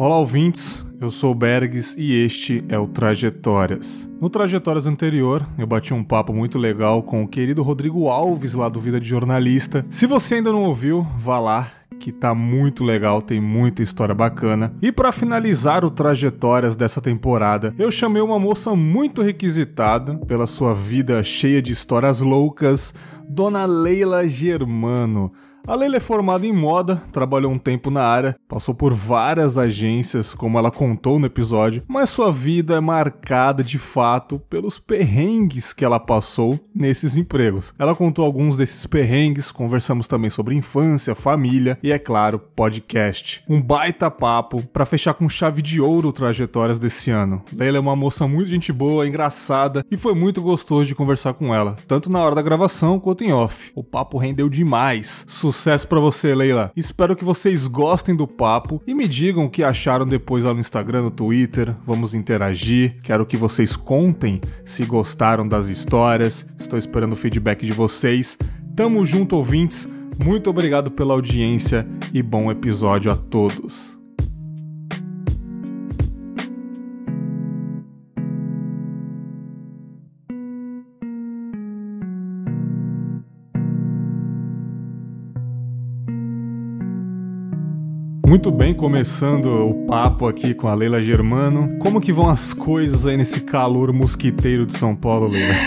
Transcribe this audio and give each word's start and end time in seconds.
Olá, 0.00 0.16
ouvintes. 0.16 0.86
Eu 1.00 1.10
sou 1.10 1.34
Bergs 1.34 1.96
e 1.98 2.14
este 2.22 2.64
é 2.68 2.78
o 2.78 2.86
Trajetórias. 2.86 4.08
No 4.20 4.30
Trajetórias 4.30 4.86
anterior, 4.86 5.44
eu 5.58 5.66
bati 5.66 5.92
um 5.92 6.04
papo 6.04 6.32
muito 6.32 6.56
legal 6.56 7.02
com 7.02 7.24
o 7.24 7.26
querido 7.26 7.64
Rodrigo 7.64 8.06
Alves, 8.06 8.54
lá 8.54 8.68
do 8.68 8.78
Vida 8.78 9.00
de 9.00 9.08
Jornalista. 9.08 9.84
Se 9.90 10.06
você 10.06 10.36
ainda 10.36 10.52
não 10.52 10.62
ouviu, 10.62 11.04
vá 11.18 11.40
lá, 11.40 11.72
que 11.98 12.12
tá 12.12 12.32
muito 12.32 12.84
legal, 12.84 13.20
tem 13.20 13.40
muita 13.40 13.82
história 13.82 14.14
bacana. 14.14 14.72
E 14.80 14.92
para 14.92 15.10
finalizar 15.10 15.84
o 15.84 15.90
Trajetórias 15.90 16.76
dessa 16.76 17.00
temporada, 17.00 17.74
eu 17.76 17.90
chamei 17.90 18.22
uma 18.22 18.38
moça 18.38 18.76
muito 18.76 19.20
requisitada 19.20 20.14
pela 20.28 20.46
sua 20.46 20.74
vida 20.74 21.24
cheia 21.24 21.60
de 21.60 21.72
histórias 21.72 22.20
loucas, 22.20 22.94
Dona 23.28 23.66
Leila 23.66 24.28
Germano. 24.28 25.32
A 25.68 25.74
Leila 25.74 25.98
é 25.98 26.00
formada 26.00 26.46
em 26.46 26.52
moda, 26.52 26.96
trabalhou 27.12 27.52
um 27.52 27.58
tempo 27.58 27.90
na 27.90 28.02
área, 28.02 28.34
passou 28.48 28.74
por 28.74 28.94
várias 28.94 29.58
agências, 29.58 30.32
como 30.32 30.58
ela 30.58 30.70
contou 30.70 31.18
no 31.18 31.26
episódio, 31.26 31.82
mas 31.86 32.08
sua 32.08 32.32
vida 32.32 32.76
é 32.76 32.80
marcada 32.80 33.62
de 33.62 33.78
fato 33.78 34.38
pelos 34.48 34.78
perrengues 34.78 35.74
que 35.74 35.84
ela 35.84 36.00
passou 36.00 36.58
nesses 36.74 37.18
empregos. 37.18 37.74
Ela 37.78 37.94
contou 37.94 38.24
alguns 38.24 38.56
desses 38.56 38.86
perrengues, 38.86 39.52
conversamos 39.52 40.08
também 40.08 40.30
sobre 40.30 40.54
infância, 40.54 41.14
família 41.14 41.78
e, 41.82 41.92
é 41.92 41.98
claro, 41.98 42.38
podcast. 42.38 43.44
Um 43.46 43.60
baita 43.60 44.10
papo 44.10 44.62
para 44.72 44.86
fechar 44.86 45.12
com 45.12 45.28
chave 45.28 45.60
de 45.60 45.82
ouro 45.82 46.14
trajetórias 46.14 46.78
desse 46.78 47.10
ano. 47.10 47.42
Leila 47.52 47.76
é 47.76 47.80
uma 47.80 47.94
moça 47.94 48.26
muito 48.26 48.48
gente 48.48 48.72
boa, 48.72 49.06
engraçada 49.06 49.84
e 49.90 49.98
foi 49.98 50.14
muito 50.14 50.40
gostoso 50.40 50.86
de 50.86 50.94
conversar 50.94 51.34
com 51.34 51.54
ela, 51.54 51.76
tanto 51.86 52.10
na 52.10 52.20
hora 52.20 52.34
da 52.34 52.40
gravação 52.40 52.98
quanto 52.98 53.22
em 53.22 53.34
off. 53.34 53.70
O 53.74 53.84
papo 53.84 54.16
rendeu 54.16 54.48
demais. 54.48 55.26
Sucesso 55.28 55.57
para 55.86 56.00
você, 56.00 56.34
Leila. 56.34 56.72
Espero 56.76 57.16
que 57.16 57.24
vocês 57.24 57.66
gostem 57.66 58.14
do 58.14 58.26
papo 58.26 58.82
e 58.86 58.94
me 58.94 59.08
digam 59.08 59.44
o 59.44 59.50
que 59.50 59.64
acharam 59.64 60.06
depois 60.06 60.44
lá 60.44 60.54
no 60.54 60.60
Instagram, 60.60 61.02
no 61.02 61.10
Twitter. 61.10 61.74
Vamos 61.86 62.14
interagir. 62.14 62.96
Quero 63.02 63.26
que 63.26 63.36
vocês 63.36 63.76
contem 63.76 64.40
se 64.64 64.84
gostaram 64.84 65.46
das 65.46 65.66
histórias. 65.66 66.46
Estou 66.58 66.78
esperando 66.78 67.12
o 67.12 67.16
feedback 67.16 67.66
de 67.66 67.72
vocês. 67.72 68.38
Tamo 68.76 69.04
junto, 69.04 69.36
ouvintes. 69.36 69.88
Muito 70.18 70.48
obrigado 70.50 70.90
pela 70.90 71.14
audiência 71.14 71.86
e 72.12 72.22
bom 72.22 72.50
episódio 72.50 73.10
a 73.10 73.16
todos. 73.16 73.97
Muito 88.28 88.52
bem, 88.52 88.74
começando 88.74 89.46
o 89.46 89.86
papo 89.86 90.28
aqui 90.28 90.52
com 90.52 90.68
a 90.68 90.74
Leila 90.74 91.00
Germano. 91.00 91.78
Como 91.78 91.98
que 91.98 92.12
vão 92.12 92.28
as 92.28 92.52
coisas 92.52 93.06
aí 93.06 93.16
nesse 93.16 93.40
calor 93.40 93.90
mosquiteiro 93.90 94.66
de 94.66 94.76
São 94.76 94.94
Paulo, 94.94 95.28
Leila? 95.28 95.54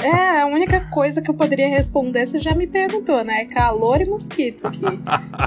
É, 0.00 0.42
a 0.42 0.46
única 0.46 0.80
coisa 0.82 1.20
que 1.20 1.28
eu 1.28 1.34
poderia 1.34 1.68
responder, 1.68 2.24
você 2.24 2.38
já 2.38 2.54
me 2.54 2.66
perguntou, 2.66 3.24
né? 3.24 3.46
Calor 3.46 4.00
e 4.00 4.04
mosquito 4.04 4.68
aqui. 4.68 4.82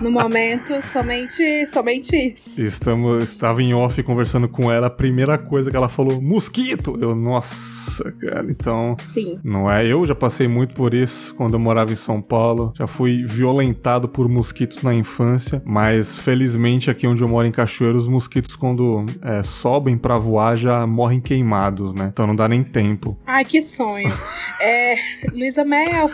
No 0.01 0.11
momento, 0.11 0.81
somente, 0.81 1.65
somente 1.67 2.13
isso. 2.13 2.61
Estamos, 2.65 3.21
estava 3.21 3.61
em 3.61 3.73
off 3.73 4.01
conversando 4.03 4.49
com 4.49 4.69
ela, 4.69 4.87
a 4.87 4.89
primeira 4.89 5.37
coisa 5.37 5.71
que 5.71 5.77
ela 5.77 5.87
falou, 5.87 6.21
mosquito! 6.21 6.97
Eu, 6.99 7.15
nossa, 7.15 8.11
cara, 8.19 8.47
então... 8.49 8.95
Sim. 8.97 9.39
Não 9.43 9.71
é? 9.71 9.87
Eu 9.87 10.05
já 10.05 10.15
passei 10.15 10.47
muito 10.47 10.73
por 10.73 10.93
isso 10.93 11.33
quando 11.35 11.53
eu 11.53 11.59
morava 11.59 11.93
em 11.93 11.95
São 11.95 12.21
Paulo. 12.21 12.73
Já 12.75 12.87
fui 12.87 13.23
violentado 13.23 14.09
por 14.09 14.27
mosquitos 14.27 14.81
na 14.81 14.93
infância, 14.93 15.61
mas 15.65 16.17
felizmente 16.17 16.48
aqui 16.89 17.05
onde 17.07 17.21
eu 17.21 17.27
moro 17.27 17.47
em 17.47 17.51
Cachoeiro, 17.51 17.97
os 17.97 18.07
mosquitos 18.07 18.55
quando 18.55 19.05
é, 19.21 19.43
sobem 19.43 19.97
pra 19.97 20.17
voar 20.17 20.55
já 20.55 20.85
morrem 20.87 21.19
queimados, 21.19 21.93
né? 21.93 22.09
Então 22.11 22.25
não 22.25 22.35
dá 22.35 22.47
nem 22.47 22.63
tempo. 22.63 23.17
Ai, 23.25 23.43
que 23.45 23.61
sonho. 23.61 24.11
É, 24.61 24.95
Luísa 25.31 25.63
Mel, 25.63 26.09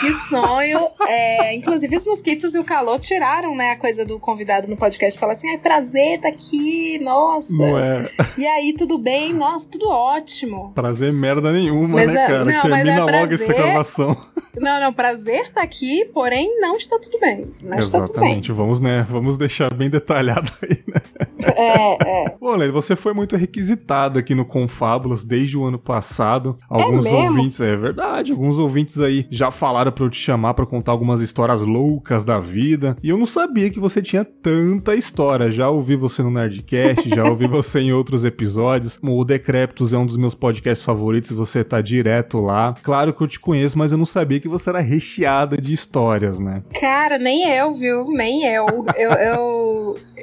que 0.00 0.12
sonho. 0.28 0.80
É, 1.08 1.54
inclusive, 1.54 1.96
os 1.96 2.06
mosquitos 2.06 2.54
e 2.54 2.58
o 2.58 2.64
calor 2.64 2.98
tiraram, 2.98 3.54
né, 3.56 3.70
a 3.70 3.76
coisa 3.76 4.04
do 4.04 4.18
convidado 4.18 4.68
no 4.68 4.76
podcast. 4.76 5.18
Fala 5.18 5.32
assim, 5.32 5.48
ai, 5.50 5.58
prazer, 5.58 6.20
tá 6.20 6.28
aqui, 6.28 6.98
nossa. 7.02 7.52
Não 7.54 7.78
é? 7.78 8.08
E 8.36 8.46
aí, 8.46 8.74
tudo 8.76 8.98
bem? 8.98 9.32
Nossa, 9.32 9.66
tudo 9.70 9.88
ótimo. 9.88 10.72
Prazer 10.74 11.12
merda 11.12 11.52
nenhuma, 11.52 11.88
Mas 11.98 12.12
né, 12.12 12.24
é- 12.24 12.26
cara? 12.26 12.44
não, 12.44 12.52
mas 12.52 12.62
Termina 12.62 12.90
é 12.92 12.98
logo 13.00 13.08
prazer. 13.28 13.40
essa 13.40 13.52
gravação. 13.52 14.16
Não, 14.56 14.80
não, 14.80 14.92
prazer 14.92 15.50
tá 15.52 15.62
aqui, 15.62 16.04
porém 16.14 16.60
não 16.60 16.76
está 16.76 16.96
tudo 16.98 17.18
bem. 17.18 17.52
Não 17.60 17.78
está 17.78 17.98
tudo 18.00 18.20
bem. 18.20 18.30
Exatamente, 18.30 18.52
vamos, 18.52 18.80
né? 18.80 19.04
Vamos 19.08 19.36
deixar 19.44 19.72
bem 19.72 19.90
detalhado 19.90 20.50
aí, 20.62 20.78
né? 20.86 21.00
É, 21.38 22.24
é. 22.26 22.36
Bom, 22.40 22.56
Leila, 22.56 22.72
você 22.72 22.96
foi 22.96 23.12
muito 23.12 23.36
requisitada 23.36 24.18
aqui 24.20 24.34
no 24.34 24.44
Confábulas 24.44 25.24
desde 25.24 25.56
o 25.56 25.64
ano 25.64 25.78
passado. 25.78 26.58
Alguns 26.68 27.04
mesmo? 27.04 27.18
ouvintes, 27.18 27.60
é 27.60 27.76
verdade, 27.76 28.32
alguns 28.32 28.58
ouvintes 28.58 28.98
aí 28.98 29.26
já 29.30 29.50
falaram 29.50 29.92
pra 29.92 30.04
eu 30.04 30.10
te 30.10 30.18
chamar 30.18 30.54
pra 30.54 30.66
contar 30.66 30.92
algumas 30.92 31.20
histórias 31.20 31.60
loucas 31.60 32.24
da 32.24 32.38
vida. 32.40 32.96
E 33.02 33.10
eu 33.10 33.18
não 33.18 33.26
sabia 33.26 33.70
que 33.70 33.78
você 33.78 34.00
tinha 34.00 34.24
tanta 34.24 34.94
história. 34.94 35.50
Já 35.50 35.68
ouvi 35.68 35.96
você 35.96 36.22
no 36.22 36.30
Nerdcast, 36.30 37.08
já 37.08 37.24
ouvi 37.24 37.46
você 37.48 37.80
em 37.80 37.92
outros 37.92 38.24
episódios. 38.24 38.98
O 39.02 39.24
Decréptos 39.24 39.92
é 39.92 39.98
um 39.98 40.06
dos 40.06 40.16
meus 40.16 40.34
podcasts 40.34 40.84
favoritos, 40.84 41.30
você 41.32 41.62
tá 41.62 41.80
direto 41.80 42.40
lá. 42.40 42.74
Claro 42.82 43.12
que 43.12 43.22
eu 43.22 43.28
te 43.28 43.38
conheço, 43.38 43.78
mas 43.78 43.92
eu 43.92 43.98
não 43.98 44.06
sabia 44.06 44.40
que 44.40 44.48
você 44.48 44.70
era 44.70 44.80
recheada 44.80 45.56
de 45.56 45.72
histórias, 45.72 46.38
né? 46.38 46.62
Cara, 46.80 47.18
nem 47.18 47.48
eu, 47.48 47.74
viu? 47.74 48.06
Nem 48.08 48.44
eu. 48.46 48.66
Eu, 48.96 49.10
eu, 49.12 49.33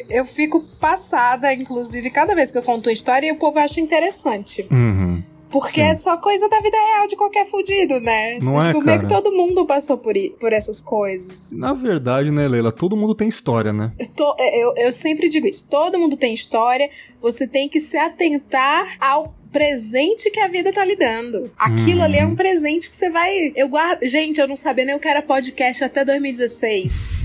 eu 0.10 0.26
fico 0.26 0.62
passada, 0.80 1.54
inclusive, 1.54 2.10
cada 2.10 2.34
vez 2.36 2.52
que 2.52 2.58
eu 2.58 2.64
conto 2.64 2.88
uma 2.88 2.94
história 2.94 3.28
e 3.28 3.32
o 3.32 3.36
povo 3.36 3.60
acha 3.60 3.80
interessante. 3.80 4.66
Uhum. 4.72 5.22
Porque 5.50 5.82
Sim. 5.82 5.88
é 5.88 5.96
só 5.96 6.16
coisa 6.16 6.48
da 6.48 6.62
vida 6.62 6.78
real 6.96 7.08
de 7.08 7.18
qualquer 7.18 7.46
fudido, 7.46 8.00
né? 8.00 8.40
Não 8.40 8.52
tipo, 8.52 8.62
é, 8.62 8.74
meio 8.74 8.84
cara? 8.86 9.00
que 9.00 9.08
todo 9.08 9.34
mundo 9.34 9.66
passou 9.66 9.98
por, 9.98 10.14
por 10.40 10.54
essas 10.54 10.82
coisas. 10.82 11.52
Na 11.52 11.74
verdade, 11.74 12.32
né, 12.32 12.48
Leila, 12.48 12.72
todo 12.72 12.96
mundo 12.96 13.14
tem 13.14 13.28
história, 13.28 13.74
né? 13.74 13.92
Eu, 14.00 14.08
tô- 14.08 14.36
eu, 14.40 14.74
eu 14.78 14.94
sempre 14.94 15.28
digo 15.28 15.46
isso. 15.46 15.68
Todo 15.70 16.00
mundo 16.00 16.16
tem 16.16 16.34
história. 16.34 16.90
Você 17.20 17.46
tem 17.46 17.68
que 17.68 17.82
se 17.82 17.98
atentar 17.98 18.96
ao 19.02 19.36
presente 19.52 20.32
que 20.32 20.40
a 20.40 20.48
vida 20.48 20.72
tá 20.72 20.86
lhe 20.86 20.96
dando. 20.96 21.52
Aquilo 21.60 21.98
Uhum. 22.00 22.06
ali 22.06 22.18
é 22.20 22.26
um 22.26 22.34
presente 22.36 22.90
que 22.90 22.96
você 22.96 23.10
vai. 23.10 23.52
Eu 23.54 23.68
guardo. 23.68 24.08
Gente, 24.08 24.40
eu 24.40 24.48
não 24.48 24.56
sabia 24.56 24.86
nem 24.86 24.96
o 24.96 25.00
que 25.02 25.08
era 25.10 25.22
podcast 25.22 25.84
até 25.84 26.06
2016. 26.06 27.21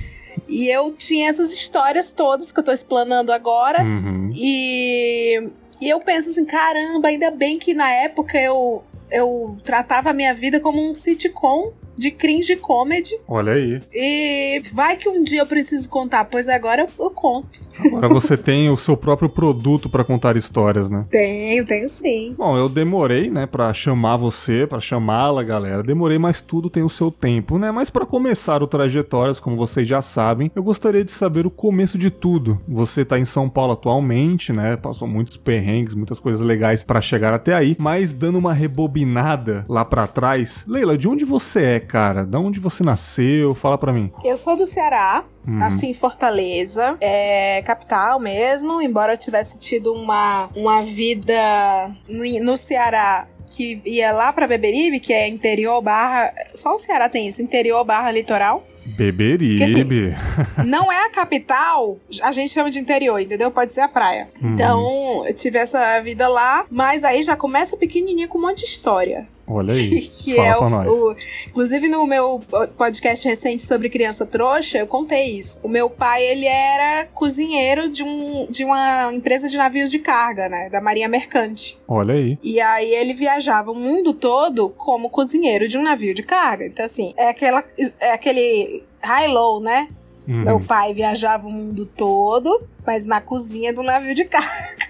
E 0.49 0.69
eu 0.69 0.93
tinha 0.93 1.29
essas 1.29 1.53
histórias 1.53 2.11
todas 2.11 2.53
que 2.53 2.61
eu 2.61 2.65
tô 2.65 2.73
explanando 2.73 3.33
agora. 3.33 3.83
Uhum. 3.83 4.31
E, 4.35 5.51
e 5.81 5.89
eu 5.89 5.99
penso 6.01 6.31
assim, 6.31 6.45
caramba, 6.45 7.09
ainda 7.09 7.31
bem 7.31 7.59
que 7.59 7.75
na 7.75 7.91
época 7.91 8.39
eu, 8.39 8.85
eu 9.11 9.57
tratava 9.65 10.11
a 10.11 10.13
minha 10.13 10.35
vida 10.35 10.61
como 10.61 10.81
um 10.81 10.95
sitcom 10.95 11.73
de 11.97 12.11
cringe 12.11 12.57
comedy. 12.57 13.19
Olha 13.29 13.53
aí. 13.53 13.81
E 13.93 14.63
vai 14.73 14.97
que 14.97 15.09
um 15.09 15.23
dia 15.23 15.41
eu 15.41 15.47
preciso 15.47 15.89
contar, 15.89 16.25
pois 16.27 16.49
agora 16.49 16.87
eu, 16.99 17.11
conto. 17.11 17.61
Agora 17.79 18.09
você 18.09 18.37
tem 18.39 18.71
o 18.71 18.77
seu 18.77 18.97
próprio 18.97 19.29
produto 19.29 19.89
pra 19.89 20.05
contar 20.05 20.37
histórias, 20.37 20.89
né? 20.91 21.07
Tenho, 21.11 21.65
tenho 21.65 21.89
sim. 21.89 22.35
Bom, 22.37 22.57
eu 22.57 22.69
demorei, 22.69 23.31
né, 23.31 23.47
Pra 23.47 23.73
chamar 23.73 24.17
você, 24.17 24.67
pra 24.67 24.81
chamá-la, 24.81 25.43
galera. 25.43 25.83
Demorei, 25.83 26.19
mas 26.19 26.41
tudo 26.41 26.69
tem 26.69 26.83
o 26.83 26.89
seu 26.91 27.11
tempo, 27.11 27.59
né? 27.59 27.71
Mas 27.71 27.91
pra 27.91 28.05
começar 28.05 28.63
o 28.63 28.67
Trajetórias, 28.67 29.41
como 29.41 29.57
vocês 29.57 29.87
já 29.87 30.03
sabem, 30.03 30.51
eu 30.55 30.63
gostaria 30.63 31.05
de 31.05 31.11
saber 31.11 31.47
o 31.47 31.51
começo 31.51 31.97
de 31.97 32.11
tudo. 32.11 32.61
Você 32.69 33.05
tá 33.05 33.19
em 33.19 33.25
São 33.25 33.49
Paulo 33.49 33.73
atualmente, 33.73 34.53
né? 34.53 34.77
Passou 34.77 35.07
muitos 35.09 35.37
perrengues, 35.37 35.95
muitas 35.95 36.19
coisas 36.19 36.41
legais 36.45 36.83
pra 36.85 37.01
chegar 37.01 37.33
até 37.33 37.55
aí, 37.55 37.77
mas 37.79 38.13
dando 38.13 38.39
uma 38.39 38.53
rebobinada 38.53 39.65
lá 39.69 39.85
pra 39.85 40.07
trás. 40.07 40.65
Leila, 40.67 40.99
de 40.99 41.09
onde 41.09 41.25
você 41.25 41.61
é, 41.63 41.81
cara? 41.87 42.25
De 42.25 42.37
onde 42.37 42.61
você 42.61 42.83
nasceu? 42.85 43.55
Fala 43.55 43.79
pra 43.79 43.93
mim. 43.93 44.11
Eu 44.25 44.37
sou 44.37 44.57
do 44.57 44.67
Ceará, 44.67 45.25
Uhum. 45.47 45.63
assim, 45.63 45.95
Fortaleza, 45.95 46.97
é 47.01 47.63
capital 47.65 48.19
mesmo, 48.19 48.83
embora 48.83 49.13
eu 49.13 49.17
tivesse 49.17 49.59
tido 49.59 49.93
uma, 49.95 50.51
uma 50.57 50.83
vida 50.83 51.95
no, 52.09 52.59
Ceará 52.59 53.29
que 53.51 53.81
ia 53.87 54.13
lá 54.13 54.33
pra 54.33 54.47
Beberibe, 54.47 54.99
que 55.01 55.13
é 55.13 55.29
interior 55.29 55.81
barra. 55.81 56.33
Só 56.55 56.75
o 56.75 56.79
Ceará 56.79 57.09
tem 57.09 57.29
isso, 57.29 57.41
interior 57.41 57.85
barra 57.85 58.11
litoral. 58.11 58.67
Beberibe. 58.85 60.15
Não 60.65 60.93
é 60.93 61.05
a 61.07 61.11
capital, 61.11 61.99
a 62.23 62.33
gente 62.33 62.53
chama 62.53 62.71
de 62.71 62.79
interior, 62.79 63.19
entendeu? 63.19 63.51
Pode 63.51 63.73
ser 63.73 63.81
a 63.81 63.89
praia. 63.89 64.29
Uhum. 64.41 64.53
Então, 64.53 65.25
eu 65.27 65.35
tive 65.35 65.59
essa 65.59 66.01
vida 66.01 66.29
lá, 66.29 66.65
mas 66.71 67.03
aí 67.03 67.23
já 67.23 67.37
começa 67.37 67.77
pequenininha 67.77 68.29
com 68.29 68.39
um 68.39 68.43
monte 68.43 68.59
de 68.59 68.67
história. 68.67 69.27
Olha 69.47 69.75
aí. 69.75 70.01
que 70.09 70.35
Fala 70.35 70.85
é 70.85 70.89
o, 70.89 71.11
o- 71.13 71.17
Inclusive, 71.49 71.89
no 71.89 72.07
meu 72.07 72.41
podcast 72.77 73.27
recente 73.27 73.65
sobre 73.65 73.89
criança 73.89 74.27
trouxa, 74.27 74.79
eu 74.79 74.87
contei 74.87 75.39
isso. 75.39 75.61
O 75.63 75.69
meu 75.69 75.89
pai, 75.89 76.25
ele 76.25 76.47
era 76.47 77.07
cozinheiro 77.15 77.89
de, 77.89 78.03
um, 78.03 78.47
de 78.51 78.65
uma 78.65 79.13
empresa 79.15 79.49
de 79.49 79.57
navios 79.57 79.91
de 79.91 79.99
carga, 79.99 80.49
né? 80.49 80.69
Da 80.69 80.81
Marinha 80.81 81.09
Mercante. 81.09 81.79
Olha 81.87 82.15
aí. 82.15 82.39
E 82.43 82.61
aí 82.61 82.93
ele 82.95 83.15
viajava 83.15 83.71
o 83.71 83.75
mundo 83.75 84.13
todo 84.13 84.71
como 84.71 85.09
cozinheiro 85.11 85.69
de 85.69 85.79
um 85.79 85.83
navio 85.83 86.13
de 86.15 86.23
carga. 86.23 86.67
Então, 86.67 86.85
assim, 86.85 87.15
é, 87.17 87.29
aquela, 87.29 87.65
é 88.01 88.13
aquele 88.13 88.83
high-low, 89.03 89.61
né? 89.61 89.89
Uhum. 90.27 90.43
Meu 90.43 90.61
pai 90.61 90.93
viajava 90.93 91.47
o 91.47 91.53
mundo 91.53 91.87
todo, 91.87 92.67
mas 92.85 93.07
na 93.07 93.21
cozinha 93.21 93.73
do 93.73 93.83
navio 93.83 94.13
de 94.15 94.25
carga. 94.25 94.87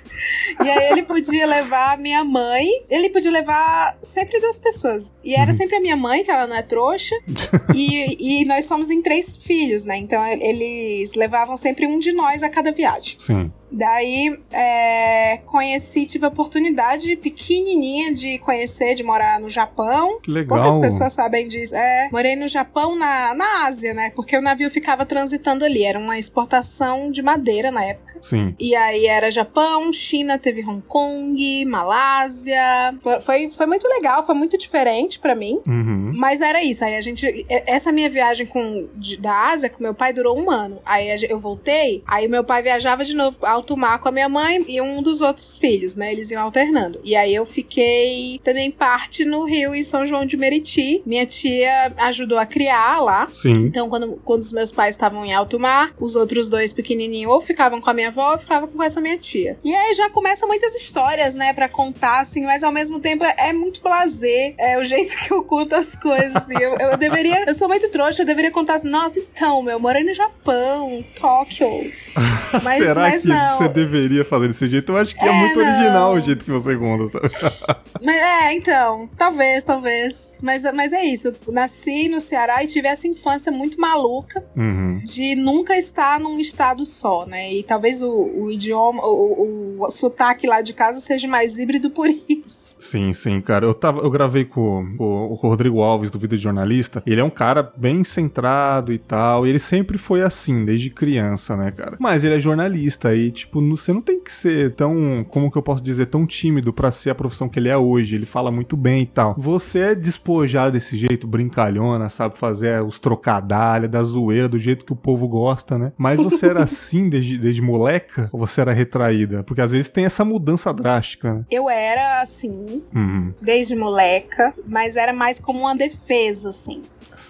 E 0.65 0.69
aí 0.69 0.93
ele 0.93 1.03
podia 1.03 1.47
levar 1.47 1.95
a 1.95 1.97
minha 1.97 2.25
mãe, 2.25 2.69
ele 2.89 3.11
podia 3.11 3.31
levar 3.31 3.97
sempre 4.03 4.41
duas 4.41 4.59
pessoas. 4.59 5.15
E 5.23 5.35
era 5.35 5.51
uhum. 5.51 5.57
sempre 5.57 5.77
a 5.77 5.81
minha 5.81 5.97
mãe, 5.97 6.25
que 6.25 6.31
ela 6.31 6.47
não 6.47 6.57
é 6.57 6.63
trouxa, 6.63 7.15
e, 7.75 8.43
e 8.43 8.45
nós 8.45 8.65
somos 8.65 8.91
em 8.91 9.03
três 9.03 9.37
filhos, 9.37 9.85
né? 9.85 9.97
Então 9.97 10.25
eles 10.27 11.15
levavam 11.15 11.57
sempre 11.57 11.87
um 11.87 11.99
de 11.99 12.13
nós 12.13 12.43
a 12.43 12.49
cada 12.49 12.73
viagem. 12.73 13.17
Sim. 13.19 13.51
Daí 13.71 14.39
é, 14.53 15.39
conheci, 15.45 16.07
tive 16.07 16.25
a 16.25 16.29
oportunidade 16.29 17.17
pequenininha 17.17 18.15
de 18.15 18.39
conhecer, 18.39 18.95
de 18.95 19.03
morar 19.03 19.41
no 19.41 19.51
Japão. 19.51 20.21
Que 20.23 20.31
legal. 20.31 20.63
Poucas 20.63 20.93
pessoas 20.93 21.13
sabem 21.13 21.49
disso. 21.49 21.75
É, 21.75 22.09
morei 22.13 22.37
no 22.37 22.47
Japão, 22.49 22.95
na, 22.97 23.35
na 23.35 23.67
Ásia, 23.67 23.93
né? 23.93 24.11
Porque 24.11 24.37
o 24.37 24.43
navio 24.43 24.71
ficava 24.71 25.05
transitando 25.05 25.65
ali. 25.65 25.83
Era 25.83 25.99
uma 25.99 26.19
exportação 26.19 27.11
de 27.11 27.23
madeira 27.23 27.71
na 27.71 27.85
época. 27.85 28.17
Sim. 28.23 28.55
E 28.59 28.75
aí 28.75 29.07
era 29.07 29.31
Japão, 29.31 29.93
China, 30.07 30.39
teve 30.39 30.65
Hong 30.65 30.83
Kong, 30.87 31.65
Malásia. 31.65 32.95
Foi, 32.99 33.21
foi, 33.21 33.51
foi 33.51 33.67
muito 33.67 33.89
legal, 33.89 34.25
foi 34.25 34.35
muito 34.35 34.57
diferente 34.57 35.19
para 35.19 35.35
mim. 35.35 35.59
Uhum. 35.67 36.13
Mas 36.15 36.41
era 36.41 36.63
isso. 36.63 36.85
Aí 36.85 36.95
a 36.95 37.01
gente. 37.01 37.45
Essa 37.49 37.91
minha 37.91 38.09
viagem 38.09 38.47
com, 38.47 38.89
de, 38.95 39.17
da 39.17 39.51
Ásia 39.51 39.69
com 39.69 39.83
meu 39.83 39.95
pai 39.95 40.13
durou 40.13 40.39
um 40.39 40.51
ano. 40.51 40.81
Aí 40.85 41.27
eu 41.29 41.39
voltei, 41.39 42.03
aí 42.07 42.29
meu 42.29 42.45
pai 42.45 42.63
viajava 42.63 43.05
de 43.05 43.15
novo 43.15 43.39
alto 43.43 43.77
mar 43.77 43.99
com 43.99 44.09
a 44.09 44.13
minha 44.13 44.29
mãe 44.29 44.65
e 44.69 44.81
um 44.81 45.03
dos 45.03 45.21
outros 45.21 45.57
filhos, 45.57 45.97
né? 45.97 46.13
Eles 46.13 46.31
iam 46.31 46.43
alternando. 46.43 47.01
E 47.03 47.17
aí 47.17 47.35
eu 47.35 47.45
fiquei 47.45 48.41
também 48.45 48.71
parte 48.71 49.25
no 49.25 49.45
Rio 49.45 49.75
e 49.75 49.85
São 49.85 50.07
João 50.07 50.25
de 50.25 50.37
Meriti. 50.37 51.03
Minha 51.05 51.27
tia 51.27 51.93
ajudou 51.99 52.39
a 52.39 52.47
criar 52.47 53.01
lá. 53.01 53.29
Sim. 53.35 53.53
Então, 53.53 53.89
quando, 53.89 54.21
quando 54.25 54.43
os 54.43 54.53
meus 54.53 54.71
pais 54.71 54.95
estavam 54.95 55.25
em 55.25 55.35
alto 55.35 55.59
mar, 55.59 55.95
os 55.99 56.15
outros 56.15 56.49
dois 56.49 56.73
pequenininhos 56.73 57.33
ou 57.33 57.41
ficavam 57.41 57.81
com 57.81 57.91
a 57.91 57.95
minha 57.95 58.09
avó 58.09 58.33
ou 58.33 58.39
ficavam 58.39 58.69
com 58.69 58.83
essa 58.83 59.01
minha 59.01 59.19
tia. 59.19 59.59
E 59.65 59.75
aí 59.75 59.96
já 59.97 60.11
começam 60.11 60.47
muitas 60.49 60.75
histórias, 60.75 61.35
né, 61.35 61.53
para 61.53 61.69
contar, 61.69 62.21
assim, 62.21 62.45
mas 62.45 62.63
ao 62.63 62.73
mesmo 62.73 63.01
tempo 63.01 63.25
é, 63.25 63.35
é 63.39 63.53
muito 63.53 63.81
prazer. 63.81 64.55
É 64.59 64.79
o 64.79 64.85
jeito 64.85 65.17
que 65.27 65.33
eu 65.33 65.43
conto 65.43 65.75
as 65.75 65.87
coisas, 65.97 66.37
assim. 66.37 66.55
Eu, 66.61 66.77
eu 66.79 66.97
deveria. 66.97 67.45
Eu 67.47 67.55
sou 67.55 67.69
muito 67.69 67.91
trouxa, 67.91 68.23
eu 68.23 68.27
deveria 68.27 68.51
contar 68.51 68.75
assim, 68.75 68.89
nossa, 68.89 69.19
então, 69.19 69.63
meu, 69.63 69.75
eu 69.75 69.81
morei 69.81 70.05
no 70.05 70.15
Japão, 70.15 71.05
Tóquio. 71.19 71.93
Mas, 72.63 72.83
Será 72.83 73.03
mas 73.03 73.23
que 73.23 73.29
não. 73.29 73.59
você 73.59 73.69
deveria 73.69 74.25
fazer 74.25 74.49
desse 74.49 74.69
jeito? 74.69 74.93
Eu 74.93 74.97
acho 74.97 75.15
que 75.15 75.25
é, 75.25 75.29
é 75.29 75.33
muito 75.33 75.59
não. 75.59 75.67
original 75.67 76.13
o 76.15 76.21
jeito 76.21 76.45
que 76.45 76.51
você 76.51 76.77
conta, 76.77 77.29
sabe? 77.29 77.81
Mas, 78.05 78.17
é, 78.17 78.55
então. 78.55 79.09
Talvez, 79.17 79.65
talvez. 79.65 80.39
Mas, 80.41 80.63
mas 80.75 80.93
é 80.93 81.05
isso. 81.05 81.29
Eu 81.29 81.53
nasci 81.53 82.09
no 82.09 82.21
Ceará 82.21 82.63
e 82.63 82.69
tive 82.69 82.89
essa 82.89 83.07
infância 83.07 83.51
muito 83.53 83.81
maluca 83.81 84.45
uhum. 84.57 85.01
de 85.05 85.35
nunca 85.35 85.77
estar 85.77 86.21
num 86.21 86.39
estado 86.39 86.85
só, 86.87 87.27
né? 87.27 87.53
E 87.53 87.63
talvez 87.63 88.03
o, 88.03 88.11
o 88.11 88.51
idioma, 88.51 89.03
o, 89.05 89.81
o 89.81 89.86
sotaque 89.91 90.47
lá 90.47 90.61
de 90.61 90.73
casa 90.73 91.01
seja 91.01 91.29
mais 91.29 91.59
híbrido 91.59 91.91
por 91.91 92.09
isso. 92.09 92.66
Sim, 92.79 93.13
sim, 93.13 93.41
cara. 93.41 93.65
Eu, 93.65 93.75
tava, 93.75 94.01
eu 94.01 94.11
gravei 94.11 94.45
com, 94.45 94.95
com 94.97 95.29
o 95.31 95.35
Rodrigo 95.35 95.81
Alves 95.81 96.11
do 96.11 96.19
Vida 96.19 96.37
de 96.37 96.43
Jornalista. 96.43 97.03
Ele 97.07 97.21
é 97.21 97.25
um 97.25 97.31
cara 97.31 97.73
bem 97.77 98.05
centrado 98.05 98.93
e 98.93 98.99
tal. 98.99 99.47
E 99.47 99.51
ele 99.51 99.59
sempre 99.59 99.99
foi 99.99 100.23
assim, 100.23 100.65
desde 100.65 100.91
criança, 100.91 101.57
né, 101.57 101.71
cara? 101.71 101.97
Mas 101.99 102.25
ele 102.25 102.35
é 102.35 102.41
jornalista 102.41 103.15
e, 103.15 103.31
tipo, 103.31 103.61
você 103.71 103.93
não 103.93 104.01
tem 104.01 104.21
que 104.21 104.33
ser 104.33 104.75
tão, 104.75 105.25
como 105.29 105.51
que 105.51 105.59
eu 105.59 105.63
posso 105.63 105.83
dizer, 105.83 106.07
tão 106.07 106.27
tímido 106.27 106.73
para 106.73 106.91
ser 106.91 107.11
a 107.11 107.15
profissão 107.15 107.49
que 107.49 107.59
ele 107.59 107.69
é 107.69 107.77
hoje. 107.77 108.15
Ele 108.15 108.27
fala 108.27 108.51
muito 108.51 108.77
bem 108.77 109.03
e 109.03 109.07
tal. 109.07 109.35
Você 109.39 109.79
é 109.81 109.95
despojado 109.95 110.73
desse 110.73 110.97
jeito, 110.97 111.27
brincalhona, 111.27 112.09
sabe 112.09 112.39
fazer 112.39 112.83
os 112.83 112.99
trocadalhos, 112.99 113.91
da 113.91 114.03
zoeira, 114.03 114.49
do 114.49 114.59
jeito 114.59 114.85
que 114.85 114.93
o 114.93 114.97
povo 114.97 115.29
gosta, 115.29 115.79
né? 115.79 115.93
Mas 115.97 116.19
você 116.21 116.47
era 116.47 116.63
assim 116.65 117.09
desde, 117.09 117.39
desde 117.39 117.63
moleca? 117.63 118.29
Ou 118.33 118.41
você 118.41 118.61
era 118.61 118.73
retraída? 118.73 119.43
Porque 119.43 119.61
às 119.61 119.71
vezes 119.71 119.89
tem 119.89 120.05
essa 120.05 120.25
mudança 120.25 120.73
drástica, 120.73 121.35
né? 121.35 121.45
Eu 121.51 121.69
era 121.71 122.21
assim, 122.21 122.66
uhum. 122.95 123.33
desde 123.41 123.75
moleca, 123.75 124.55
mas 124.67 124.97
era 124.97 125.13
mais 125.13 125.41
como 125.41 125.61
uma 125.61 125.77
defesa, 125.77 126.51
assim. 126.51 126.83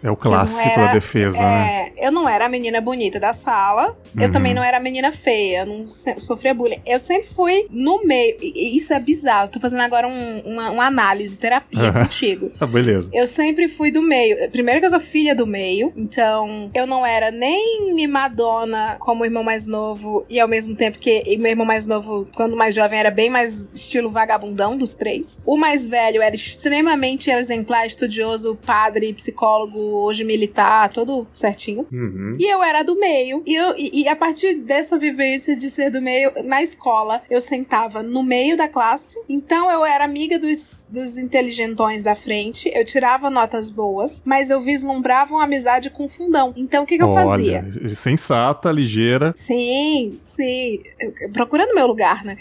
É 0.03 0.11
o 0.11 0.17
clássico 0.17 0.61
era, 0.61 0.87
da 0.87 0.93
defesa, 0.93 1.39
é, 1.39 1.41
né? 1.41 1.93
Eu 1.97 2.11
não 2.11 2.29
era 2.29 2.47
a 2.47 2.49
menina 2.49 2.81
bonita 2.81 3.19
da 3.19 3.33
sala. 3.33 3.97
Uhum. 4.15 4.23
Eu 4.23 4.31
também 4.31 4.55
não 4.55 4.63
era 4.63 4.77
a 4.77 4.81
menina 4.81 5.13
feia. 5.13 5.65
Não 5.65 5.85
sofria 5.85 6.53
bullying. 6.53 6.81
Eu 6.85 6.99
sempre 6.99 7.29
fui 7.29 7.67
no 7.71 8.05
meio. 8.05 8.37
Isso 8.41 8.93
é 8.93 9.01
bizarro. 9.01 9.51
Tô 9.51 9.61
fazendo 9.61 9.83
agora 9.83 10.07
um, 10.07 10.41
uma, 10.41 10.71
uma, 10.71 10.87
análise, 10.87 11.37
terapia 11.37 11.85
uhum. 11.85 11.93
contigo. 12.05 12.53
Ah, 12.61 12.67
beleza. 12.67 13.09
Eu 13.13 13.27
sempre 13.27 13.69
fui 13.69 13.91
do 13.91 14.03
meio. 14.03 14.51
Primeiro 14.51 14.81
que 14.81 14.87
eu 14.87 14.91
sou 14.91 15.01
filha 15.01 15.35
do 15.35 15.47
meio. 15.47 15.93
Então, 15.97 16.71
eu 16.75 16.87
não 16.87 17.05
era 17.05 17.31
nem 17.31 17.95
mimadona 17.95 18.97
como 18.99 19.23
o 19.23 19.25
irmão 19.25 19.43
mais 19.43 19.67
novo. 19.67 20.25
E 20.29 20.41
ao 20.41 20.49
mesmo 20.49 20.75
tempo 20.75 20.99
que 20.99 21.37
meu 21.39 21.51
irmão 21.51 21.67
mais 21.67 21.87
novo, 21.87 22.27
quando 22.35 22.57
mais 22.57 22.75
jovem, 22.75 22.99
era 22.99 23.11
bem 23.11 23.31
mais 23.31 23.69
estilo 23.75 24.11
vagabundão 24.11 24.77
dos 24.77 24.95
três. 24.95 25.41
O 25.45 25.57
mais 25.57 25.87
velho 25.87 26.23
era 26.23 26.35
extremamente 26.35 27.31
exemplar, 27.31 27.87
estudioso, 27.87 28.59
padre, 28.65 29.13
psicólogo 29.13 29.76
hoje 29.79 30.25
militar, 30.25 30.91
todo 30.91 31.27
certinho. 31.35 31.87
Uhum. 31.93 32.37
E 32.39 32.53
eu 32.53 32.63
era 32.63 32.83
do 32.83 32.99
meio. 32.99 33.43
E, 33.47 33.55
eu, 33.55 33.75
e, 33.77 34.03
e, 34.03 34.09
a 34.09 34.17
partir 34.17 34.55
dessa 34.55 34.99
vivência 34.99 35.57
de 35.57 35.71
ser 35.71 35.91
do 35.91 36.01
meio, 36.01 36.33
na 36.45 36.63
escola, 36.63 37.23
eu 37.31 37.41
sentava 37.41 38.03
no 38.03 38.23
meio 38.23 38.57
da 38.57 38.69
classe. 38.69 39.19
Então 39.29 39.71
eu 39.71 39.85
era 39.85 40.05
amiga 40.05 40.39
dos, 40.39 40.87
dos 40.89 41.17
inteligentões 41.17 42.03
da 42.03 42.15
frente. 42.15 42.71
Eu 42.75 42.85
tirava 42.85 43.31
notas 43.31 43.71
boas, 43.71 44.23
mas 44.25 44.51
eu 44.51 44.61
vislumbrava 44.61 45.35
uma 45.35 45.45
amizade 45.45 45.91
com 45.91 46.09
fundão. 46.09 46.53
Então 46.57 46.85
o 46.85 46.87
que, 46.87 46.97
que 46.97 47.03
eu 47.03 47.09
Olha, 47.09 47.63
fazia? 47.63 47.95
Sensata, 47.95 48.71
ligeira. 48.71 49.33
Sim, 49.37 50.19
sim. 50.23 50.81
Procurando 51.33 51.75
meu 51.75 51.87
lugar, 51.87 52.25
né? 52.25 52.37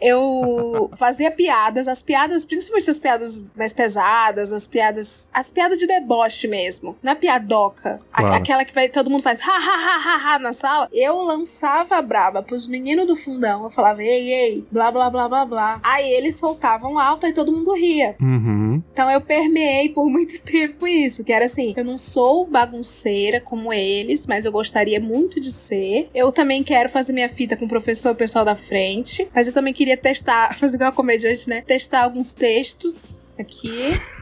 Eu 0.00 0.90
fazia 0.96 1.30
piadas, 1.30 1.88
as 1.88 2.02
piadas, 2.02 2.44
principalmente 2.44 2.90
as 2.90 2.98
piadas 2.98 3.42
mais 3.56 3.72
pesadas, 3.72 4.52
as 4.52 4.66
piadas. 4.66 5.28
As 5.32 5.50
piadas 5.50 5.78
de 5.78 5.86
deboche 5.86 6.46
mesmo. 6.46 6.96
Na 7.02 7.14
piadoca. 7.14 8.00
Claro. 8.12 8.34
A, 8.34 8.36
aquela 8.36 8.64
que 8.64 8.74
vai, 8.74 8.88
todo 8.88 9.10
mundo 9.10 9.22
faz 9.22 9.40
ha 9.40 9.44
ha 9.44 9.74
ha 9.74 9.96
ha 9.96 10.34
ha 10.34 10.38
na 10.38 10.52
sala. 10.52 10.88
Eu 10.92 11.16
lançava 11.22 11.96
a 11.96 12.02
braba 12.02 12.42
pros 12.42 12.68
meninos 12.68 13.06
do 13.06 13.16
fundão. 13.16 13.64
Eu 13.64 13.70
falava, 13.70 14.02
ei, 14.02 14.32
ei, 14.32 14.64
blá 14.70 14.90
blá 14.90 15.10
blá 15.10 15.28
blá 15.28 15.46
blá. 15.46 15.80
Aí 15.82 16.10
eles 16.12 16.36
soltavam 16.36 16.98
alto 16.98 17.26
e 17.26 17.32
todo 17.32 17.52
mundo 17.52 17.72
ria. 17.74 18.16
Uhum. 18.20 18.82
Então 18.92 19.10
eu 19.10 19.20
permeei 19.20 19.88
por 19.88 20.08
muito 20.08 20.40
tempo 20.44 20.86
isso, 20.86 21.24
que 21.24 21.32
era 21.32 21.46
assim, 21.46 21.74
eu 21.76 21.84
não 21.84 21.98
sou 21.98 22.46
bagunceira 22.46 23.40
como 23.40 23.72
eles, 23.72 24.26
mas 24.26 24.44
eu 24.44 24.52
gostaria 24.52 25.00
muito 25.00 25.40
de 25.40 25.52
ser. 25.52 26.08
Eu 26.14 26.32
também 26.32 26.62
quero 26.62 26.88
fazer 26.88 27.12
minha 27.12 27.28
fita 27.28 27.56
com 27.56 27.64
o 27.64 27.68
professor 27.68 28.14
pessoal 28.14 28.44
da 28.44 28.54
frente, 28.54 29.28
mas 29.34 29.46
eu 29.46 29.52
também 29.52 29.72
queria 29.72 29.83
testar, 29.96 30.54
fazer 30.58 30.76
igual 30.76 30.90
a 30.90 30.92
comediante, 30.92 31.48
né? 31.48 31.60
Testar 31.60 32.02
alguns 32.02 32.32
textos 32.32 33.18
aqui 33.38 33.68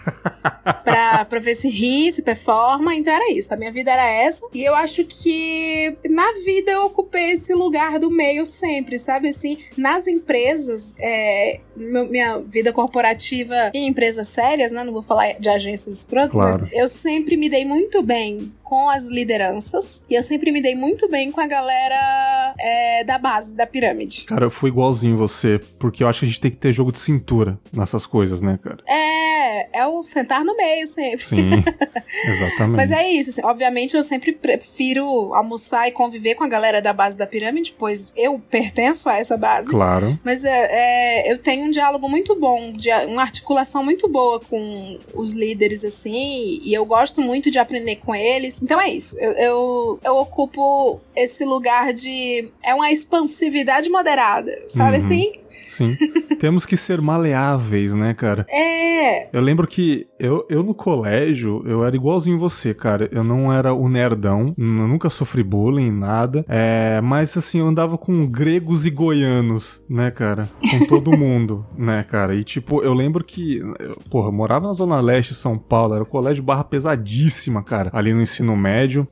pra, 0.85 1.25
pra 1.25 1.41
ver 1.41 1.55
se 1.55 1.69
ri, 1.69 2.13
se 2.13 2.23
performa. 2.23 2.95
Então 2.95 3.13
era 3.13 3.33
isso. 3.33 3.53
A 3.53 3.57
minha 3.57 3.73
vida 3.73 3.91
era 3.91 4.09
essa. 4.09 4.45
E 4.53 4.65
eu 4.65 4.75
acho 4.75 5.05
que 5.05 5.97
na 6.09 6.33
vida 6.45 6.73
eu 6.73 6.87
ocupei 6.87 7.33
esse 7.33 7.53
lugar 7.55 7.99
do 7.99 8.11
meio 8.11 8.47
sempre, 8.47 8.99
sabe? 8.99 9.29
Assim, 9.29 9.59
nas 9.77 10.07
empresas, 10.07 10.95
é, 10.99 11.61
minha 11.77 12.39
vida 12.39 12.73
corporativa 12.73 13.71
em 13.75 13.87
empresas 13.87 14.29
sérias, 14.29 14.73
né? 14.73 14.85
Não 14.85 14.93
vou 14.93 15.03
falar 15.03 15.35
de 15.39 15.49
agências 15.49 15.95
escrotas, 15.95 16.33
claro. 16.33 16.59
mas 16.61 16.73
eu 16.73 16.89
sempre 16.89 17.37
me 17.37 17.49
dei 17.49 17.65
muito 17.65 18.03
bem 18.03 18.53
com 18.63 18.89
as 18.89 19.05
lideranças 19.05 20.03
e 20.09 20.15
eu 20.15 20.23
sempre 20.23 20.51
me 20.51 20.63
dei 20.63 20.75
muito 20.75 21.07
bem 21.07 21.31
com 21.31 21.43
a 21.43 21.47
galera 21.47 22.55
é, 22.59 23.05
da 23.05 23.19
base, 23.19 23.53
da 23.53 23.67
pirâmide. 23.67 24.25
Cara, 24.25 24.47
eu 24.47 24.51
fui 24.51 24.71
igualzinho 24.71 25.17
você, 25.17 25.61
porque 25.79 26.03
eu 26.03 26.09
acho 26.09 26.21
que 26.21 26.25
a 26.25 26.29
gente 26.29 26.41
tem 26.41 26.51
que 26.51 26.57
ter 26.57 26.73
jogo 26.73 26.91
de 26.91 26.99
cintura 26.99 27.59
nessas 27.71 28.07
coisas, 28.07 28.41
né, 28.41 28.59
cara? 28.63 28.79
É, 28.89 29.81
é 29.81 29.87
o 29.99 30.03
sentar 30.03 30.45
no 30.45 30.57
meio 30.57 30.87
sempre. 30.87 31.25
Sim, 31.25 31.51
exatamente. 32.27 32.77
Mas 32.77 32.91
é 32.91 33.09
isso, 33.09 33.31
assim, 33.31 33.43
obviamente 33.45 33.97
eu 33.97 34.03
sempre 34.03 34.33
prefiro 34.33 35.35
almoçar 35.35 35.89
e 35.89 35.93
conviver 35.93 36.35
com 36.35 36.45
a 36.45 36.49
galera 36.49 36.81
da 36.81 36.93
base 36.93 37.17
da 37.17 37.27
pirâmide, 37.27 37.75
pois 37.79 38.13
eu 38.17 38.39
pertenço 38.51 39.09
a 39.09 39.17
essa 39.17 39.37
base. 39.37 39.71
Claro. 39.71 40.19
Mas 40.25 40.45
é, 40.45 40.69
é 40.71 41.33
eu 41.33 41.39
tenho 41.39 41.67
um 41.67 41.71
diálogo 41.71 42.09
muito 42.09 42.35
bom, 42.35 42.73
uma 43.09 43.23
articulação 43.23 43.83
muito 43.85 44.09
boa 44.09 44.41
com 44.41 44.99
os 45.15 45.33
líderes, 45.33 45.85
assim, 45.85 46.61
e 46.65 46.73
eu 46.73 46.85
gosto 46.85 47.21
muito 47.21 47.51
de 47.51 47.59
aprender 47.59 47.97
com 47.97 48.15
eles. 48.15 48.61
Então 48.63 48.81
é 48.81 48.91
isso. 48.91 49.19
Eu, 49.19 49.33
eu, 49.33 50.01
eu, 50.05 50.17
ocupo 50.17 51.01
esse 51.15 51.45
lugar 51.45 51.93
de. 51.93 52.49
É 52.63 52.75
uma 52.75 52.91
expansividade 52.91 53.89
moderada, 53.89 54.53
sabe 54.69 54.99
uhum. 54.99 55.05
assim? 55.05 55.33
Sim. 55.73 55.97
Temos 56.39 56.67
que 56.67 56.77
ser 56.77 57.01
maleáveis, 57.01 57.95
né, 57.95 58.15
cara? 58.15 58.45
É. 58.51 59.29
Eu 59.33 59.41
lembro 59.41 59.67
que 59.67 60.07
eu, 60.19 60.45
eu 60.51 60.63
no 60.63 60.75
colégio, 60.75 61.63
eu 61.67 61.85
era 61.85 61.97
igualzinho 61.97 62.39
você, 62.39 62.75
cara. 62.75 63.09
Eu 63.11 63.25
não 63.25 63.53
era 63.53 63.73
o 63.73 63.89
nerdão, 63.89 64.53
nunca 64.57 65.09
sofri 65.09 65.43
bullying, 65.43 65.91
nada. 65.91 66.45
É, 66.49 67.01
mas 67.01 67.37
assim, 67.37 67.61
eu 67.61 67.67
andava 67.67 67.97
com 67.97 68.27
gregos 68.27 68.85
e 68.85 68.91
goianos, 68.91 69.81
né, 69.89 70.11
cara? 70.11 70.49
Com 70.71 70.87
todo 70.87 71.13
mundo, 71.17 71.65
né, 71.77 72.05
cara? 72.09 72.35
E 72.35 72.45
tipo, 72.45 72.83
eu 72.83 72.93
lembro 72.93 73.25
que, 73.25 73.59
eu, 73.79 73.97
porra, 74.11 74.29
eu 74.29 74.33
morava 74.33 74.67
na 74.67 74.73
Zona 74.73 75.01
Leste 75.01 75.31
de 75.31 75.37
São 75.37 75.57
Paulo, 75.57 75.95
era 75.95 76.03
o 76.03 76.07
colégio 76.07 76.43
barra 76.43 76.65
pesadíssima, 76.65 77.63
cara, 77.63 77.91
ali 77.93 78.13
no 78.13 78.21
ensino 78.21 78.57
médio. 78.57 79.07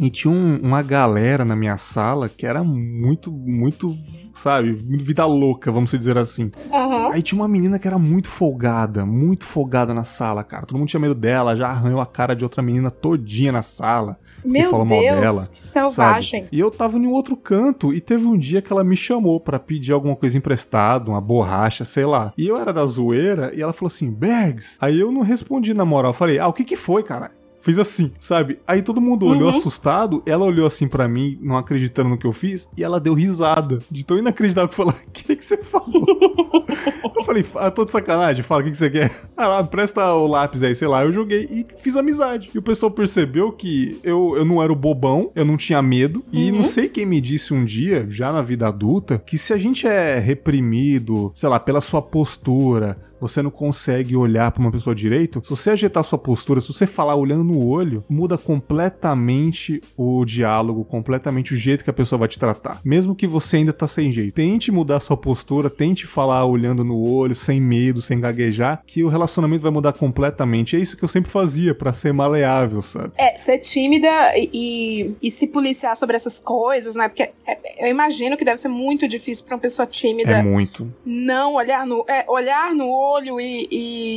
E 0.00 0.10
tinha 0.10 0.32
um, 0.32 0.58
uma 0.62 0.82
galera 0.82 1.44
na 1.44 1.56
minha 1.56 1.76
sala 1.76 2.28
que 2.28 2.46
era 2.46 2.62
muito, 2.62 3.30
muito, 3.32 3.96
sabe, 4.32 4.72
vida 4.72 5.26
louca, 5.26 5.72
vamos 5.72 5.90
dizer 5.90 6.16
assim. 6.16 6.52
Aham. 6.72 7.10
Aí 7.12 7.22
tinha 7.22 7.40
uma 7.40 7.48
menina 7.48 7.78
que 7.78 7.86
era 7.88 7.98
muito 7.98 8.28
folgada, 8.28 9.04
muito 9.04 9.44
folgada 9.44 9.92
na 9.92 10.04
sala, 10.04 10.44
cara. 10.44 10.66
Todo 10.66 10.78
mundo 10.78 10.88
tinha 10.88 11.00
medo 11.00 11.14
dela, 11.14 11.56
já 11.56 11.68
arranhou 11.68 12.00
a 12.00 12.06
cara 12.06 12.34
de 12.34 12.44
outra 12.44 12.62
menina 12.62 12.90
todinha 12.90 13.50
na 13.50 13.62
sala. 13.62 14.18
Meu 14.44 14.70
falou 14.70 14.86
mal 14.86 15.00
Deus, 15.00 15.20
dela, 15.20 15.46
que 15.52 15.60
selvagem. 15.60 16.44
Sabe? 16.44 16.56
E 16.56 16.60
eu 16.60 16.70
tava 16.70 16.96
em 16.96 17.06
um 17.06 17.10
outro 17.10 17.36
canto 17.36 17.92
e 17.92 18.00
teve 18.00 18.26
um 18.26 18.38
dia 18.38 18.62
que 18.62 18.72
ela 18.72 18.84
me 18.84 18.96
chamou 18.96 19.40
pra 19.40 19.58
pedir 19.58 19.92
alguma 19.92 20.14
coisa 20.14 20.38
emprestada, 20.38 21.10
uma 21.10 21.20
borracha, 21.20 21.84
sei 21.84 22.06
lá. 22.06 22.32
E 22.38 22.46
eu 22.46 22.56
era 22.56 22.72
da 22.72 22.84
zoeira 22.86 23.52
e 23.54 23.60
ela 23.60 23.72
falou 23.72 23.88
assim, 23.88 24.10
Bergs. 24.10 24.76
Aí 24.80 25.00
eu 25.00 25.10
não 25.10 25.22
respondi 25.22 25.74
na 25.74 25.84
moral, 25.84 26.12
falei, 26.12 26.38
ah, 26.38 26.46
o 26.46 26.52
que 26.52 26.64
que 26.64 26.76
foi, 26.76 27.02
cara? 27.02 27.32
Fiz 27.60 27.78
assim, 27.78 28.12
sabe? 28.20 28.58
Aí 28.66 28.82
todo 28.82 29.00
mundo 29.00 29.26
olhou 29.26 29.50
Uhum. 29.50 29.58
assustado, 29.58 30.22
ela 30.24 30.44
olhou 30.44 30.66
assim 30.66 30.86
pra 30.88 31.08
mim, 31.08 31.38
não 31.42 31.56
acreditando 31.58 32.08
no 32.08 32.16
que 32.16 32.26
eu 32.26 32.32
fiz, 32.32 32.68
e 32.76 32.84
ela 32.84 33.00
deu 33.00 33.14
risada. 33.14 33.80
De 33.90 34.04
tão 34.06 34.16
inacreditável 34.16 34.68
que 34.68 34.74
falou: 34.76 34.92
O 35.06 35.10
que, 35.10 35.36
que 35.36 35.44
você 35.44 35.56
falou? 35.58 36.06
eu 37.16 37.24
falei, 37.24 37.44
ah, 37.56 37.70
tô 37.70 37.84
de 37.84 37.90
sacanagem, 37.90 38.42
fala, 38.42 38.60
o 38.62 38.64
que, 38.64 38.70
que 38.70 38.78
você 38.78 38.88
quer? 38.90 39.10
Ah, 39.36 39.62
presta 39.64 40.12
o 40.14 40.26
lápis 40.26 40.62
aí, 40.62 40.74
sei 40.74 40.88
lá. 40.88 41.04
Eu 41.04 41.12
joguei 41.12 41.46
e 41.50 41.66
fiz 41.80 41.96
amizade. 41.96 42.48
E 42.54 42.58
o 42.58 42.62
pessoal 42.62 42.90
percebeu 42.90 43.52
que 43.52 43.98
eu, 44.02 44.34
eu 44.36 44.44
não 44.44 44.62
era 44.62 44.72
o 44.72 44.76
bobão, 44.76 45.30
eu 45.34 45.44
não 45.44 45.56
tinha 45.56 45.82
medo. 45.82 46.24
E 46.32 46.50
Uhum. 46.50 46.58
não 46.58 46.64
sei 46.64 46.88
quem 46.88 47.04
me 47.04 47.20
disse 47.20 47.52
um 47.52 47.64
dia, 47.64 48.06
já 48.08 48.32
na 48.32 48.40
vida 48.40 48.66
adulta, 48.68 49.22
que 49.26 49.36
se 49.36 49.52
a 49.52 49.58
gente 49.58 49.86
é 49.86 50.18
reprimido, 50.18 51.30
sei 51.34 51.48
lá, 51.48 51.58
pela 51.58 51.80
sua 51.80 52.00
postura, 52.02 52.96
você 53.20 53.42
não 53.42 53.50
consegue 53.50 54.16
olhar 54.16 54.50
pra 54.50 54.60
uma 54.60 54.70
pessoa 54.70 54.94
direito, 54.94 55.42
se 55.42 55.50
você 55.50 55.70
ajeitar 55.70 56.04
sua 56.04 56.18
postura, 56.18 56.60
se 56.60 56.72
você 56.72 56.86
falar 56.86 57.14
olhando 57.14 57.44
no 57.44 57.66
olho, 57.66 58.04
muda 58.08 58.38
completamente 58.38 59.82
o 59.96 60.24
diálogo, 60.24 60.84
completamente 60.84 61.54
o 61.54 61.56
jeito 61.56 61.84
que 61.84 61.90
a 61.90 61.92
pessoa 61.92 62.18
vai 62.18 62.28
te 62.28 62.38
tratar. 62.38 62.80
Mesmo 62.84 63.14
que 63.14 63.26
você 63.26 63.56
ainda 63.56 63.72
tá 63.72 63.86
sem 63.86 64.12
jeito. 64.12 64.34
Tente 64.34 64.70
mudar 64.70 65.00
sua 65.00 65.16
postura, 65.16 65.68
tente 65.68 66.06
falar 66.06 66.44
olhando 66.44 66.84
no 66.84 66.98
olho, 66.98 67.34
sem 67.34 67.60
medo, 67.60 68.00
sem 68.00 68.20
gaguejar, 68.20 68.82
que 68.86 69.02
o 69.02 69.08
relacionamento 69.08 69.62
vai 69.62 69.72
mudar 69.72 69.92
completamente. 69.92 70.76
É 70.76 70.78
isso 70.78 70.96
que 70.96 71.04
eu 71.04 71.08
sempre 71.08 71.30
fazia 71.30 71.74
pra 71.74 71.92
ser 71.92 72.12
maleável, 72.12 72.82
sabe? 72.82 73.12
É, 73.16 73.34
ser 73.36 73.58
tímida 73.58 74.08
e, 74.36 75.14
e, 75.22 75.30
se 75.30 75.46
policiar 75.46 75.96
sobre 75.96 76.16
essas 76.16 76.38
coisas, 76.38 76.94
né? 76.94 77.08
Porque 77.08 77.22
é, 77.22 77.84
eu 77.84 77.88
imagino 77.88 78.36
que 78.36 78.44
deve 78.44 78.60
ser 78.60 78.68
muito 78.68 79.06
difícil 79.08 79.44
pra 79.44 79.56
uma 79.56 79.60
pessoa 79.60 79.86
tímida 79.86 80.32
É 80.32 80.42
muito. 80.42 80.92
não 81.04 81.54
olhar 81.54 81.86
no, 81.86 82.04
é, 82.08 82.24
olhar 82.28 82.74
no 82.74 82.88
olho 82.88 83.07
e, 83.40 83.68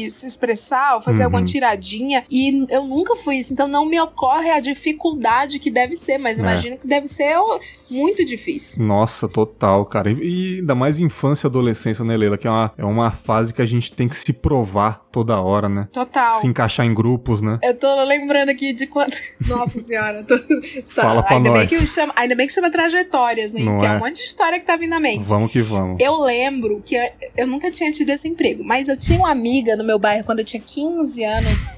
e 0.06 0.12
se 0.12 0.26
expressar, 0.26 0.96
ou 0.96 1.02
fazer 1.02 1.20
Uhum. 1.20 1.26
alguma 1.26 1.46
tiradinha. 1.46 2.24
E 2.30 2.66
eu 2.70 2.84
nunca 2.86 3.16
fui 3.16 3.38
isso, 3.38 3.54
então 3.54 3.68
não 3.68 3.86
me 3.86 4.00
ocorre 4.00 4.50
a 4.52 4.60
dificuldade 4.60 5.60
que 5.60 5.70
deve 5.72 5.96
ser, 5.96 6.18
mas 6.18 6.38
É. 6.38 6.42
imagino 6.42 6.78
que 6.78 6.88
deve 6.88 7.08
ser 7.08 7.36
muito 7.90 8.24
difícil. 8.26 8.84
Nossa, 8.84 9.28
total, 9.28 9.86
cara. 9.86 10.12
E, 10.12 10.16
e 10.22 10.60
ainda 10.60 10.76
mais 10.76 11.00
infância 11.00 11.48
e 11.48 11.50
adolescência, 11.50 12.04
né, 12.04 12.16
Leila? 12.16 12.38
Que 12.38 12.48
é 12.48 12.50
uma, 12.52 12.74
é 12.78 12.86
uma 12.86 13.12
fase 13.12 13.54
que 13.54 13.62
a 13.62 13.66
gente 13.66 13.92
tem 13.94 14.08
que 14.08 14.16
se 14.16 14.32
provar 14.34 15.06
toda 15.12 15.40
hora, 15.42 15.68
né? 15.68 15.88
Total. 15.92 16.40
Se 16.40 16.48
encaixar 16.48 16.86
em 16.86 16.94
grupos, 16.94 17.42
né? 17.42 17.60
Eu 17.64 17.76
tô 17.76 18.04
lembrando 18.04 18.50
aqui 18.50 18.74
de 18.74 18.88
quando. 18.88 19.14
Nossa 19.48 19.80
senhora, 19.80 20.20
eu 20.20 20.26
tô... 20.26 20.38
Fala 20.94 21.22
pra 21.24 21.36
ainda 21.38 21.50
nós. 21.50 21.70
Bem 21.70 21.80
que 21.80 21.86
chama... 21.88 22.14
Ainda 22.16 22.36
bem 22.36 22.48
que 22.48 22.54
chama 22.54 22.70
trajetórias, 22.72 23.52
né? 23.54 23.62
Não 23.62 23.80
que 23.80 23.86
é. 23.86 23.90
é? 23.90 23.92
um 23.94 24.00
monte 24.00 24.16
de 24.18 24.24
história 24.24 24.60
que 24.60 24.66
tá 24.66 24.76
vindo 24.76 24.90
na 24.92 25.00
mente. 25.00 25.28
Vamos 25.28 25.52
que 25.52 25.62
vamos. 25.62 25.98
Eu 26.00 26.16
lembro 26.22 26.82
que 26.86 26.96
eu, 26.96 27.04
eu 27.38 27.48
nunca 27.48 27.70
tinha 27.70 27.92
tido 27.92 28.10
esse 28.10 28.28
emprego, 28.28 28.64
mas 28.64 28.81
eu 28.88 28.98
tinha 28.98 29.18
uma 29.18 29.32
amiga 29.32 29.76
no 29.76 29.84
meu 29.84 30.00
bairro 30.00 30.24
quando 30.26 30.40
eu 30.40 30.46
tinha 30.46 30.62
15 30.62 31.24
anos, 31.24 31.72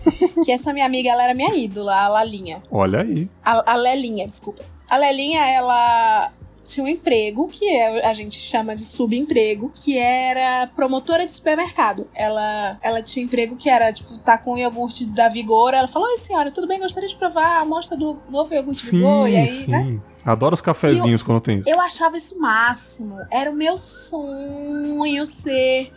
que 0.44 0.52
essa 0.52 0.74
minha 0.74 0.86
amiga, 0.86 1.10
ela 1.10 1.24
era 1.24 1.34
minha 1.34 1.56
ídola, 1.56 1.96
a 1.96 2.08
Lalinha. 2.08 2.62
Olha 2.72 3.02
aí. 3.02 3.30
A, 3.44 3.74
a 3.74 3.76
Lelinha, 3.76 4.28
desculpa. 4.28 4.64
A 4.90 4.98
Lelinha, 4.98 5.46
ela 5.46 6.32
tinha 6.68 6.84
um 6.84 6.88
emprego, 6.88 7.48
que 7.48 7.68
é, 7.68 8.06
a 8.06 8.14
gente 8.14 8.38
chama 8.38 8.76
de 8.76 8.84
subemprego, 8.84 9.70
que 9.74 9.98
era 9.98 10.68
promotora 10.68 11.26
de 11.26 11.32
supermercado. 11.32 12.08
Ela, 12.16 12.78
ela 12.82 13.02
tinha 13.02 13.24
um 13.24 13.28
emprego 13.28 13.56
que 13.56 13.70
era, 13.70 13.92
tipo, 13.92 14.18
tá 14.20 14.38
com 14.38 14.54
o 14.54 14.58
iogurte 14.58 15.06
da 15.06 15.28
Vigor. 15.28 15.74
Ela 15.74 15.88
falou, 15.88 16.08
oi 16.10 16.18
senhora, 16.18 16.52
tudo 16.52 16.68
bem? 16.68 16.80
Gostaria 16.80 17.08
de 17.08 17.16
provar 17.16 17.46
a 17.46 17.62
amostra 17.62 17.98
do 17.98 18.18
novo 18.30 18.54
iogurte 18.54 18.86
Sim, 18.86 18.98
Vigor? 18.98 19.28
E 19.28 19.36
aí, 19.36 19.66
sim. 19.66 19.72
né? 19.72 20.00
Adoro 20.26 20.56
os 20.56 20.62
cafezinhos 20.62 21.22
quando 21.22 21.42
tem 21.42 21.60
isso. 21.60 21.70
Eu 21.70 21.80
achava 21.80 22.18
isso 22.18 22.36
o 22.36 22.40
máximo. 22.40 23.18
Era 23.30 23.52
o 23.52 23.56
meu 23.56 23.78
sonho 23.78 25.28
ser 25.28 25.92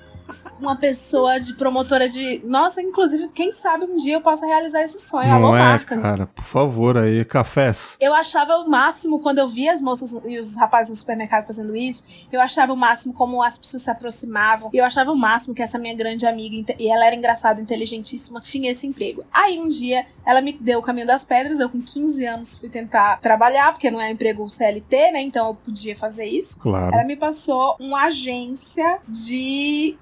uma 0.61 0.77
pessoa 0.77 1.39
de 1.39 1.55
promotora 1.55 2.09
de. 2.09 2.41
Nossa, 2.45 2.81
inclusive, 2.81 3.29
quem 3.29 3.53
sabe 3.53 3.85
um 3.85 3.97
dia 3.97 4.15
eu 4.15 4.21
possa 4.21 4.47
realizar 4.47 4.83
esse 4.83 5.01
sonho. 5.01 5.33
Alô, 5.33 5.49
Não 5.49 5.57
é, 5.57 5.61
marcas. 5.61 6.01
cara? 6.01 6.27
Por 6.27 6.45
favor, 6.45 6.99
aí, 6.99 7.25
cafés. 7.25 7.97
Eu 8.01 8.15
achava 8.15 8.57
o 8.59 8.69
máximo 8.69 9.19
quando 9.21 9.39
eu 9.39 9.49
via 9.49 9.73
as 9.73 9.81
moças 9.81 10.13
e 10.25 10.39
os 10.39 10.57
rapazes 10.57 10.91
no 10.91 10.97
supermercado 10.97 11.47
fazendo 11.47 11.75
isso. 11.77 12.05
Eu 12.33 12.41
achava 12.41 12.73
o 12.73 12.77
máximo 12.77 13.13
como 13.13 13.43
as 13.43 13.59
pessoas 13.59 13.83
se 13.83 13.91
aproximavam. 13.91 14.71
Eu 14.73 14.85
achava 14.85 15.11
o 15.13 15.17
máximo 15.17 15.55
que 15.55 15.63
essa 15.63 15.79
minha 15.79 15.95
grande 15.95 16.27
amiga, 16.27 16.75
e 16.79 16.89
ela 16.91 17.07
era 17.07 17.15
engraçada, 17.15 17.61
inteligentíssima, 17.61 18.41
tinha 18.41 18.71
esse 18.71 18.87
emprego. 18.87 19.25
Aí 19.33 19.59
um 19.59 19.69
dia 19.69 20.07
ela 20.25 20.41
me 20.41 20.53
deu 20.53 20.79
o 20.79 20.83
caminho 20.83 21.07
das 21.07 21.25
pedras. 21.25 21.61
Eu, 21.61 21.69
com 21.69 21.81
15 21.81 22.25
anos, 22.25 22.57
fui 22.59 22.69
tentar 22.69 23.21
trabalhar, 23.21 23.73
porque 23.73 23.91
não 23.91 24.01
é 24.01 24.11
emprego 24.11 24.49
CLT, 24.49 25.13
né? 25.13 25.21
Então 25.21 25.49
eu 25.49 25.55
podia 25.55 25.97
fazer 25.97 26.25
isso. 26.25 26.59
Claro. 26.59 26.95
Ela 26.95 27.05
me 27.05 27.17
passou 27.17 27.77
uma 27.79 28.05
agência 28.07 29.01
de 29.09 29.97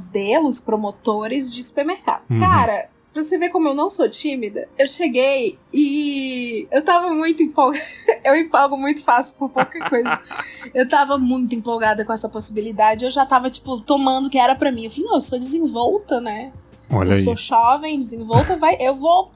modelos, 0.00 0.60
promotores 0.60 1.50
de 1.50 1.62
supermercado. 1.62 2.24
Uhum. 2.30 2.40
Cara, 2.40 2.88
pra 3.12 3.22
você 3.22 3.36
ver 3.36 3.50
como 3.50 3.68
eu 3.68 3.74
não 3.74 3.90
sou 3.90 4.08
tímida, 4.08 4.68
eu 4.78 4.86
cheguei 4.86 5.58
e 5.72 6.66
eu 6.70 6.82
tava 6.82 7.12
muito 7.12 7.42
empolgada. 7.42 7.84
Eu 8.22 8.36
empolgo 8.36 8.76
muito 8.76 9.02
fácil 9.02 9.34
por 9.38 9.48
pouca 9.48 9.88
coisa. 9.88 10.18
Eu 10.74 10.86
tava 10.86 11.16
muito 11.16 11.54
empolgada 11.54 12.04
com 12.04 12.12
essa 12.12 12.28
possibilidade. 12.28 13.06
Eu 13.06 13.10
já 13.10 13.24
tava, 13.24 13.48
tipo, 13.48 13.80
tomando 13.80 14.26
o 14.26 14.30
que 14.30 14.38
era 14.38 14.54
pra 14.54 14.70
mim. 14.70 14.84
Eu 14.84 14.90
falei, 14.90 15.06
não, 15.06 15.14
eu 15.14 15.20
sou 15.22 15.38
desenvolta, 15.38 16.20
né? 16.20 16.52
Olha 16.92 17.10
eu 17.10 17.16
aí. 17.16 17.24
sou 17.24 17.36
jovem, 17.36 17.98
desenvolta, 17.98 18.56
vai. 18.56 18.76
Eu 18.80 18.94
vou, 18.94 19.30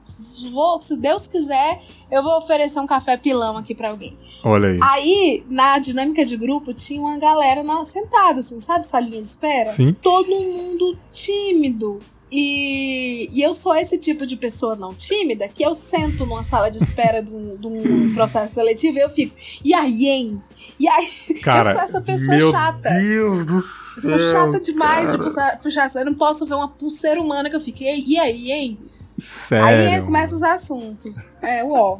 vou, 0.51 0.81
se 0.81 0.95
Deus 0.95 1.25
quiser, 1.25 1.81
eu 2.11 2.21
vou 2.21 2.37
oferecer 2.37 2.79
um 2.79 2.85
café 2.85 3.15
pilão 3.17 3.57
aqui 3.57 3.73
pra 3.73 3.89
alguém. 3.89 4.17
Olha 4.43 4.69
aí. 4.69 4.79
Aí, 4.81 5.43
na 5.49 5.79
dinâmica 5.79 6.25
de 6.25 6.35
grupo, 6.35 6.73
tinha 6.73 6.99
uma 7.01 7.17
galera 7.17 7.63
na, 7.63 7.85
sentada, 7.85 8.41
assim, 8.41 8.59
sabe? 8.59 8.87
Salinha 8.87 9.21
de 9.21 9.27
espera. 9.27 9.71
Sim. 9.71 9.93
Todo 9.93 10.29
mundo 10.29 10.97
tímido. 11.11 11.99
E, 12.37 13.29
e 13.31 13.41
eu 13.41 13.53
sou 13.53 13.73
esse 13.75 13.97
tipo 13.97 14.25
de 14.25 14.35
pessoa 14.35 14.75
não 14.75 14.93
tímida 14.93 15.47
que 15.47 15.63
eu 15.63 15.73
sento 15.73 16.25
numa 16.25 16.43
sala 16.43 16.69
de 16.69 16.77
espera 16.83 17.21
de 17.23 17.33
um, 17.33 17.55
de 17.55 17.67
um 17.67 18.11
processo 18.13 18.55
seletivo 18.55 18.97
e 18.97 19.01
eu 19.01 19.09
fico, 19.09 19.33
e 19.63 19.73
aí, 19.73 20.05
hein? 20.07 20.41
E 20.77 20.87
aí, 20.87 21.07
Cara, 21.41 21.69
eu 21.69 21.73
sou 21.73 21.81
essa 21.81 22.01
pessoa 22.01 22.35
meu 22.37 22.51
chata. 22.51 22.89
Deus 22.89 23.45
do 23.45 23.55
Eu 23.55 23.61
sou 24.01 24.19
céu, 24.19 24.31
chata 24.31 24.59
demais 24.59 25.11
de 25.11 25.17
cara. 25.17 25.29
puxar, 25.29 25.59
puxar 25.59 25.85
essa- 25.85 25.99
Eu 26.01 26.05
não 26.07 26.13
posso 26.15 26.45
ver 26.45 26.55
uma 26.55 26.67
pulseira 26.67 27.21
humana 27.21 27.49
que 27.49 27.55
eu 27.55 27.61
fique, 27.61 27.85
e 27.85 28.13
e 28.13 28.19
aí, 28.19 28.51
hein? 28.51 28.77
Sério. 29.17 29.65
Aí 29.93 30.01
começam 30.01 30.35
os 30.35 30.43
assuntos. 30.43 31.15
É, 31.41 31.63
uó. 31.63 31.97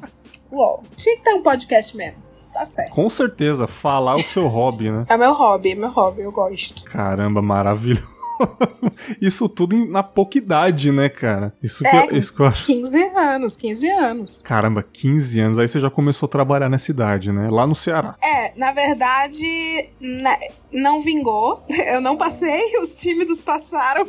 Uó. 0.51 0.80
Tinha 0.98 1.15
que 1.15 1.24
ter 1.24 1.34
um 1.34 1.42
podcast 1.42 1.96
mesmo. 1.96 2.18
Tá 2.54 2.65
certo. 2.65 2.92
Com 2.92 3.10
certeza, 3.10 3.68
falar 3.68 4.15
o 4.18 4.24
seu 4.24 4.48
hobby, 4.48 4.89
né? 4.92 5.06
É 5.10 5.18
meu 5.18 5.34
hobby, 5.34 5.72
é 5.72 5.75
meu 5.75 5.89
hobby, 5.89 6.22
eu 6.22 6.32
gosto. 6.32 6.84
Caramba, 6.86 7.42
maravilhoso. 7.42 8.14
Isso 9.22 9.48
tudo 9.50 9.86
na 9.86 10.04
pouca 10.04 10.38
idade, 10.38 10.92
né, 10.92 11.10
cara? 11.10 11.54
Isso 11.62 11.84
que, 11.84 11.88
É. 11.96 12.06
eu, 12.12 12.18
isso 12.18 12.34
que 12.34 12.39
eu 12.42 12.46
acho. 12.46 12.65
15 12.65 13.04
anos, 13.18 13.56
15 13.58 13.89
anos. 13.89 14.42
Caramba, 14.44 14.84
15 14.84 15.39
anos. 15.39 15.60
Aí 15.60 15.68
você 15.68 15.80
já 15.80 15.89
começou 15.89 16.27
a 16.27 16.30
trabalhar 16.30 16.70
nessa 16.70 16.92
idade, 16.92 17.32
né? 17.32 17.50
Lá 17.50 17.65
no 17.65 17.75
Ceará. 17.75 18.15
É, 18.22 18.51
na 18.56 18.72
verdade, 18.72 19.89
né, 20.00 20.38
não 20.72 21.01
vingou. 21.01 21.63
Eu 21.88 22.01
não 22.01 22.18
passei, 22.18 22.62
os 22.82 22.96
tímidos 22.96 23.42
passaram. 23.42 24.08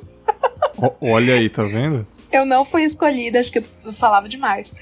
Ó, 0.79 0.91
olha 1.01 1.35
aí, 1.35 1.49
tá 1.49 1.63
vendo? 1.63 2.07
Eu 2.33 2.45
não 2.45 2.65
fui 2.65 2.83
escolhida, 2.83 3.39
acho 3.41 3.53
que 3.53 3.61
eu 3.85 3.93
falava 3.93 4.29
demais. 4.29 4.75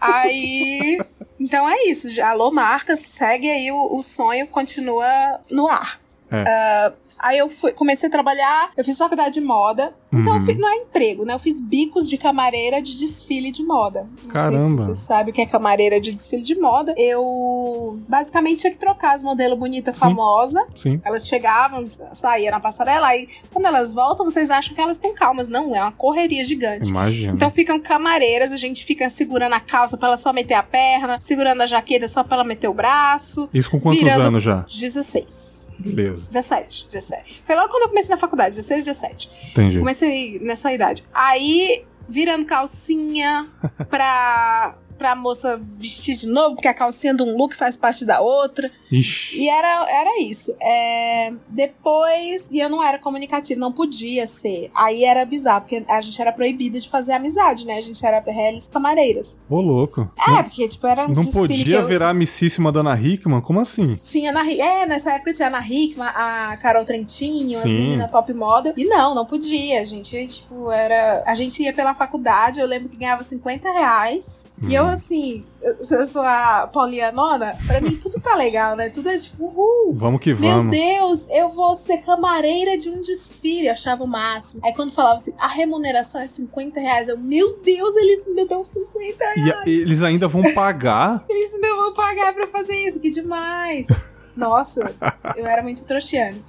Aí. 0.00 0.98
Então 1.38 1.68
é 1.68 1.84
isso. 1.84 2.08
Alô, 2.22 2.50
marcas, 2.50 3.00
segue 3.00 3.48
aí 3.48 3.70
o, 3.70 3.96
o 3.96 4.02
sonho, 4.02 4.46
continua 4.46 5.06
no 5.50 5.68
ar. 5.68 6.00
É. 6.30 6.44
Ah, 6.46 6.92
aí 7.18 7.38
eu 7.38 7.48
fui, 7.48 7.72
comecei 7.72 8.08
a 8.08 8.12
trabalhar, 8.12 8.70
eu 8.76 8.84
fiz 8.84 8.96
faculdade 8.96 9.34
de 9.34 9.40
moda. 9.40 9.92
Então 10.12 10.34
eu 10.34 10.40
Uhum. 10.40 10.46
fiz, 10.46 10.56
não 10.56 10.68
é 10.68 10.76
emprego, 10.76 11.24
né? 11.24 11.34
Eu 11.34 11.38
fiz 11.38 11.60
bicos 11.60 12.08
de 12.08 12.18
camareira 12.18 12.82
de 12.82 12.98
desfile 12.98 13.50
de 13.52 13.62
moda. 13.62 14.08
Não 14.10 14.18
sei 14.22 14.30
Caramba. 14.30 14.76
se 14.76 14.84
você 14.86 14.94
sabe 14.96 15.30
o 15.30 15.32
que 15.34 15.40
é 15.40 15.46
camareira 15.46 16.00
de 16.00 16.12
desfile 16.12 16.42
de 16.42 16.58
moda. 16.58 16.94
Eu 16.96 17.98
basicamente 18.08 18.60
tinha 18.60 18.70
que 18.72 18.78
trocar 18.78 19.14
as 19.14 19.22
modelos 19.22 19.58
bonitas 19.58 19.94
Sim. 19.94 20.00
famosas. 20.00 20.64
Sim. 20.74 21.00
Elas 21.04 21.26
chegavam, 21.26 21.84
saíam 21.86 22.50
na 22.50 22.60
passarela, 22.60 23.06
aí 23.08 23.28
quando 23.52 23.66
elas 23.66 23.94
voltam, 23.94 24.24
vocês 24.28 24.50
acham 24.50 24.74
que 24.74 24.80
elas 24.80 24.96
estão 24.96 25.14
calmas. 25.14 25.48
Não, 25.48 25.74
é 25.76 25.80
uma 25.82 25.92
correria 25.92 26.44
gigante. 26.44 26.88
Imagina. 26.90 27.32
Então 27.34 27.50
ficam 27.50 27.78
camareiras, 27.80 28.50
a 28.52 28.56
gente 28.56 28.84
fica 28.84 29.08
segurando 29.08 29.52
a 29.54 29.60
calça 29.60 29.96
pra 29.96 30.08
ela 30.08 30.16
só 30.16 30.32
meter 30.32 30.54
a 30.54 30.62
perna, 30.62 31.18
segurando 31.20 31.60
a 31.60 31.66
jaqueta 31.66 32.08
só 32.08 32.24
pra 32.24 32.36
ela 32.36 32.44
meter 32.44 32.68
o 32.68 32.74
braço. 32.74 33.48
Isso 33.54 33.70
com 33.70 33.80
quantos 33.80 34.02
virando- 34.02 34.22
anos 34.22 34.42
já? 34.42 34.64
16. 34.68 35.49
Beleza. 35.80 36.26
17, 36.26 36.86
17. 36.86 37.42
Foi 37.44 37.54
logo 37.56 37.68
quando 37.68 37.82
eu 37.84 37.88
comecei 37.88 38.10
na 38.10 38.16
faculdade, 38.16 38.56
16, 38.56 38.84
17. 38.84 39.30
Entendi. 39.50 39.78
Comecei 39.78 40.38
nessa 40.40 40.72
idade. 40.72 41.04
Aí, 41.12 41.84
virando 42.08 42.44
calcinha 42.46 43.48
pra 43.88 44.76
pra 45.00 45.16
moça 45.16 45.58
vestir 45.78 46.14
de 46.14 46.26
novo, 46.26 46.54
porque 46.56 46.68
a 46.68 46.74
calcinha 46.74 47.14
de 47.14 47.22
um 47.22 47.34
look 47.34 47.56
faz 47.56 47.74
parte 47.74 48.04
da 48.04 48.20
outra. 48.20 48.70
Ixi. 48.92 49.38
E 49.40 49.48
era, 49.48 49.86
era 49.90 50.20
isso. 50.22 50.54
É, 50.60 51.32
depois, 51.48 52.46
e 52.50 52.60
eu 52.60 52.68
não 52.68 52.82
era 52.82 52.98
comunicativa, 52.98 53.58
não 53.58 53.72
podia 53.72 54.26
ser. 54.26 54.70
Aí 54.74 55.02
era 55.04 55.24
bizarro, 55.24 55.62
porque 55.62 55.82
a 55.88 56.00
gente 56.02 56.20
era 56.20 56.32
proibida 56.32 56.78
de 56.78 56.86
fazer 56.88 57.12
amizade, 57.12 57.64
né? 57.66 57.78
A 57.78 57.80
gente 57.80 58.04
era 58.04 58.20
réis 58.20 58.68
camareiras. 58.68 59.38
Ô, 59.48 59.58
louco. 59.60 60.10
É, 60.28 60.30
não, 60.30 60.42
porque, 60.44 60.68
tipo, 60.68 60.86
era 60.86 61.08
não 61.08 61.24
podia 61.24 61.76
eu- 61.78 61.86
virar 61.86 62.10
amicíssima 62.10 62.70
da 62.70 62.80
Ana 62.80 63.00
Hickman? 63.00 63.40
Como 63.40 63.58
assim? 63.58 63.96
Tinha 64.02 64.30
na 64.32 64.50
É, 64.50 64.84
nessa 64.84 65.12
época 65.12 65.32
tinha 65.32 65.48
a 65.48 65.50
Ana 65.50 65.66
Hickman, 65.66 66.08
a 66.08 66.58
Carol 66.60 66.84
Trentinho, 66.84 67.56
as 67.58 67.64
Sim. 67.64 67.74
meninas 67.74 68.10
top 68.10 68.34
model. 68.34 68.74
E 68.76 68.84
não, 68.84 69.14
não 69.14 69.24
podia. 69.24 69.80
A 69.80 69.84
gente, 69.84 70.26
tipo, 70.26 70.70
era. 70.70 71.22
A 71.26 71.34
gente 71.34 71.62
ia 71.62 71.72
pela 71.72 71.94
faculdade, 71.94 72.60
eu 72.60 72.66
lembro 72.66 72.88
que 72.90 72.96
ganhava 72.96 73.22
50 73.24 73.70
reais. 73.72 74.50
E 74.62 74.74
eu, 74.74 74.84
Hum. 74.84 74.89
Assim, 74.90 75.44
eu, 75.62 76.06
sou 76.06 76.22
a 76.22 76.68
Paulinha 76.72 77.12
Nona, 77.12 77.56
pra 77.66 77.80
mim 77.80 77.96
tudo 77.96 78.20
tá 78.20 78.34
legal, 78.36 78.76
né? 78.76 78.90
Tudo 78.90 79.08
é 79.08 79.16
tipo, 79.16 79.44
uhul. 79.44 79.94
Vamos 79.94 80.20
que 80.20 80.34
Meu 80.34 80.56
vamos. 80.56 80.70
Deus, 80.70 81.26
eu 81.30 81.48
vou 81.48 81.74
ser 81.74 81.98
camareira 81.98 82.76
de 82.78 82.88
um 82.88 83.00
desfile, 83.02 83.68
achava 83.68 84.04
o 84.04 84.06
máximo. 84.06 84.60
Aí 84.64 84.72
quando 84.74 84.92
falava 84.92 85.16
assim, 85.16 85.32
a 85.38 85.48
remuneração 85.48 86.20
é 86.20 86.26
50 86.26 86.80
reais, 86.80 87.08
eu, 87.08 87.18
meu 87.18 87.58
Deus, 87.62 87.96
eles 87.96 88.26
me 88.26 88.46
dão 88.46 88.64
50 88.64 89.24
reais. 89.36 89.66
E 89.66 89.70
eles 89.70 90.02
ainda 90.02 90.28
vão 90.28 90.42
pagar? 90.54 91.24
Eles 91.28 91.54
ainda 91.54 91.74
vão 91.74 91.94
pagar 91.94 92.32
pra 92.34 92.46
fazer 92.46 92.76
isso, 92.76 93.00
que 93.00 93.10
demais. 93.10 93.86
Nossa, 94.36 94.94
eu 95.36 95.46
era 95.46 95.62
muito 95.62 95.84
trouxiane. 95.86 96.42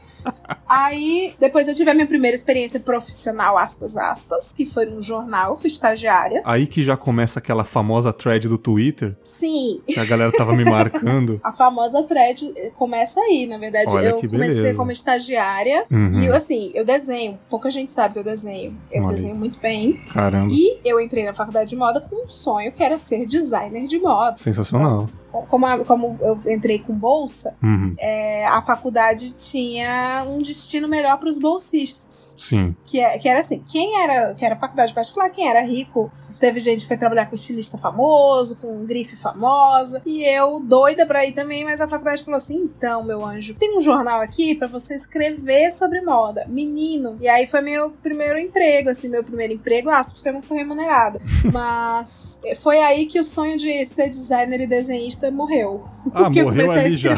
Aí, 0.71 1.33
depois 1.39 1.67
eu 1.67 1.75
tive 1.75 1.91
a 1.91 1.93
minha 1.93 2.07
primeira 2.07 2.35
experiência 2.35 2.79
profissional, 2.79 3.57
aspas, 3.57 3.97
aspas, 3.97 4.53
que 4.53 4.65
foi 4.65 4.85
num 4.85 5.01
jornal, 5.01 5.55
fui 5.57 5.67
estagiária. 5.69 6.41
Aí 6.45 6.65
que 6.65 6.81
já 6.83 6.95
começa 6.95 7.39
aquela 7.39 7.65
famosa 7.65 8.13
thread 8.13 8.47
do 8.47 8.57
Twitter, 8.57 9.15
Sim, 9.21 9.81
que 9.85 9.99
a 9.99 10.05
galera 10.05 10.31
tava 10.31 10.53
me 10.53 10.63
marcando. 10.63 11.39
a 11.43 11.51
famosa 11.51 12.01
thread 12.03 12.53
eh, 12.55 12.69
começa 12.73 13.19
aí, 13.19 13.45
na 13.45 13.57
verdade. 13.57 13.93
Olha 13.93 14.07
eu 14.09 14.21
comecei 14.21 14.37
beleza. 14.61 14.77
como 14.77 14.91
estagiária 14.91 15.85
Uhum. 15.91 16.21
e 16.21 16.25
eu, 16.27 16.33
assim, 16.33 16.71
eu 16.73 16.85
desenho. 16.85 17.37
Pouca 17.49 17.69
gente 17.69 17.91
sabe 17.91 18.13
que 18.13 18.19
eu 18.19 18.23
desenho. 18.23 18.77
Eu 18.89 19.03
Olha. 19.03 19.15
desenho 19.15 19.35
muito 19.35 19.59
bem. 19.59 19.99
Caramba, 20.13 20.53
E 20.53 20.79
eu 20.85 21.01
entrei 21.01 21.25
na 21.25 21.33
faculdade 21.33 21.69
de 21.69 21.75
moda 21.75 21.99
com 21.99 22.23
um 22.25 22.29
sonho 22.29 22.71
que 22.71 22.81
era 22.81 22.97
ser 22.97 23.25
designer 23.25 23.87
de 23.87 23.99
moda. 23.99 24.37
sensacional. 24.37 25.07
Como, 25.49 25.65
a- 25.65 25.79
como 25.85 26.17
eu 26.21 26.35
entrei 26.53 26.79
com 26.79 26.93
bolsa, 26.93 27.55
Uhum. 27.63 27.93
é, 27.97 28.45
a 28.47 28.61
faculdade 28.61 29.33
tinha 29.33 30.25
um 30.27 30.39
destino 30.39 30.60
melhor 30.87 31.17
para 31.17 31.29
os 31.29 31.37
bolsistas. 31.37 32.35
Sim. 32.37 32.75
Que, 32.85 32.99
é, 32.99 33.17
que 33.19 33.29
era 33.29 33.39
assim, 33.39 33.63
quem 33.69 34.01
era, 34.01 34.33
que 34.33 34.43
era 34.43 34.55
faculdade 34.55 34.93
particular, 34.93 35.29
quem 35.29 35.47
era 35.47 35.61
rico, 35.61 36.11
teve 36.39 36.59
gente 36.59 36.81
que 36.81 36.87
foi 36.87 36.97
trabalhar 36.97 37.27
com 37.27 37.35
estilista 37.35 37.77
famoso, 37.77 38.55
com 38.55 38.83
grife 38.85 39.15
famosa, 39.15 40.01
e 40.05 40.23
eu 40.23 40.59
doida 40.59 41.05
pra 41.05 41.25
ir 41.25 41.33
também, 41.33 41.63
mas 41.63 41.79
a 41.79 41.87
faculdade 41.87 42.23
falou 42.23 42.37
assim, 42.37 42.55
então, 42.55 43.03
meu 43.03 43.23
anjo, 43.23 43.53
tem 43.53 43.77
um 43.77 43.81
jornal 43.81 44.21
aqui 44.21 44.55
pra 44.55 44.67
você 44.67 44.95
escrever 44.95 45.71
sobre 45.71 46.01
moda, 46.01 46.45
menino. 46.47 47.17
E 47.21 47.27
aí 47.27 47.45
foi 47.45 47.61
meu 47.61 47.91
primeiro 47.91 48.39
emprego, 48.39 48.89
assim, 48.89 49.07
meu 49.07 49.23
primeiro 49.23 49.53
emprego, 49.53 49.89
aspas, 49.89 50.13
porque 50.13 50.29
eu 50.29 50.33
não 50.33 50.41
fui 50.41 50.57
remunerada. 50.57 51.19
Mas 51.53 52.39
foi 52.61 52.79
aí 52.79 53.05
que 53.05 53.19
o 53.19 53.23
sonho 53.23 53.57
de 53.57 53.85
ser 53.85 54.09
designer 54.09 54.61
e 54.61 54.67
desenhista 54.67 55.29
morreu. 55.29 55.85
Ah, 56.13 56.29
morreu 56.33 56.71
ali 56.71 56.97
já. 56.97 57.15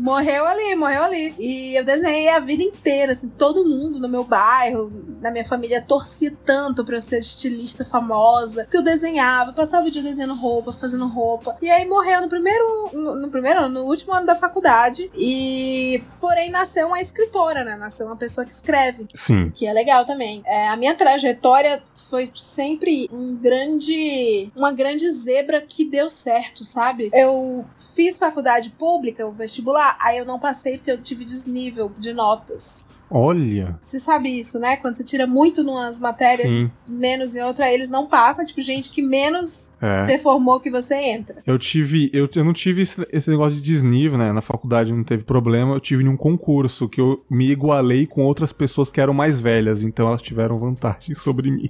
Morreu 0.00 0.46
ali, 0.46 0.74
morreu 0.74 1.04
ali. 1.04 1.34
E 1.38 1.76
eu 1.76 1.84
desenhei 1.84 2.30
a 2.30 2.40
vida 2.40 2.62
inteira, 2.62 3.12
assim, 3.12 3.28
todo 3.28 3.68
mundo 3.68 4.00
no 4.00 4.08
meu 4.08 4.24
bairro, 4.24 4.90
na 5.20 5.30
minha 5.30 5.44
família, 5.44 5.84
torcia 5.86 6.32
tanto 6.44 6.82
pra 6.84 6.96
eu 6.96 7.02
ser 7.02 7.18
estilista 7.18 7.84
famosa, 7.84 8.64
que 8.64 8.76
eu 8.76 8.82
desenhava, 8.82 9.52
passava 9.52 9.86
o 9.86 9.90
dia 9.90 10.02
desenhando 10.02 10.34
roupa, 10.34 10.72
fazendo 10.72 11.06
roupa. 11.06 11.56
E 11.60 11.70
aí 11.70 11.86
morreu 11.86 12.22
no 12.22 12.28
primeiro, 12.28 12.90
no, 12.94 13.14
no 13.14 13.30
primeiro 13.30 13.60
ano, 13.60 13.80
no 13.80 13.86
último 13.86 14.14
ano 14.14 14.24
da 14.24 14.34
faculdade. 14.34 15.10
E, 15.14 16.02
porém, 16.18 16.50
nasceu 16.50 16.86
uma 16.86 17.00
escritora, 17.00 17.62
né? 17.62 17.76
Nasceu 17.76 18.06
uma 18.06 18.16
pessoa 18.16 18.46
que 18.46 18.52
escreve. 18.52 19.06
Sim. 19.14 19.50
Que 19.50 19.66
é 19.66 19.72
legal 19.72 20.06
também. 20.06 20.42
É, 20.46 20.68
a 20.68 20.76
minha 20.76 20.94
trajetória 20.94 21.82
foi 21.94 22.26
sempre 22.34 23.08
um 23.12 23.36
grande. 23.36 24.50
Uma 24.56 24.72
grande 24.72 25.08
zebra 25.10 25.60
que 25.60 25.84
deu 25.84 26.08
certo, 26.08 26.64
sabe? 26.64 27.10
Eu 27.12 27.66
fiz 27.94 28.18
faculdade 28.18 28.70
pública, 28.70 29.26
o 29.26 29.32
vestibular, 29.32 29.89
aí 30.00 30.18
eu 30.18 30.24
não 30.24 30.38
passei 30.38 30.76
porque 30.76 30.90
eu 30.90 31.02
tive 31.02 31.24
desnível 31.24 31.90
de 31.98 32.12
notas. 32.12 32.84
Olha. 33.12 33.76
Você 33.82 33.98
sabe 33.98 34.28
isso, 34.38 34.56
né? 34.60 34.76
Quando 34.76 34.94
você 34.94 35.02
tira 35.02 35.26
muito 35.26 35.64
numas 35.64 35.98
matérias, 35.98 36.48
Sim. 36.48 36.70
menos 36.86 37.34
em 37.34 37.42
outra, 37.42 37.64
aí 37.64 37.74
eles 37.74 37.90
não 37.90 38.06
passam. 38.06 38.44
Tipo, 38.44 38.60
gente 38.60 38.88
que 38.88 39.02
menos 39.02 39.72
É. 39.82 40.06
performou 40.06 40.60
que 40.60 40.70
você 40.70 40.94
entra. 40.94 41.42
Eu 41.44 41.58
tive. 41.58 42.08
Eu, 42.12 42.28
eu 42.36 42.44
não 42.44 42.52
tive 42.52 42.82
esse, 42.82 43.04
esse 43.10 43.28
negócio 43.28 43.56
de 43.56 43.62
desnível, 43.62 44.16
né? 44.16 44.30
Na 44.32 44.40
faculdade 44.40 44.92
não 44.92 45.02
teve 45.02 45.24
problema. 45.24 45.74
Eu 45.74 45.80
tive 45.80 46.04
num 46.04 46.16
concurso 46.16 46.88
que 46.88 47.00
eu 47.00 47.24
me 47.28 47.50
igualei 47.50 48.06
com 48.06 48.22
outras 48.22 48.52
pessoas 48.52 48.92
que 48.92 49.00
eram 49.00 49.12
mais 49.12 49.40
velhas, 49.40 49.82
então 49.82 50.06
elas 50.06 50.22
tiveram 50.22 50.56
vantagem 50.60 51.12
sobre 51.16 51.50
mim. 51.50 51.68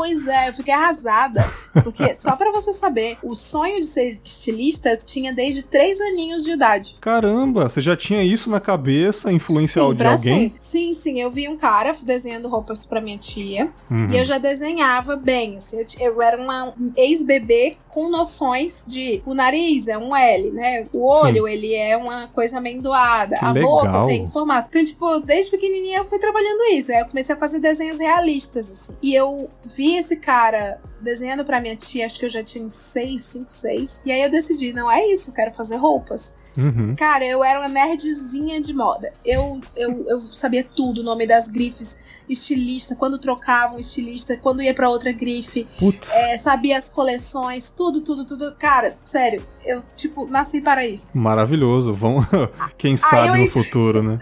Pois 0.00 0.26
é, 0.26 0.48
eu 0.48 0.54
fiquei 0.54 0.72
arrasada. 0.72 1.44
Porque, 1.84 2.14
só 2.16 2.34
pra 2.34 2.50
você 2.50 2.72
saber, 2.72 3.18
o 3.22 3.34
sonho 3.34 3.82
de 3.82 3.86
ser 3.86 4.08
estilista 4.24 4.96
tinha 4.96 5.30
desde 5.30 5.62
três 5.62 6.00
aninhos 6.00 6.42
de 6.42 6.52
idade. 6.52 6.96
Caramba, 7.02 7.68
você 7.68 7.82
já 7.82 7.94
tinha 7.94 8.22
isso 8.22 8.48
na 8.48 8.58
cabeça, 8.58 9.30
influência 9.30 9.82
Sim, 9.82 9.94
de 9.94 10.06
alguém? 10.06 10.42
sempre. 10.44 10.58
Sim, 10.58 10.94
sim. 10.94 11.20
Eu 11.20 11.30
vi 11.30 11.50
um 11.50 11.56
cara 11.58 11.94
desenhando 12.02 12.48
roupas 12.48 12.86
pra 12.86 12.98
minha 12.98 13.18
tia. 13.18 13.68
Uhum. 13.90 14.08
E 14.08 14.16
eu 14.16 14.24
já 14.24 14.38
desenhava 14.38 15.16
bem. 15.16 15.58
Assim, 15.58 15.76
eu, 15.76 15.86
eu 16.00 16.22
era 16.22 16.40
uma 16.40 16.72
ex-bebê 16.96 17.76
com 17.92 18.08
noções 18.08 18.84
de 18.86 19.22
o 19.26 19.34
nariz 19.34 19.88
é 19.88 19.98
um 19.98 20.14
L, 20.14 20.50
né? 20.50 20.86
O 20.92 21.06
olho, 21.06 21.46
ele 21.46 21.74
é 21.74 21.96
uma 21.96 22.28
coisa 22.28 22.58
amendoada. 22.58 23.36
Que 23.36 23.44
a 23.44 23.52
legal. 23.52 23.70
boca 23.70 24.06
tem 24.06 24.26
formato. 24.26 24.68
Então, 24.68 24.84
tipo, 24.84 25.20
desde 25.20 25.50
pequenininha 25.50 25.98
eu 25.98 26.04
fui 26.04 26.18
trabalhando 26.18 26.62
isso. 26.72 26.92
Aí 26.92 26.98
eu 26.98 27.06
comecei 27.06 27.34
a 27.34 27.38
fazer 27.38 27.58
desenhos 27.58 27.98
realistas, 27.98 28.70
assim. 28.70 28.92
E 29.02 29.14
eu 29.14 29.48
vi 29.64 29.96
esse 29.96 30.16
cara 30.16 30.80
desenhando 31.00 31.44
pra 31.44 31.60
minha 31.60 31.76
tia, 31.76 32.06
acho 32.06 32.18
que 32.18 32.24
eu 32.24 32.30
já 32.30 32.42
tinha 32.42 32.64
uns 32.64 32.74
6, 32.74 33.22
5, 33.22 33.50
6. 33.50 34.00
E 34.04 34.12
aí 34.12 34.22
eu 34.22 34.30
decidi, 34.30 34.72
não 34.72 34.90
é 34.90 35.06
isso, 35.06 35.30
eu 35.30 35.34
quero 35.34 35.52
fazer 35.52 35.76
roupas. 35.76 36.32
Uhum. 36.56 36.94
Cara, 36.96 37.24
eu 37.24 37.42
era 37.42 37.60
uma 37.60 37.68
nerdzinha 37.68 38.60
de 38.60 38.72
moda. 38.74 39.12
Eu, 39.24 39.60
eu, 39.76 40.04
eu 40.06 40.20
sabia 40.20 40.62
tudo, 40.64 41.00
o 41.00 41.04
nome 41.04 41.26
das 41.26 41.48
grifes, 41.48 41.96
estilista, 42.28 42.94
quando 42.96 43.18
trocava 43.18 43.74
um 43.74 43.78
estilista, 43.78 44.36
quando 44.36 44.62
ia 44.62 44.74
pra 44.74 44.88
outra 44.88 45.12
grife, 45.12 45.66
Putz, 45.78 46.10
é, 46.10 46.36
sabia 46.38 46.76
as 46.78 46.88
coleções, 46.88 47.70
tudo, 47.70 48.00
tudo, 48.02 48.24
tudo. 48.26 48.54
Cara, 48.56 48.96
sério, 49.04 49.46
eu, 49.64 49.82
tipo, 49.96 50.26
nasci 50.26 50.60
para 50.60 50.86
isso. 50.86 51.10
maravilhoso. 51.16 51.92
Vão, 51.94 52.18
quem 52.78 52.92
eu 52.92 52.98
sabe 52.98 53.28
no 53.28 53.36
entrei- 53.36 53.48
futuro, 53.48 54.02
né? 54.02 54.18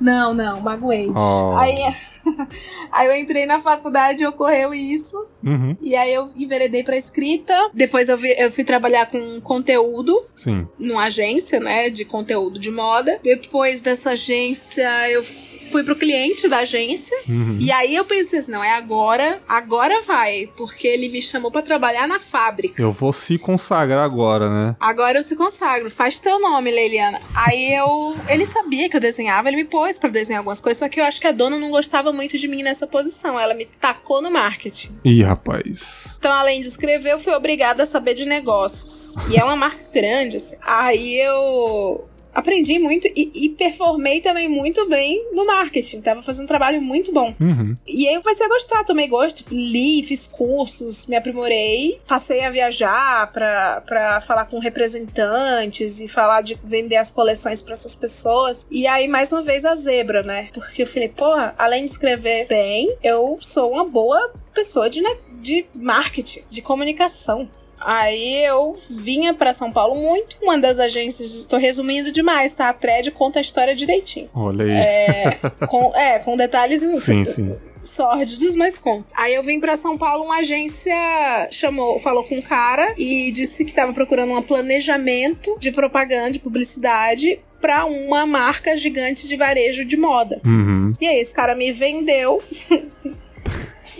Não, 0.00 0.34
não, 0.34 0.60
magoei. 0.60 1.08
Oh. 1.10 1.56
Aí, 1.56 1.76
aí 2.90 3.06
eu 3.08 3.16
entrei 3.16 3.46
na 3.46 3.60
faculdade, 3.60 4.26
ocorreu 4.26 4.74
isso. 4.74 5.28
Uhum. 5.44 5.76
E 5.80 5.94
aí 5.96 6.12
eu 6.14 6.28
enveredei 6.36 6.82
pra 6.82 6.96
escrita. 6.96 7.54
Depois 7.74 8.08
eu, 8.08 8.16
vi- 8.16 8.34
eu 8.38 8.50
fui 8.50 8.64
trabalhar 8.64 9.06
com 9.06 9.40
conteúdo. 9.40 10.24
Sim. 10.34 10.66
numa 10.78 11.04
agência, 11.04 11.60
né, 11.60 11.88
de 11.90 12.04
conteúdo 12.04 12.58
de 12.58 12.70
moda. 12.70 13.18
Depois 13.22 13.80
dessa 13.82 14.10
agência, 14.10 15.10
eu 15.10 15.22
fui 15.70 15.82
pro 15.84 15.96
cliente 15.96 16.48
da 16.48 16.58
agência. 16.58 17.16
Uhum. 17.28 17.56
E 17.58 17.70
aí 17.70 17.94
eu 17.94 18.04
pensei 18.04 18.38
assim, 18.40 18.50
não, 18.52 18.62
é 18.62 18.72
agora, 18.72 19.40
agora 19.48 20.02
vai, 20.02 20.48
porque 20.56 20.86
ele 20.86 21.08
me 21.08 21.22
chamou 21.22 21.50
pra 21.50 21.62
trabalhar 21.62 22.06
na 22.06 22.18
fábrica. 22.20 22.80
Eu 22.82 22.90
vou 22.90 23.12
se 23.12 23.38
consagrar 23.38 24.04
agora, 24.04 24.50
né? 24.50 24.76
Agora 24.80 25.18
eu 25.18 25.22
se 25.24 25.34
consagro, 25.36 25.90
faz 25.90 26.18
teu 26.20 26.38
nome, 26.40 26.70
Leiliana. 26.70 27.20
Aí 27.34 27.72
eu. 27.74 28.14
Ele 28.28 28.44
sabia 28.46 28.88
que 28.88 28.96
eu 28.96 29.00
desenhava, 29.00 29.48
ele 29.48 29.56
me 29.56 29.64
pôs 29.64 29.96
pra 29.98 30.10
desenhar 30.10 30.40
algumas 30.40 30.60
coisas, 30.60 30.78
só 30.78 30.88
que 30.88 31.00
eu 31.00 31.04
acho 31.04 31.20
que 31.20 31.26
a 31.26 31.32
dona 31.32 31.58
não 31.58 31.70
gostava 31.70 32.12
muito 32.12 32.36
de 32.36 32.48
mim 32.48 32.62
nessa 32.62 32.86
posição. 32.86 33.38
Ela 33.38 33.54
me 33.54 33.64
tacou 33.64 34.20
no 34.20 34.30
marketing. 34.30 34.90
Ih, 35.04 35.24
rapaz. 35.32 36.14
Então, 36.18 36.32
além 36.32 36.60
de 36.60 36.68
escrever, 36.68 37.12
eu 37.12 37.18
fui 37.18 37.32
obrigada 37.34 37.82
a 37.82 37.86
saber 37.86 38.14
de 38.14 38.24
negócios. 38.24 39.14
E 39.30 39.36
é 39.36 39.44
uma 39.44 39.56
marca 39.56 39.82
grande, 39.92 40.36
assim. 40.36 40.56
Aí 40.62 41.18
eu 41.18 42.08
aprendi 42.34 42.78
muito 42.78 43.06
e, 43.08 43.30
e 43.34 43.48
performei 43.50 44.20
também 44.20 44.48
muito 44.48 44.88
bem 44.88 45.24
no 45.32 45.44
marketing. 45.46 46.00
Tava 46.00 46.22
fazendo 46.22 46.44
um 46.44 46.46
trabalho 46.46 46.80
muito 46.80 47.12
bom. 47.12 47.34
Uhum. 47.40 47.76
E 47.86 48.08
aí 48.08 48.14
eu 48.14 48.22
comecei 48.22 48.46
a 48.46 48.48
gostar, 48.48 48.84
tomei 48.84 49.06
gosto, 49.08 49.44
li, 49.50 50.02
fiz 50.02 50.26
cursos, 50.26 51.06
me 51.06 51.16
aprimorei, 51.16 52.00
passei 52.06 52.40
a 52.42 52.50
viajar 52.50 53.30
pra, 53.32 53.80
pra 53.82 54.20
falar 54.20 54.46
com 54.46 54.58
representantes 54.58 56.00
e 56.00 56.08
falar 56.08 56.42
de 56.42 56.58
vender 56.62 56.96
as 56.96 57.10
coleções 57.10 57.60
pra 57.62 57.72
essas 57.74 57.94
pessoas. 57.94 58.66
E 58.70 58.86
aí, 58.86 59.08
mais 59.08 59.32
uma 59.32 59.42
vez, 59.42 59.64
a 59.64 59.74
zebra, 59.74 60.22
né? 60.22 60.48
Porque 60.52 60.82
eu 60.82 60.86
falei, 60.86 61.08
porra, 61.08 61.54
além 61.58 61.84
de 61.84 61.90
escrever 61.92 62.46
bem, 62.48 62.96
eu 63.02 63.38
sou 63.40 63.70
uma 63.72 63.84
boa 63.84 64.32
pessoa 64.54 64.88
de, 64.88 65.00
ne- 65.00 65.16
de 65.40 65.66
marketing, 65.74 66.42
de 66.48 66.62
comunicação. 66.62 67.48
Aí 67.84 68.44
eu 68.44 68.76
vinha 68.90 69.34
pra 69.34 69.52
São 69.52 69.72
Paulo 69.72 69.94
muito, 69.94 70.36
uma 70.42 70.58
das 70.58 70.78
agências, 70.78 71.34
estou 71.34 71.58
resumindo 71.58 72.12
demais, 72.12 72.54
tá? 72.54 72.68
A 72.68 72.72
thread 72.72 73.10
conta 73.10 73.38
a 73.38 73.42
história 73.42 73.74
direitinho. 73.74 74.28
Olha 74.34 74.64
aí. 74.64 74.70
É, 74.70 75.38
com, 75.66 75.94
é, 75.94 76.18
com 76.18 76.36
detalhes 76.36 76.80
Sim, 77.02 77.24
sim. 77.24 77.56
sórdidos, 77.82 78.54
mas 78.56 78.78
com. 78.78 79.02
Aí 79.14 79.34
eu 79.34 79.42
vim 79.42 79.60
pra 79.60 79.76
São 79.76 79.96
Paulo, 79.98 80.24
uma 80.24 80.38
agência 80.38 80.94
chamou, 81.50 81.98
falou 81.98 82.24
com 82.24 82.36
um 82.36 82.42
cara 82.42 82.94
e 82.96 83.30
disse 83.30 83.64
que 83.64 83.74
tava 83.74 83.92
procurando 83.92 84.32
um 84.32 84.42
planejamento 84.42 85.56
de 85.58 85.70
propaganda, 85.70 86.30
de 86.32 86.38
publicidade 86.38 87.40
pra 87.60 87.84
uma 87.84 88.26
marca 88.26 88.76
gigante 88.76 89.26
de 89.28 89.36
varejo 89.36 89.84
de 89.84 89.96
moda. 89.96 90.40
Uhum. 90.44 90.92
E 91.00 91.06
aí 91.06 91.20
esse 91.20 91.32
cara 91.32 91.54
me 91.54 91.70
vendeu. 91.72 92.42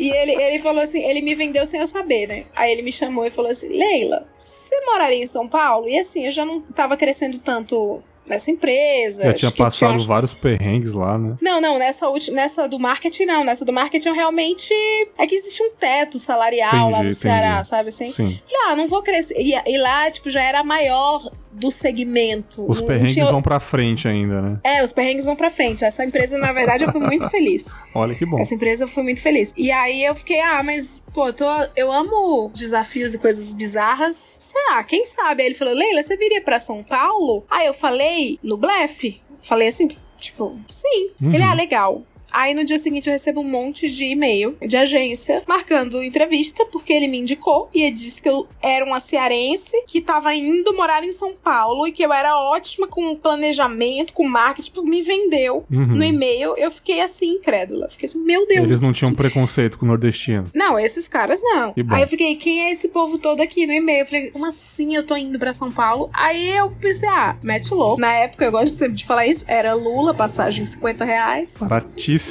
E 0.03 0.11
ele, 0.11 0.33
ele 0.43 0.59
falou 0.61 0.83
assim, 0.83 1.01
ele 1.03 1.21
me 1.23 1.35
vendeu 1.35 1.65
sem 1.67 1.81
eu 1.81 1.87
saber, 1.87 2.27
né? 2.27 2.45
Aí 2.55 2.73
ele 2.73 2.83
me 2.83 2.93
chamou 2.93 3.25
e 3.27 3.31
falou 3.31 3.51
assim: 3.51 3.69
Leila, 3.69 4.27
você 4.37 4.81
moraria 4.87 5.23
em 5.23 5.27
São 5.27 5.47
Paulo? 5.49 5.89
E 5.89 5.99
assim, 5.99 6.27
eu 6.27 6.33
já 6.33 6.45
não 6.45 6.61
tava 6.61 6.97
crescendo 6.97 7.39
tanto 7.39 8.03
nessa 8.27 8.51
empresa. 8.51 9.25
Já 9.25 9.33
tinha 9.33 9.51
passado 9.51 9.95
tinha- 9.97 10.07
vários 10.07 10.33
perrengues 10.33 10.93
lá, 10.95 11.19
né? 11.19 11.37
Não, 11.43 11.61
não, 11.61 11.79
nessa, 11.79 12.09
ulti- 12.09 12.31
nessa 12.31 12.69
do 12.69 12.79
marketing 12.79 13.25
não. 13.27 13.45
Nessa 13.45 13.65
do 13.65 13.73
marketing 13.73 14.09
eu 14.09 14.15
realmente. 14.15 14.73
É 15.19 15.27
que 15.27 15.35
existe 15.35 15.63
um 15.63 15.71
teto 15.71 16.19
salarial 16.19 16.89
lá 16.89 16.99
Entendi, 16.99 17.09
no 17.09 17.15
Ceará, 17.15 17.51
entendi. 17.55 17.69
sabe 17.69 17.89
assim? 17.89 18.09
Sim. 18.09 18.41
Falei, 18.49 18.67
ah, 18.69 18.77
não 18.77 18.87
vou 18.87 19.03
crescer. 19.03 19.35
E, 19.39 19.53
e 19.67 19.77
lá, 19.79 20.11
tipo, 20.11 20.31
já 20.31 20.43
era 20.43 20.61
a 20.61 20.65
maior 20.65 21.31
do 21.53 21.71
segmento. 21.71 22.63
Os 22.69 22.79
Não- 22.81 22.83
não 22.83 22.87
perrengues 22.87 23.13
tinha- 23.15 23.31
vão 23.31 23.43
pra 23.43 23.61
frente 23.61 24.09
ainda, 24.09 24.41
né? 24.41 24.61
É, 24.65 24.83
os 24.83 24.93
perrengues 24.93 25.25
vão 25.25 25.37
pra 25.37 25.51
frente. 25.51 25.85
Essa 25.85 26.05
empresa, 26.05 26.39
na 26.39 26.53
verdade, 26.53 26.85
eu 26.85 26.91
fui 26.93 27.01
muito 27.01 27.29
feliz. 27.29 27.67
Olha 27.95 28.15
que 28.15 28.25
bom. 28.25 28.39
Essa 28.39 28.55
empresa 28.55 28.85
eu 28.85 28.89
fui 28.89 29.03
muito 29.03 29.21
feliz. 29.21 29.53
E 29.57 29.71
aí 29.71 30.05
eu 30.05 30.15
fiquei, 30.15 30.41
ah, 30.41 30.63
mas, 30.63 31.05
pô, 31.13 31.29
eu, 31.29 31.33
tô, 31.33 31.45
eu 31.77 31.93
amo 31.93 32.51
desafios 32.55 33.15
e 33.15 33.19
coisas 33.19 33.53
bizarras. 33.53 34.37
Sei 34.41 34.61
lá, 34.71 34.83
quem 34.85 35.05
sabe? 35.05 35.43
Aí 35.43 35.49
ele 35.49 35.55
falou, 35.55 35.75
Leila, 35.75 36.03
você 36.03 36.17
viria 36.17 36.41
pra 36.43 36.59
São 36.59 36.83
Paulo? 36.83 37.45
Aí 37.51 37.67
eu 37.67 37.75
falei, 37.75 38.39
no 38.43 38.57
blefe. 38.57 39.21
Falei 39.43 39.69
assim, 39.69 39.89
tipo, 40.19 40.59
sim. 40.69 41.11
Uhum. 41.21 41.35
Ele, 41.35 41.43
ah, 41.43 41.53
legal. 41.55 42.03
Aí 42.33 42.55
no 42.55 42.65
dia 42.65 42.79
seguinte 42.79 43.07
eu 43.09 43.13
recebo 43.13 43.41
um 43.41 43.49
monte 43.49 43.89
de 43.91 44.05
e-mail 44.07 44.57
de 44.67 44.77
agência 44.77 45.43
marcando 45.47 46.03
entrevista, 46.03 46.65
porque 46.67 46.93
ele 46.93 47.09
me 47.09 47.19
indicou 47.19 47.69
e 47.75 47.83
ele 47.83 47.93
disse 47.97 48.21
que 48.23 48.29
eu 48.29 48.47
era 48.63 48.85
uma 48.85 49.01
cearense 49.01 49.73
que 49.87 50.01
tava 50.01 50.35
indo 50.35 50.75
morar 50.75 51.05
em 51.05 51.13
São 51.13 51.35
Paulo 51.35 51.87
e 51.87 51.93
que 51.93 52.03
eu 52.05 52.13
era 52.13 52.37
ótima 52.37 52.87
com 52.87 53.15
planejamento, 53.17 54.13
com 54.13 54.27
marketing, 54.29 54.67
tipo, 54.71 54.83
me 54.85 55.03
vendeu 55.03 55.65
Uhum. 55.71 55.87
no 55.87 56.05
e-mail. 56.05 56.55
Eu 56.57 56.71
fiquei 56.71 57.01
assim, 57.01 57.33
incrédula. 57.35 57.89
Fiquei 57.91 58.09
assim, 58.09 58.19
meu 58.25 58.47
Deus. 58.47 58.65
Eles 58.65 58.81
não 58.81 58.93
tinham 58.93 59.13
preconceito 59.13 59.79
com 59.79 59.85
o 59.85 59.89
nordestino. 59.89 60.51
Não, 60.55 60.79
esses 60.79 61.09
caras 61.09 61.41
não. 61.43 61.75
Aí 61.91 62.03
eu 62.03 62.09
fiquei, 62.09 62.35
quem 62.37 62.63
é 62.65 62.73
esse 62.73 62.89
povo 62.89 63.19
todo 63.19 63.41
aqui 63.41 63.67
no 63.67 63.73
e-mail? 63.73 64.01
Eu 64.01 64.07
falei, 64.07 64.31
como 64.31 64.47
assim 64.47 64.95
eu 64.95 65.03
tô 65.05 65.17
indo 65.17 65.39
pra 65.39 65.53
São 65.53 65.71
Paulo? 65.71 66.11
Aí 66.13 66.51
eu 66.57 66.71
pensei, 66.71 67.09
ah, 67.09 67.37
mete 67.43 67.73
louco. 67.73 68.01
Na 68.01 68.13
época, 68.13 68.45
eu 68.45 68.53
gosto 68.53 68.77
sempre 68.77 68.95
de 68.95 69.05
falar 69.05 69.27
isso, 69.27 69.45
era 69.49 69.75
Lula, 69.75 70.15
passagem 70.15 70.65
50 70.67 71.05
reais. 71.05 71.57
Baratíssimo. 71.61 72.22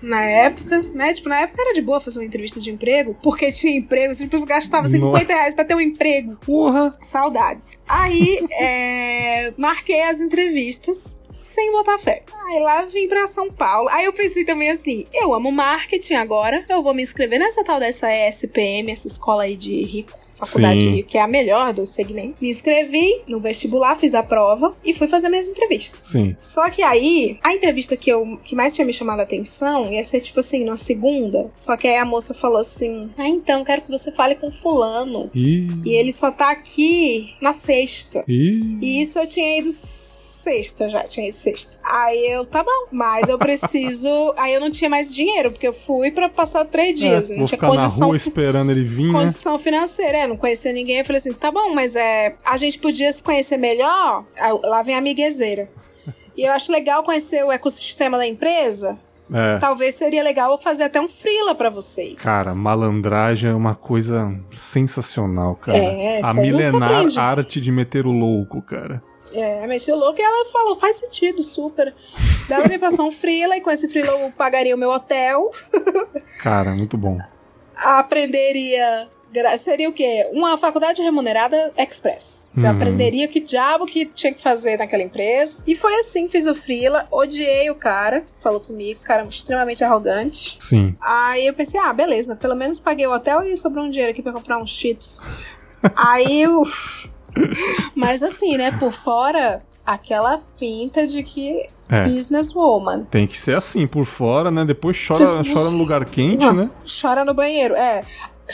Na 0.00 0.22
época, 0.22 0.80
né? 0.94 1.12
Tipo, 1.12 1.28
na 1.28 1.40
época 1.40 1.60
era 1.60 1.74
de 1.74 1.82
boa 1.82 2.00
fazer 2.00 2.20
uma 2.20 2.24
entrevista 2.24 2.60
de 2.60 2.70
emprego, 2.70 3.16
porque 3.22 3.50
tinha 3.52 3.76
emprego, 3.76 4.14
você 4.14 4.24
tipo, 4.24 4.44
gastava 4.46 4.88
50 4.88 5.32
reais 5.32 5.54
pra 5.54 5.64
ter 5.64 5.74
um 5.74 5.80
emprego. 5.80 6.36
Porra! 6.44 6.96
Saudades. 7.00 7.76
Aí, 7.88 8.38
é, 8.58 9.52
marquei 9.56 10.02
as 10.02 10.20
entrevistas 10.20 11.17
sem 11.38 11.72
botar 11.72 11.98
fé. 11.98 12.22
Aí 12.46 12.60
lá 12.60 12.82
vim 12.82 13.08
pra 13.08 13.26
São 13.26 13.46
Paulo. 13.48 13.88
Aí 13.90 14.04
eu 14.04 14.12
pensei 14.12 14.44
também 14.44 14.70
assim: 14.70 15.06
eu 15.12 15.32
amo 15.34 15.50
marketing 15.50 16.14
agora, 16.14 16.64
eu 16.68 16.82
vou 16.82 16.94
me 16.94 17.02
inscrever 17.02 17.38
nessa 17.38 17.64
tal 17.64 17.78
dessa 17.80 18.08
ESPM, 18.08 18.90
essa 18.90 19.06
escola 19.06 19.44
aí 19.44 19.56
de 19.56 19.82
rico. 19.84 20.18
Faculdade 20.38 20.80
Sim. 20.80 20.90
rico, 20.90 21.08
que 21.08 21.18
é 21.18 21.20
a 21.20 21.26
melhor 21.26 21.72
do 21.72 21.84
segmento. 21.84 22.36
Me 22.40 22.48
inscrevi 22.48 23.22
no 23.26 23.40
vestibular, 23.40 23.96
fiz 23.96 24.14
a 24.14 24.22
prova 24.22 24.76
e 24.84 24.94
fui 24.94 25.08
fazer 25.08 25.28
minhas 25.28 25.48
entrevistas. 25.48 26.00
Sim. 26.04 26.36
Só 26.38 26.70
que 26.70 26.80
aí, 26.80 27.40
a 27.42 27.52
entrevista 27.52 27.96
que, 27.96 28.08
eu, 28.08 28.38
que 28.44 28.54
mais 28.54 28.72
tinha 28.72 28.84
me 28.84 28.92
chamado 28.92 29.18
a 29.18 29.24
atenção 29.24 29.92
ia 29.92 30.04
ser 30.04 30.20
tipo 30.20 30.38
assim, 30.38 30.64
na 30.64 30.76
segunda. 30.76 31.50
Só 31.56 31.76
que 31.76 31.88
aí 31.88 31.96
a 31.96 32.04
moça 32.04 32.34
falou 32.34 32.58
assim: 32.58 33.10
Ah, 33.18 33.28
então, 33.28 33.64
quero 33.64 33.82
que 33.82 33.90
você 33.90 34.12
fale 34.12 34.36
com 34.36 34.48
Fulano. 34.48 35.28
E. 35.34 35.66
E 35.84 35.96
ele 35.96 36.12
só 36.12 36.30
tá 36.30 36.50
aqui 36.52 37.34
na 37.40 37.52
sexta. 37.52 38.24
E. 38.28 38.78
E 38.80 39.02
isso 39.02 39.18
eu 39.18 39.26
tinha 39.26 39.58
ido 39.58 39.70
sexta 40.48 40.88
já, 40.88 41.04
tinha 41.04 41.28
ido 41.28 41.34
sexta. 41.34 41.78
Aí 41.84 42.26
eu, 42.30 42.46
tá 42.46 42.64
bom, 42.64 42.88
mas 42.90 43.28
eu 43.28 43.38
preciso. 43.38 44.08
aí 44.38 44.54
eu 44.54 44.60
não 44.60 44.70
tinha 44.70 44.88
mais 44.88 45.14
dinheiro, 45.14 45.50
porque 45.50 45.68
eu 45.68 45.74
fui 45.74 46.10
pra 46.10 46.28
passar 46.28 46.64
três 46.64 46.98
dias. 46.98 47.30
É, 47.30 47.32
não 47.34 47.40
vou 47.40 47.48
tinha 47.48 47.58
ficar 47.58 47.68
na 47.68 47.82
condição, 47.82 48.06
rua 48.06 48.16
esperando 48.16 48.70
ele 48.70 48.84
vir, 48.84 49.06
né? 49.06 49.12
condição 49.12 49.58
financeira. 49.58 50.18
É, 50.18 50.26
não 50.26 50.36
conhecia 50.36 50.72
ninguém. 50.72 50.98
Eu 50.98 51.04
falei 51.04 51.18
assim, 51.18 51.32
tá 51.32 51.50
bom, 51.50 51.74
mas 51.74 51.94
é. 51.94 52.34
A 52.44 52.56
gente 52.56 52.78
podia 52.78 53.12
se 53.12 53.22
conhecer 53.22 53.58
melhor. 53.58 54.24
Aí, 54.38 54.58
lá 54.64 54.82
vem 54.82 54.94
a 54.94 54.98
amiguezeira. 54.98 55.68
E 56.36 56.42
eu 56.42 56.52
acho 56.52 56.72
legal 56.72 57.02
conhecer 57.02 57.44
o 57.44 57.52
ecossistema 57.52 58.16
da 58.16 58.26
empresa. 58.26 58.98
É. 59.30 59.58
Talvez 59.58 59.94
seria 59.96 60.22
legal 60.22 60.52
eu 60.52 60.58
fazer 60.58 60.84
até 60.84 60.98
um 61.00 61.08
freela 61.08 61.54
pra 61.54 61.68
vocês. 61.68 62.14
Cara, 62.14 62.54
malandragem 62.54 63.50
é 63.50 63.54
uma 63.54 63.74
coisa 63.74 64.32
sensacional, 64.50 65.56
cara. 65.56 65.76
É, 65.76 66.22
a 66.22 66.32
milenar 66.32 67.06
arte 67.18 67.60
de 67.60 67.70
meter 67.70 68.06
o 68.06 68.12
louco, 68.12 68.62
cara. 68.62 69.02
É, 69.32 69.66
mexeu 69.66 69.96
louco 69.96 70.18
e 70.20 70.22
ela 70.22 70.44
falou, 70.46 70.76
faz 70.76 70.96
sentido, 70.96 71.42
super. 71.42 71.94
Daí 72.48 72.58
ela 72.60 72.68
me 72.68 72.78
passou 72.78 73.06
um 73.06 73.10
freela 73.10 73.56
e 73.56 73.60
com 73.60 73.70
esse 73.70 73.88
freela 73.88 74.10
eu 74.12 74.30
pagaria 74.32 74.74
o 74.74 74.78
meu 74.78 74.90
hotel, 74.90 75.50
Cara, 76.42 76.70
muito 76.70 76.96
bom. 76.96 77.18
aprenderia... 77.76 79.08
Seria 79.58 79.90
o 79.90 79.92
quê? 79.92 80.26
Uma 80.32 80.56
faculdade 80.56 81.02
remunerada 81.02 81.70
express. 81.76 82.48
Já 82.56 82.70
Uhum. 82.70 82.76
aprenderia 82.76 83.28
que 83.28 83.40
diabo 83.40 83.84
que 83.84 84.06
tinha 84.06 84.32
que 84.32 84.40
fazer 84.40 84.78
naquela 84.78 85.02
empresa. 85.02 85.58
E 85.66 85.74
foi 85.76 85.94
assim, 85.96 86.26
fiz 86.30 86.46
o 86.46 86.54
freela, 86.54 87.06
odiei 87.10 87.68
o 87.68 87.74
cara 87.74 88.24
falou 88.40 88.58
comigo, 88.58 89.00
cara 89.04 89.24
extremamente 89.28 89.84
arrogante. 89.84 90.56
Sim. 90.58 90.96
Aí 90.98 91.46
eu 91.46 91.52
pensei, 91.52 91.78
ah, 91.78 91.92
beleza, 91.92 92.34
pelo 92.36 92.56
menos 92.56 92.80
paguei 92.80 93.06
o 93.06 93.12
hotel 93.12 93.42
e 93.42 93.54
sobrou 93.58 93.84
um 93.84 93.90
dinheiro 93.90 94.12
aqui 94.12 94.22
pra 94.22 94.32
comprar 94.32 94.56
uns 94.56 94.70
cheetos. 94.70 95.20
Aí 95.94 96.40
eu... 96.42 96.62
Mas 97.94 98.22
assim, 98.22 98.56
né, 98.56 98.72
por 98.72 98.92
fora, 98.92 99.62
aquela 99.84 100.42
pinta 100.58 101.06
de 101.06 101.22
que 101.22 101.62
É. 101.88 102.02
businesswoman. 102.04 103.04
Tem 103.10 103.26
que 103.26 103.38
ser 103.38 103.56
assim, 103.56 103.86
por 103.86 104.04
fora, 104.04 104.50
né? 104.50 104.64
Depois 104.64 104.96
chora, 105.06 105.42
chora 105.42 105.70
no 105.70 105.78
lugar 105.78 106.04
quente, 106.04 106.50
né? 106.52 106.70
Chora 107.00 107.24
no 107.24 107.34
banheiro, 107.34 107.74
é. 107.74 108.02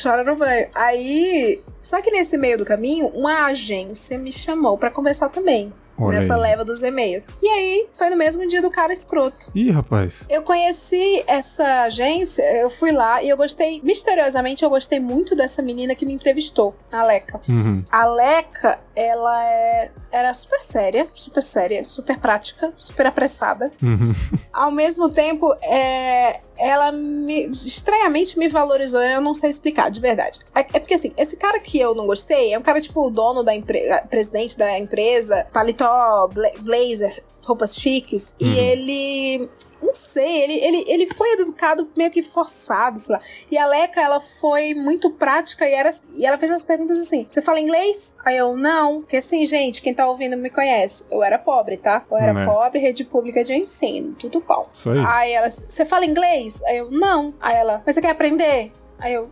Chora 0.00 0.24
no 0.24 0.36
banho. 0.36 0.66
Aí. 0.74 1.60
Só 1.82 2.00
que 2.00 2.10
nesse 2.10 2.36
meio 2.38 2.58
do 2.58 2.64
caminho, 2.64 3.08
uma 3.08 3.46
agência 3.46 4.18
me 4.18 4.32
chamou 4.32 4.78
pra 4.78 4.90
conversar 4.90 5.28
também. 5.28 5.72
Olha 5.98 6.18
nessa 6.18 6.34
aí. 6.34 6.40
leva 6.40 6.64
dos 6.64 6.82
e-mails. 6.82 7.36
E 7.42 7.48
aí, 7.48 7.88
foi 7.92 8.10
no 8.10 8.16
mesmo 8.16 8.46
dia 8.48 8.60
do 8.60 8.70
cara 8.70 8.92
escroto. 8.92 9.50
Ih, 9.54 9.70
rapaz. 9.70 10.24
Eu 10.28 10.42
conheci 10.42 11.22
essa 11.26 11.82
agência, 11.82 12.42
eu 12.56 12.68
fui 12.70 12.92
lá 12.92 13.22
e 13.22 13.28
eu 13.28 13.36
gostei, 13.36 13.80
misteriosamente, 13.82 14.64
eu 14.64 14.70
gostei 14.70 15.00
muito 15.00 15.36
dessa 15.36 15.62
menina 15.62 15.94
que 15.94 16.04
me 16.04 16.12
entrevistou, 16.12 16.74
a 16.92 17.02
Leca. 17.04 17.40
Uhum. 17.48 17.84
A 17.90 18.06
Leca, 18.06 18.78
ela 18.96 19.44
é, 19.44 19.90
era 20.10 20.34
super 20.34 20.60
séria, 20.60 21.08
super 21.14 21.42
séria, 21.42 21.84
super 21.84 22.18
prática, 22.18 22.72
super 22.76 23.06
apressada. 23.06 23.72
Uhum. 23.82 24.12
Ao 24.52 24.70
mesmo 24.70 25.08
tempo, 25.08 25.54
é, 25.62 26.40
ela 26.58 26.92
me, 26.92 27.46
estranhamente 27.50 28.38
me 28.38 28.48
valorizou, 28.48 29.00
eu 29.02 29.20
não 29.20 29.34
sei 29.34 29.50
explicar, 29.50 29.90
de 29.90 30.00
verdade. 30.00 30.38
É, 30.54 30.60
é 30.60 30.80
porque 30.80 30.94
assim, 30.94 31.12
esse 31.16 31.36
cara 31.36 31.58
que 31.60 31.78
eu 31.78 31.94
não 31.94 32.06
gostei 32.06 32.52
é 32.54 32.58
um 32.58 32.62
cara 32.62 32.80
tipo 32.80 33.06
o 33.06 33.10
dono 33.10 33.42
da 33.42 33.54
empresa, 33.54 34.02
presidente 34.08 34.56
da 34.56 34.78
empresa, 34.78 35.46
paletó, 35.52 36.28
bla- 36.28 36.50
blazer, 36.60 37.22
roupas 37.44 37.74
chiques, 37.74 38.34
Uhum. 38.40 38.48
e 38.48 38.58
ele. 38.58 39.50
Não 39.82 39.94
sei, 39.94 40.42
ele, 40.44 40.52
ele, 40.54 40.84
ele 40.88 41.06
foi 41.14 41.32
educado 41.34 41.86
meio 41.94 42.10
que 42.10 42.22
forçado, 42.22 42.98
sei 42.98 43.14
lá. 43.16 43.20
E 43.50 43.58
a 43.58 43.66
Leca, 43.66 44.00
ela 44.00 44.18
foi 44.18 44.72
muito 44.72 45.10
prática 45.10 45.68
e, 45.68 45.74
era, 45.74 45.90
e 46.16 46.24
ela 46.24 46.38
fez 46.38 46.50
as 46.50 46.64
perguntas 46.64 46.98
assim: 46.98 47.26
Você 47.28 47.42
fala 47.42 47.60
inglês? 47.60 48.14
Aí 48.24 48.34
eu, 48.38 48.56
não. 48.56 49.00
Porque 49.02 49.18
assim, 49.18 49.44
gente, 49.44 49.82
quem 49.82 49.92
tá 49.92 50.08
ouvindo 50.08 50.38
me 50.38 50.48
conhece. 50.48 51.04
Eu 51.10 51.22
era 51.22 51.38
pobre, 51.38 51.76
tá? 51.76 52.02
Eu 52.10 52.16
era 52.16 52.32
Né. 52.32 52.44
pobre, 52.46 52.78
rede 52.80 53.04
pública 53.04 53.44
de 53.44 53.52
ensino, 53.52 54.14
tudo 54.18 54.42
bom. 54.46 54.66
Isso 54.74 54.88
aí. 54.88 55.04
Aí 55.06 55.32
ela, 55.32 55.50
você 55.50 55.84
fala 55.84 56.06
inglês? 56.06 56.62
Aí 56.64 56.78
eu, 56.78 56.90
não. 56.90 57.34
Aí 57.38 57.54
ela, 57.54 57.82
mas 57.84 57.94
você 57.94 58.00
quer 58.00 58.10
aprender? 58.10 58.72
Aí 58.98 59.12
eu, 59.12 59.28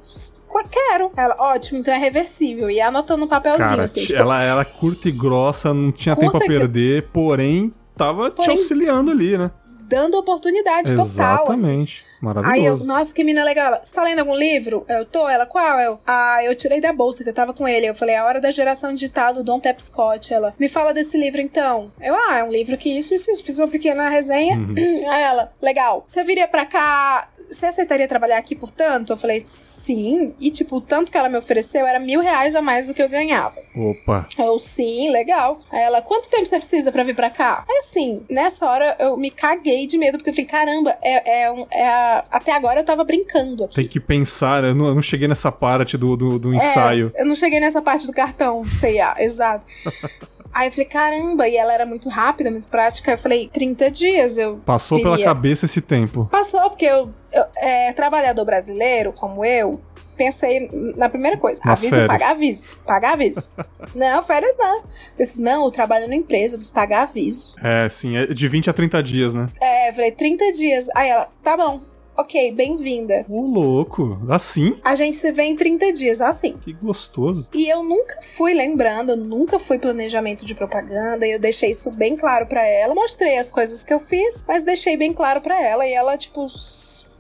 "Claro, 0.51 0.69
quero. 0.69 1.13
Ela, 1.17 1.37
ótimo, 1.39 1.79
então 1.79 1.95
é 1.95 1.99
reversível. 1.99 2.69
E 2.69 2.79
anotando 2.79 3.25
um 3.25 3.29
papelzinho, 3.29 3.69
Cara, 3.71 3.85
assim. 3.85 4.05
tipo, 4.05 4.19
ela 4.19 4.43
era 4.43 4.65
curta 4.67 5.09
e 5.09 5.13
grossa, 5.13 5.73
não 5.73 5.91
tinha 5.91 6.15
tempo 6.15 6.37
a 6.37 6.41
perder, 6.41 7.09
porém 7.11 7.73
tava 7.97 8.31
te 8.31 8.49
auxiliando 8.51 9.11
ali, 9.11 9.37
né? 9.37 9.51
dando 9.93 10.17
oportunidade 10.17 10.95
total. 10.95 11.53
assim. 11.53 11.87
Maravilhoso. 12.23 12.55
Aí 12.55 12.65
eu, 12.65 12.79
nossa, 12.79 13.13
que 13.13 13.25
mina 13.25 13.43
legal. 13.43 13.67
Ela, 13.67 13.81
Você 13.83 13.93
tá 13.95 14.03
lendo 14.05 14.21
algum 14.21 14.35
livro? 14.35 14.85
Eu 14.89 15.05
tô. 15.05 15.29
Ela, 15.29 15.45
qual? 15.45 15.81
Eu, 15.81 15.99
ah, 16.07 16.39
eu 16.45 16.55
tirei 16.55 16.81
da 16.81 16.93
bolsa 16.93 17.25
que 17.25 17.29
eu 17.31 17.35
tava 17.35 17.53
com 17.53 17.67
ele. 17.67 17.87
Eu 17.87 17.95
falei, 17.95 18.15
A 18.15 18.25
Hora 18.25 18.41
da 18.41 18.51
Geração 18.51 18.95
Digital 18.95 19.35
do 19.35 19.43
Don 19.43 19.59
Tap 19.59 19.79
Scott. 19.81 20.33
Ela, 20.33 20.55
me 20.59 20.69
fala 20.69 20.95
desse 20.95 21.19
livro 21.19 21.41
então. 21.41 21.91
Eu, 22.01 22.15
ah, 22.15 22.39
é 22.39 22.45
um 22.45 22.49
livro 22.51 22.77
que 22.77 22.97
isso, 22.97 23.13
isso, 23.15 23.31
isso. 23.31 23.43
Fiz 23.45 23.59
uma 23.59 23.69
pequena 23.69 24.09
resenha. 24.09 24.57
Uhum. 24.57 24.75
Aí 25.11 25.23
ela, 25.23 25.53
legal. 25.61 26.05
Você 26.07 26.23
viria 26.23 26.47
pra 26.47 26.65
cá? 26.65 27.29
Você 27.51 27.67
aceitaria 27.67 28.07
trabalhar 28.09 28.39
aqui 28.39 28.55
por 28.55 28.71
tanto? 28.71 29.13
Eu 29.13 29.17
falei, 29.17 29.41
sim. 29.41 30.33
E 30.41 30.51
tipo, 30.51 30.77
o 30.77 30.81
tanto 30.81 31.11
que 31.11 31.19
ela 31.19 31.29
me 31.29 31.37
ofereceu 31.37 31.85
era 31.87 31.99
mil 31.99 32.21
reais 32.21 32.55
a 32.55 32.63
mais 32.63 32.87
do 32.87 32.95
que 32.95 33.03
eu 33.03 33.09
ganhava. 33.09 33.57
Opa. 33.77 34.29
Eu, 34.39 34.59
sim, 34.59 35.11
legal. 35.11 35.59
Aí 35.71 35.81
ela, 35.83 36.01
quanto 36.01 36.31
tempo 36.31 36.47
você 36.47 36.57
precisa 36.57 36.93
pra 36.93 37.03
vir 37.03 37.17
pra 37.17 37.29
cá? 37.31 37.65
Aí 37.69 37.79
assim, 37.79 38.25
nessa 38.31 38.65
hora 38.65 38.97
eu 38.99 39.17
me 39.17 39.31
caguei 39.31 39.87
de 39.87 39.99
medo, 39.99 40.19
porque 40.19 40.31
eu 40.31 40.35
falei, 40.35 40.47
caramba, 40.47 40.97
é, 41.03 41.43
é, 41.43 41.51
um- 41.51 41.67
é 41.71 41.87
a- 41.89 42.12
até 42.31 42.53
agora 42.53 42.81
eu 42.81 42.85
tava 42.85 43.05
brincando 43.05 43.65
aqui. 43.65 43.77
Tem 43.77 43.89
que 43.89 44.01
pensar, 44.01 44.65
eu 44.65 44.75
não, 44.75 44.87
eu 44.87 44.95
não 44.95 45.03
cheguei 45.03 45.29
nessa 45.29 45.51
parte 45.53 45.97
do, 45.97 46.17
do, 46.17 46.39
do 46.39 46.55
ensaio. 46.55 47.13
É, 47.15 47.23
eu 47.23 47.27
não 47.27 47.35
cheguei 47.35 47.61
nessa 47.61 47.81
parte 47.83 48.07
do 48.07 48.13
cartão, 48.13 48.65
sei 48.71 48.99
lá, 48.99 49.15
exato. 49.19 49.67
Aí 50.55 50.69
eu 50.69 50.73
falei, 50.73 50.85
caramba, 50.85 51.49
e 51.49 51.57
ela 51.57 51.73
era 51.73 51.87
muito 51.87 52.11
rápida, 52.11 52.51
muito 52.51 52.69
prática. 52.69 53.11
Aí 53.11 53.15
eu 53.15 53.19
falei, 53.19 53.49
30 53.49 53.91
dias 53.91 54.37
eu. 54.37 54.59
Passou 54.67 54.99
pela 55.01 55.17
viria. 55.17 55.25
cabeça 55.25 55.65
esse 55.65 55.81
tempo. 55.81 56.29
Passou, 56.31 56.61
porque 56.69 56.85
eu, 56.85 57.09
eu- 57.33 57.47
é, 57.57 57.91
trabalhador 57.95 58.45
brasileiro, 58.45 59.15
como 59.15 59.43
eu, 59.47 59.81
pensei 60.15 60.71
na 60.97 61.09
primeira 61.09 61.37
coisa: 61.39 61.59
Nas 61.65 61.79
aviso, 61.79 61.91
férias. 61.91 62.07
pagar 62.07 62.31
aviso. 62.33 62.69
Pagar 62.87 63.13
aviso. 63.15 63.51
não, 63.95 64.23
férias 64.23 64.55
não. 64.59 64.83
Pensei, 65.17 65.43
não, 65.43 65.65
eu 65.65 65.71
trabalho 65.71 66.07
na 66.07 66.15
empresa, 66.15 66.55
eu 66.55 66.59
preciso 66.59 66.75
pagar 66.75 67.03
aviso. 67.05 67.57
É, 67.63 67.89
sim, 67.89 68.17
é 68.17 68.27
de 68.27 68.47
20 68.47 68.69
a 68.69 68.73
30 68.75 69.03
dias, 69.03 69.33
né? 69.33 69.47
É, 69.61 69.89
eu 69.89 69.95
falei, 69.95 70.13
30 70.13 70.53
dias. 70.53 70.87
Aí 70.95 71.09
ela, 71.09 71.29
tá 71.43 71.57
bom, 71.57 71.81
ok, 72.17 72.53
bem-vinda. 72.53 73.25
Ô, 73.29 73.41
louco. 73.43 74.21
Assim? 74.29 74.79
A 74.85 74.95
gente 74.95 75.17
se 75.17 75.33
vê 75.33 75.45
em 75.45 75.57
30 75.57 75.93
dias, 75.93 76.21
assim. 76.21 76.57
Que 76.59 76.73
gostoso. 76.73 77.49
E 77.55 77.69
eu 77.69 77.83
nunca 77.83 78.15
fui 78.37 78.55
lembrando, 78.55 79.17
nunca 79.17 79.59
fui 79.59 79.79
planejamento 79.79 80.45
de 80.45 80.55
propaganda, 80.55 81.27
e 81.27 81.33
eu 81.33 81.39
deixei 81.39 81.71
isso 81.71 81.91
bem 81.91 82.17
claro 82.17 82.47
pra 82.47 82.67
ela. 82.67 82.95
Mostrei 82.95 83.39
as 83.39 83.51
coisas 83.51 83.83
que 83.83 83.93
eu 83.93 84.01
fiz, 84.01 84.45
mas 84.47 84.63
deixei 84.63 84.97
bem 84.97 85.13
claro 85.13 85.41
pra 85.41 85.61
ela, 85.61 85.87
e 85.87 85.93
ela, 85.93 86.17
tipo. 86.17 86.47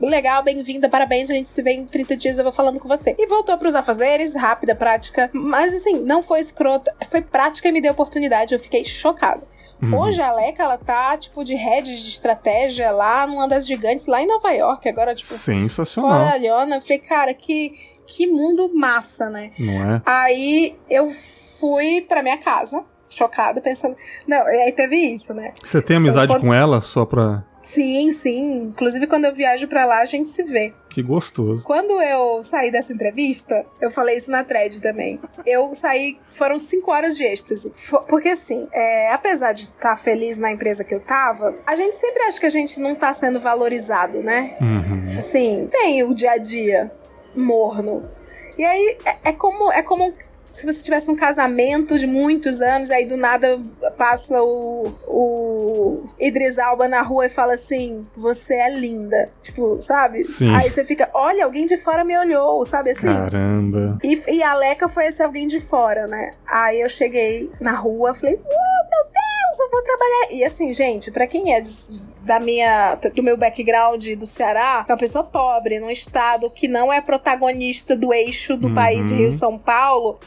Legal, 0.08 0.42
bem-vinda, 0.42 0.88
parabéns, 0.88 1.30
a 1.30 1.34
gente 1.34 1.48
se 1.48 1.62
vê 1.62 1.72
em 1.72 1.84
30 1.86 2.16
dias, 2.16 2.38
eu 2.38 2.44
vou 2.44 2.52
falando 2.52 2.80
com 2.80 2.88
você. 2.88 3.14
E 3.18 3.26
voltou 3.26 3.56
pros 3.56 3.74
afazeres, 3.74 4.34
rápida, 4.34 4.74
prática. 4.74 5.30
Mas 5.32 5.72
assim, 5.72 6.00
não 6.00 6.22
foi 6.22 6.40
escrota, 6.40 6.94
foi 7.10 7.22
prática 7.22 7.68
e 7.68 7.72
me 7.72 7.80
deu 7.80 7.92
oportunidade, 7.92 8.52
eu 8.54 8.58
fiquei 8.60 8.84
chocada. 8.84 9.42
Uhum. 9.82 9.98
Hoje 9.98 10.20
a 10.22 10.28
Aleca, 10.28 10.62
ela 10.62 10.78
tá, 10.78 11.16
tipo, 11.16 11.42
de 11.42 11.54
head 11.54 11.84
de 11.92 12.08
estratégia 12.08 12.90
lá 12.92 13.26
numa 13.26 13.48
das 13.48 13.66
gigantes, 13.66 14.06
lá 14.06 14.22
em 14.22 14.26
Nova 14.26 14.50
York, 14.52 14.88
agora, 14.88 15.14
tipo, 15.14 15.34
Sensacional. 15.34 16.24
fodalhona. 16.24 16.76
Eu 16.76 16.80
falei, 16.80 16.98
cara, 16.98 17.34
que, 17.34 17.72
que 18.06 18.26
mundo 18.26 18.70
massa, 18.72 19.28
né? 19.28 19.50
Não 19.58 19.72
é? 19.94 20.02
Aí 20.06 20.76
eu 20.88 21.10
fui 21.10 22.00
pra 22.02 22.22
minha 22.22 22.38
casa, 22.38 22.84
chocada, 23.10 23.60
pensando. 23.60 23.96
Não, 24.26 24.38
e 24.48 24.62
aí 24.62 24.72
teve 24.72 24.96
isso, 24.96 25.34
né? 25.34 25.52
Você 25.64 25.82
tem 25.82 25.96
amizade 25.96 26.32
Eu- 26.32 26.40
com 26.40 26.54
ela 26.54 26.80
só 26.80 27.04
pra. 27.04 27.44
Sim, 27.62 28.12
sim. 28.12 28.64
Inclusive, 28.64 29.06
quando 29.06 29.24
eu 29.26 29.34
viajo 29.34 29.68
pra 29.68 29.84
lá, 29.84 30.00
a 30.00 30.04
gente 30.04 30.28
se 30.28 30.42
vê. 30.42 30.74
Que 30.90 31.02
gostoso. 31.02 31.62
Quando 31.62 31.92
eu 32.02 32.42
saí 32.42 32.70
dessa 32.70 32.92
entrevista, 32.92 33.64
eu 33.80 33.90
falei 33.90 34.16
isso 34.16 34.30
na 34.30 34.44
thread 34.44 34.82
também. 34.82 35.20
Eu 35.46 35.74
saí, 35.74 36.18
foram 36.30 36.58
cinco 36.58 36.90
horas 36.90 37.16
de 37.16 37.24
êxtase. 37.24 37.72
Porque 38.08 38.30
assim, 38.30 38.68
é, 38.72 39.12
apesar 39.12 39.52
de 39.52 39.62
estar 39.62 39.96
feliz 39.96 40.36
na 40.36 40.50
empresa 40.50 40.84
que 40.84 40.94
eu 40.94 41.00
tava, 41.00 41.56
a 41.66 41.76
gente 41.76 41.94
sempre 41.94 42.22
acha 42.24 42.38
que 42.38 42.46
a 42.46 42.50
gente 42.50 42.80
não 42.80 42.94
tá 42.94 43.14
sendo 43.14 43.40
valorizado, 43.40 44.22
né? 44.22 44.56
Uhum. 44.60 45.16
Assim, 45.16 45.68
tem 45.70 46.02
o 46.02 46.14
dia 46.14 46.32
a 46.32 46.38
dia 46.38 46.90
morno. 47.34 48.08
E 48.58 48.64
aí 48.64 48.98
é, 49.04 49.30
é 49.30 49.32
como 49.32 49.72
é 49.72 49.82
como 49.82 50.12
se 50.52 50.66
você 50.66 50.82
tivesse 50.84 51.10
um 51.10 51.14
casamento 51.14 51.98
de 51.98 52.06
muitos 52.06 52.60
anos, 52.60 52.90
aí 52.90 53.04
do 53.06 53.16
nada 53.16 53.58
passa 53.96 54.42
o, 54.42 54.92
o 55.08 56.04
Idris 56.20 56.58
Alba 56.58 56.86
na 56.88 57.02
rua 57.02 57.26
e 57.26 57.30
fala 57.30 57.54
assim: 57.54 58.06
Você 58.14 58.54
é 58.54 58.70
linda. 58.70 59.30
Tipo, 59.42 59.80
sabe? 59.82 60.24
Sim. 60.26 60.54
Aí 60.54 60.70
você 60.70 60.84
fica, 60.84 61.10
olha, 61.14 61.44
alguém 61.44 61.66
de 61.66 61.76
fora 61.76 62.04
me 62.04 62.16
olhou, 62.18 62.64
sabe 62.66 62.90
assim? 62.90 63.06
Caramba. 63.06 63.98
E, 64.04 64.20
e 64.30 64.42
a 64.42 64.54
Leca 64.54 64.88
foi 64.88 65.06
esse 65.06 65.22
alguém 65.22 65.46
de 65.46 65.58
fora, 65.60 66.06
né? 66.06 66.30
Aí 66.46 66.80
eu 66.80 66.88
cheguei 66.88 67.50
na 67.60 67.72
rua, 67.74 68.14
falei, 68.14 68.34
oh, 68.36 68.90
meu 68.90 69.04
Deus, 69.04 69.58
eu 69.60 69.70
vou 69.70 69.82
trabalhar. 69.82 70.26
E 70.32 70.44
assim, 70.44 70.72
gente, 70.72 71.10
pra 71.10 71.26
quem 71.26 71.54
é 71.54 71.60
des- 71.60 72.04
da 72.22 72.38
minha, 72.38 72.94
do 72.94 73.22
meu 73.22 73.36
background 73.36 74.06
do 74.16 74.26
Ceará, 74.28 74.84
é 74.88 74.92
uma 74.92 74.98
pessoa 74.98 75.24
pobre, 75.24 75.80
num 75.80 75.90
estado 75.90 76.48
que 76.50 76.68
não 76.68 76.92
é 76.92 77.00
protagonista 77.00 77.96
do 77.96 78.12
eixo 78.14 78.56
do 78.56 78.68
Uhum. 78.68 78.74
país 78.74 79.10
Rio-São 79.10 79.58
Paulo, 79.58 80.20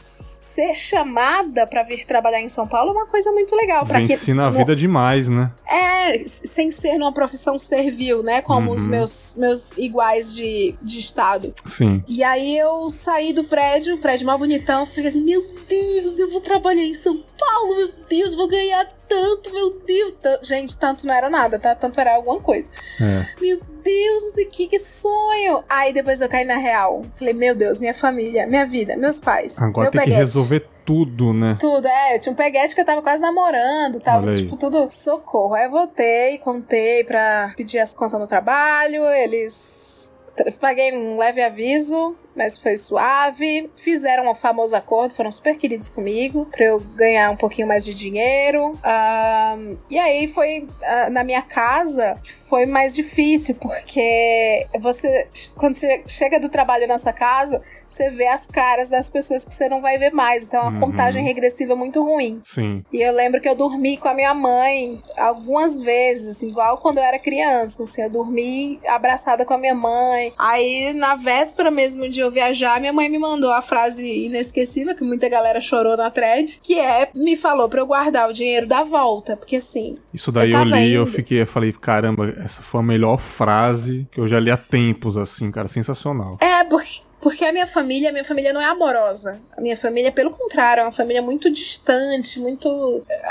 ser 0.56 0.74
chamada 0.74 1.66
pra 1.66 1.82
vir 1.82 2.06
trabalhar 2.06 2.40
em 2.40 2.48
São 2.48 2.66
Paulo 2.66 2.90
é 2.90 2.92
uma 2.94 3.06
coisa 3.06 3.30
muito 3.30 3.54
legal. 3.54 3.84
Pra 3.84 3.98
quem- 3.98 4.06
Venci 4.08 4.32
na 4.32 4.46
no- 4.50 4.56
vida 4.56 4.74
demais, 4.74 5.28
né? 5.28 5.50
é, 5.68 6.18
sem 6.26 6.70
ser 6.70 6.96
numa 6.98 7.12
profissão 7.12 7.58
servil, 7.58 8.22
né? 8.22 8.40
Como 8.40 8.70
os 8.72 8.84
Uhum. 8.84 8.90
meus, 8.90 9.34
meus 9.36 9.72
iguais 9.76 10.34
de, 10.34 10.74
de 10.82 10.98
estado. 10.98 11.52
Sim. 11.66 12.02
E 12.08 12.22
aí 12.24 12.56
eu 12.56 12.88
saí 12.88 13.32
do 13.32 13.44
prédio, 13.44 13.96
o 13.96 13.98
prédio 13.98 14.26
mais 14.26 14.38
bonitão, 14.38 14.86
fiquei 14.86 15.08
assim, 15.08 15.22
meu 15.22 15.44
Deus, 15.68 16.18
eu 16.18 16.30
vou 16.30 16.40
trabalhar 16.40 16.82
em 16.84 16.94
São 16.94 17.14
Paulo, 17.16 17.26
meu 17.74 17.90
Deus, 18.08 18.34
vou 18.34 18.48
ganhar 18.48 18.86
tanto, 19.08 19.52
meu 19.52 19.78
Deus. 19.80 20.14
Gente, 20.42 20.76
tanto 20.76 21.06
não 21.06 21.14
era 21.14 21.28
nada, 21.30 21.58
tá? 21.58 21.74
Tanto 21.74 22.00
era 22.00 22.14
alguma 22.14 22.40
coisa. 22.40 22.70
É. 23.00 23.40
Meu 23.40 23.60
Deus, 23.82 24.34
que, 24.50 24.66
que 24.66 24.78
sonho. 24.78 25.62
Aí 25.68 25.92
depois 25.92 26.20
eu 26.20 26.28
caí 26.28 26.44
na 26.44 26.56
real. 26.56 27.02
Falei, 27.14 27.34
meu 27.34 27.54
Deus, 27.54 27.78
minha 27.78 27.94
família, 27.94 28.46
minha 28.46 28.66
vida, 28.66 28.96
meus 28.96 29.20
pais. 29.20 29.60
Agora 29.60 29.84
meu 29.84 29.92
tem 29.92 30.00
que 30.00 30.06
peguete. 30.06 30.20
resolver 30.20 30.66
tudo, 30.84 31.32
né? 31.32 31.56
Tudo, 31.58 31.86
é. 31.86 32.16
Eu 32.16 32.20
tinha 32.20 32.32
um 32.32 32.36
peguete 32.36 32.74
que 32.74 32.80
eu 32.80 32.84
tava 32.84 33.02
quase 33.02 33.22
namorando, 33.22 34.00
tava, 34.00 34.32
tipo, 34.32 34.56
tudo 34.56 34.90
socorro. 34.90 35.54
Aí 35.54 35.64
eu 35.64 35.70
voltei, 35.70 36.38
contei 36.38 37.04
pra 37.04 37.52
pedir 37.56 37.78
as 37.78 37.94
contas 37.94 38.18
no 38.18 38.26
trabalho, 38.26 39.04
eles. 39.08 40.12
Paguei 40.60 40.92
um 40.92 41.16
leve 41.16 41.42
aviso, 41.42 42.14
mas 42.36 42.58
foi 42.58 42.76
suave. 42.76 43.70
Fizeram 43.74 44.28
o 44.30 44.34
famoso 44.34 44.76
acordo, 44.76 45.14
foram 45.14 45.32
super 45.32 45.56
queridos 45.56 45.88
comigo, 45.90 46.46
pra 46.46 46.64
eu 46.66 46.80
ganhar 46.80 47.30
um 47.30 47.36
pouquinho 47.36 47.66
mais 47.66 47.84
de 47.84 47.94
dinheiro. 47.94 48.78
Ahn, 48.84 49.76
e 49.90 49.98
aí 49.98 50.28
foi. 50.28 50.68
ah, 50.84 51.10
na 51.10 51.24
minha 51.24 51.42
casa, 51.42 52.18
foi 52.48 52.66
mais 52.66 52.94
difícil, 52.94 53.54
porque 53.54 54.66
você. 54.78 55.28
Quando 55.56 55.74
você 55.74 56.02
chega 56.06 56.38
do 56.38 56.48
trabalho 56.48 56.86
na 56.86 56.98
sua 56.98 57.12
casa, 57.12 57.60
você 57.88 58.10
vê 58.10 58.26
as 58.28 58.46
caras 58.46 58.88
das 58.88 59.08
pessoas 59.10 59.44
que 59.44 59.54
você 59.54 59.68
não 59.68 59.80
vai 59.80 59.98
ver 59.98 60.12
mais. 60.12 60.44
Então 60.44 60.60
é 60.60 60.62
uma 60.64 60.72
Uhum. 60.76 60.80
contagem 60.90 61.24
regressiva 61.24 61.74
muito 61.74 62.02
ruim. 62.02 62.40
Sim. 62.44 62.84
E 62.92 63.00
eu 63.00 63.12
lembro 63.12 63.40
que 63.40 63.48
eu 63.48 63.54
dormi 63.54 63.96
com 63.96 64.08
a 64.08 64.14
minha 64.14 64.34
mãe 64.34 65.00
algumas 65.16 65.78
vezes, 65.78 66.36
assim, 66.36 66.48
igual 66.48 66.78
quando 66.78 66.98
eu 66.98 67.04
era 67.04 67.18
criança. 67.18 67.82
Assim, 67.82 68.02
eu 68.02 68.10
dormi 68.10 68.78
abraçada 68.88 69.44
com 69.44 69.54
a 69.54 69.58
minha 69.58 69.74
mãe. 69.74 70.32
Aí, 70.38 70.92
na 70.92 71.14
véspera 71.14 71.70
mesmo 71.70 72.08
de 72.08 72.22
eu 72.26 72.30
viajar, 72.30 72.80
minha 72.80 72.92
mãe 72.92 73.08
me 73.08 73.18
mandou 73.18 73.52
a 73.52 73.62
frase 73.62 74.26
inesquecível, 74.26 74.94
que 74.94 75.04
muita 75.04 75.28
galera 75.28 75.60
chorou 75.60 75.96
na 75.96 76.10
thread, 76.10 76.58
que 76.62 76.78
é, 76.78 77.08
me 77.14 77.36
falou 77.36 77.68
pra 77.68 77.80
eu 77.80 77.86
guardar 77.86 78.28
o 78.28 78.32
dinheiro 78.32 78.66
da 78.66 78.82
volta. 78.82 79.36
Porque 79.36 79.56
assim, 79.56 79.96
Isso 80.12 80.30
daí 80.32 80.52
Eu 80.52 80.58
eu, 80.60 80.64
li 80.64 80.88
e 80.90 80.92
eu 80.94 81.02
indo. 81.02 81.10
fiquei, 81.12 81.42
eu 81.42 81.46
falei, 81.46 81.72
caramba, 81.72 82.34
essa 82.44 82.62
foi 82.62 82.80
a 82.80 82.84
melhor 82.84 83.18
frase 83.18 84.06
que 84.10 84.20
eu 84.20 84.26
já 84.26 84.38
li 84.40 84.50
há 84.50 84.56
tempos, 84.56 85.16
assim, 85.16 85.50
cara, 85.50 85.68
sensacional. 85.68 86.36
É, 86.40 86.64
porque, 86.64 87.00
porque 87.20 87.44
a 87.44 87.52
minha 87.52 87.66
família, 87.66 88.10
a 88.10 88.12
minha 88.12 88.24
família 88.24 88.52
não 88.52 88.60
é 88.60 88.66
amorosa. 88.66 89.40
A 89.56 89.60
minha 89.60 89.76
família, 89.76 90.12
pelo 90.12 90.30
contrário, 90.30 90.80
é 90.82 90.84
uma 90.84 90.92
família 90.92 91.22
muito 91.22 91.50
distante, 91.50 92.38
muito. 92.38 92.68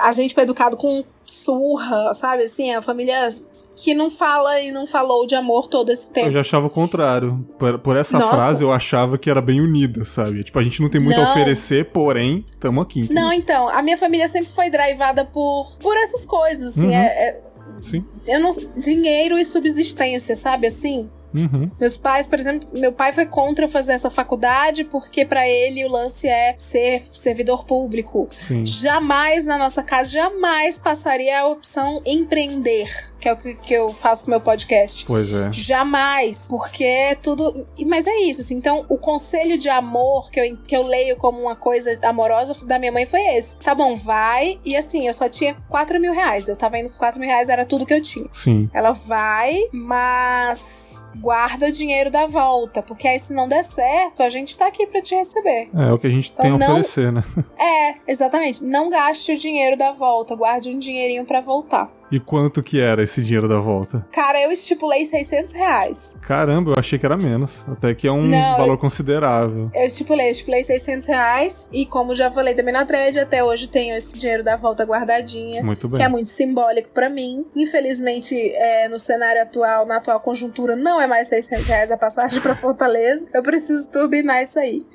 A 0.02 0.12
gente 0.12 0.34
foi 0.34 0.44
educado 0.44 0.76
com 0.76 1.04
surra, 1.26 2.14
sabe? 2.14 2.44
Assim, 2.44 2.72
é 2.72 2.76
uma 2.76 2.82
família 2.82 3.30
que 3.76 3.94
não 3.94 4.10
fala 4.10 4.60
e 4.62 4.72
não 4.72 4.86
falou 4.88 5.26
de 5.26 5.36
amor 5.36 5.68
todo 5.68 5.92
esse 5.92 6.08
Eu 6.08 6.14
tempo. 6.14 6.32
já 6.32 6.42
achava 6.42 6.68
o 6.68 6.70
contrário. 6.70 7.46
Por, 7.60 7.80
por 7.80 7.98
essa 7.98 8.18
Nossa. 8.18 8.36
frase 8.36 8.64
eu 8.64 8.72
achava 8.72 9.18
que 9.18 9.30
era 9.30 9.42
bem 9.42 9.60
unida, 9.62 10.06
sabe? 10.06 10.44
Tipo, 10.44 10.60
a 10.60 10.64
gente 10.64 10.82
não 10.82 10.90
tem 10.90 11.02
muito 11.02 11.20
a 11.20 11.24
Não. 11.24 11.32
oferecer, 11.32 11.86
porém, 11.92 12.46
tamo 12.60 12.82
aqui. 12.82 13.02
entendeu? 13.02 13.24
Não, 13.24 13.34
então, 13.34 13.68
a 13.70 13.82
minha 13.82 13.98
família 13.98 14.28
sempre 14.28 14.50
foi 14.50 14.70
drivada 14.70 15.26
por, 15.26 15.78
por 15.80 15.96
essas 15.98 16.26
coisas, 16.26 16.78
assim, 16.78 16.88
Uhum. 16.88 16.94
é, 16.94 17.06
é- 17.30 17.42
Sim. 17.82 18.06
eu 18.28 18.40
não, 18.40 18.52
dinheiro 18.78 19.38
e 19.38 19.44
subsistência, 19.46 20.36
sabe, 20.36 20.68
assim? 20.68 21.10
Uhum. 21.36 21.70
Meus 21.80 21.98
pais, 21.98 22.28
por 22.28 22.40
exemplo, 22.40 22.68
meu 22.74 22.92
pai 22.92 23.12
foi 23.12 23.26
contra 23.26 23.66
eu 23.66 23.70
fazer 23.70 23.94
essa 23.94 24.10
faculdade 24.10 24.84
porque 24.84 25.26
pra 25.26 25.48
ele 25.48 25.86
o 25.86 25.92
lance 25.92 26.28
é 26.28 26.56
ser 26.58 27.02
servidor 27.02 27.66
público. 27.66 28.30
Sim. 28.48 28.66
Jamais 28.66 29.46
na 29.46 29.58
nossa 29.58 29.84
casa, 29.84 30.10
jamais 30.12 30.78
passaria 30.78 31.42
a 31.42 31.48
opção 31.48 32.02
empreender, 32.06 32.90
que 33.20 33.28
é 33.28 33.34
o 33.34 33.38
que, 33.38 33.56
que 33.56 33.74
eu 33.74 33.94
faço 33.94 34.24
com 34.24 34.32
o 34.32 34.32
meu 34.32 34.42
podcast. 34.42 35.06
Pois 35.06 35.32
é. 35.32 35.52
Jamais, 35.52 36.48
porque 36.48 36.84
é 36.84 37.16
tudo. 37.16 37.66
Mas 37.86 38.08
é 38.08 38.16
isso, 38.22 38.42
assim. 38.42 38.56
Então, 38.56 38.86
o 38.90 38.98
conselho 38.98 39.58
de 39.58 39.70
amor 39.70 40.30
que 40.32 40.40
eu, 40.40 40.58
que 40.58 40.76
eu 40.76 40.84
leio 40.84 41.18
como 41.18 41.40
uma 41.40 41.56
coisa 41.56 41.98
amorosa 42.04 42.56
da 42.66 42.80
minha 42.80 42.92
mãe 42.92 43.06
foi 43.06 43.22
esse. 43.36 43.56
Tá 43.58 43.74
bom, 43.74 43.96
vai. 43.96 44.60
E 44.64 44.76
assim, 44.76 45.08
eu 45.08 45.14
só 45.14 45.28
tinha 45.28 45.56
4 45.70 46.00
mil 46.00 46.14
reais. 46.14 46.48
Eu 46.48 46.56
tava 46.56 46.78
indo 46.78 46.90
com 46.90 46.98
4 46.98 47.20
mil 47.20 47.30
reais, 47.30 47.50
era 47.50 47.66
tudo 47.66 47.86
que 47.86 47.94
eu 47.94 48.02
tinha. 48.02 48.28
Sim. 48.34 48.70
Ela 48.74 48.92
vai, 48.92 49.64
mas 49.72 50.85
guarda 51.20 51.68
o 51.68 51.72
dinheiro 51.72 52.12
da 52.12 52.26
volta, 52.26 52.82
porque 52.82 53.08
aí 53.08 53.20
se 53.20 53.34
não 53.34 53.48
der 53.48 53.64
certo, 53.64 54.24
a 54.24 54.30
gente 54.30 54.58
tá 54.58 54.68
aqui 54.68 54.86
para 54.86 55.02
te 55.02 55.16
receber. 55.16 55.70
É, 55.76 55.90
é 55.90 55.92
o 55.92 56.00
que 56.00 56.08
a 56.08 56.10
gente 56.10 56.32
então, 56.32 56.44
tem 56.44 56.54
a 56.54 56.58
não... 56.58 56.80
oferecer, 56.80 57.12
né? 57.12 57.24
É, 57.58 57.96
exatamente. 58.08 58.64
Não 58.64 58.90
gaste 58.90 59.32
o 59.32 59.38
dinheiro 59.38 59.78
da 59.78 59.92
volta, 59.92 60.36
guarde 60.36 60.70
um 60.70 60.80
dinheirinho 60.80 61.26
para 61.26 61.42
voltar. 61.42 61.92
E 62.12 62.20
quanto 62.20 62.62
que 62.62 62.80
era 62.80 63.04
esse 63.04 63.24
dinheiro 63.24 63.48
da 63.48 63.60
volta? 63.60 64.06
Cara, 64.12 64.40
eu 64.42 64.52
estipulei 64.52 65.06
600 65.06 65.54
reais. 65.54 66.18
Caramba, 66.22 66.72
eu 66.72 66.76
achei 66.78 67.00
que 67.00 67.06
era 67.06 67.18
menos. 67.18 67.66
Até 67.68 67.94
que 67.96 68.08
é 68.08 68.12
um 68.12 68.26
Não, 68.28 68.58
valor 68.58 68.74
eu, 68.74 68.78
considerável. 68.78 69.70
Eu 69.74 69.88
estipulei, 69.88 70.28
eu 70.28 70.32
estipulei 70.32 70.64
600 70.64 71.08
reais. 71.08 71.70
E 71.72 71.86
como 71.86 72.14
já 72.16 72.30
falei 72.32 72.54
também 72.54 72.74
na 72.74 72.86
thread, 72.86 73.20
até 73.20 73.44
hoje 73.44 73.68
tenho 73.68 73.96
esse 73.96 74.18
dinheiro 74.18 74.44
da 74.44 74.56
volta 74.56 74.84
guardadinha. 74.84 75.64
Muito 75.64 75.88
bem. 75.88 75.98
Que 75.98 76.04
é 76.04 76.08
muito 76.08 76.30
simbólico 76.30 76.90
para 76.94 77.10
mim. 77.10 77.44
Infelizmente, 77.56 78.36
é, 78.36 78.88
no 78.88 79.00
cenário 79.00 79.42
atual, 79.42 79.86
na 79.86 79.98
atual 79.98 80.20
conjuntura, 80.20 80.76
não 80.76 81.02
é 81.02 81.08
mais 81.08 81.28
600 81.28 81.66
reais 81.66 81.92
a 81.92 81.98
passagem 81.98 82.40
pra 82.40 82.56
Fortaleza. 82.56 83.26
Eu 83.34 83.42
preciso 83.42 83.90
turbinar 83.90 84.44
isso 84.44 84.60
aí. 84.60 84.86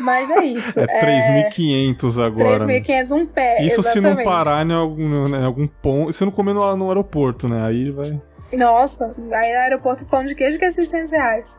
Mas 0.00 0.28
é 0.30 0.44
isso. 0.44 0.80
é 0.80 0.86
3.500 0.86 2.24
agora. 2.24 2.66
3.500 2.66 3.12
um 3.12 3.26
pé, 3.26 3.62
Isso 3.64 3.80
exatamente. 3.80 4.18
se 4.20 4.24
não 4.24 4.24
parar 4.24 4.66
em 4.66 4.72
algum, 4.72 5.28
em 5.28 5.44
algum 5.44 5.66
ponto. 5.66 6.12
Se 6.12 6.24
não 6.24 6.32
comer 6.40 6.54
no, 6.54 6.76
no 6.76 6.88
aeroporto, 6.88 7.48
né? 7.48 7.66
Aí 7.66 7.90
vai. 7.90 8.20
Nossa, 8.52 9.04
aí 9.32 9.52
no 9.52 9.58
aeroporto 9.60 10.04
pão 10.06 10.24
de 10.24 10.34
queijo 10.34 10.58
que 10.58 10.64
é 10.64 10.70
600 10.70 11.10
reais. 11.10 11.58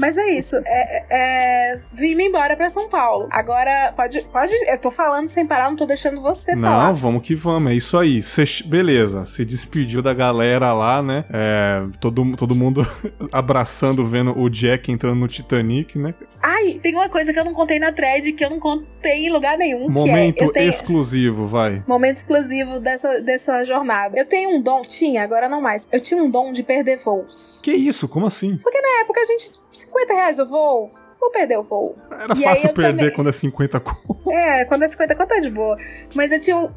Mas 0.00 0.16
é 0.16 0.30
isso. 0.30 0.56
É, 0.64 1.04
é, 1.10 1.80
Vim-me 1.92 2.24
embora 2.24 2.56
pra 2.56 2.70
São 2.70 2.88
Paulo. 2.88 3.28
Agora, 3.30 3.92
pode, 3.94 4.22
pode. 4.32 4.54
Eu 4.66 4.78
tô 4.78 4.90
falando 4.90 5.28
sem 5.28 5.46
parar, 5.46 5.68
não 5.68 5.76
tô 5.76 5.84
deixando 5.84 6.22
você 6.22 6.54
não, 6.54 6.62
falar. 6.62 6.86
Não, 6.86 6.94
vamos 6.94 7.22
que 7.22 7.34
vamos. 7.34 7.70
É 7.70 7.74
isso 7.74 7.98
aí. 7.98 8.22
Cê, 8.22 8.44
beleza. 8.64 9.26
Se 9.26 9.44
despediu 9.44 10.00
da 10.00 10.14
galera 10.14 10.72
lá, 10.72 11.02
né? 11.02 11.26
É, 11.30 11.84
todo, 12.00 12.34
todo 12.36 12.54
mundo 12.54 12.86
abraçando, 13.30 14.06
vendo 14.06 14.36
o 14.38 14.48
Jack 14.48 14.90
entrando 14.90 15.18
no 15.18 15.28
Titanic, 15.28 15.98
né? 15.98 16.14
Ai, 16.42 16.80
tem 16.82 16.94
uma 16.94 17.10
coisa 17.10 17.32
que 17.32 17.38
eu 17.38 17.44
não 17.44 17.52
contei 17.52 17.78
na 17.78 17.92
thread 17.92 18.32
que 18.32 18.44
eu 18.44 18.50
não 18.50 18.58
contei 18.58 19.26
em 19.26 19.30
lugar 19.30 19.58
nenhum. 19.58 19.90
Momento 19.90 20.44
é, 20.44 20.48
tenho... 20.48 20.70
exclusivo, 20.70 21.46
vai. 21.46 21.82
Momento 21.86 22.16
exclusivo 22.16 22.80
dessa, 22.80 23.20
dessa 23.20 23.62
jornada. 23.64 24.18
Eu 24.18 24.26
tenho 24.26 24.50
um 24.50 24.62
dom, 24.62 24.80
tinha, 24.80 25.22
agora 25.22 25.46
não 25.46 25.60
mais. 25.60 25.86
Eu 25.92 26.00
tinha 26.00 26.22
um 26.22 26.30
dom 26.30 26.52
de 26.52 26.62
perder 26.62 26.96
voos. 26.98 27.60
Que 27.62 27.72
isso? 27.72 28.08
Como 28.08 28.26
assim? 28.26 28.56
Porque 28.56 28.80
na 28.80 29.02
época 29.02 29.20
a 29.20 29.24
gente 29.24 29.59
50 29.70 30.12
reais 30.12 30.38
o 30.38 30.46
voo, 30.46 30.90
vou 31.20 31.30
perder 31.30 31.58
o 31.58 31.62
voo. 31.62 31.96
Era 32.10 32.34
e 32.34 32.42
fácil 32.42 32.72
perder 32.72 32.96
também... 32.96 33.14
quando 33.14 33.28
é 33.28 33.32
50 33.32 33.80
conto. 33.80 34.20
É, 34.30 34.64
quando 34.64 34.84
é 34.84 34.88
50 34.88 35.16
conto 35.16 35.34
é 35.34 35.40
de 35.40 35.50
boa. 35.50 35.76
Mas 36.14 36.30
eu 36.30 36.40
tinha 36.40 36.56
um. 36.56 36.70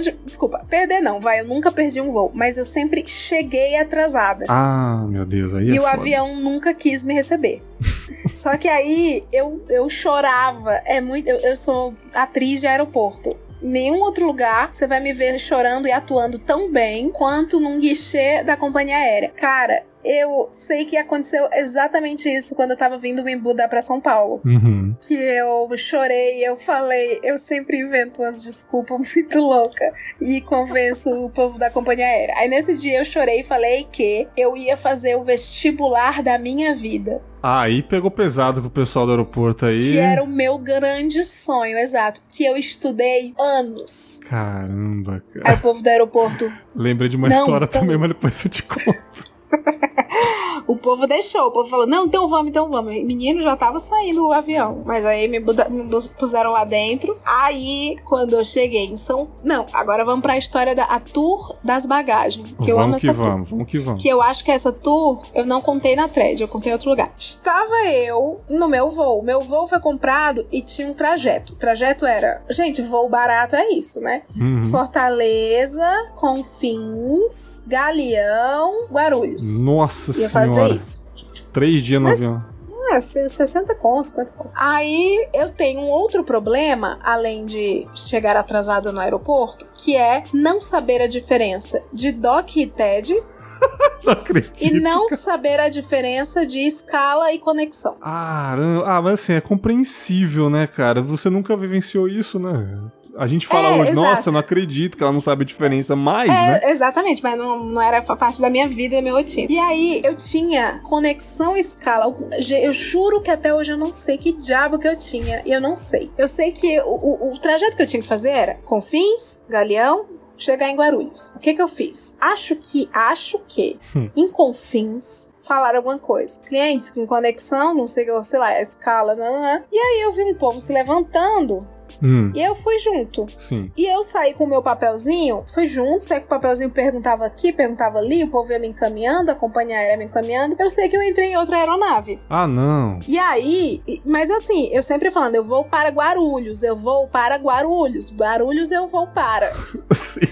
De... 0.00 0.12
Desculpa, 0.26 0.62
perder 0.68 1.00
não, 1.00 1.18
vai. 1.18 1.40
Eu 1.40 1.46
nunca 1.46 1.72
perdi 1.72 2.00
um 2.02 2.10
voo. 2.10 2.30
Mas 2.34 2.58
eu 2.58 2.64
sempre 2.64 3.02
cheguei 3.06 3.76
atrasada. 3.76 4.44
Ah, 4.46 5.06
meu 5.08 5.24
Deus. 5.24 5.54
Aí 5.54 5.70
e 5.70 5.76
é 5.76 5.80
o 5.80 5.84
foda. 5.84 5.94
avião 5.94 6.36
nunca 6.36 6.74
quis 6.74 7.02
me 7.02 7.14
receber. 7.14 7.62
Só 8.34 8.56
que 8.58 8.68
aí 8.68 9.22
eu, 9.32 9.64
eu 9.70 9.88
chorava. 9.88 10.72
É 10.84 11.00
muito. 11.00 11.28
Eu, 11.28 11.38
eu 11.38 11.56
sou 11.56 11.94
atriz 12.14 12.60
de 12.60 12.66
aeroporto 12.66 13.34
nenhum 13.60 14.00
outro 14.00 14.24
lugar 14.24 14.72
você 14.72 14.86
vai 14.86 15.00
me 15.00 15.12
ver 15.12 15.38
chorando 15.38 15.88
e 15.88 15.92
atuando 15.92 16.38
tão 16.38 16.70
bem 16.70 17.10
quanto 17.10 17.58
num 17.58 17.78
guichê 17.78 18.42
da 18.44 18.56
companhia 18.56 18.96
aérea. 18.96 19.32
Cara, 19.34 19.82
eu 20.04 20.48
sei 20.52 20.84
que 20.84 20.96
aconteceu 20.96 21.48
exatamente 21.52 22.28
isso 22.28 22.54
quando 22.54 22.72
eu 22.72 22.76
tava 22.76 22.98
vindo 22.98 23.22
me 23.22 23.34
mudar 23.36 23.68
pra 23.68 23.82
São 23.82 24.00
Paulo. 24.00 24.40
Uhum. 24.44 24.94
Que 25.00 25.14
eu 25.14 25.68
chorei, 25.76 26.46
eu 26.46 26.56
falei, 26.56 27.18
eu 27.22 27.38
sempre 27.38 27.80
invento 27.80 28.22
umas 28.22 28.40
desculpas 28.40 28.98
muito 29.14 29.38
louca 29.38 29.92
e 30.20 30.40
convenço 30.40 31.10
o 31.10 31.30
povo 31.30 31.58
da 31.58 31.70
companhia 31.70 32.06
aérea. 32.06 32.34
Aí 32.38 32.48
nesse 32.48 32.74
dia 32.74 32.98
eu 32.98 33.04
chorei 33.04 33.40
e 33.40 33.44
falei 33.44 33.86
que 33.90 34.28
eu 34.36 34.56
ia 34.56 34.76
fazer 34.76 35.16
o 35.16 35.22
vestibular 35.22 36.22
da 36.22 36.38
minha 36.38 36.74
vida. 36.74 37.22
Ah, 37.42 37.62
aí 37.62 37.82
pegou 37.82 38.10
pesado 38.10 38.60
pro 38.60 38.70
pessoal 38.70 39.06
do 39.06 39.12
aeroporto 39.12 39.64
aí. 39.64 39.78
Que 39.78 39.98
era 39.98 40.22
o 40.22 40.26
meu 40.26 40.58
grande 40.58 41.22
sonho, 41.22 41.78
exato. 41.78 42.20
Que 42.32 42.44
eu 42.44 42.56
estudei 42.56 43.32
anos. 43.38 44.18
Caramba, 44.28 45.22
cara. 45.32 45.50
Aí 45.50 45.54
o 45.54 45.60
povo 45.60 45.82
do 45.82 45.88
aeroporto. 45.88 46.52
Lembrei 46.74 47.08
de 47.08 47.16
uma 47.16 47.28
não, 47.28 47.38
história 47.38 47.66
tão... 47.66 47.82
também, 47.82 47.96
mas 47.96 48.08
depois 48.08 48.44
eu 48.44 48.50
te 48.50 48.62
conto. 48.64 49.17
o 50.66 50.76
povo 50.76 51.06
deixou, 51.06 51.46
o 51.46 51.50
povo 51.50 51.68
falou: 51.68 51.86
não, 51.86 52.06
então 52.06 52.28
vamos, 52.28 52.48
então 52.48 52.68
vamos. 52.68 52.92
Menino 53.02 53.40
já 53.42 53.56
tava 53.56 53.78
saindo 53.78 54.26
o 54.26 54.32
avião, 54.32 54.82
mas 54.84 55.04
aí 55.04 55.28
me, 55.28 55.40
me 55.40 56.08
puseram 56.18 56.50
lá 56.50 56.64
dentro. 56.64 57.18
Aí, 57.24 57.96
quando 58.04 58.34
eu 58.34 58.44
cheguei 58.44 58.84
em 58.84 58.96
São. 58.96 59.28
Não, 59.42 59.66
agora 59.72 60.04
vamos 60.04 60.22
pra 60.22 60.36
história 60.36 60.74
da 60.74 60.84
a 60.84 61.00
tour 61.00 61.56
das 61.62 61.86
bagagens. 61.86 62.54
Que 62.62 62.70
eu 62.70 62.76
vamos 62.76 62.92
amo 62.92 63.00
que 63.00 63.08
essa 63.08 63.22
vamos, 63.22 63.48
tour. 63.48 63.58
Vamos 63.58 63.70
que 63.70 63.78
vamos. 63.78 64.02
Que 64.02 64.08
eu 64.08 64.22
acho 64.22 64.44
que 64.44 64.50
essa 64.50 64.72
tour 64.72 65.24
eu 65.34 65.46
não 65.46 65.60
contei 65.60 65.96
na 65.96 66.08
thread, 66.08 66.40
eu 66.40 66.48
contei 66.48 66.70
em 66.70 66.74
outro 66.74 66.90
lugar. 66.90 67.10
Estava 67.18 67.86
eu 67.86 68.40
no 68.48 68.68
meu 68.68 68.88
voo. 68.88 69.22
Meu 69.22 69.40
voo 69.40 69.66
foi 69.66 69.80
comprado 69.80 70.46
e 70.52 70.60
tinha 70.60 70.88
um 70.88 70.94
trajeto. 70.94 71.54
O 71.54 71.56
trajeto 71.56 72.04
era. 72.04 72.42
Gente, 72.50 72.82
voo 72.82 73.08
barato 73.08 73.56
é 73.56 73.68
isso, 73.70 74.00
né? 74.00 74.22
Uhum. 74.38 74.64
Fortaleza, 74.64 76.12
Confins, 76.14 77.57
Galeão, 77.68 78.86
Guarulhos. 78.90 79.62
Nossa 79.62 80.18
Ia 80.18 80.28
senhora. 80.28 80.48
fazer 80.48 80.76
isso. 80.76 81.04
Três 81.52 81.82
dias 81.82 82.00
no 82.00 82.08
Mas, 82.08 82.22
avião. 82.22 82.44
É, 82.90 83.00
60 83.00 83.74
com 83.74 84.02
50 84.02 84.32
com. 84.32 84.48
Aí 84.54 85.28
eu 85.34 85.50
tenho 85.50 85.80
um 85.80 85.88
outro 85.88 86.24
problema, 86.24 86.98
além 87.02 87.44
de 87.44 87.86
chegar 87.94 88.36
atrasada 88.36 88.90
no 88.90 89.00
aeroporto, 89.00 89.66
que 89.74 89.94
é 89.94 90.24
não 90.32 90.60
saber 90.62 91.02
a 91.02 91.06
diferença 91.06 91.82
de 91.92 92.10
DOC 92.10 92.56
e 92.56 92.66
TED. 92.66 93.22
não 94.04 94.12
acredito. 94.12 94.62
E 94.62 94.80
não 94.80 95.12
saber 95.12 95.60
a 95.60 95.68
diferença 95.68 96.46
de 96.46 96.60
escala 96.60 97.30
e 97.32 97.38
conexão. 97.38 97.96
Ah, 98.00 98.54
ah, 98.86 99.02
mas 99.02 99.14
assim, 99.14 99.34
é 99.34 99.40
compreensível, 99.40 100.48
né, 100.48 100.66
cara? 100.66 101.02
Você 101.02 101.28
nunca 101.28 101.56
vivenciou 101.56 102.08
isso, 102.08 102.38
né? 102.38 102.90
A 103.18 103.26
gente 103.26 103.48
fala 103.48 103.68
é, 103.68 103.72
hoje, 103.72 103.90
exato. 103.90 104.06
nossa, 104.06 104.28
eu 104.28 104.32
não 104.32 104.40
acredito 104.40 104.96
que 104.96 105.02
ela 105.02 105.12
não 105.12 105.20
sabe 105.20 105.42
a 105.42 105.46
diferença 105.46 105.96
mais, 105.96 106.30
é, 106.30 106.32
né? 106.32 106.70
Exatamente, 106.70 107.20
mas 107.20 107.36
não, 107.36 107.64
não 107.64 107.82
era 107.82 108.00
parte 108.00 108.40
da 108.40 108.48
minha 108.48 108.68
vida, 108.68 108.96
da 108.96 109.02
minha 109.02 109.12
rotina. 109.14 109.48
E 109.50 109.58
aí, 109.58 110.00
eu 110.04 110.14
tinha 110.14 110.80
conexão 110.84 111.56
escala. 111.56 112.14
Eu 112.62 112.72
juro 112.72 113.20
que 113.20 113.30
até 113.30 113.52
hoje 113.52 113.72
eu 113.72 113.76
não 113.76 113.92
sei 113.92 114.16
que 114.16 114.32
diabo 114.32 114.78
que 114.78 114.86
eu 114.86 114.96
tinha. 114.96 115.42
E 115.44 115.50
eu 115.50 115.60
não 115.60 115.74
sei. 115.74 116.10
Eu 116.16 116.28
sei 116.28 116.52
que 116.52 116.80
o, 116.80 116.94
o, 116.94 117.32
o 117.32 117.38
trajeto 117.40 117.76
que 117.76 117.82
eu 117.82 117.86
tinha 117.86 118.00
que 118.00 118.08
fazer 118.08 118.30
era 118.30 118.54
Confins, 118.64 119.40
Galeão, 119.48 120.06
chegar 120.36 120.70
em 120.70 120.76
Guarulhos. 120.76 121.32
O 121.34 121.40
que 121.40 121.54
que 121.54 121.60
eu 121.60 121.68
fiz? 121.68 122.16
Acho 122.20 122.54
que, 122.54 122.88
acho 122.92 123.40
que, 123.48 123.78
hum. 123.96 124.08
em 124.16 124.28
Confins, 124.28 125.28
falaram 125.40 125.78
alguma 125.78 125.98
coisa. 125.98 126.38
Clientes 126.40 126.90
com 126.90 127.06
conexão, 127.06 127.74
não 127.74 127.86
sei, 127.86 128.06
sei 128.22 128.38
lá, 128.38 128.46
a 128.46 128.62
escala, 128.62 129.16
não, 129.16 129.32
não, 129.32 129.42
não. 129.42 129.64
E 129.72 129.76
aí 129.78 130.02
eu 130.02 130.12
vi 130.12 130.22
um 130.22 130.34
povo 130.34 130.60
se 130.60 130.72
levantando 130.72 131.66
Hum. 132.02 132.32
E 132.34 132.42
eu 132.42 132.54
fui 132.54 132.78
junto. 132.78 133.26
Sim. 133.36 133.70
E 133.76 133.84
eu 133.86 134.02
saí 134.02 134.34
com 134.34 134.44
o 134.44 134.48
meu 134.48 134.62
papelzinho, 134.62 135.44
fui 135.52 135.66
junto, 135.66 136.04
saí 136.04 136.20
com 136.20 136.26
o 136.26 136.28
papelzinho, 136.28 136.70
perguntava 136.70 137.24
aqui, 137.24 137.52
perguntava 137.52 137.98
ali, 137.98 138.22
o 138.24 138.28
povo 138.28 138.52
ia 138.52 138.58
me 138.58 138.68
encaminhando, 138.68 139.30
a 139.30 139.34
companhia 139.34 139.76
aérea 139.76 139.96
me 139.96 140.04
encaminhando. 140.04 140.56
Eu 140.58 140.70
sei 140.70 140.88
que 140.88 140.96
eu 140.96 141.02
entrei 141.02 141.32
em 141.32 141.36
outra 141.36 141.56
aeronave. 141.56 142.18
Ah, 142.28 142.46
não. 142.46 143.00
E 143.06 143.18
aí, 143.18 143.82
mas 144.04 144.30
assim, 144.30 144.68
eu 144.72 144.82
sempre 144.82 145.10
falando, 145.10 145.34
eu 145.34 145.44
vou 145.44 145.64
para 145.64 145.88
Guarulhos, 145.90 146.62
eu 146.62 146.76
vou 146.76 147.08
para 147.08 147.36
Guarulhos, 147.36 148.12
Guarulhos 148.12 148.70
eu 148.70 148.86
vou 148.86 149.06
para. 149.06 149.52
Sim. 149.94 150.28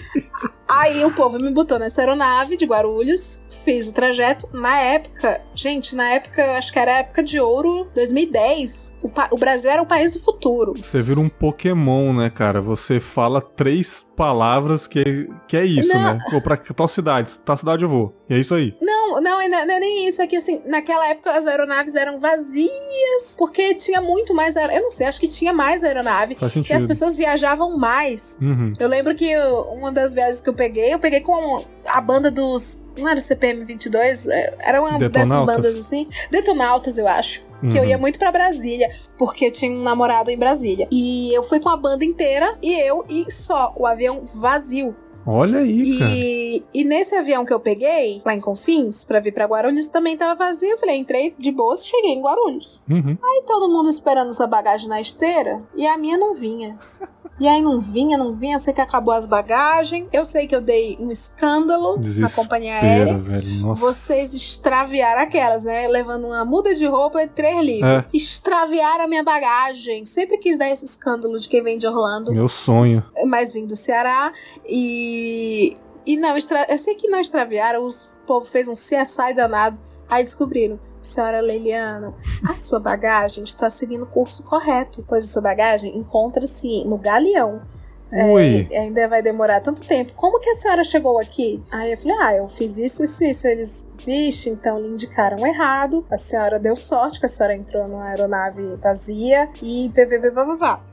Aí 0.69 1.05
o 1.05 1.13
povo 1.13 1.39
me 1.39 1.51
botou 1.51 1.79
nessa 1.79 2.01
aeronave 2.01 2.57
de 2.57 2.67
Guarulhos, 2.67 3.41
fiz 3.65 3.89
o 3.89 3.93
trajeto. 3.93 4.49
Na 4.53 4.79
época, 4.79 5.41
gente, 5.55 5.95
na 5.95 6.11
época, 6.11 6.57
acho 6.57 6.73
que 6.73 6.79
era 6.79 6.93
a 6.93 6.99
época 6.99 7.23
de 7.23 7.41
ouro, 7.41 7.89
2010. 7.95 8.95
O, 9.03 9.11
o, 9.35 9.39
Brasil 9.39 9.71
era 9.71 9.83
o 9.83 9.87
país 9.87 10.13
do 10.13 10.21
futuro. 10.21 10.75
Você 10.77 11.03
vira 11.03 11.21
um 11.21 11.29
Pokémon, 11.29 12.13
né, 12.13 12.31
cara? 12.31 12.61
Você 12.61 12.99
fala 12.99 13.41
três 13.41 14.05
palavras 14.17 14.87
que, 14.87 15.29
que 15.47 15.57
é 15.57 15.65
isso, 15.65 15.93
não. 15.93 16.15
né? 16.15 16.19
Vou 16.31 16.41
pra 16.41 16.57
tal 16.57 16.89
cidade, 16.89 17.39
tal 17.41 17.57
cidade 17.57 17.85
eu 17.85 17.89
vou. 17.89 18.17
E 18.29 18.35
é 18.35 18.39
isso 18.39 18.55
aí. 18.55 18.75
Não, 18.81 19.21
não, 19.21 19.49
não 19.49 19.75
é 19.75 19.81
nem 19.81 20.09
isso. 20.09 20.23
É 20.23 20.27
que, 20.27 20.37
assim, 20.37 20.63
naquela 20.67 21.07
época 21.09 21.31
as 21.31 21.47
aeronaves 21.47 21.95
eram 21.95 22.19
vazias, 22.19 23.37
porque 23.37 23.75
tinha 23.75 24.01
muito 24.01 24.35
mais... 24.35 24.57
Eu 24.57 24.83
não 24.83 24.91
sei, 24.91 25.07
acho 25.07 25.21
que 25.21 25.29
tinha 25.29 25.53
mais 25.53 25.85
aeronave. 25.85 26.35
Faz 26.35 26.53
sentido. 26.53 26.73
E 26.73 26.75
as 26.75 26.85
pessoas 26.87 27.15
viajavam 27.15 27.77
mais. 27.77 28.39
Uhum. 28.41 28.73
Eu 28.81 28.89
lembro 28.89 29.15
que 29.15 29.31
eu, 29.31 29.63
uma 29.73 29.93
das 29.93 30.15
viagens 30.15 30.41
que 30.41 30.49
eu 30.49 30.55
peguei, 30.57 30.93
eu 30.93 30.99
peguei 30.99 31.21
com 31.21 31.65
a 31.87 32.01
banda 32.01 32.31
dos 32.31 32.79
não 32.97 33.09
era 33.09 33.21
CPM 33.21 33.65
22, 33.65 34.27
é, 34.29 34.57
era 34.59 34.81
uma 34.81 34.99
dessas 35.09 35.43
bandas 35.43 35.79
assim. 35.79 36.09
Detonautas, 36.31 36.99
eu 36.99 37.07
acho. 37.07 37.45
Uhum. 37.63 37.69
Que 37.69 37.79
eu 37.79 37.85
ia 37.85 37.99
muito 37.99 38.19
para 38.19 38.33
Brasília, 38.33 38.91
porque 39.19 39.47
eu 39.47 39.51
tinha 39.51 39.71
um 39.71 39.83
namorado 39.83 40.31
em 40.31 40.37
Brasília. 40.37 40.89
E 40.91 41.33
eu 41.35 41.43
fui 41.43 41.61
com 41.61 41.69
a 41.69 41.77
banda 41.77 42.05
inteira, 42.05 42.57
e 42.63 42.73
eu 42.73 43.05
e 43.09 43.31
só, 43.31 43.73
o 43.77 43.87
avião 43.87 44.23
vazio. 44.25 44.95
Olha 45.29 45.59
aí, 45.59 45.83
e, 45.83 45.99
cara. 45.99 46.13
E 46.73 46.85
nesse 46.85 47.17
avião 47.17 47.45
que 47.45 47.53
eu 47.53 47.59
peguei, 47.59 48.23
lá 48.25 48.33
em 48.33 48.41
Confins, 48.41 49.05
pra 49.05 49.19
vir 49.19 49.33
pra 49.33 49.47
Guarulhos, 49.47 49.89
também 49.89 50.17
tava 50.17 50.37
vazio. 50.37 50.71
Eu 50.71 50.79
falei, 50.79 50.97
entrei 50.97 51.35
de 51.37 51.51
boa, 51.51 51.77
cheguei 51.77 52.13
em 52.13 52.23
Guarulhos. 52.23 52.81
Uhum. 52.89 53.19
Aí 53.23 53.43
todo 53.45 53.69
mundo 53.69 53.91
esperando 53.91 54.31
essa 54.31 54.47
bagagem 54.47 54.89
na 54.89 55.01
esteira, 55.01 55.63
e 55.75 55.85
a 55.87 55.99
minha 55.99 56.17
não 56.17 56.35
vinha. 56.35 56.79
E 57.39 57.47
aí 57.47 57.61
não 57.61 57.81
vinha, 57.81 58.17
não 58.17 58.35
vinha, 58.35 58.57
eu 58.57 58.61
sei 58.61 58.73
que 58.73 58.81
acabou 58.81 59.13
as 59.13 59.27
bagagens. 59.27 60.09
Eu 60.13 60.25
sei 60.25 60.47
que 60.47 60.57
eu 60.57 60.61
dei 60.61 60.97
um 60.99 61.11
escândalo 61.11 61.99
na 62.19 62.31
companhia 62.31 62.75
aérea. 62.75 63.19
Velho, 63.19 63.75
Vocês 63.75 64.33
extraviaram 64.33 65.21
aquelas, 65.21 65.65
né? 65.65 65.87
Levando 65.87 66.27
uma 66.27 66.45
muda 66.45 66.75
de 66.75 66.87
roupa 66.87 67.23
e 67.23 67.29
três 67.29 67.63
livros. 67.65 67.91
É. 67.91 68.05
Extraviaram 68.13 69.05
a 69.05 69.09
minha 69.09 69.23
bagagem. 69.23 70.07
Sempre 70.07 70.39
quis 70.39 70.57
dar 70.57 70.71
esse 70.71 70.85
escândalo 70.85 71.39
de 71.39 71.49
quem 71.49 71.63
vem 71.63 71.77
de 71.77 71.87
Orlando. 71.87 72.33
Meu 72.33 72.49
sonho. 72.49 73.05
Mas 73.27 73.53
vim 73.53 73.67
do 73.67 73.77
Ceará. 73.77 74.33
E. 74.67 75.75
E 76.07 76.17
não, 76.17 76.37
extra... 76.37 76.67
eu 76.69 76.79
sei 76.79 76.95
que 76.95 77.09
não 77.09 77.19
extraviaram, 77.19 77.85
os 77.85 78.11
povo 78.27 78.45
fez 78.45 78.69
um 78.69 78.75
CSI 78.75 79.33
danado. 79.35 79.79
Aí 80.09 80.23
descobriram, 80.23 80.79
senhora 81.07 81.41
Leiliana, 81.41 82.15
a 82.49 82.55
sua 82.55 82.79
bagagem 82.79 83.45
está 83.45 83.71
seguindo 83.71 84.03
o 84.03 84.09
curso 84.09 84.43
correto, 84.43 85.05
pois 85.09 85.25
a 85.25 85.29
sua 85.29 85.43
bagagem 85.43 85.97
encontra-se 85.97 86.85
no 86.85 86.99
galeão. 86.99 87.63
Oi. 88.13 88.69
É, 88.71 88.83
ainda 88.83 89.09
vai 89.09 89.21
demorar 89.21 89.61
tanto 89.61 89.85
tempo. 89.85 90.13
Como 90.15 90.39
que 90.39 90.51
a 90.51 90.55
senhora 90.55 90.85
chegou 90.85 91.19
aqui? 91.19 91.63
Aí 91.71 91.93
eu 91.93 91.99
falei, 91.99 92.17
ah, 92.21 92.35
eu 92.37 92.49
fiz 92.49 92.79
isso, 92.79 93.03
isso, 93.03 93.25
isso. 93.25 93.47
Eles, 93.47 93.87
vixe, 94.07 94.49
então 94.49 94.79
lhe 94.79 94.87
indicaram 94.87 95.45
errado. 95.45 96.07
A 96.09 96.17
senhora 96.17 96.59
deu 96.59 96.77
sorte 96.77 97.19
que 97.19 97.27
a 97.27 97.29
senhora 97.29 97.55
entrou 97.55 97.89
numa 97.89 98.09
aeronave 98.09 98.77
vazia 98.77 99.51
e 99.61 99.91
pvp, 99.93 100.33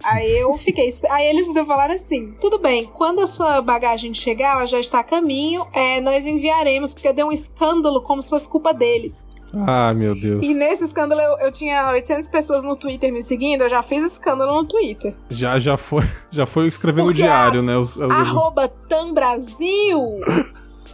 Aí 0.04 0.40
eu 0.40 0.54
fiquei. 0.58 0.92
Aí 1.10 1.28
eles 1.28 1.46
falaram 1.66 1.94
assim: 1.94 2.34
tudo 2.42 2.58
bem, 2.58 2.90
quando 2.92 3.22
a 3.22 3.28
sua 3.28 3.62
bagagem 3.62 4.14
chegar, 4.14 4.58
ela 4.58 4.66
já 4.66 4.80
está 4.80 5.00
a 5.00 5.04
caminho, 5.04 5.68
é, 5.72 6.02
nós 6.02 6.26
enviaremos, 6.26 6.94
porque 6.94 7.14
deu 7.14 7.28
um 7.28 7.32
escândalo 7.32 8.02
como 8.02 8.22
se 8.22 8.30
fosse 8.30 8.50
culpa 8.50 8.74
deles. 8.74 9.26
Ah, 9.68 9.94
meu 9.94 10.16
Deus. 10.16 10.46
E 10.46 10.54
nesse 10.54 10.84
escândalo 10.84 11.22
eu, 11.22 11.46
eu 11.46 11.52
tinha 11.52 11.92
800 11.92 12.28
pessoas 12.28 12.64
no 12.64 12.76
Twitter 12.76 13.14
me 13.14 13.22
seguindo, 13.22 13.62
eu 13.62 13.70
já 13.70 13.84
fiz 13.84 14.04
escândalo 14.04 14.56
no 14.56 14.64
Twitter. 14.66 15.14
Já, 15.30 15.60
já 15.60 15.78
foi, 15.78 16.04
já 16.32 16.46
foi 16.46 16.68
escrevendo 16.68 17.08
no 17.08 17.14
diário, 17.14 17.62
né? 17.62 17.78
Os, 17.78 17.96
os, 17.96 18.10
arroba 18.10 18.68
Tambrasil. 18.68 20.20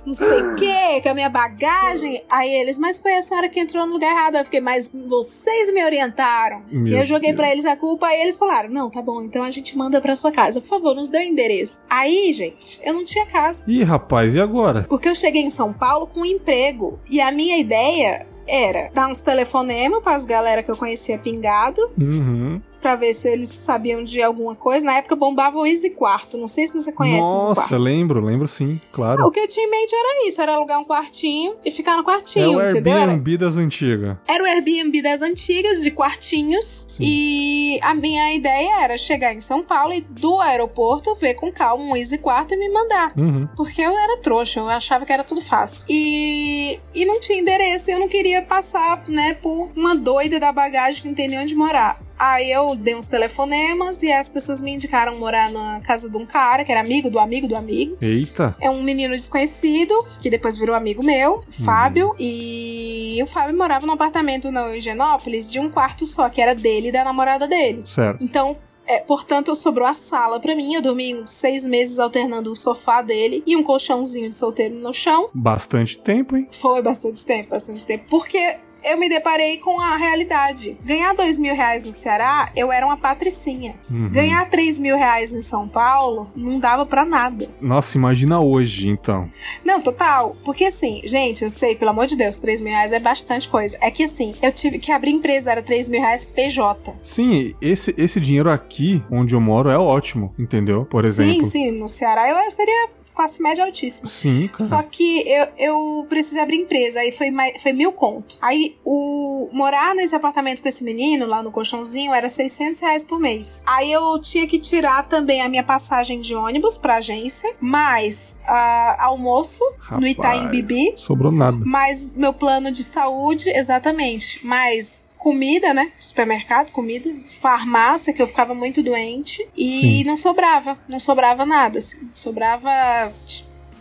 não 0.06 0.14
sei 0.14 0.42
o 0.42 0.56
que, 0.58 1.02
com 1.02 1.10
a 1.10 1.14
minha 1.14 1.30
bagagem. 1.30 2.22
Aí 2.30 2.50
eles, 2.54 2.78
mas 2.78 3.00
foi 3.00 3.14
a 3.16 3.22
senhora 3.22 3.48
que 3.48 3.60
entrou 3.60 3.86
no 3.86 3.94
lugar 3.94 4.12
errado. 4.12 4.36
Eu 4.36 4.46
fiquei, 4.46 4.60
mas 4.60 4.92
vocês 4.94 5.74
me 5.74 5.84
orientaram. 5.84 6.64
Meu 6.70 6.94
e 6.94 7.00
eu 7.00 7.06
joguei 7.06 7.34
para 7.34 7.50
eles 7.50 7.66
a 7.66 7.78
culpa 7.78 8.14
e 8.14 8.22
eles 8.22 8.38
falaram: 8.38 8.70
não, 8.70 8.90
tá 8.90 9.02
bom, 9.02 9.22
então 9.22 9.44
a 9.44 9.52
gente 9.52 9.78
manda 9.78 10.02
pra 10.02 10.16
sua 10.16 10.32
casa. 10.32 10.60
Por 10.60 10.68
favor, 10.68 10.96
nos 10.96 11.10
dê 11.10 11.20
o 11.20 11.22
endereço. 11.22 11.80
Aí, 11.90 12.34
gente, 12.34 12.80
eu 12.84 12.94
não 12.94 13.06
tinha 13.06 13.26
casa. 13.26 13.64
Ih, 13.66 13.84
rapaz, 13.84 14.36
e 14.36 14.42
agora? 14.42 14.86
Porque 14.90 15.08
eu 15.08 15.16
cheguei 15.16 15.44
em 15.44 15.50
São 15.50 15.72
Paulo 15.72 16.08
com 16.08 16.22
um 16.22 16.26
emprego. 16.26 17.00
E 17.10 17.22
a 17.22 17.32
minha 17.32 17.58
ideia 17.58 18.28
era 18.50 18.90
dar 18.94 19.08
uns 19.08 19.22
telefonemas 19.22 20.02
as 20.16 20.26
galera 20.26 20.64
que 20.64 20.72
eu 20.72 20.78
conhecia 20.78 21.18
pingado. 21.18 21.82
Uhum 21.98 22.62
pra 22.80 22.96
ver 22.96 23.14
se 23.14 23.28
eles 23.28 23.50
sabiam 23.50 24.04
de 24.04 24.22
alguma 24.22 24.56
coisa. 24.56 24.86
Na 24.86 24.98
época 24.98 25.16
bombava 25.16 25.58
o 25.58 25.66
Easy 25.66 25.90
Quarto. 25.90 26.38
Não 26.38 26.48
sei 26.48 26.68
se 26.68 26.80
você 26.80 26.92
conhece 26.92 27.22
Nossa, 27.22 27.36
o 27.36 27.50
Easy 27.50 27.56
Quarto. 27.56 27.78
lembro, 27.78 28.24
lembro 28.24 28.48
sim, 28.48 28.80
claro. 28.92 29.26
O 29.26 29.32
que 29.32 29.40
eu 29.40 29.48
tinha 29.48 29.66
em 29.66 29.70
mente 29.70 29.94
era 29.94 30.28
isso: 30.28 30.42
era 30.42 30.54
alugar 30.54 30.80
um 30.80 30.86
quartinho 30.86 31.56
e 31.64 31.72
ficar 31.72 31.96
no 31.98 32.04
quartinho, 32.04 32.62
é 32.62 32.66
o 32.66 32.70
entendeu? 32.70 32.98
Airbnb 32.98 33.38
das 33.38 33.58
antigas. 33.58 34.18
Era 34.28 34.44
o 34.44 34.48
Airbnb 34.48 35.02
das 35.02 35.22
antigas, 35.22 35.82
de 35.82 35.92
quartinhos. 35.92 36.88
Sim. 36.90 37.04
E 37.04 37.80
a 37.82 37.94
minha 37.94 38.34
ideia 38.34 38.84
era 38.84 38.98
chegar 38.98 39.34
em 39.34 39.42
São 39.42 39.64
Paulo 39.64 39.94
e 39.94 40.02
do 40.02 40.40
aeroporto 40.40 41.16
ver 41.16 41.36
com 41.36 41.52
calma 41.52 41.84
um 41.84 41.96
Easy 41.96 42.18
Quarto 42.18 42.54
e 42.54 42.58
me 42.58 42.70
mandar. 42.70 43.14
Uhum. 43.18 43.48
Porque 43.56 43.82
eu 43.82 43.98
era 43.98 44.18
trouxa, 44.18 44.60
eu 44.60 44.70
achava 44.70 45.06
que 45.06 45.14
era 45.14 45.24
tudo 45.24 45.42
fácil. 45.42 45.84
E, 45.90 46.80
e 46.94 47.06
não 47.06 47.20
tinha 47.20 47.40
endereço, 47.40 47.90
e 47.90 47.94
eu 47.94 48.00
não 48.00 48.08
queria 48.08 48.42
passar, 48.42 49.04
né, 49.08 49.34
por 49.34 49.70
uma 49.76 49.96
doida 49.96 50.40
da 50.40 50.52
bagagem 50.52 51.02
que 51.02 51.08
não 51.08 51.16
tem 51.16 51.28
nem 51.28 51.40
onde 51.40 51.56
morar. 51.56 52.00
Aí 52.20 52.52
eu 52.52 52.76
dei 52.76 52.96
uns 52.96 53.08
telefonemas 53.08 54.04
e 54.04 54.12
as 54.12 54.28
pessoas 54.28 54.60
me 54.60 54.74
indicaram 54.74 55.18
morar 55.18 55.50
na 55.50 55.80
casa 55.80 56.10
de 56.10 56.18
um 56.18 56.26
cara 56.26 56.66
que 56.66 56.72
era 56.72 56.82
amigo 56.82 57.10
do 57.10 57.18
amigo 57.18 57.48
do 57.48 57.56
amigo. 57.56 57.98
Eita! 58.02 58.56
É 58.60 58.70
um 58.70 58.84
menino 58.84 59.16
desconhecido 59.16 59.94
que 60.22 60.30
depois 60.30 60.58
virou 60.58 60.76
amigo 60.76 61.02
meu, 61.02 61.36
uhum. 61.36 61.66
Fábio. 61.66 62.14
E 62.20 63.18
o 63.24 63.28
Fábio 63.28 63.58
morava 63.58 63.86
num 63.86 63.94
apartamento 63.94 64.52
na 64.52 64.68
Eugenópolis 64.68 65.50
de 65.50 65.60
um 65.60 65.70
quarto 65.70 66.06
só, 66.06 66.28
que 66.30 66.42
era 66.42 66.54
dele 66.54 66.90
e 66.90 66.92
da 66.92 67.06
namorada 67.06 67.48
dele. 67.48 67.84
Certo. 67.86 68.22
Então 68.22 68.58
é, 68.90 69.00
portanto, 69.00 69.56
sobrou 69.56 69.88
a 69.88 69.94
sala 69.94 70.40
para 70.40 70.56
mim. 70.56 70.74
Eu 70.74 70.82
dormi 70.82 71.16
uns 71.16 71.30
seis 71.30 71.64
meses 71.64 72.00
alternando 72.00 72.52
o 72.52 72.56
sofá 72.56 73.04
dele 73.04 73.44
e 73.46 73.56
um 73.56 73.62
colchãozinho 73.62 74.28
de 74.28 74.34
solteiro 74.34 74.74
no 74.74 74.92
chão. 74.92 75.30
Bastante 75.32 76.00
tempo, 76.00 76.36
hein? 76.36 76.48
Foi 76.60 76.82
bastante 76.82 77.24
tempo, 77.24 77.50
bastante 77.50 77.86
tempo. 77.86 78.06
Porque 78.10 78.58
eu 78.84 78.98
me 78.98 79.10
deparei 79.10 79.58
com 79.58 79.80
a 79.80 79.98
realidade. 79.98 80.78
Ganhar 80.84 81.14
dois 81.14 81.38
mil 81.38 81.56
reais 81.56 81.86
no 81.86 81.94
Ceará, 81.94 82.52
eu 82.56 82.72
era 82.72 82.86
uma 82.86 82.98
patricinha. 82.98 83.76
Uhum. 83.90 84.10
Ganhar 84.10 84.50
três 84.50 84.80
mil 84.80 84.96
reais 84.96 85.34
em 85.34 85.42
São 85.42 85.68
Paulo, 85.68 86.32
não 86.36 86.60
dava 86.60 86.86
para 86.86 87.06
nada. 87.06 87.48
Nossa, 87.62 87.98
imagina 87.98 88.40
hoje, 88.40 88.90
então. 88.90 89.30
Não, 89.64 89.82
total. 89.82 90.36
Porque 90.44 90.66
assim, 90.66 91.02
gente, 91.06 91.44
eu 91.44 91.50
sei, 91.50 91.76
pelo 91.76 91.92
amor 91.92 92.08
de 92.08 92.16
Deus, 92.16 92.40
três 92.40 92.62
mil 92.62 92.72
reais 92.72 92.94
é 92.94 93.00
bastante 93.00 93.48
coisa. 93.50 93.78
É 93.82 93.92
que 93.92 94.04
assim, 94.04 94.36
eu 94.42 94.52
tive 94.52 94.80
que 94.80 94.92
abrir 94.92 95.12
empresa, 95.12 95.52
era 95.52 95.62
três 95.62 95.88
mil 95.88 96.02
reais 96.02 96.26
PJ. 96.26 96.96
Sim, 97.04 97.56
esse, 97.62 97.94
esse 97.98 98.20
dinheiro 98.20 98.50
aqui, 98.50 99.04
onde 99.12 99.34
eu 99.34 99.42
moro, 99.42 99.70
é 99.70 99.78
ótimo, 99.78 100.34
entendeu? 100.38 100.86
Por 100.86 101.06
exemplo. 101.06 101.44
Sim, 101.46 101.50
sim, 101.50 101.72
no 101.72 101.88
Ceará 101.88 102.30
eu 102.30 102.52
seria 102.52 102.90
classe 103.20 103.42
média 103.42 103.66
altíssima. 103.66 104.08
Sim, 104.08 104.48
cara. 104.48 104.64
Só 104.64 104.82
que 104.82 105.24
eu, 105.28 105.48
eu 105.58 106.06
precisei 106.08 106.42
abrir 106.42 106.56
empresa, 106.62 107.02
aí 107.02 107.12
foi, 107.12 107.30
mais, 107.30 107.62
foi 107.62 107.74
mil 107.74 107.92
conto. 107.92 108.38
Aí 108.42 108.78
o 108.86 109.50
morar 109.52 109.94
nesse 109.94 110.16
apartamento 110.16 110.62
com 110.62 110.70
esse 110.70 110.86
menino, 110.86 111.26
lá 111.26 111.44
no 111.44 111.52
colchãozinho, 111.52 112.14
era 112.14 112.30
600 112.30 112.80
reais 112.80 113.04
por 113.04 113.20
mês. 113.20 113.62
Aí 113.66 113.92
eu 113.92 114.18
tinha 114.22 114.48
que 114.48 114.58
tirar 114.58 115.04
também 115.04 115.42
a 115.42 115.50
minha 115.50 115.64
passagem 115.64 116.22
de 116.22 116.34
ônibus 116.34 116.78
pra 116.78 116.96
agência, 116.96 117.54
mais 117.60 118.38
uh, 118.44 118.96
almoço 119.00 119.66
Rapaz, 119.80 120.00
no 120.00 120.08
Itaim 120.08 120.48
Bibi. 120.48 120.94
Sobrou 120.96 121.32
nada. 121.32 121.58
Mais 121.66 122.16
meu 122.16 122.34
plano 122.34 122.72
de 122.72 122.86
saúde, 122.86 123.50
exatamente. 123.50 124.46
Mais 124.46 125.09
comida, 125.20 125.74
né? 125.74 125.92
Supermercado, 126.00 126.72
comida, 126.72 127.14
farmácia, 127.42 128.14
que 128.14 128.22
eu 128.22 128.28
ficava 128.28 128.56
muito 128.56 128.82
doente. 128.82 129.48
E 129.56 129.82
Sim. 129.82 130.04
não 130.06 130.18
sobrava, 130.18 130.80
não 130.88 131.00
sobrava 131.00 131.46
nada. 131.46 131.78
Assim. 131.80 132.10
Sobrava. 132.16 132.72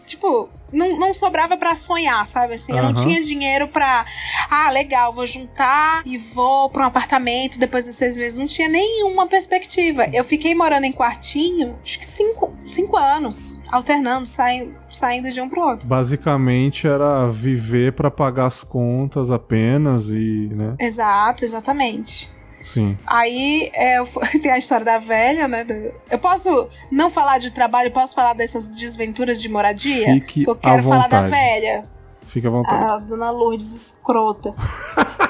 Tipo, 0.04 0.50
não, 0.72 0.98
não 0.98 1.14
sobrava 1.14 1.56
para 1.56 1.74
sonhar, 1.74 2.26
sabe? 2.26 2.54
Assim, 2.54 2.72
uhum. 2.72 2.78
eu 2.78 2.84
não 2.84 2.94
tinha 2.94 3.22
dinheiro 3.22 3.68
pra. 3.68 4.04
Ah, 4.50 4.70
legal, 4.70 5.12
vou 5.12 5.26
juntar 5.26 6.02
e 6.04 6.16
vou 6.18 6.70
pra 6.70 6.84
um 6.84 6.86
apartamento 6.86 7.58
depois 7.58 7.84
de 7.84 7.92
seis 7.92 8.16
meses. 8.16 8.38
Não 8.38 8.46
tinha 8.46 8.68
nenhuma 8.68 9.26
perspectiva. 9.26 10.06
Eu 10.12 10.24
fiquei 10.24 10.54
morando 10.54 10.84
em 10.84 10.92
quartinho, 10.92 11.78
acho 11.82 11.98
que 11.98 12.06
cinco, 12.06 12.54
cinco 12.66 12.96
anos, 12.96 13.60
alternando, 13.70 14.26
saindo, 14.26 14.74
saindo 14.88 15.30
de 15.30 15.40
um 15.40 15.48
pro 15.48 15.62
outro. 15.62 15.88
Basicamente 15.88 16.86
era 16.86 17.28
viver 17.28 17.92
para 17.92 18.10
pagar 18.10 18.46
as 18.46 18.62
contas 18.62 19.30
apenas 19.30 20.10
e, 20.10 20.48
né? 20.52 20.74
Exato, 20.78 21.44
exatamente. 21.44 22.37
Sim. 22.64 22.98
Aí 23.06 23.70
é, 23.74 24.02
tem 24.42 24.50
a 24.50 24.58
história 24.58 24.84
da 24.84 24.98
velha, 24.98 25.48
né? 25.48 25.66
Eu 26.10 26.18
posso 26.18 26.68
não 26.90 27.10
falar 27.10 27.38
de 27.38 27.52
trabalho, 27.52 27.90
posso 27.90 28.14
falar 28.14 28.34
dessas 28.34 28.68
desventuras 28.68 29.40
de 29.40 29.48
moradia? 29.48 30.06
Fique 30.14 30.44
que 30.44 30.50
eu 30.50 30.56
quero 30.56 30.82
falar 30.82 31.08
da 31.08 31.22
velha. 31.22 31.84
Fica 32.28 32.48
à 32.48 32.50
vontade. 32.50 32.84
A 32.84 32.98
dona 32.98 33.30
Lourdes 33.30 33.72
escrota. 33.72 34.54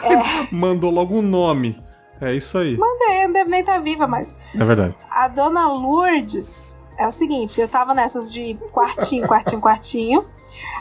é. 0.03 0.49
Mandou 0.55 0.91
logo 0.91 1.17
um 1.17 1.23
nome. 1.23 1.81
É 2.21 2.35
isso 2.35 2.59
aí. 2.59 2.77
Mandei, 2.77 3.27
não 3.27 3.33
deve 3.33 3.51
nem 3.51 3.61
estar 3.61 3.75
tá 3.75 3.79
viva, 3.79 4.07
mas. 4.09 4.37
É 4.55 4.65
verdade. 4.65 4.95
A 5.09 5.29
dona 5.29 5.69
Lourdes 5.69 6.77
é 6.99 7.07
o 7.07 7.11
seguinte: 7.13 7.61
eu 7.61 7.69
tava 7.69 7.95
nessas 7.95 8.31
de 8.33 8.55
quartinho, 8.73 9.27
quartinho, 9.27 9.61
quartinho. 9.61 10.25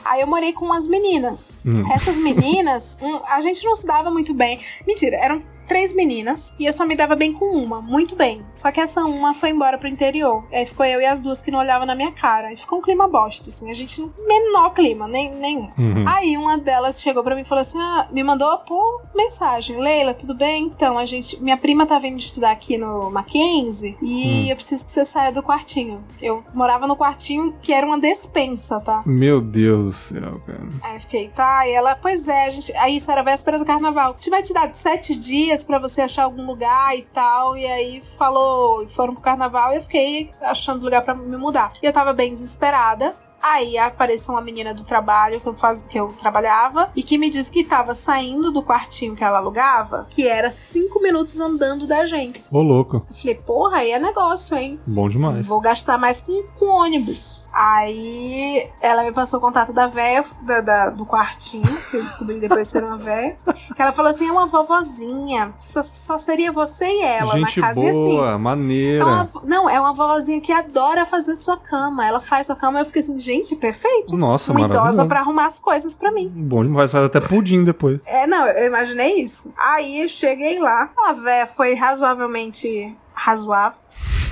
Aí 0.04 0.22
eu 0.22 0.28
morei 0.28 0.52
com 0.52 0.66
umas 0.66 0.88
meninas. 0.88 1.52
Hum. 1.64 1.92
Essas 1.94 2.16
meninas, 2.16 2.98
um, 3.02 3.22
a 3.28 3.40
gente 3.42 3.64
não 3.64 3.76
se 3.76 3.86
dava 3.86 4.10
muito 4.10 4.34
bem. 4.34 4.60
Mentira, 4.86 5.18
eram 5.18 5.44
três 5.68 5.94
meninas 5.94 6.54
e 6.60 6.66
eu 6.66 6.74
só 6.74 6.86
me 6.86 6.96
dava 6.96 7.16
bem 7.16 7.34
com 7.34 7.46
uma, 7.46 7.82
muito 7.82 8.16
bem. 8.16 8.44
Só 8.54 8.72
que 8.72 8.80
essa 8.80 9.04
uma 9.04 9.34
foi 9.34 9.50
embora 9.50 9.78
pro 9.78 9.88
interior. 9.88 10.46
Aí 10.52 10.66
ficou 10.66 10.86
eu 10.86 11.02
e 11.02 11.06
as 11.06 11.22
duas 11.22 11.42
que 11.42 11.52
não 11.52 11.60
olhavam 11.60 11.86
na 11.86 11.96
minha 11.96 12.12
cara. 12.12 12.52
E 12.54 12.58
ficou 12.58 12.80
um 12.80 12.82
clima 12.82 13.08
bosta, 13.08 13.50
assim. 13.50 13.70
A 13.70 13.74
gente, 13.74 14.02
menor 14.26 14.72
clima, 14.72 15.08
nem, 15.08 15.32
nenhum. 15.32 15.70
Uhum. 15.78 16.06
Aí 16.08 16.38
uma 16.38 16.58
delas 16.58 17.02
chegou 17.02 17.24
pra 17.24 17.36
mim 17.36 17.42
e 17.42 17.46
falou 17.46 17.62
assim: 17.62 17.78
ah, 17.80 18.08
me 18.12 18.24
mandou 18.24 18.58
por 18.60 19.04
mensagem: 19.16 19.78
Leila, 19.78 20.14
tudo 20.14 20.34
bem? 20.34 20.66
Então, 20.66 20.98
a 20.98 21.06
gente. 21.06 21.42
Minha 21.42 21.58
prima 21.58 21.86
tá 21.86 22.00
vindo 22.00 22.20
estudar 22.20 22.52
aqui 22.52 22.78
no 22.78 23.12
Mackenzie 23.12 23.98
e 24.02 24.44
uhum. 24.44 24.50
eu 24.50 24.56
preciso 24.56 24.86
que 24.86 24.92
você 24.92 25.06
saia 25.06 25.32
do 25.32 25.44
quartinho. 25.44 26.04
Eu 26.22 26.44
morava 26.54 26.88
no 26.88 26.96
quartinho 26.96 27.56
que 27.62 27.74
era 27.74 27.86
uma 27.86 28.00
despensa, 28.00 28.80
tá? 28.80 29.04
Meu 29.06 29.42
Deus 29.42 29.86
do 29.86 29.94
céu, 29.94 30.42
cara. 30.46 30.68
Aí 30.82 30.96
eu 30.96 31.02
fiquei, 31.02 31.30
tá, 31.30 31.68
e 31.68 31.72
ela, 31.72 31.96
pois 31.96 32.28
é, 32.28 32.46
a 32.46 32.50
gente. 32.50 32.76
Aí 32.78 32.98
isso 32.98 33.12
era 33.12 33.22
véspera 33.22 33.58
do 33.58 33.66
carnaval. 33.66 34.12
A 34.12 34.14
gente 34.14 34.30
vai 34.30 34.42
te 34.42 34.54
dar 34.54 34.74
sete 34.74 35.16
dias 35.16 35.57
dias 35.58 35.64
para 35.64 35.80
você 35.80 36.02
achar 36.02 36.24
algum 36.24 36.46
lugar 36.46 36.96
e 36.96 37.02
tal. 37.02 37.58
E 37.58 37.66
aí 37.66 38.02
falou, 38.02 38.88
foram 38.90 39.14
pro 39.14 39.24
carnaval 39.24 39.74
e 39.74 39.78
eu 39.78 39.82
fiquei 39.82 40.30
achando 40.42 40.84
lugar 40.84 41.04
para 41.04 41.16
me 41.16 41.38
mudar. 41.38 41.74
E 41.82 41.86
eu 41.86 41.94
tava 41.94 42.14
bem 42.14 42.30
desesperada. 42.30 43.16
Aí 43.42 43.78
apareceu 43.78 44.34
uma 44.34 44.42
menina 44.42 44.74
do 44.74 44.84
trabalho 44.84 45.40
que 45.40 45.48
eu, 45.48 45.54
faz, 45.54 45.86
que 45.86 46.00
eu 46.00 46.12
trabalhava 46.14 46.92
e 46.96 47.04
que 47.04 47.20
me 47.20 47.30
disse 47.30 47.52
que 47.52 47.64
tava 47.64 47.94
saindo 47.94 48.52
do 48.52 48.64
quartinho 48.64 49.16
que 49.16 49.24
ela 49.24 49.38
alugava, 49.38 50.08
que 50.10 50.28
era 50.28 50.50
cinco 50.50 51.00
minutos 51.00 51.40
andando 51.40 51.86
da 51.86 52.00
agência. 52.00 52.50
Ô, 52.52 52.62
louco. 52.64 53.06
Eu 53.08 53.16
falei, 53.16 53.36
porra, 53.36 53.78
aí 53.78 53.92
é 53.92 54.00
negócio, 54.00 54.58
hein? 54.58 54.80
Bom 54.88 55.08
demais. 55.08 55.46
Vou 55.46 55.62
gastar 55.62 56.00
mais 56.00 56.20
com, 56.20 56.44
com 56.58 56.66
ônibus. 56.66 57.47
Aí 57.60 58.70
ela 58.82 59.04
me 59.04 59.12
passou 59.12 59.40
o 59.40 59.42
contato 59.42 59.74
da 59.74 59.88
véia 59.88 60.24
da, 60.42 60.62
da- 60.62 60.90
do 60.92 61.06
quartinho, 61.08 61.66
que 61.90 61.98
eu 61.98 62.04
descobri 62.04 62.40
depois 62.40 62.68
ser 62.68 62.84
uma 62.84 62.98
véia. 62.98 63.36
Que 63.76 63.82
ela 63.82 63.92
falou 63.92 64.12
assim: 64.12 64.28
é 64.28 64.32
uma 64.32 64.46
vovozinha. 64.46 65.54
Só, 65.60 65.82
só 65.82 66.18
seria 66.20 66.52
você 66.52 66.86
e 66.86 67.02
ela 67.02 67.34
Gente 67.34 67.60
na 67.60 67.68
casa. 67.68 67.80
E 67.84 67.90
assim. 67.90 68.00
boa, 68.16 68.32
É 68.34 68.38
maneira. 68.38 69.06
uma 69.06 69.24
vo- 69.26 69.42
não, 69.44 69.68
é 69.70 69.80
uma 69.80 69.92
vovozinha 69.94 70.40
que 70.40 70.52
adora 70.52 71.04
fazer 71.06 71.36
sua 71.36 71.58
cama. 71.58 72.06
Ela 72.06 72.20
faz 72.20 72.46
sua 72.46 72.56
cama 72.56 72.78
e 72.78 72.82
eu 72.82 72.86
fiquei 72.86 73.02
assim, 73.02 73.18
gente, 73.20 73.56
perfeito. 73.56 74.16
Nossa, 74.16 74.52
uma 74.52 74.62
idosa 74.62 75.06
pra 75.06 75.22
arrumar 75.22 75.48
as 75.48 75.60
coisas 75.60 75.96
pra 75.96 76.12
mim. 76.12 76.32
Bom 76.34 76.62
demais, 76.64 76.92
faz 76.92 77.06
até 77.06 77.20
pudim 77.20 77.64
depois. 77.64 78.00
É, 78.06 78.28
não, 78.28 78.46
eu 78.46 78.68
imaginei 78.68 79.16
isso. 79.16 79.52
Aí 79.58 80.02
eu 80.04 80.08
cheguei 80.08 80.60
lá, 80.60 80.92
a 81.08 81.14
véia 81.14 81.48
foi 81.48 81.74
razoavelmente 81.74 82.96
razoável. 83.14 83.80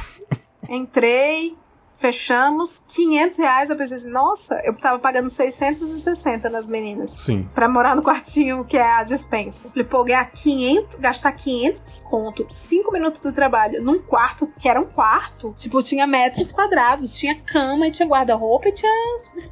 Entrei, 0.69 1.55
fechamos, 1.97 2.81
500 2.93 3.37
reais. 3.37 3.69
Eu 3.69 3.75
pensei 3.75 3.97
assim, 3.97 4.09
nossa, 4.09 4.61
eu 4.63 4.73
tava 4.73 4.99
pagando 4.99 5.29
660 5.29 6.49
nas 6.49 6.67
meninas. 6.67 7.11
Sim. 7.11 7.47
Pra 7.53 7.67
morar 7.67 7.95
no 7.95 8.03
quartinho 8.03 8.63
que 8.65 8.77
é 8.77 8.93
a 8.93 9.03
dispensa. 9.03 9.69
Falei, 9.69 9.83
pô, 9.83 10.03
ganhar 10.03 10.25
500, 10.29 10.99
gastar 10.99 11.31
500 11.31 12.03
conto, 12.09 12.45
5 12.47 12.91
minutos 12.91 13.21
do 13.21 13.31
trabalho, 13.31 13.81
num 13.81 13.99
quarto 13.99 14.47
que 14.59 14.67
era 14.67 14.79
um 14.79 14.85
quarto. 14.85 15.53
Tipo, 15.57 15.81
tinha 15.81 16.05
metros 16.07 16.51
quadrados, 16.51 17.15
tinha 17.15 17.35
cama, 17.35 17.87
e 17.87 17.91
tinha 17.91 18.07
guarda-roupa 18.07 18.69
e 18.69 18.71
tinha 18.71 18.91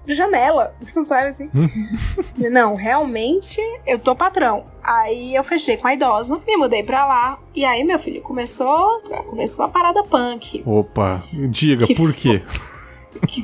janela. 0.07 0.75
Sabe 1.03 1.29
assim? 1.29 1.49
Falei, 2.35 2.49
Não, 2.49 2.75
realmente 2.75 3.59
eu 3.85 3.99
tô 3.99 4.15
patrão. 4.15 4.72
Aí 4.83 5.33
eu 5.35 5.43
fechei 5.43 5.77
com 5.77 5.87
a 5.87 5.93
idosa, 5.93 6.41
me 6.45 6.57
mudei 6.57 6.83
pra 6.83 7.05
lá. 7.05 7.39
E 7.55 7.63
aí, 7.63 7.83
meu 7.83 7.97
filho, 7.99 8.21
começou, 8.21 9.01
começou 9.29 9.65
a 9.65 9.69
parada 9.69 10.03
punk. 10.03 10.61
Opa, 10.65 11.23
diga, 11.49 11.85
Que 11.87 11.95
por 11.95 12.13
quê? 12.13 12.41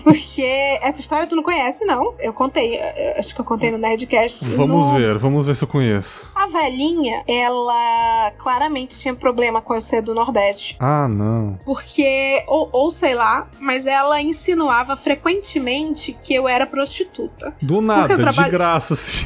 Porque 0.04 0.42
essa 0.82 1.00
história 1.00 1.28
tu 1.28 1.36
não 1.36 1.44
conhece, 1.44 1.86
não. 1.86 2.14
Eu 2.20 2.34
contei, 2.34 2.80
acho 3.18 3.34
que 3.34 3.40
eu 3.40 3.46
contei 3.46 3.72
no 3.72 3.78
Nerdcast. 3.78 4.44
Vamos 4.56 4.88
no... 4.88 4.94
ver, 4.96 5.18
vamos 5.18 5.46
ver 5.46 5.56
se 5.56 5.64
eu 5.64 5.68
conheço. 5.68 6.30
A 6.34 6.48
velhinha, 6.48 7.24
ela 7.28 8.32
claramente 8.38 8.98
tinha 9.00 9.14
problema 9.16 9.62
com 9.62 9.74
eu 9.76 9.82
ser 9.82 10.02
do 10.02 10.14
Nordeste. 10.14 10.76
Ah, 10.80 11.08
não. 11.08 11.58
Porque, 11.64 12.44
ou, 12.48 12.70
ou 12.72 12.92
sei 12.92 13.14
lá, 13.14 13.48
mas 13.60 13.86
ela 13.86 14.22
insinuava 14.22 14.96
frequentemente 14.96 16.18
que 16.24 16.34
eu 16.34 16.48
era 16.48 16.66
prostituta. 16.66 17.56
Do 17.62 17.80
nada, 17.80 18.18
trabalho- 18.18 18.46
de 18.46 18.52
graça, 18.52 18.94
assim. 18.96 19.26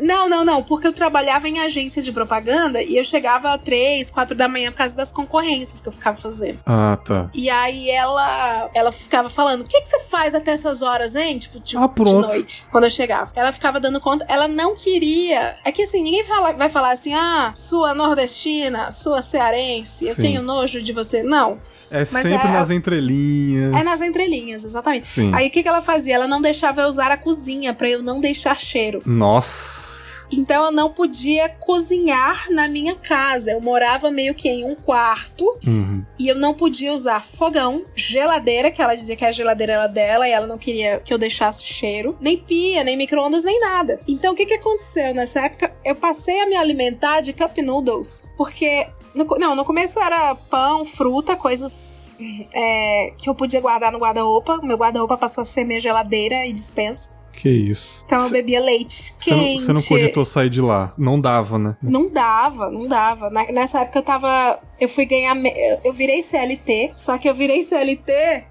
Não, 0.00 0.28
não, 0.28 0.44
não, 0.44 0.62
porque 0.62 0.86
eu 0.86 0.92
trabalhava 0.92 1.48
em 1.48 1.60
agência 1.60 2.02
de 2.02 2.12
propaganda 2.12 2.82
e 2.82 2.96
eu 2.96 3.04
chegava 3.04 3.52
às 3.52 3.60
três, 3.60 4.10
quatro 4.10 4.36
da 4.36 4.48
manhã 4.48 4.70
por 4.70 4.78
causa 4.78 4.94
das 4.94 5.12
concorrências 5.12 5.80
que 5.80 5.88
eu 5.88 5.92
ficava 5.92 6.16
fazendo. 6.16 6.58
Ah, 6.66 6.98
tá. 7.04 7.30
E 7.34 7.48
aí 7.50 7.90
ela 7.90 8.70
ela 8.74 8.92
ficava 8.92 9.28
falando: 9.28 9.62
O 9.62 9.64
que, 9.64 9.80
que 9.80 9.88
você 9.88 10.00
faz 10.00 10.34
até 10.34 10.52
essas 10.52 10.82
horas, 10.82 11.14
hein? 11.14 11.38
Tipo, 11.38 11.60
de, 11.60 11.76
Ah, 11.76 11.86
de 11.86 12.12
noite. 12.12 12.66
Quando 12.70 12.84
eu 12.84 12.90
chegava. 12.90 13.30
Ela 13.34 13.52
ficava 13.52 13.80
dando 13.80 14.00
conta. 14.00 14.24
Ela 14.28 14.48
não 14.48 14.74
queria. 14.74 15.56
É 15.64 15.72
que 15.72 15.82
assim, 15.82 16.02
ninguém 16.02 16.24
fala, 16.24 16.52
vai 16.52 16.68
falar 16.68 16.92
assim: 16.92 17.14
ah, 17.14 17.52
sua 17.54 17.94
nordestina, 17.94 18.92
sua 18.92 19.22
cearense, 19.22 20.06
eu 20.06 20.14
Sim. 20.14 20.22
tenho 20.22 20.42
nojo 20.42 20.82
de 20.82 20.92
você. 20.92 21.22
Não. 21.22 21.60
É 21.90 21.98
Mas 21.98 22.08
sempre 22.10 22.48
é- 22.48 22.52
nas 22.52 22.70
entrelinhas. 22.70 23.74
É 23.74 23.82
nas 23.82 24.00
entrelinhas, 24.00 24.64
exatamente. 24.64 25.06
Sim. 25.06 25.32
Aí 25.34 25.48
o 25.48 25.50
que, 25.50 25.62
que 25.62 25.68
ela 25.68 25.82
fazia? 25.82 26.14
Ela 26.14 26.28
não 26.28 26.40
deixava 26.40 26.82
eu 26.82 26.88
usar 26.88 27.10
a 27.10 27.16
cozinha 27.16 27.74
pra 27.74 27.88
eu 27.88 28.02
não 28.02 28.20
deixar 28.20 28.58
cheiro. 28.60 29.02
Nossa. 29.04 29.80
Então 30.32 30.66
eu 30.66 30.70
não 30.70 30.90
podia 30.90 31.48
cozinhar 31.48 32.46
na 32.52 32.68
minha 32.68 32.94
casa. 32.94 33.50
Eu 33.50 33.60
morava 33.60 34.12
meio 34.12 34.32
que 34.32 34.48
em 34.48 34.64
um 34.64 34.76
quarto 34.76 35.44
Uhum. 35.66 36.04
e 36.16 36.28
eu 36.28 36.36
não 36.36 36.54
podia 36.54 36.92
usar 36.92 37.20
fogão, 37.24 37.82
geladeira, 37.96 38.70
que 38.70 38.80
ela 38.80 38.94
dizia 38.94 39.16
que 39.16 39.24
a 39.24 39.32
geladeira 39.32 39.72
era 39.72 39.86
dela 39.88 40.28
e 40.28 40.30
ela 40.30 40.46
não 40.46 40.56
queria 40.56 41.00
que 41.00 41.12
eu 41.12 41.18
deixasse 41.18 41.64
cheiro, 41.64 42.16
nem 42.20 42.36
pia, 42.38 42.84
nem 42.84 42.96
micro-ondas, 42.96 43.42
nem 43.42 43.58
nada. 43.58 43.98
Então 44.06 44.32
o 44.32 44.36
que, 44.36 44.46
que 44.46 44.54
aconteceu 44.54 45.12
nessa 45.12 45.40
época? 45.40 45.72
Eu 45.84 45.96
passei 45.96 46.40
a 46.40 46.46
me 46.46 46.54
alimentar 46.54 47.22
de 47.22 47.32
cup 47.32 47.58
noodles, 47.58 48.30
porque. 48.36 48.86
No 49.14 49.24
não, 49.38 49.54
no 49.54 49.64
começo 49.64 49.98
era 50.00 50.34
pão, 50.34 50.84
fruta, 50.84 51.36
coisas 51.36 52.16
é, 52.54 53.12
que 53.18 53.28
eu 53.28 53.34
podia 53.34 53.60
guardar 53.60 53.90
no 53.92 53.98
guarda-roupa. 53.98 54.58
Meu 54.62 54.76
guarda-roupa 54.76 55.16
passou 55.16 55.42
a 55.42 55.44
ser 55.44 55.64
minha 55.64 55.80
geladeira 55.80 56.46
e 56.46 56.52
dispensa. 56.52 57.10
Que 57.32 57.48
isso. 57.48 58.02
Então 58.04 58.18
eu 58.20 58.26
Cê- 58.28 58.32
bebia 58.34 58.60
leite 58.60 59.14
Você 59.18 59.30
não, 59.30 59.38
quente. 59.38 59.64
você 59.64 59.72
não 59.72 59.82
cogitou 59.82 60.24
sair 60.26 60.50
de 60.50 60.60
lá. 60.60 60.92
Não 60.98 61.18
dava, 61.18 61.58
né? 61.58 61.76
Não 61.82 62.08
dava, 62.12 62.70
não 62.70 62.86
dava. 62.86 63.30
Na- 63.30 63.50
nessa 63.50 63.80
época 63.80 64.00
eu 64.00 64.02
tava. 64.02 64.58
Eu 64.80 64.88
fui 64.88 65.04
ganhar. 65.04 65.34
me- 65.34 65.52
Eu 65.84 65.92
virei 65.92 66.22
CLT, 66.22 66.92
só 66.96 67.18
que 67.18 67.28
eu 67.28 67.34
virei 67.34 67.62
CLT. 67.62 68.44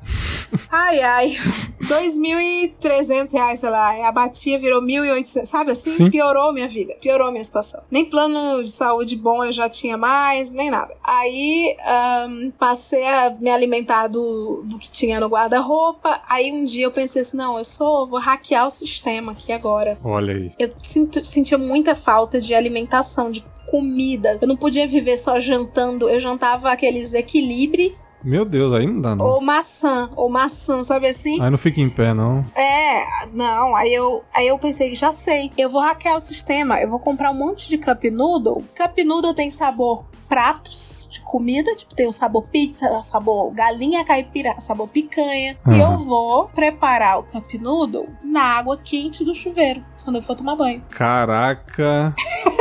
Ai, 0.71 0.99
ai. 1.01 1.37
2.300 1.81 3.31
reais, 3.33 3.59
sei 3.59 3.69
lá. 3.69 4.07
A 4.07 4.11
batia 4.11 4.57
virou 4.59 4.81
1.800. 4.81 5.45
Sabe 5.47 5.71
assim? 5.71 5.91
Sim. 5.91 6.09
Piorou 6.11 6.53
minha 6.53 6.67
vida. 6.67 6.95
Piorou 7.01 7.31
minha 7.31 7.43
situação. 7.43 7.81
Nem 7.89 8.05
plano 8.05 8.63
de 8.63 8.71
saúde 8.71 9.15
bom 9.15 9.43
eu 9.43 9.51
já 9.51 9.69
tinha 9.69 9.97
mais, 9.97 10.49
nem 10.51 10.69
nada. 10.69 10.95
Aí 11.03 11.75
ahn, 11.85 12.51
passei 12.57 13.03
a 13.05 13.29
me 13.31 13.49
alimentar 13.49 14.07
do, 14.07 14.61
do 14.65 14.77
que 14.77 14.91
tinha 14.91 15.19
no 15.19 15.27
guarda-roupa. 15.27 16.21
Aí 16.29 16.51
um 16.51 16.65
dia 16.65 16.85
eu 16.85 16.91
pensei 16.91 17.21
assim: 17.21 17.37
não, 17.37 17.57
eu 17.57 17.65
sou. 17.65 18.07
Vou 18.07 18.19
hackear 18.19 18.67
o 18.67 18.71
sistema 18.71 19.31
aqui 19.31 19.51
agora. 19.51 19.97
Olha 20.03 20.33
aí. 20.35 20.51
Eu 20.59 20.69
sinto, 20.83 21.23
sentia 21.23 21.57
muita 21.57 21.95
falta 21.95 22.39
de 22.39 22.53
alimentação, 22.53 23.31
de 23.31 23.43
comida. 23.69 24.37
Eu 24.41 24.47
não 24.47 24.55
podia 24.57 24.87
viver 24.87 25.17
só 25.17 25.39
jantando. 25.39 26.09
Eu 26.09 26.19
jantava 26.19 26.71
aqueles 26.71 27.13
equilibre 27.13 27.95
Meu 28.23 28.43
Deus, 28.43 28.73
aí 28.73 28.85
não 28.85 28.99
dá, 29.01 29.15
não. 29.15 29.25
ou 29.25 29.39
maçã, 29.41 30.09
ou 30.15 30.29
maçã, 30.29 30.83
sabe 30.83 31.07
assim? 31.07 31.41
Aí 31.41 31.49
não 31.49 31.57
fica 31.57 31.79
em 31.79 31.89
pé, 31.89 32.13
não. 32.13 32.43
É, 32.55 33.25
não. 33.33 33.75
Aí 33.75 33.93
eu, 33.93 34.23
aí 34.33 34.47
eu 34.47 34.57
pensei, 34.59 34.93
já 34.95 35.11
sei. 35.11 35.51
Eu 35.57 35.69
vou 35.69 35.81
hackear 35.81 36.17
o 36.17 36.21
sistema. 36.21 36.81
Eu 36.81 36.89
vou 36.89 36.99
comprar 36.99 37.31
um 37.31 37.37
monte 37.37 37.69
de 37.69 37.77
cup 37.77 38.03
noodle. 38.11 38.63
Cup 38.77 38.97
noodle 39.05 39.33
tem 39.33 39.49
sabor 39.51 40.05
pratos 40.27 41.07
de 41.09 41.21
comida, 41.21 41.75
tipo, 41.75 41.95
tem 41.95 42.07
o 42.07 42.11
sabor 42.11 42.43
pizza, 42.49 43.01
sabor 43.01 43.51
galinha 43.51 44.05
caipira, 44.05 44.59
sabor 44.61 44.87
picanha. 44.87 45.57
E 45.67 45.69
Aham. 45.81 45.93
eu 45.93 45.97
vou 45.97 46.47
preparar 46.49 47.19
o 47.19 47.23
cup 47.23 47.51
noodle 47.55 48.07
na 48.23 48.43
água 48.43 48.77
quente 48.77 49.23
do 49.25 49.33
chuveiro, 49.33 49.83
quando 50.03 50.17
eu 50.17 50.21
for 50.21 50.35
tomar 50.35 50.55
banho. 50.55 50.83
Caraca. 50.89 52.13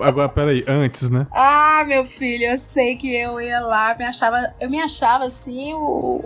Agora, 0.00 0.28
peraí, 0.28 0.64
antes, 0.66 1.10
né? 1.10 1.26
Ah, 1.30 1.84
meu 1.86 2.04
filho, 2.04 2.44
eu 2.44 2.58
sei 2.58 2.96
que 2.96 3.14
eu 3.14 3.40
ia 3.40 3.60
lá, 3.60 3.94
me 3.94 4.04
achava, 4.04 4.54
eu 4.60 4.70
me 4.70 4.80
achava 4.80 5.24
assim 5.24 5.72
o, 5.74 6.22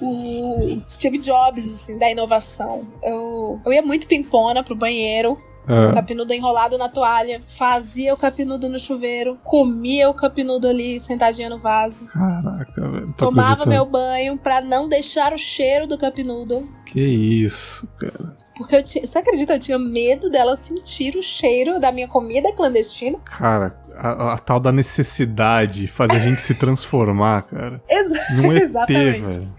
o 0.00 0.82
Steve 0.88 1.18
Jobs 1.18 1.74
assim 1.74 1.98
da 1.98 2.10
inovação. 2.10 2.86
Eu, 3.02 3.60
eu 3.64 3.72
ia 3.72 3.82
muito 3.82 4.06
pimpona 4.06 4.62
pro 4.62 4.74
banheiro, 4.74 5.36
Ah, 5.68 5.92
capinudo 5.94 6.32
enrolado 6.32 6.78
na 6.78 6.88
toalha, 6.88 7.40
fazia 7.46 8.14
o 8.14 8.16
capinudo 8.16 8.68
no 8.68 8.78
chuveiro, 8.78 9.38
comia 9.42 10.08
o 10.08 10.14
capinudo 10.14 10.66
ali 10.66 10.98
sentadinha 10.98 11.50
no 11.50 11.58
vaso, 11.58 12.06
caraca, 12.06 12.80
velho. 12.90 13.12
Tomava 13.16 13.62
acreditando. 13.64 13.70
meu 13.70 13.84
banho 13.84 14.38
pra 14.38 14.60
não 14.60 14.88
deixar 14.88 15.32
o 15.32 15.38
cheiro 15.38 15.86
do 15.86 15.98
capinudo. 15.98 16.68
Que 16.86 17.00
isso, 17.00 17.86
cara. 17.98 18.36
Porque 18.56 18.74
eu 18.74 18.82
tinha, 18.82 19.06
você 19.06 19.18
acredita, 19.18 19.54
eu 19.54 19.60
tinha 19.60 19.78
medo 19.78 20.28
dela 20.28 20.56
sentir 20.56 21.14
o 21.14 21.22
cheiro 21.22 21.78
da 21.78 21.92
minha 21.92 22.08
comida 22.08 22.52
clandestina? 22.52 23.16
Cara, 23.24 23.76
a, 23.96 24.32
a 24.34 24.38
tal 24.38 24.58
da 24.58 24.72
necessidade 24.72 25.86
faz 25.86 26.10
a 26.10 26.18
gente 26.18 26.40
se 26.40 26.54
transformar, 26.54 27.42
cara. 27.42 27.80
Exa 27.88 28.18
Num 28.34 28.52
ET, 28.52 28.62
Exatamente. 28.64 29.38
velho. 29.38 29.54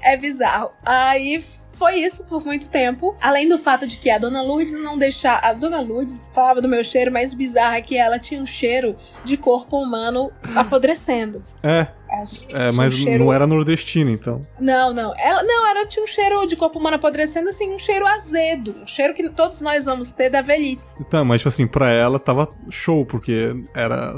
É 0.00 0.16
bizarro. 0.16 0.70
Aí 0.84 1.44
foi 1.80 2.00
isso 2.00 2.24
por 2.24 2.44
muito 2.44 2.68
tempo. 2.68 3.16
Além 3.18 3.48
do 3.48 3.56
fato 3.56 3.86
de 3.86 3.96
que 3.96 4.10
a 4.10 4.18
dona 4.18 4.42
Lourdes 4.42 4.74
não 4.74 4.98
deixava. 4.98 5.46
A 5.46 5.54
dona 5.54 5.80
Lourdes 5.80 6.30
falava 6.34 6.60
do 6.60 6.68
meu 6.68 6.84
cheiro, 6.84 7.10
mas 7.10 7.32
bizarro 7.32 7.74
é 7.74 7.80
que 7.80 7.96
ela 7.96 8.18
tinha 8.18 8.42
um 8.42 8.44
cheiro 8.44 8.94
de 9.24 9.38
corpo 9.38 9.78
humano 9.78 10.30
apodrecendo. 10.54 11.40
É, 11.62 11.86
Acho 12.10 12.46
que 12.46 12.54
é 12.54 12.72
mas 12.72 12.94
um 12.94 12.96
cheiro... 12.98 13.24
não 13.24 13.32
era 13.32 13.46
nordestino, 13.46 14.10
então. 14.10 14.40
Não, 14.58 14.92
não. 14.92 15.14
Ela, 15.18 15.42
não, 15.42 15.68
ela 15.68 15.86
tinha 15.86 16.04
um 16.04 16.08
cheiro 16.08 16.46
de 16.46 16.56
corpo 16.56 16.78
humano 16.78 16.96
apodrecendo, 16.96 17.48
assim, 17.48 17.72
um 17.72 17.78
cheiro 17.78 18.06
azedo. 18.06 18.74
Um 18.82 18.86
cheiro 18.86 19.14
que 19.14 19.28
todos 19.30 19.60
nós 19.60 19.84
vamos 19.84 20.10
ter 20.10 20.28
da 20.30 20.42
velhice. 20.42 20.98
Então, 21.00 21.24
mas 21.24 21.40
tipo 21.40 21.48
assim, 21.48 21.66
pra 21.66 21.90
ela 21.90 22.18
tava 22.18 22.48
show, 22.70 23.04
porque 23.06 23.54
era 23.74 24.16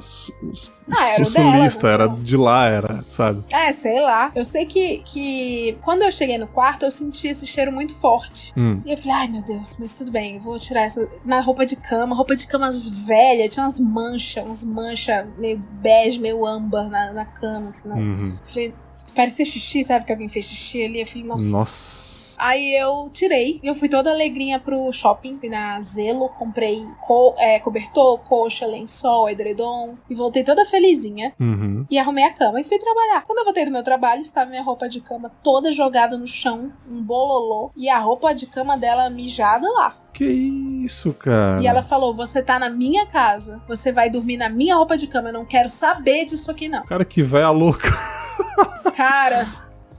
Ah, 0.91 1.09
era 1.11 1.31
dela, 1.31 1.93
era 1.93 2.07
não. 2.07 2.23
de 2.23 2.37
lá, 2.37 2.69
era, 2.69 3.05
sabe? 3.15 3.45
É, 3.53 3.73
sei 3.73 4.01
lá. 4.01 4.33
Eu 4.35 4.45
sei 4.45 4.67
que, 4.67 4.99
que 5.05 5.79
quando 5.83 6.03
eu 6.03 6.13
cheguei 6.13 6.39
no 6.39 6.47
quarto, 6.47 6.85
eu 6.85 6.91
senti 6.91 7.29
esse 7.29 7.47
cheiro 7.47 7.73
muito 7.73 7.95
forte. 7.97 8.53
Hum. 8.57 8.81
E 8.85 8.93
eu 8.93 8.97
falei, 8.97 9.13
ai 9.13 9.29
meu 9.29 9.43
Deus, 9.43 9.77
mas 9.79 9.95
tudo 9.95 10.11
bem, 10.11 10.37
eu 10.37 10.41
vou 10.41 10.59
tirar 10.59 10.83
essa. 10.83 11.09
Na 11.25 11.41
roupa 11.41 11.65
de 11.67 11.77
cama, 11.77 12.15
roupa 12.17 12.35
de 12.37 12.47
cama 12.47 12.71
velha, 13.07 13.49
tinha 13.49 13.65
umas 13.65 13.79
manchas, 13.81 14.45
umas 14.45 14.65
manchas 14.65 15.27
meio 15.39 15.59
bege, 15.59 16.21
meio 16.21 16.45
âmbar 16.47 16.89
na, 16.89 17.13
na 17.13 17.25
cama, 17.25 17.69
assim. 17.69 17.82
Não. 17.85 17.99
Uhum. 17.99 18.37
Falei, 18.45 18.75
parecia 19.15 19.45
xixi, 19.45 19.85
sabe 19.85 20.05
que 20.07 20.13
alguém 20.13 20.29
fez 20.29 20.45
xixi 20.45 20.85
ali? 20.85 21.01
Eu 21.01 21.07
falei, 21.07 21.25
nossa. 21.25 21.51
Nossa. 21.51 22.12
Aí 22.37 22.75
eu 22.75 23.09
tirei. 23.13 23.61
Eu 23.63 23.75
fui 23.75 23.89
toda 23.89 24.11
alegrinha 24.11 24.59
pro 24.59 24.93
shopping, 24.93 25.39
na 25.49 25.81
Zelo, 25.81 26.29
comprei 26.29 26.87
co 27.01 27.35
é, 27.39 27.59
cobertor, 27.59 28.19
coxa, 28.19 28.67
lençol, 28.67 29.29
edredom. 29.29 29.97
E 30.09 30.15
voltei 30.15 30.43
toda 30.43 30.65
felizinha. 30.65 31.35
Uhum. 31.39 31.87
E 31.91 31.99
arrumei 31.99 32.25
a 32.25 32.33
cama 32.33 32.61
e 32.61 32.65
fui 32.65 32.79
trabalhar. 32.79 33.25
Quando 33.27 33.39
eu 33.39 33.45
voltei 33.45 33.65
do 33.65 33.71
meu 33.71 33.83
trabalho, 33.83 34.23
estava 34.23 34.51
minha 34.51 34.63
roupa 34.63 34.89
de 34.89 35.01
cama 35.01 35.31
toda 35.43 35.73
jogada 35.73 36.17
no 36.17 36.27
chão, 36.27 36.73
um 36.89 37.03
bololô. 37.03 37.71
E 37.77 37.89
a 37.89 37.99
roupa 37.99 38.35
de 38.35 38.47
cama 38.47 38.77
dela 38.77 39.11
mijada 39.11 39.67
lá. 39.71 39.97
Que 40.13 40.25
isso, 40.25 41.13
cara? 41.15 41.63
E 41.63 41.67
ela 41.67 41.83
falou: 41.83 42.13
Você 42.13 42.43
tá 42.43 42.59
na 42.59 42.69
minha 42.69 43.07
casa, 43.07 43.63
você 43.67 43.91
vai 43.91 44.11
dormir 44.11 44.37
na 44.37 44.49
minha 44.49 44.77
roupa 44.77 44.97
de 44.97 45.07
cama. 45.07 45.31
Eu 45.31 45.33
não 45.33 45.45
quero 45.45 45.71
saber 45.71 46.27
disso 46.27 46.51
aqui, 46.51 46.69
não. 46.69 46.85
Cara, 46.85 47.05
que 47.05 47.23
véia 47.23 47.51
louca. 47.51 47.89
Cara, 48.95 49.49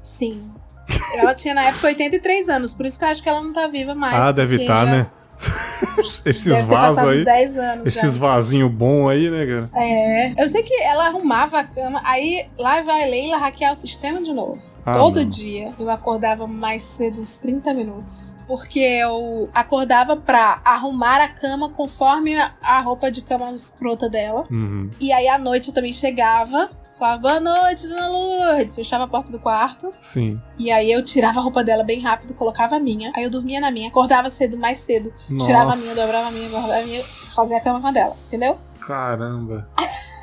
sim. 0.02 0.52
Ela 1.18 1.34
tinha 1.34 1.54
na 1.54 1.64
época 1.66 1.88
83 1.88 2.50
anos, 2.50 2.74
por 2.74 2.86
isso 2.86 2.98
que 2.98 3.06
eu 3.06 3.10
acho 3.10 3.22
que 3.24 3.30
ela 3.30 3.42
não 3.42 3.54
tá 3.54 3.68
viva 3.68 3.94
mais. 3.96 4.16
Ah, 4.16 4.32
deve 4.32 4.62
estar, 4.62 4.86
já 4.86 4.92
né? 4.92 5.08
Esses 6.26 6.64
vasos 6.64 7.00
aí. 7.00 7.20
uns 7.20 7.26
10 7.26 7.58
anos 7.58 7.86
Esses 7.88 8.16
vasinhos 8.18 8.72
bons 8.72 9.10
aí, 9.10 9.30
né, 9.30 9.46
cara? 9.46 9.70
É. 9.76 10.42
Eu 10.44 10.48
sei 10.50 10.64
que 10.64 10.74
ela 10.82 11.08
arrumava 11.08 11.60
a 11.60 11.64
cama, 11.64 12.02
aí 12.06 12.48
lá 12.58 12.82
vai 12.82 13.10
Leila 13.10 13.38
hackear 13.38 13.74
o 13.74 13.76
sistema 13.76 14.22
de 14.22 14.32
novo. 14.34 14.62
Ah, 14.86 14.92
Todo 14.94 15.22
não. 15.22 15.30
dia 15.30 15.72
eu 15.80 15.90
acordava 15.90 16.46
mais 16.46 16.84
cedo, 16.84 17.22
uns 17.22 17.38
30 17.38 17.74
minutos. 17.74 18.38
Porque 18.46 18.80
eu 18.80 19.50
acordava 19.54 20.18
pra 20.18 20.62
arrumar 20.66 21.22
a 21.22 21.28
cama 21.30 21.70
conforme 21.70 22.36
a- 22.38 22.52
a 22.62 22.82
roupa 22.82 23.10
de 23.10 23.22
cama 23.22 23.52
escrota 23.54 24.10
dela. 24.10 24.44
Uhum. 24.52 24.90
E 25.00 25.12
aí 25.14 25.28
à 25.30 25.38
noite 25.38 25.70
eu 25.70 25.74
também 25.74 25.94
chegava, 25.94 26.70
falava 26.98 27.18
boa 27.22 27.40
noite, 27.40 27.88
dona 27.88 28.08
Lourdes, 28.08 28.76
fechava 28.76 29.04
a 29.04 29.08
porta 29.08 29.32
do 29.32 29.40
quarto. 29.40 29.92
Sim. 30.02 30.40
E 30.58 30.72
aí 30.72 30.92
eu 30.92 31.04
tirava 31.04 31.40
a 31.40 31.44
roupa 31.44 31.64
dela 31.64 31.84
bem 31.84 32.00
rápido, 32.00 32.34
colocava 32.34 32.76
a 32.76 32.80
minha. 32.80 33.12
Aí 33.16 33.24
eu 33.24 33.30
dormia 33.30 33.60
na 33.60 33.72
minha, 33.72 33.90
acordava 33.90 34.30
cedo, 34.30 34.58
mais 34.58 34.78
cedo. 34.80 35.12
Tirava 35.46 35.74
a 35.74 35.76
minha, 35.76 35.96
dobrava 35.96 36.28
a 36.28 36.32
minha, 36.32 36.50
guardava 36.50 36.80
a 36.80 36.84
minha, 36.84 37.04
fazia 37.36 37.58
a 37.58 37.62
cama 37.62 37.82
com 37.82 37.88
a 37.88 37.92
dela, 37.92 38.16
entendeu? 38.28 38.58
Caramba. 38.86 39.68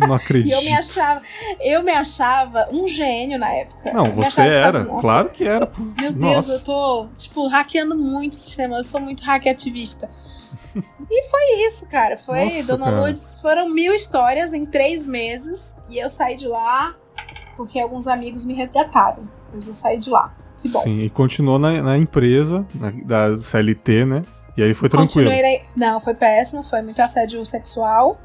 Não 0.00 0.14
acredito. 0.14 0.48
E 0.48 0.52
eu 0.52 0.62
me 0.62 0.72
achava, 0.72 1.22
eu 1.60 1.82
me 1.82 1.92
achava 1.92 2.68
um 2.72 2.88
gênio 2.88 3.38
na 3.38 3.48
época. 3.50 3.92
Não, 3.92 4.10
você 4.10 4.40
era. 4.40 4.80
"Nossa, 4.82 5.00
Claro 5.00 5.28
que 5.30 5.44
era. 5.44 5.70
Meu 5.96 6.12
Deus, 6.12 6.34
Nossa. 6.34 6.52
eu 6.54 6.60
tô, 6.64 7.06
tipo, 7.16 7.46
hackeando 7.46 7.96
muito 7.96 8.32
o 8.32 8.36
sistema. 8.36 8.76
Eu 8.76 8.84
sou 8.84 9.00
muito 9.00 9.22
hackeativista. 9.22 10.10
E 11.10 11.22
foi 11.30 11.66
isso, 11.66 11.86
cara. 11.88 12.16
Foi 12.16 12.44
Nossa, 12.44 12.62
Dona 12.64 12.84
cara. 12.86 12.96
Lourdes. 13.00 13.38
Foram 13.40 13.68
mil 13.68 13.94
histórias 13.94 14.52
em 14.52 14.64
três 14.66 15.06
meses. 15.06 15.74
E 15.88 15.98
eu 15.98 16.10
saí 16.10 16.36
de 16.36 16.46
lá 16.48 16.94
porque 17.56 17.78
alguns 17.78 18.06
amigos 18.06 18.44
me 18.44 18.54
resgataram. 18.54 19.22
Mas 19.52 19.66
eu 19.66 19.74
saí 19.74 19.98
de 19.98 20.10
lá. 20.10 20.34
Que 20.58 20.68
bom. 20.68 20.82
Sim, 20.82 21.00
e 21.00 21.10
continuou 21.10 21.58
na, 21.58 21.82
na 21.82 21.98
empresa, 21.98 22.66
na- 22.74 22.90
da 22.90 23.36
CLT, 23.38 24.04
né? 24.04 24.22
E 24.56 24.62
aí 24.62 24.72
foi 24.74 24.88
tranquilo. 24.88 25.28
Continuei. 25.30 25.62
Não, 25.76 26.00
foi 26.00 26.14
péssimo. 26.14 26.62
Foi 26.62 26.80
muito 26.82 27.00
assédio 27.00 27.44
sexual. 27.44 28.18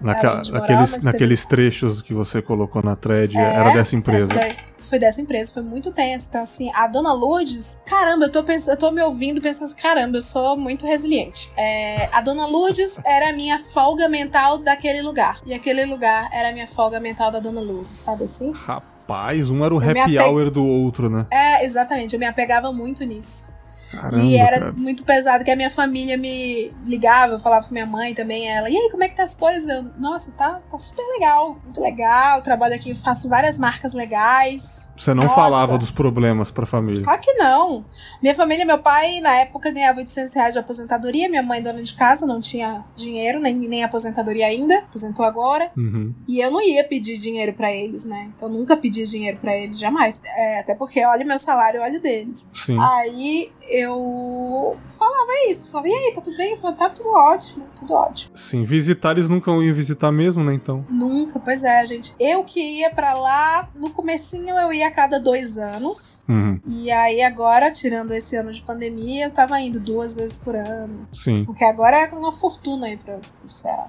Moral, 0.00 0.42
naqueles, 0.52 1.02
naqueles 1.02 1.44
trechos 1.46 2.00
que 2.00 2.14
você 2.14 2.40
colocou 2.40 2.82
na 2.82 2.94
thread, 2.94 3.36
É, 3.36 3.40
era 3.40 3.72
dessa 3.72 3.96
empresa. 3.96 4.32
Essa 4.32 4.34
daí 4.34 4.56
foi 4.80 4.98
dessa 4.98 5.20
empresa, 5.20 5.52
foi 5.52 5.62
muito 5.62 5.92
tenso. 5.92 6.26
Então, 6.28 6.42
assim, 6.42 6.70
a 6.74 6.86
dona 6.86 7.12
Lourdes, 7.12 7.78
caramba, 7.86 8.26
eu 8.26 8.32
tô, 8.32 8.42
pensando, 8.42 8.70
eu 8.70 8.76
tô 8.76 8.90
me 8.90 9.02
ouvindo 9.02 9.40
pensando 9.40 9.64
assim, 9.64 9.76
caramba, 9.76 10.18
eu 10.18 10.22
sou 10.22 10.56
muito 10.56 10.86
resiliente. 10.86 11.50
É, 11.56 12.08
a 12.12 12.20
dona 12.20 12.46
Lourdes 12.46 13.00
era 13.04 13.30
a 13.30 13.32
minha 13.32 13.58
folga 13.58 14.08
mental 14.08 14.58
daquele 14.58 15.02
lugar. 15.02 15.40
E 15.44 15.52
aquele 15.52 15.84
lugar 15.84 16.28
era 16.32 16.48
a 16.50 16.52
minha 16.52 16.66
folga 16.66 16.98
mental 17.00 17.30
da 17.30 17.40
dona 17.40 17.60
Lourdes, 17.60 17.96
sabe 17.96 18.24
assim? 18.24 18.52
Rapaz, 18.52 19.50
um 19.50 19.64
era 19.64 19.74
o 19.74 19.82
Eu 19.82 19.90
happy 19.90 20.18
apego- 20.18 20.38
hour 20.38 20.50
do 20.50 20.64
outro, 20.64 21.08
né? 21.10 21.26
É, 21.30 21.64
exatamente, 21.64 22.14
eu 22.14 22.18
me 22.20 22.26
apegava 22.26 22.72
muito 22.72 23.04
nisso. 23.04 23.48
Caramba, 23.90 24.22
e 24.22 24.36
era 24.36 24.58
cara. 24.58 24.72
muito 24.72 25.04
pesado 25.04 25.44
que 25.44 25.50
a 25.50 25.56
minha 25.56 25.70
família 25.70 26.16
me 26.16 26.70
ligava, 26.84 27.34
eu 27.34 27.38
falava 27.38 27.66
com 27.66 27.72
minha 27.72 27.86
mãe 27.86 28.14
também, 28.14 28.48
ela, 28.48 28.68
e 28.68 28.76
aí, 28.76 28.90
como 28.90 29.02
é 29.04 29.08
que 29.08 29.16
tá 29.16 29.22
as 29.22 29.34
coisas? 29.34 29.68
Eu, 29.68 29.82
nossa, 29.98 30.30
tá, 30.32 30.60
tá 30.70 30.78
super 30.78 31.02
legal, 31.14 31.58
muito 31.64 31.80
legal, 31.80 32.42
trabalho 32.42 32.74
aqui, 32.74 32.94
faço 32.94 33.28
várias 33.28 33.58
marcas 33.58 33.92
legais. 33.92 34.87
Você 34.98 35.14
não 35.14 35.24
Nossa. 35.24 35.34
falava 35.34 35.78
dos 35.78 35.90
problemas 35.90 36.50
pra 36.50 36.66
família. 36.66 37.04
Claro 37.04 37.20
que 37.20 37.32
não. 37.34 37.84
Minha 38.20 38.34
família, 38.34 38.64
meu 38.64 38.78
pai, 38.78 39.20
na 39.20 39.34
época, 39.36 39.70
ganhava 39.70 40.00
800 40.00 40.34
reais 40.34 40.54
de 40.54 40.58
aposentadoria. 40.58 41.28
Minha 41.28 41.42
mãe, 41.42 41.62
dona 41.62 41.82
de 41.82 41.94
casa, 41.94 42.26
não 42.26 42.40
tinha 42.40 42.84
dinheiro, 42.96 43.38
nem, 43.38 43.54
nem 43.54 43.84
aposentadoria 43.84 44.46
ainda. 44.46 44.78
Aposentou 44.78 45.24
agora. 45.24 45.70
Uhum. 45.76 46.12
E 46.26 46.40
eu 46.40 46.50
não 46.50 46.60
ia 46.60 46.82
pedir 46.82 47.16
dinheiro 47.16 47.52
pra 47.52 47.72
eles, 47.72 48.04
né? 48.04 48.30
Então, 48.36 48.48
nunca 48.48 48.76
pedi 48.76 49.04
dinheiro 49.04 49.38
pra 49.38 49.56
eles, 49.56 49.78
jamais. 49.78 50.20
É, 50.24 50.60
até 50.60 50.74
porque, 50.74 51.04
olha 51.04 51.24
meu 51.24 51.38
salário, 51.38 51.80
olha 51.80 51.98
o 51.98 52.02
deles. 52.02 52.48
Sim. 52.52 52.76
Aí, 52.80 53.52
eu 53.70 54.76
falava 54.98 55.30
isso. 55.48 55.70
Falava, 55.70 55.88
e 55.88 55.92
aí, 55.92 56.12
tá 56.14 56.20
tudo 56.20 56.36
bem? 56.36 56.52
Eu 56.52 56.58
falava, 56.58 56.78
tá 56.78 56.90
tudo 56.90 57.10
ótimo, 57.10 57.64
tudo 57.78 57.94
ótimo. 57.94 58.36
Sim, 58.36 58.64
visitar 58.64 59.12
eles 59.12 59.28
nunca 59.28 59.50
iam 59.50 59.74
visitar 59.74 60.10
mesmo, 60.10 60.42
né? 60.42 60.54
Então. 60.54 60.84
Nunca, 60.90 61.38
pois 61.38 61.62
é, 61.62 61.84
gente. 61.86 62.14
Eu 62.18 62.42
que 62.42 62.60
ia 62.60 62.90
pra 62.90 63.14
lá, 63.14 63.68
no 63.76 63.90
comecinho 63.90 64.58
eu 64.58 64.72
ia 64.72 64.87
a 64.88 64.90
cada 64.90 65.18
dois 65.18 65.56
anos. 65.56 66.20
Uhum. 66.28 66.60
E 66.66 66.90
aí 66.90 67.22
agora, 67.22 67.70
tirando 67.70 68.12
esse 68.12 68.36
ano 68.36 68.52
de 68.52 68.62
pandemia, 68.62 69.26
eu 69.26 69.30
tava 69.30 69.60
indo 69.60 69.78
duas 69.78 70.16
vezes 70.16 70.34
por 70.34 70.56
ano. 70.56 71.08
Sim. 71.12 71.44
Porque 71.44 71.64
agora 71.64 72.04
é 72.04 72.08
uma 72.08 72.32
fortuna 72.32 72.86
aí 72.86 72.96
pra, 72.96 73.14
pro 73.14 73.48
Ceará. 73.48 73.86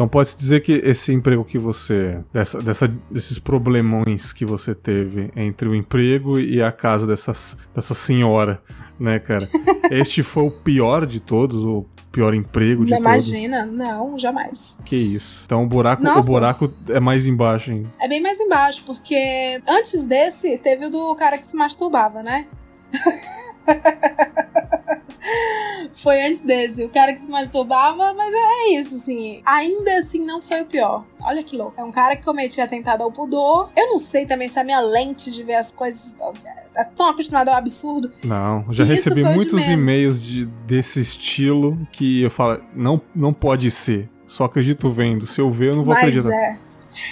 Então 0.00 0.08
pode-se 0.08 0.36
dizer 0.36 0.60
que 0.60 0.72
esse 0.72 1.12
emprego 1.12 1.44
que 1.44 1.58
você. 1.58 2.20
Dessa, 2.32 2.60
dessa, 2.62 2.88
desses 3.10 3.38
problemões 3.38 4.32
que 4.32 4.46
você 4.46 4.74
teve 4.74 5.30
entre 5.36 5.68
o 5.68 5.74
emprego 5.74 6.38
e 6.38 6.62
a 6.62 6.72
casa 6.72 7.06
dessas, 7.06 7.56
dessa 7.74 7.92
senhora, 7.92 8.62
né, 8.98 9.18
cara? 9.18 9.46
este 9.90 10.22
foi 10.22 10.44
o 10.44 10.50
pior 10.50 11.04
de 11.04 11.20
todos, 11.20 11.64
o 11.64 11.84
pior 12.10 12.34
emprego 12.34 12.84
de 12.84 12.90
Não 12.90 12.98
todos. 13.02 13.28
imagina? 13.28 13.64
Não, 13.66 14.18
jamais. 14.18 14.78
Que 14.84 14.96
isso. 14.96 15.42
Então 15.46 15.62
o 15.62 15.66
buraco, 15.66 16.02
o 16.02 16.04
Nossa. 16.04 16.22
buraco 16.28 16.72
é 16.88 17.00
mais 17.00 17.26
embaixo 17.26 17.70
ainda. 17.70 17.88
É 18.00 18.08
bem 18.08 18.20
mais 18.20 18.38
embaixo, 18.40 18.82
porque 18.84 19.60
antes 19.68 20.04
desse, 20.04 20.58
teve 20.58 20.86
o 20.86 20.90
do 20.90 21.14
cara 21.14 21.38
que 21.38 21.46
se 21.46 21.56
masturbava, 21.56 22.22
né? 22.22 22.46
foi 26.02 26.26
antes 26.26 26.40
desse, 26.40 26.82
o 26.82 26.88
cara 26.88 27.12
que 27.12 27.20
se 27.20 27.28
masturbava, 27.28 28.12
mas 28.14 28.32
é 28.32 28.78
isso, 28.78 28.96
assim. 28.96 29.40
Ainda 29.44 29.98
assim, 29.98 30.24
não 30.24 30.40
foi 30.40 30.62
o 30.62 30.66
pior. 30.66 31.04
Olha 31.22 31.42
que 31.42 31.56
louco. 31.56 31.74
É 31.76 31.84
um 31.84 31.92
cara 31.92 32.16
que 32.16 32.24
cometia 32.24 32.64
atentado 32.64 33.02
ao 33.02 33.12
pudor. 33.12 33.70
Eu 33.76 33.88
não 33.88 33.98
sei 33.98 34.24
também 34.24 34.48
se 34.48 34.58
a 34.58 34.64
minha 34.64 34.80
lente 34.80 35.30
de 35.30 35.42
ver 35.42 35.56
as 35.56 35.72
coisas 35.72 36.14
é 36.74 36.84
tão 36.84 37.08
acostumada 37.08 37.50
ao 37.50 37.56
absurdo. 37.56 38.10
Não, 38.24 38.64
já 38.70 38.84
recebi 38.84 39.22
de 39.22 39.34
muitos 39.34 39.60
menos. 39.60 39.68
e-mails 39.68 40.22
de, 40.22 40.46
desse 40.66 41.00
estilo 41.00 41.78
que 41.92 42.22
eu 42.22 42.30
falo, 42.30 42.62
não, 42.74 43.00
não 43.14 43.32
pode 43.32 43.70
ser. 43.70 44.08
Só 44.26 44.44
acredito 44.44 44.90
vendo. 44.90 45.26
Se 45.26 45.40
eu 45.40 45.50
ver, 45.50 45.70
eu 45.70 45.76
não 45.76 45.84
vou 45.84 45.94
Mas 45.94 46.08
acreditar. 46.08 46.34
é. 46.34 46.58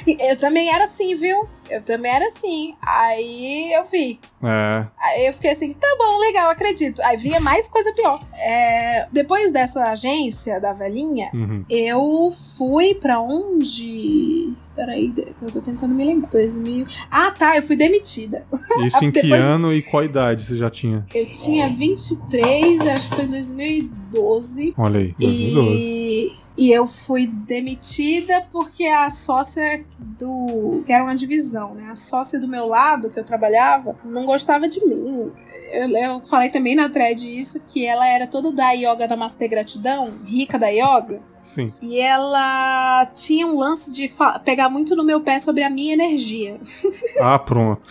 Eu 0.07 0.37
também 0.37 0.73
era 0.73 0.85
assim, 0.85 1.15
viu? 1.15 1.49
Eu 1.69 1.83
também 1.83 2.11
era 2.13 2.27
assim. 2.27 2.75
Aí 2.83 3.73
eu 3.73 3.85
vi. 3.85 4.19
É. 4.43 4.87
Aí 5.01 5.27
eu 5.27 5.33
fiquei 5.35 5.51
assim, 5.51 5.73
tá 5.73 5.89
bom, 5.99 6.19
legal, 6.19 6.51
acredito. 6.51 7.03
Aí 7.03 7.17
vinha 7.17 7.41
mais 7.41 7.69
coisa 7.69 7.93
pior. 7.93 8.21
É, 8.35 9.07
depois 9.13 9.51
dessa 9.53 9.83
agência 9.83 10.61
da 10.61 10.73
velhinha, 10.73 11.31
Uhum. 11.35 11.65
eu 11.69 12.31
fui 12.57 12.95
pra 12.95 13.21
onde? 13.21 14.55
Peraí, 14.79 15.13
eu 15.43 15.51
tô 15.51 15.61
tentando 15.61 15.93
me 15.93 16.05
lembrar. 16.05 16.31
2000. 16.31 16.85
Ah, 17.11 17.33
tá, 17.33 17.57
eu 17.57 17.65
fui 17.65 17.75
demitida. 17.75 18.47
Isso 18.87 19.03
em 19.03 19.11
que 19.11 19.33
ano 19.33 19.73
e 19.75 19.83
qual 19.83 20.05
idade 20.05 20.45
você 20.45 20.57
já 20.57 20.71
tinha? 20.71 21.05
Eu 21.13 21.27
tinha 21.27 21.69
23, 21.69 22.81
acho 22.83 23.09
que 23.09 23.17
foi 23.17 23.25
em 23.25 23.31
2012. 23.31 24.75
Olha 24.79 25.01
aí, 25.01 25.17
2012. 25.19 25.81
E, 25.81 26.33
e 26.57 26.73
eu 26.73 26.87
fui 26.87 27.27
demitida 27.27 28.47
porque 28.53 28.85
a 28.85 29.11
sócia 29.11 29.85
do. 29.99 30.85
que 30.87 30.93
era 30.93 31.03
uma 31.03 31.17
divisão, 31.17 31.75
né? 31.75 31.89
A 31.91 31.97
sócia 31.97 32.39
do 32.39 32.47
meu 32.47 32.65
lado, 32.65 33.11
que 33.11 33.19
eu 33.19 33.25
trabalhava, 33.25 33.97
não 34.05 34.27
gostava 34.27 34.69
de 34.69 34.79
mim. 34.87 35.33
Eu, 35.73 35.89
eu 35.91 36.27
falei 36.27 36.51
também 36.51 36.75
na 36.75 36.89
thread 36.89 37.27
isso, 37.27 37.61
que 37.61 37.87
ela 37.87 38.07
era 38.07 38.27
toda 38.27 38.53
da 38.53 38.73
yoga 38.73 39.07
da 39.07 39.17
Master 39.17 39.49
Gratidão, 39.49 40.13
rica 40.25 40.59
da 40.59 40.69
yoga. 40.69 41.21
Sim. 41.43 41.73
E 41.81 41.99
ela 41.99 43.07
tinha 43.15 43.47
um 43.47 43.59
lance 43.59 43.91
de 43.91 44.11
pegar 44.45 44.69
muito 44.69 44.95
no 44.95 45.05
meu 45.05 45.21
pé 45.21 45.39
sobre 45.41 45.63
a 45.63 45.71
minha 45.71 45.95
energia. 45.95 46.59
Ah, 47.21 47.39
pronto. 47.39 47.83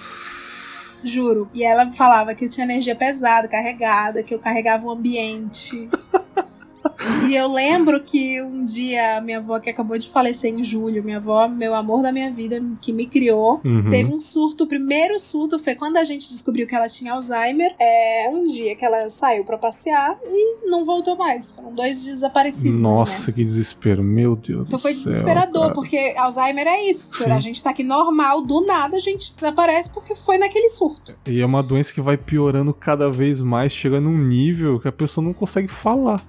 Juro. 1.03 1.49
E 1.53 1.63
ela 1.63 1.89
falava 1.91 2.34
que 2.34 2.45
eu 2.45 2.49
tinha 2.49 2.65
energia 2.65 2.95
pesada, 2.95 3.47
carregada, 3.47 4.23
que 4.23 4.34
eu 4.34 4.39
carregava 4.39 4.86
o 4.88 4.91
ambiente. 4.91 5.89
E 7.27 7.35
eu 7.35 7.47
lembro 7.51 7.99
que 8.01 8.41
um 8.41 8.63
dia 8.63 9.21
minha 9.21 9.38
avó, 9.39 9.59
que 9.59 9.69
acabou 9.69 9.97
de 9.97 10.09
falecer 10.09 10.51
em 10.53 10.63
julho, 10.63 11.03
minha 11.03 11.17
avó, 11.17 11.47
meu 11.47 11.73
amor 11.75 12.01
da 12.01 12.11
minha 12.11 12.31
vida, 12.31 12.61
que 12.81 12.91
me 12.93 13.05
criou, 13.07 13.59
Uhum. 13.63 13.89
teve 13.89 14.13
um 14.13 14.19
surto. 14.19 14.63
O 14.63 14.67
primeiro 14.67 15.19
surto 15.19 15.59
foi 15.59 15.75
quando 15.75 15.97
a 15.97 16.03
gente 16.03 16.29
descobriu 16.29 16.65
que 16.67 16.75
ela 16.75 16.88
tinha 16.88 17.13
Alzheimer. 17.13 17.73
É 17.79 18.29
um 18.31 18.45
dia 18.45 18.75
que 18.75 18.85
ela 18.85 19.09
saiu 19.09 19.43
pra 19.43 19.57
passear 19.57 20.17
e 20.25 20.67
não 20.69 20.83
voltou 20.85 21.15
mais. 21.17 21.49
Foram 21.51 21.73
dois 21.73 22.03
desaparecidos. 22.03 22.79
Nossa, 22.79 23.31
que 23.31 23.43
desespero, 23.43 24.03
meu 24.03 24.35
Deus 24.35 24.67
Então 24.67 24.79
foi 24.79 24.93
céu, 24.93 25.05
desesperador, 25.11 25.61
cara. 25.63 25.73
porque 25.73 26.13
Alzheimer 26.17 26.67
é 26.67 26.83
isso. 26.89 27.13
Sim. 27.15 27.31
A 27.31 27.39
gente 27.39 27.61
tá 27.63 27.69
aqui 27.71 27.83
normal, 27.83 28.41
do 28.41 28.65
nada 28.65 28.97
a 28.97 28.99
gente 28.99 29.33
desaparece 29.33 29.89
porque 29.89 30.15
foi 30.15 30.38
naquele 30.38 30.69
surto. 30.69 31.13
E 31.27 31.41
é 31.41 31.45
uma 31.45 31.61
doença 31.63 31.93
que 31.93 32.01
vai 32.01 32.17
piorando 32.17 32.73
cada 32.73 33.09
vez 33.09 33.41
mais, 33.41 33.71
chega 33.71 33.99
num 33.99 34.17
nível 34.17 34.79
que 34.79 34.88
a 34.88 34.91
pessoa 34.91 35.23
não 35.25 35.33
consegue 35.33 35.67
falar. 35.67 36.21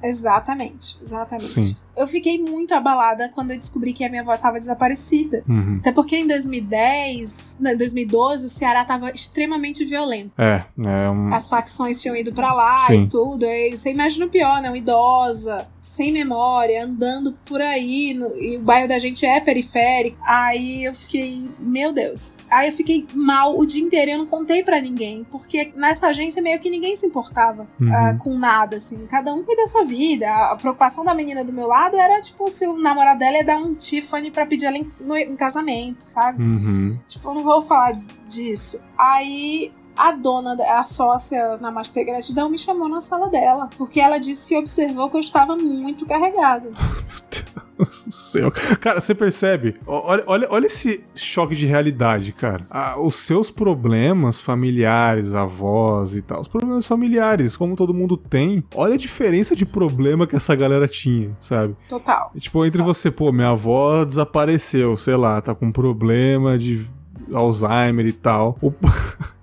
Exatamente, 0.49 0.99
exatamente. 1.03 1.61
Sim. 1.61 1.76
Eu 1.99 2.07
fiquei 2.07 2.38
muito 2.38 2.72
abalada 2.74 3.28
quando 3.34 3.51
eu 3.51 3.57
descobri 3.59 3.92
que 3.92 4.05
a 4.05 4.09
minha 4.09 4.22
avó 4.22 4.34
estava 4.34 4.59
desaparecida. 4.59 5.42
Uhum. 5.49 5.78
Até 5.80 5.92
porque 5.92 6.16
em 6.16 6.26
2010, 6.26 7.57
não, 7.61 7.72
em 7.72 7.76
2012, 7.76 8.46
o 8.46 8.51
Ceará 8.51 8.82
estava 8.82 9.11
extremamente 9.11 9.84
violento. 9.84 10.32
É, 10.38 10.62
é 10.84 11.11
um... 11.11 11.32
As 11.34 11.49
facções 11.49 12.01
tinham 12.01 12.16
ido 12.16 12.32
pra 12.32 12.53
lá 12.53 12.86
Sim. 12.86 13.05
e 13.05 13.09
tudo. 13.09 13.44
Aí 13.44 13.76
você 13.76 13.90
imagina 13.90 14.26
o 14.26 14.28
pior, 14.28 14.61
né? 14.62 14.68
Uma 14.68 14.78
idosa, 14.78 15.66
sem 15.80 16.12
memória, 16.12 16.84
andando 16.84 17.32
por 17.44 17.61
aí. 17.61 18.14
no- 18.14 18.36
e 18.36 18.57
o 18.57 18.61
bairro 18.62 18.88
da 18.88 18.99
gente 18.99 19.24
é 19.26 19.40
periférico. 19.40 20.16
Aí 20.22 20.84
eu 20.84 20.94
fiquei, 20.94 21.49
meu 21.59 21.92
Deus. 21.92 22.32
Aí 22.51 22.68
eu 22.68 22.72
fiquei 22.72 23.07
mal 23.14 23.59
o 23.59 23.66
dia 23.66 23.82
inteiro 23.82 24.11
e 24.11 24.14
eu 24.14 24.18
não 24.18 24.26
contei 24.26 24.62
pra 24.62 24.80
ninguém. 24.80 25.24
Porque 25.24 25.72
nessa 25.74 26.07
agência 26.09 26.40
meio 26.42 26.59
que 26.61 26.70
ninguém 26.70 26.94
se 26.96 27.07
importava 27.07 27.66
Uhum. 27.80 27.92
ah, 27.92 28.16
com 28.18 28.36
nada, 28.38 28.76
assim. 28.76 29.07
Cada 29.09 29.32
um 29.34 29.42
cuida 29.42 29.62
da 29.62 29.68
sua 29.68 29.84
vida. 29.84 30.28
A 30.28 30.57
preocupação 30.57 31.05
da 31.05 31.14
menina 31.14 31.44
do 31.44 31.53
meu 31.53 31.66
lado 31.66 31.88
era, 31.97 32.20
tipo, 32.20 32.51
se 32.51 32.66
o 32.66 32.76
namorado 32.76 33.18
dela 33.18 33.36
ia 33.39 33.45
dar 33.45 33.59
um 33.59 33.74
Tiffany 33.74 34.30
pra 34.30 34.45
pedir 34.47 34.66
ela 34.66 34.76
em, 34.78 34.91
no- 35.01 35.16
em 35.16 35.36
casamento, 35.36 36.03
sabe? 36.03 36.43
Uhum. 36.43 36.99
Tipo, 37.07 37.32
não 37.34 37.43
vou 37.43 37.61
falar 37.62 37.93
disso. 38.28 38.78
Aí 38.97 39.72
a 39.97 40.12
dona, 40.12 40.55
a 40.78 40.82
sócia 40.84 41.57
na 41.59 41.70
Master 41.70 42.05
Gratidão 42.07 42.49
me 42.49 42.57
chamou 42.59 42.89
na 42.89 43.01
sala 43.01 43.28
dela. 43.28 43.68
Porque 43.76 44.01
ela 44.01 44.18
disse 44.18 44.49
que 44.49 44.57
observou 44.57 45.11
que 45.11 45.16
eu 45.16 45.20
estava 45.20 45.57
muito 45.57 46.07
carregada. 46.07 46.70
Céu. 47.87 48.51
Cara, 48.81 49.01
você 49.01 49.14
percebe? 49.14 49.74
Olha, 49.87 50.22
olha, 50.26 50.47
olha 50.51 50.66
esse 50.66 51.05
choque 51.14 51.55
de 51.55 51.66
realidade, 51.66 52.33
cara. 52.33 52.66
Ah, 52.70 53.01
os 53.01 53.16
seus 53.16 53.51
problemas 53.51 54.41
familiares, 54.41 55.33
avós 55.35 56.14
e 56.14 56.22
tal, 56.22 56.41
os 56.41 56.49
problemas 56.49 56.87
familiares, 56.87 57.57
como 57.57 57.76
todo 57.76 57.95
mundo 57.95 58.16
tem, 58.16 58.62
olha 58.74 58.95
a 58.95 58.99
diferença 58.99 59.55
de 59.55 59.64
problema 59.66 60.26
que 60.26 60.37
essa 60.37 60.55
galera 60.55 60.89
tinha, 60.89 61.31
sabe? 61.41 61.74
Total. 61.89 62.33
Tipo, 62.39 62.64
entre 62.64 62.83
você, 62.83 63.11
pô, 63.11 63.31
minha 63.33 63.51
avó 63.51 64.05
desapareceu, 64.05 64.97
sei 64.97 65.16
lá, 65.16 65.41
tá 65.41 65.55
com 65.55 65.70
problema 65.72 66.59
de 66.59 66.85
Alzheimer 67.33 68.07
e 68.07 68.12
tal. 68.12 68.59
O- 68.61 68.72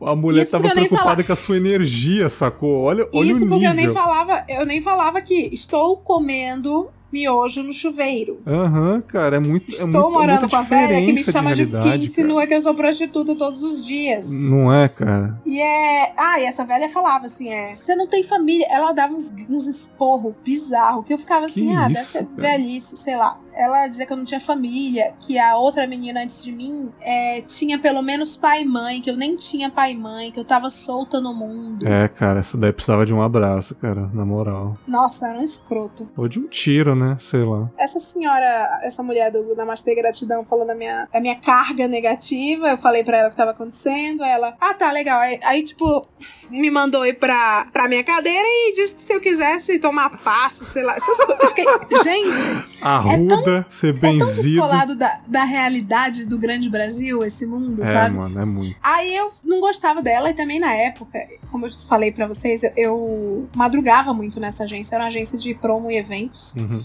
A 0.00 0.14
mulher 0.16 0.42
Isso 0.42 0.52
tava 0.52 0.64
porque 0.64 0.86
preocupada 0.86 1.22
com 1.22 1.32
a 1.32 1.36
sua 1.36 1.56
energia, 1.56 2.28
sacou? 2.30 2.82
Olha, 2.84 3.06
olha 3.12 3.30
Isso 3.32 3.44
o 3.44 3.48
porque 3.48 3.66
nível. 3.68 3.70
eu 3.70 3.86
nem 3.86 3.92
falava, 3.92 4.44
eu 4.48 4.64
nem 4.64 4.80
falava 4.80 5.20
que 5.20 5.34
estou 5.52 5.98
comendo 5.98 6.88
miojo 7.12 7.62
no 7.62 7.72
chuveiro. 7.72 8.40
Aham, 8.46 9.00
cara, 9.00 9.36
é 9.36 9.40
muito. 9.40 9.70
é 9.70 9.74
Estou 9.74 9.88
muito, 9.88 10.10
morando 10.10 10.48
com 10.48 10.56
a 10.56 10.62
velha 10.62 11.04
que 11.04 11.12
me 11.12 11.22
chama 11.22 11.54
de, 11.54 11.66
que 11.66 11.72
realidade, 11.72 12.04
insinua 12.04 12.46
que 12.46 12.54
eu 12.54 12.60
sou 12.60 12.74
prostituta 12.74 13.34
todos 13.34 13.62
os 13.62 13.84
dias. 13.84 14.30
Não 14.30 14.72
é, 14.72 14.88
cara? 14.88 15.40
E 15.44 15.60
é. 15.60 16.12
Ah, 16.16 16.40
e 16.40 16.44
essa 16.44 16.64
velha 16.64 16.88
falava 16.88 17.26
assim: 17.26 17.50
é. 17.50 17.74
Você 17.74 17.94
não 17.94 18.06
tem 18.06 18.22
família. 18.22 18.66
Ela 18.70 18.92
dava 18.92 19.14
uns, 19.14 19.32
uns 19.48 19.66
esporros 19.66 20.34
bizarros. 20.44 21.04
Que 21.04 21.14
eu 21.14 21.18
ficava 21.18 21.46
assim: 21.46 21.68
Que 21.68 21.74
ah, 21.74 21.88
deve 21.88 22.00
isso, 22.00 22.12
ser 22.12 22.26
cara? 22.26 22.36
velhice, 22.36 22.96
sei 22.96 23.16
lá. 23.16 23.38
Ela 23.54 23.88
dizia 23.88 24.06
que 24.06 24.12
eu 24.12 24.16
não 24.16 24.24
tinha 24.24 24.40
família. 24.40 25.14
Que 25.18 25.38
a 25.38 25.56
outra 25.56 25.86
menina 25.86 26.22
antes 26.22 26.42
de 26.44 26.52
mim 26.52 26.90
é, 27.00 27.40
tinha 27.42 27.78
pelo 27.78 28.02
menos 28.02 28.36
pai 28.36 28.62
e 28.62 28.64
mãe. 28.64 29.00
Que 29.00 29.10
eu 29.10 29.16
nem 29.16 29.34
tinha 29.36 29.70
pai 29.70 29.92
e 29.92 29.96
mãe. 29.96 30.30
Que 30.30 30.38
eu 30.38 30.44
tava 30.44 30.70
solta 30.70 31.20
no 31.20 31.34
mundo. 31.34 31.86
É, 31.86 32.08
cara, 32.08 32.40
essa 32.40 32.56
daí 32.56 32.72
precisava 32.72 33.06
de 33.06 33.14
um 33.14 33.22
abraço, 33.22 33.74
cara, 33.74 34.10
na 34.12 34.24
moral. 34.24 34.76
Nossa, 34.86 35.28
era 35.28 35.38
um 35.38 35.42
escroto. 35.42 36.08
Ou 36.16 36.28
de 36.28 36.38
um 36.38 36.46
tiro, 36.46 36.94
né? 36.94 36.97
Sei 37.18 37.42
lá. 37.42 37.70
Essa 37.78 38.00
senhora, 38.00 38.80
essa 38.82 39.02
mulher 39.02 39.30
do 39.30 39.54
Namastê 39.54 39.94
Gratidão 39.94 40.44
falou 40.44 40.66
da 40.66 40.74
minha, 40.74 41.08
da 41.12 41.20
minha 41.20 41.36
carga 41.36 41.86
negativa. 41.88 42.68
Eu 42.68 42.78
falei 42.78 43.04
pra 43.04 43.18
ela 43.18 43.28
o 43.28 43.30
que 43.30 43.36
tava 43.36 43.52
acontecendo. 43.52 44.22
Ela, 44.22 44.56
ah, 44.60 44.74
tá, 44.74 44.90
legal. 44.90 45.20
Aí, 45.20 45.38
aí, 45.42 45.62
tipo, 45.62 46.06
me 46.50 46.70
mandou 46.70 47.04
ir 47.06 47.14
pra, 47.14 47.66
pra 47.72 47.88
minha 47.88 48.02
cadeira 48.02 48.46
e 48.46 48.72
disse 48.74 48.96
que 48.96 49.02
se 49.02 49.12
eu 49.12 49.20
quisesse 49.20 49.78
tomar 49.78 50.18
passo, 50.18 50.64
sei 50.64 50.82
lá. 50.82 50.96
Gente, 52.04 52.66
Arruda, 52.80 53.66
ser 53.68 53.94
é 53.94 54.00
tão 54.00 54.18
benzido. 54.18 54.42
descolado 54.42 54.96
da, 54.96 55.20
da 55.26 55.44
realidade 55.44 56.26
do 56.26 56.38
grande 56.38 56.68
Brasil, 56.70 57.24
esse 57.24 57.46
mundo, 57.46 57.82
é, 57.82 57.86
sabe? 57.86 58.16
mano, 58.16 58.40
é 58.40 58.44
muito. 58.44 58.76
Aí 58.82 59.14
eu 59.14 59.30
não 59.44 59.60
gostava 59.60 60.02
dela 60.02 60.30
e 60.30 60.34
também 60.34 60.58
na 60.58 60.72
época, 60.72 61.18
como 61.50 61.66
eu 61.66 61.70
falei 61.86 62.12
pra 62.12 62.26
vocês, 62.26 62.62
eu, 62.62 62.72
eu 62.76 63.48
madrugava 63.54 64.12
muito 64.12 64.40
nessa 64.40 64.64
agência. 64.64 64.94
Era 64.94 65.04
uma 65.04 65.08
agência 65.08 65.38
de 65.38 65.54
promo 65.54 65.90
e 65.90 65.96
eventos. 65.96 66.54
Uhum. 66.54 66.84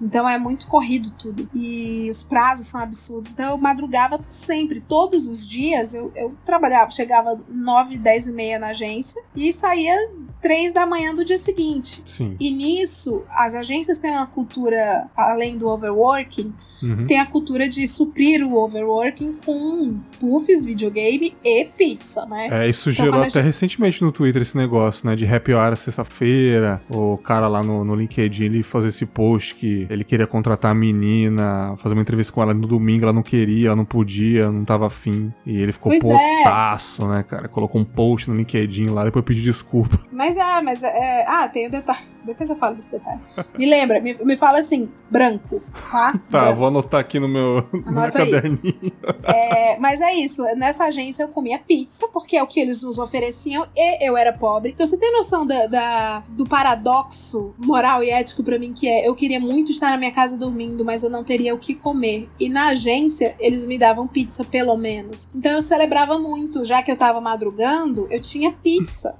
Então 0.00 0.28
é 0.28 0.38
muito 0.38 0.66
corrido 0.66 1.10
tudo. 1.18 1.48
E 1.54 2.08
os 2.10 2.22
prazos 2.22 2.66
são 2.66 2.80
absurdos. 2.80 3.30
Então 3.30 3.50
eu 3.50 3.58
madrugava 3.58 4.20
sempre, 4.28 4.80
todos 4.80 5.26
os 5.26 5.46
dias. 5.46 5.92
Eu, 5.94 6.10
eu 6.16 6.34
trabalhava, 6.44 6.90
chegava 6.90 7.38
9, 7.48 7.98
10 7.98 8.28
e 8.28 8.32
meia 8.32 8.58
na 8.58 8.68
agência 8.68 9.22
e 9.36 9.52
saía 9.52 9.94
3 10.40 10.72
da 10.72 10.86
manhã 10.86 11.14
do 11.14 11.24
dia 11.24 11.38
seguinte. 11.38 12.02
Sim. 12.06 12.34
E 12.40 12.50
nisso, 12.50 13.22
as 13.30 13.54
agências 13.54 13.98
têm 13.98 14.10
uma 14.12 14.26
cultura, 14.26 15.08
além 15.16 15.56
do 15.58 15.68
overworking, 15.68 16.52
Uhum. 16.82 17.04
tem 17.06 17.18
a 17.20 17.26
cultura 17.26 17.68
de 17.68 17.86
suprir 17.86 18.42
o 18.42 18.54
overworking 18.54 19.36
com 19.44 19.98
puffs, 20.18 20.64
videogame 20.64 21.36
e 21.44 21.66
pizza, 21.66 22.24
né? 22.24 22.48
É, 22.50 22.70
isso 22.70 22.88
Então, 22.90 23.04
gerou 23.04 23.20
até 23.20 23.28
gente- 23.28 23.44
recentemente 23.44 24.02
no 24.02 24.10
Twitter 24.10 24.40
esse 24.40 24.56
negócio, 24.56 25.06
né? 25.06 25.14
De 25.14 25.26
happy 25.26 25.52
hour 25.52 25.76
sexta-feira. 25.76 26.80
O 26.88 27.18
cara 27.18 27.48
lá 27.48 27.62
no, 27.62 27.84
no 27.84 27.94
LinkedIn 27.94 28.44
ele 28.44 28.62
fazer 28.62 28.88
esse 28.88 29.04
post 29.04 29.56
que 29.56 29.86
ele 29.90 30.04
queria 30.04 30.26
contratar 30.26 30.70
a 30.70 30.74
menina, 30.74 31.74
fazer 31.78 31.94
uma 31.94 32.02
entrevista 32.02 32.32
com 32.32 32.42
ela 32.42 32.54
no 32.54 32.66
domingo, 32.66 33.04
ela 33.04 33.12
não 33.12 33.22
queria, 33.22 33.68
ela 33.68 33.76
não 33.76 33.84
podia, 33.84 34.50
não 34.50 34.64
tava 34.64 34.86
afim. 34.86 35.32
E 35.44 35.60
ele 35.60 35.72
ficou 35.72 35.90
Pois 35.90 36.02
é. 36.04 36.42
potaço, 36.44 37.06
né, 37.08 37.22
cara? 37.28 37.48
Colocou 37.48 37.80
um 37.80 37.84
post 37.84 38.30
no 38.30 38.36
LinkedIn 38.36 38.86
lá, 38.86 39.04
depois 39.04 39.24
pediu 39.24 39.44
desculpa. 39.44 39.98
Mas 40.12 40.36
é, 40.36 40.60
mas 40.62 40.82
é. 40.82 40.86
é- 41.22 41.24
Ah, 41.26 41.48
tem 41.48 41.66
o 41.66 41.70
detalhe. 41.70 41.98
Depois 42.22 42.50
eu 42.50 42.56
falo 42.56 42.76
desse 42.76 42.90
detalhe. 42.90 43.18
Me 43.58 43.64
lembra, 43.64 43.98
me, 44.00 44.14
me 44.22 44.36
fala 44.36 44.60
assim, 44.60 44.90
branco, 45.10 45.62
tá? 45.90 46.12
Tá, 46.30 46.42
Branco. 46.42 46.56
vou 46.58 46.66
anotar 46.68 47.00
aqui 47.00 47.18
no 47.18 47.26
meu, 47.26 47.66
no 47.72 47.92
meu 47.92 48.12
caderninho. 48.12 48.92
É, 49.22 49.78
mas 49.78 50.00
é 50.02 50.12
isso, 50.14 50.42
nessa 50.56 50.84
agência 50.84 51.22
eu 51.22 51.28
comia 51.28 51.58
pizza, 51.58 52.06
porque 52.12 52.36
é 52.36 52.42
o 52.42 52.46
que 52.46 52.60
eles 52.60 52.82
nos 52.82 52.98
ofereciam, 52.98 53.66
e 53.74 54.06
eu 54.06 54.14
era 54.16 54.32
pobre. 54.34 54.70
Então 54.72 54.86
você 54.86 54.98
tem 54.98 55.10
noção 55.10 55.46
da, 55.46 55.66
da- 55.66 56.22
do 56.28 56.44
paradoxo 56.46 57.54
moral 57.58 58.02
e 58.04 58.10
ético 58.10 58.42
pra 58.42 58.58
mim, 58.58 58.72
que 58.74 58.86
é 58.86 59.08
eu 59.08 59.14
queria 59.14 59.40
muito 59.40 59.72
estar 59.80 59.90
na 59.90 59.96
minha 59.96 60.12
casa 60.12 60.36
dormindo, 60.36 60.84
mas 60.84 61.02
eu 61.02 61.08
não 61.08 61.24
teria 61.24 61.54
o 61.54 61.58
que 61.58 61.74
comer. 61.74 62.28
E 62.38 62.48
na 62.48 62.68
agência, 62.68 63.34
eles 63.38 63.64
me 63.64 63.78
davam 63.78 64.06
pizza, 64.06 64.44
pelo 64.44 64.76
menos. 64.76 65.28
Então 65.34 65.52
eu 65.52 65.62
celebrava 65.62 66.18
muito, 66.18 66.64
já 66.64 66.82
que 66.82 66.92
eu 66.92 66.96
tava 66.96 67.20
madrugando, 67.20 68.06
eu 68.10 68.20
tinha 68.20 68.52
pizza. 68.52 69.18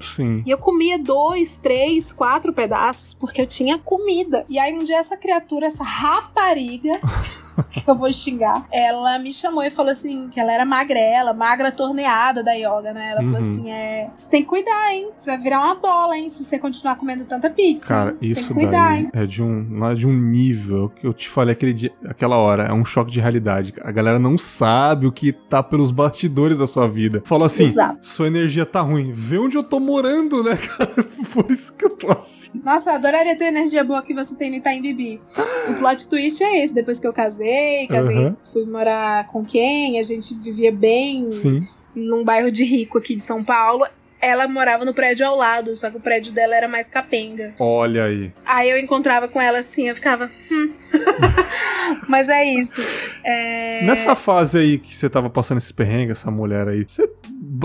Sim. 0.00 0.42
E 0.46 0.50
eu 0.50 0.58
comia 0.58 0.98
dois, 0.98 1.56
três, 1.56 2.12
quatro 2.12 2.52
pedaços, 2.52 3.14
porque 3.14 3.40
eu 3.40 3.46
tinha 3.46 3.78
comida. 3.78 4.44
E 4.48 4.58
aí 4.58 4.72
um 4.74 4.82
dia 4.84 4.96
essa 4.98 5.16
criatura, 5.16 5.66
essa 5.66 5.84
rapariga, 5.84 7.00
que 7.70 7.82
eu 7.88 7.96
vou 7.96 8.10
xingar, 8.12 8.66
ela 8.72 9.18
me 9.18 9.32
chamou 9.32 9.62
e 9.62 9.70
falou 9.70 9.92
assim, 9.92 10.28
que 10.28 10.40
ela 10.40 10.52
era 10.52 10.64
magrela, 10.64 11.34
magra 11.34 11.70
torneada 11.70 12.42
da 12.42 12.52
yoga, 12.52 12.92
né? 12.94 13.10
Ela 13.10 13.22
falou 13.22 13.40
Uhum. 13.40 13.52
assim, 13.52 13.70
é, 13.70 14.10
você 14.16 14.28
tem 14.28 14.42
que 14.42 14.48
cuidar, 14.48 14.94
hein? 14.94 15.10
Você 15.16 15.30
vai 15.30 15.40
virar 15.40 15.60
uma 15.64 15.74
bola, 15.74 16.16
hein? 16.16 16.28
Se 16.30 16.42
você 16.44 16.58
continuar 16.58 16.96
comendo 16.96 17.24
tanta 17.24 17.50
pizza. 17.50 17.86
Cara? 17.86 18.12
Você 18.12 18.18
tem 18.18 18.30
isso 18.32 18.48
que 18.48 18.54
cuidar, 18.54 18.96
hein? 18.98 19.10
é 19.12 19.26
de 19.26 19.42
um, 19.42 19.62
não 19.62 19.88
é 19.90 19.94
de 19.94 20.06
um 20.06 20.12
nível 20.12 20.88
que 20.90 21.06
eu 21.06 21.12
te 21.12 21.28
falei 21.28 21.52
aquele 21.52 21.72
dia, 21.74 21.92
aquela 22.08 22.36
hora, 22.36 22.64
é 22.64 22.72
um 22.72 22.84
choque 22.84 23.10
de 23.10 23.20
realidade. 23.20 23.74
A 23.82 23.90
galera 23.92 24.18
não 24.18 24.36
sabe 24.38 25.06
o 25.06 25.12
que 25.12 25.32
tá 25.32 25.62
pelos 25.62 25.90
bastidores 25.90 26.58
da 26.58 26.66
sua 26.66 26.88
vida. 26.88 27.22
Falou 27.24 27.46
assim, 27.46 27.64
Exato. 27.66 27.98
sua 28.02 28.26
energia 28.26 28.64
tá 28.64 28.80
ruim, 28.80 29.12
vê 29.12 29.38
onde 29.38 29.56
eu 29.56 29.62
tô 29.62 29.78
morando, 29.90 30.44
né, 30.44 30.56
cara? 30.56 31.04
Por 31.34 31.50
isso 31.50 31.72
que 31.74 31.84
eu 31.84 31.90
tô 31.90 32.12
assim. 32.12 32.50
Nossa, 32.64 32.90
eu 32.90 32.94
adoraria 32.94 33.36
ter 33.36 33.44
a 33.44 33.48
energia 33.48 33.82
boa 33.82 34.02
que 34.02 34.14
você 34.14 34.34
tem 34.34 34.50
no 34.50 34.56
Itaim 34.56 34.80
Bibi. 34.80 35.20
O 35.68 35.74
plot 35.74 36.08
twist 36.08 36.42
é 36.42 36.62
esse. 36.62 36.72
Depois 36.72 37.00
que 37.00 37.06
eu 37.06 37.12
casei, 37.12 37.86
casei, 37.88 38.24
Aham. 38.26 38.36
fui 38.52 38.64
morar 38.64 39.26
com 39.26 39.44
quem, 39.44 39.98
a 39.98 40.02
gente 40.02 40.34
vivia 40.34 40.70
bem, 40.72 41.32
Sim. 41.32 41.58
num 41.94 42.24
bairro 42.24 42.50
de 42.50 42.64
rico 42.64 42.98
aqui 42.98 43.16
de 43.16 43.22
São 43.22 43.42
Paulo. 43.42 43.86
Ela 44.22 44.46
morava 44.46 44.84
no 44.84 44.92
prédio 44.92 45.26
ao 45.26 45.34
lado, 45.34 45.74
só 45.76 45.90
que 45.90 45.96
o 45.96 46.00
prédio 46.00 46.30
dela 46.30 46.54
era 46.54 46.68
mais 46.68 46.86
capenga. 46.86 47.54
Olha 47.58 48.04
aí. 48.04 48.30
Aí 48.44 48.68
eu 48.68 48.78
encontrava 48.78 49.26
com 49.28 49.40
ela 49.40 49.58
assim, 49.60 49.88
eu 49.88 49.94
ficava. 49.94 50.30
Hum. 50.52 50.74
Mas 52.06 52.28
é 52.28 52.44
isso. 52.44 52.82
É... 53.24 53.82
Nessa 53.82 54.14
fase 54.14 54.58
aí 54.58 54.78
que 54.78 54.94
você 54.94 55.08
tava 55.08 55.30
passando 55.30 55.56
esses 55.58 55.72
perrengues, 55.72 56.18
essa 56.18 56.30
mulher 56.30 56.68
aí, 56.68 56.84
você 56.86 57.08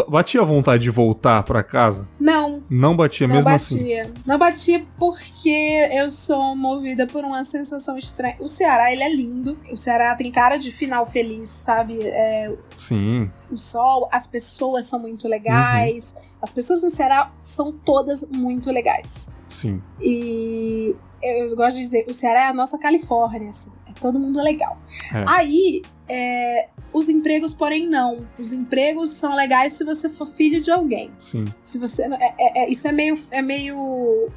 batia 0.09 0.43
vontade 0.43 0.83
de 0.83 0.89
voltar 0.89 1.43
pra 1.43 1.63
casa? 1.63 2.07
Não, 2.19 2.63
Não 2.69 2.95
batia 2.95 3.27
não 3.27 3.35
mesmo 3.35 3.49
assim? 3.49 3.77
batia. 3.77 4.13
Não 4.25 4.37
batia 4.37 4.85
porque 4.99 5.89
eu 5.93 6.09
sou 6.09 6.55
movida 6.55 7.05
por 7.07 7.23
uma 7.23 7.43
sensação 7.43 7.97
estranha. 7.97 8.35
O 8.39 8.47
Ceará, 8.47 8.91
ele 8.91 9.03
é 9.03 9.13
lindo. 9.13 9.57
O 9.71 9.77
Ceará 9.77 10.13
tem 10.15 10.31
cara 10.31 10.57
de 10.57 10.71
final 10.71 11.05
feliz, 11.05 11.49
sabe? 11.49 11.99
É, 12.01 12.53
Sim. 12.77 13.29
o 13.51 13.57
sol, 13.57 14.09
as 14.11 14.27
pessoas 14.27 14.85
são 14.87 14.99
muito 14.99 15.27
legais. 15.27 16.15
As 16.41 16.51
pessoas 16.51 16.81
no 16.83 16.89
Ceará 16.89 17.31
são 17.41 17.71
todas 17.71 18.23
muito 18.31 18.71
legais. 18.71 19.29
Sim. 19.49 19.81
E 20.01 20.95
eu 21.23 21.55
gosto 21.55 21.75
de 21.77 21.81
dizer, 21.83 22.05
o 22.07 22.13
Ceará 22.13 22.45
é 22.45 22.47
a 22.49 22.53
nossa 22.53 22.77
Califórnia, 22.77 23.49
assim. 23.49 23.71
É 23.89 23.93
todo 23.93 24.19
mundo 24.19 24.41
legal. 24.43 24.77
É. 25.13 25.23
Aí, 25.27 25.81
é, 26.07 26.69
os 26.95 27.09
empregos, 27.09 27.53
porém, 27.53 27.87
não. 27.87 28.25
Os 28.39 28.53
empregos 28.53 29.09
são 29.09 29.35
legais 29.35 29.73
se 29.73 29.83
você 29.83 30.07
for 30.07 30.25
filho 30.25 30.61
de 30.61 30.71
alguém. 30.71 31.11
Sim. 31.19 31.43
Se 31.61 31.77
você. 31.77 32.03
é- 32.03 32.33
é- 32.39 32.63
é- 32.63 32.69
isso 32.69 32.87
é 32.87 32.91
meio, 32.91 33.19
é 33.31 33.41
meio 33.41 34.29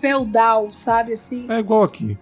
feudal, 0.00 0.70
sabe? 0.72 1.12
Assim. 1.12 1.46
É 1.48 1.58
igual 1.58 1.82
aqui. 1.84 2.16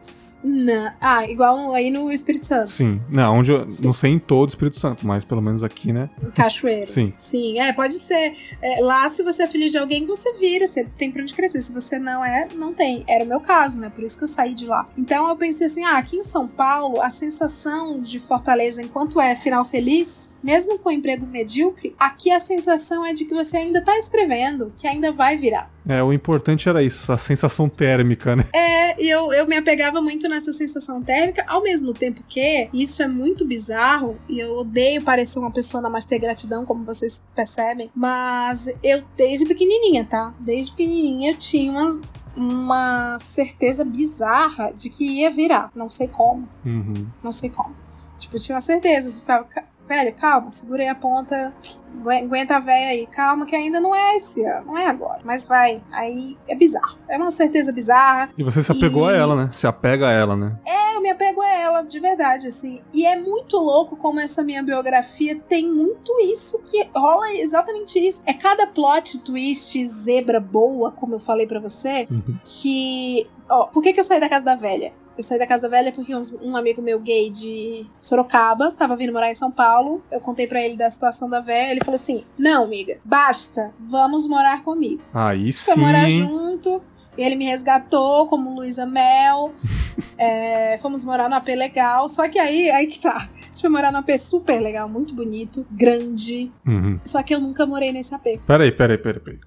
Não. 0.45 0.93
Ah, 1.01 1.25
igual 1.29 1.73
aí 1.73 1.91
no 1.91 2.13
Espírito 2.13 2.45
Santo, 2.45 2.71
Sim. 2.71 3.01
Não, 3.09 3.39
onde 3.39 3.51
eu 3.51 3.69
Sim. 3.69 3.87
não 3.87 3.93
sei 3.95 4.13
em 4.13 4.19
todo 4.19 4.49
o 4.49 4.51
Espírito 4.51 4.79
Santo, 4.79 5.07
mas 5.07 5.25
pelo 5.25 5.41
menos 5.41 5.63
aqui, 5.65 5.93
né? 5.93 6.11
em 6.23 6.31
Cachoeiro. 6.31 6.91
Sim. 6.91 7.13
Sim, 7.17 7.59
é, 7.61 7.73
pode 7.73 7.95
ser. 7.95 8.35
É, 8.61 8.81
lá, 8.81 9.09
se 9.09 9.23
você 9.23 9.45
é 9.45 9.47
filho 9.47 9.71
de 9.71 9.79
alguém, 9.79 10.05
você 10.05 10.35
vira, 10.35 10.67
você 10.67 10.85
tem 10.85 11.11
pra 11.11 11.23
onde 11.23 11.33
crescer. 11.33 11.63
Se 11.63 11.73
você 11.73 11.99
não 11.99 12.23
é, 12.25 12.49
não 12.55 12.75
tem. 12.75 13.05
Era 13.09 13.25
o 13.25 13.27
meu 13.27 13.41
caso, 13.41 13.81
né? 13.81 13.89
Por 13.89 14.05
isso 14.05 14.19
que 14.19 14.25
eu 14.25 14.29
saí 14.29 14.55
de 14.55 14.67
lá. 14.67 14.85
Então 14.99 15.27
eu 15.29 15.37
pensei 15.37 15.67
assim: 15.67 15.83
ah, 15.83 15.97
aqui 15.97 16.17
em 16.17 16.25
São 16.25 16.47
Paulo, 16.47 17.01
a 17.01 17.09
sensação 17.09 18.01
de 18.01 18.19
Fortaleza, 18.19 18.83
enquanto 18.83 19.21
é 19.21 19.35
final 19.35 19.65
feliz, 19.65 20.31
mesmo 20.45 20.79
com 20.79 20.91
emprego 20.91 21.27
medíocre, 21.27 21.95
aqui 21.99 22.31
a 22.31 22.39
sensação 22.39 23.05
é 23.05 23.13
de 23.15 23.25
que 23.25 23.33
você 23.35 23.57
ainda 23.57 23.81
tá 23.81 23.97
escrevendo, 23.99 24.73
que 24.77 24.87
ainda 24.87 25.11
vai 25.11 25.37
virar. 25.37 25.71
É, 25.89 26.03
o 26.03 26.13
importante 26.13 26.69
era 26.69 26.83
isso, 26.83 27.01
essa 27.11 27.17
sensação 27.23 27.69
térmica, 27.69 28.37
né? 28.37 28.45
É, 28.55 29.03
e 29.03 29.09
eu, 29.09 29.33
eu 29.33 29.47
me 29.47 29.57
apegava 29.57 30.01
muito 30.03 30.29
nessa 30.29 30.53
sensação 30.53 31.03
térmica, 31.03 31.45
ao 31.49 31.63
mesmo 31.63 31.93
tempo 31.95 32.23
que 32.29 32.69
isso 32.73 33.03
é 33.03 33.09
muito 33.09 33.47
bizarro, 33.47 34.19
e 34.29 34.39
eu 34.39 34.55
odeio 34.57 35.03
parecer 35.03 35.39
uma 35.39 35.51
pessoa 35.51 35.81
na 35.83 35.89
mais 35.91 36.05
ter 36.05 36.19
gratidão, 36.19 36.65
como 36.65 36.85
vocês 36.85 37.23
percebem, 37.35 37.91
mas 37.95 38.67
eu, 38.83 39.03
desde 39.17 39.47
pequenininha, 39.47 40.05
tá? 40.05 40.35
Desde 40.39 40.73
pequenininha 40.73 41.33
eu 41.33 41.37
tinha 41.39 41.71
uma, 41.73 42.01
uma 42.37 43.19
certeza 43.21 43.85
bizarra 43.85 44.73
de 44.73 44.89
que 44.91 45.05
ia 45.05 45.31
virar. 45.31 45.71
Não 45.75 45.89
sei 45.91 46.09
como, 46.09 46.49
Uhum. 46.65 47.07
não 47.23 47.33
sei 47.33 47.51
como. 47.51 47.75
Tipo, 48.19 48.37
eu 48.37 48.41
tinha 48.41 48.55
uma 48.55 48.61
certeza, 48.63 49.09
eu 49.11 49.21
ficava, 49.21 49.45
"Ca- 49.45 49.65
velho, 49.87 50.15
calma, 50.15 50.51
segurei 50.51 50.89
a 50.89 50.95
ponta, 50.95 51.55
agu- 51.99 52.11
aguenta 52.11 52.57
a 52.57 52.61
véia 52.61 52.89
aí, 52.91 53.07
calma, 53.07 53.47
que 53.47 53.55
ainda 53.55 53.81
não 53.81 53.95
é 53.95 54.17
esse 54.17 54.43
ano, 54.45 54.67
não 54.69 54.79
é 54.79 54.87
agora, 54.87 55.21
mas 55.25 55.47
vai. 55.47 55.83
Aí 55.93 56.37
é 56.49 56.55
bizarro, 56.55 56.99
é 57.09 57.17
uma 57.17 57.31
certeza 57.31 57.71
bizarra, 57.73 58.29
E 58.37 58.43
você 58.43 58.63
se 58.63 58.73
apegou 58.73 59.11
E- 59.11 59.15
a 59.15 59.17
ela, 59.17 59.37
né? 59.37 59.51
Se 59.53 59.67
apega 59.67 60.09
a 60.09 60.13
ela, 60.13 60.37
né? 60.37 60.57
eu 60.95 61.01
me 61.01 61.11
apego 61.11 61.41
a 61.43 61.49
ela, 61.49 61.83
de 61.83 62.01
verdade, 62.01 62.47
assim. 62.47 62.81
E 62.93 63.05
é 63.05 63.19
muito 63.19 63.59
louco 63.59 63.95
como 63.97 64.21
essa 64.21 64.43
minha 64.43 64.63
biografia 64.63 65.35
tem 65.49 65.69
muito 65.69 66.13
isso, 66.21 66.59
que 66.65 66.89
rola 66.97 67.31
exatamente 67.33 67.99
isso. 67.99 68.23
É 68.25 68.33
cada 68.33 68.67
plot 68.67 69.19
twist, 69.19 69.85
zebra 69.87 70.41
boa, 70.41 70.93
como 70.93 71.15
eu 71.17 71.21
falei 71.21 71.47
pra 71.47 71.61
você, 71.61 72.07
Uhum. 72.11 72.39
que. 72.43 73.25
Ó, 73.51 73.67
por 73.67 73.83
que, 73.83 73.93
que 73.93 74.01
eu 74.01 74.05
saí 74.05 74.19
da 74.21 74.29
casa 74.29 74.45
da 74.45 74.55
velha? 74.55 74.93
Eu 75.17 75.23
saí 75.23 75.39
da 75.39 75.47
casa 75.47 75.69
velha 75.69 75.93
porque 75.93 76.13
um 76.43 76.57
amigo 76.57 76.83
meu 76.83 76.99
gay 76.99 77.31
de 77.31 77.87
Sorocaba 78.01 78.73
tava 78.73 78.97
vindo 78.97 79.13
morar 79.13 79.31
em 79.31 79.35
São 79.35 79.51
Paulo. 79.51 80.03
Eu 80.11 80.21
contei 80.21 80.47
pra 80.47 80.63
ele 80.63 80.77
da 80.77 80.91
situação 80.91 81.29
da 81.29 81.41
velha. 81.41 81.71
Ele 81.71 81.85
falou 81.85 81.97
assim: 81.97 82.25
Não, 82.37 82.65
amiga, 82.65 82.99
basta, 83.05 83.73
vamos 83.79 84.27
morar 84.27 84.63
comigo. 84.63 85.03
Aí 85.13 85.53
Foi 85.53 85.75
sim. 85.75 85.81
morar 85.81 86.11
hein? 86.11 86.27
junto. 86.27 86.83
Ele 87.17 87.37
me 87.37 87.45
resgatou 87.45 88.27
como 88.27 88.55
Luísa 88.55 88.85
Mel. 88.87 89.53
É, 90.19 90.77
fomos 90.79 91.05
morar 91.05 91.29
no 91.29 91.37
AP 91.37 91.49
legal. 91.51 92.09
Só 92.09 92.29
que 92.29 92.37
aí, 92.37 92.69
aí 92.69 92.89
que 92.89 92.99
tá. 92.99 93.17
A 93.17 93.45
gente 93.45 93.61
foi 93.61 93.71
morar 93.71 93.93
no 93.93 93.99
AP 93.99 94.11
super 94.19 94.61
legal, 94.61 94.89
muito 94.89 95.15
bonito, 95.15 95.65
grande. 95.71 96.51
Uhum. 96.67 96.99
Só 97.05 97.23
que 97.23 97.33
eu 97.33 97.41
nunca 97.41 97.65
morei 97.65 97.93
nesse 97.93 98.13
AP. 98.13 98.41
Peraí, 98.45 98.73
peraí, 98.73 98.99
peraí, 98.99 99.21
peraí. 99.21 99.41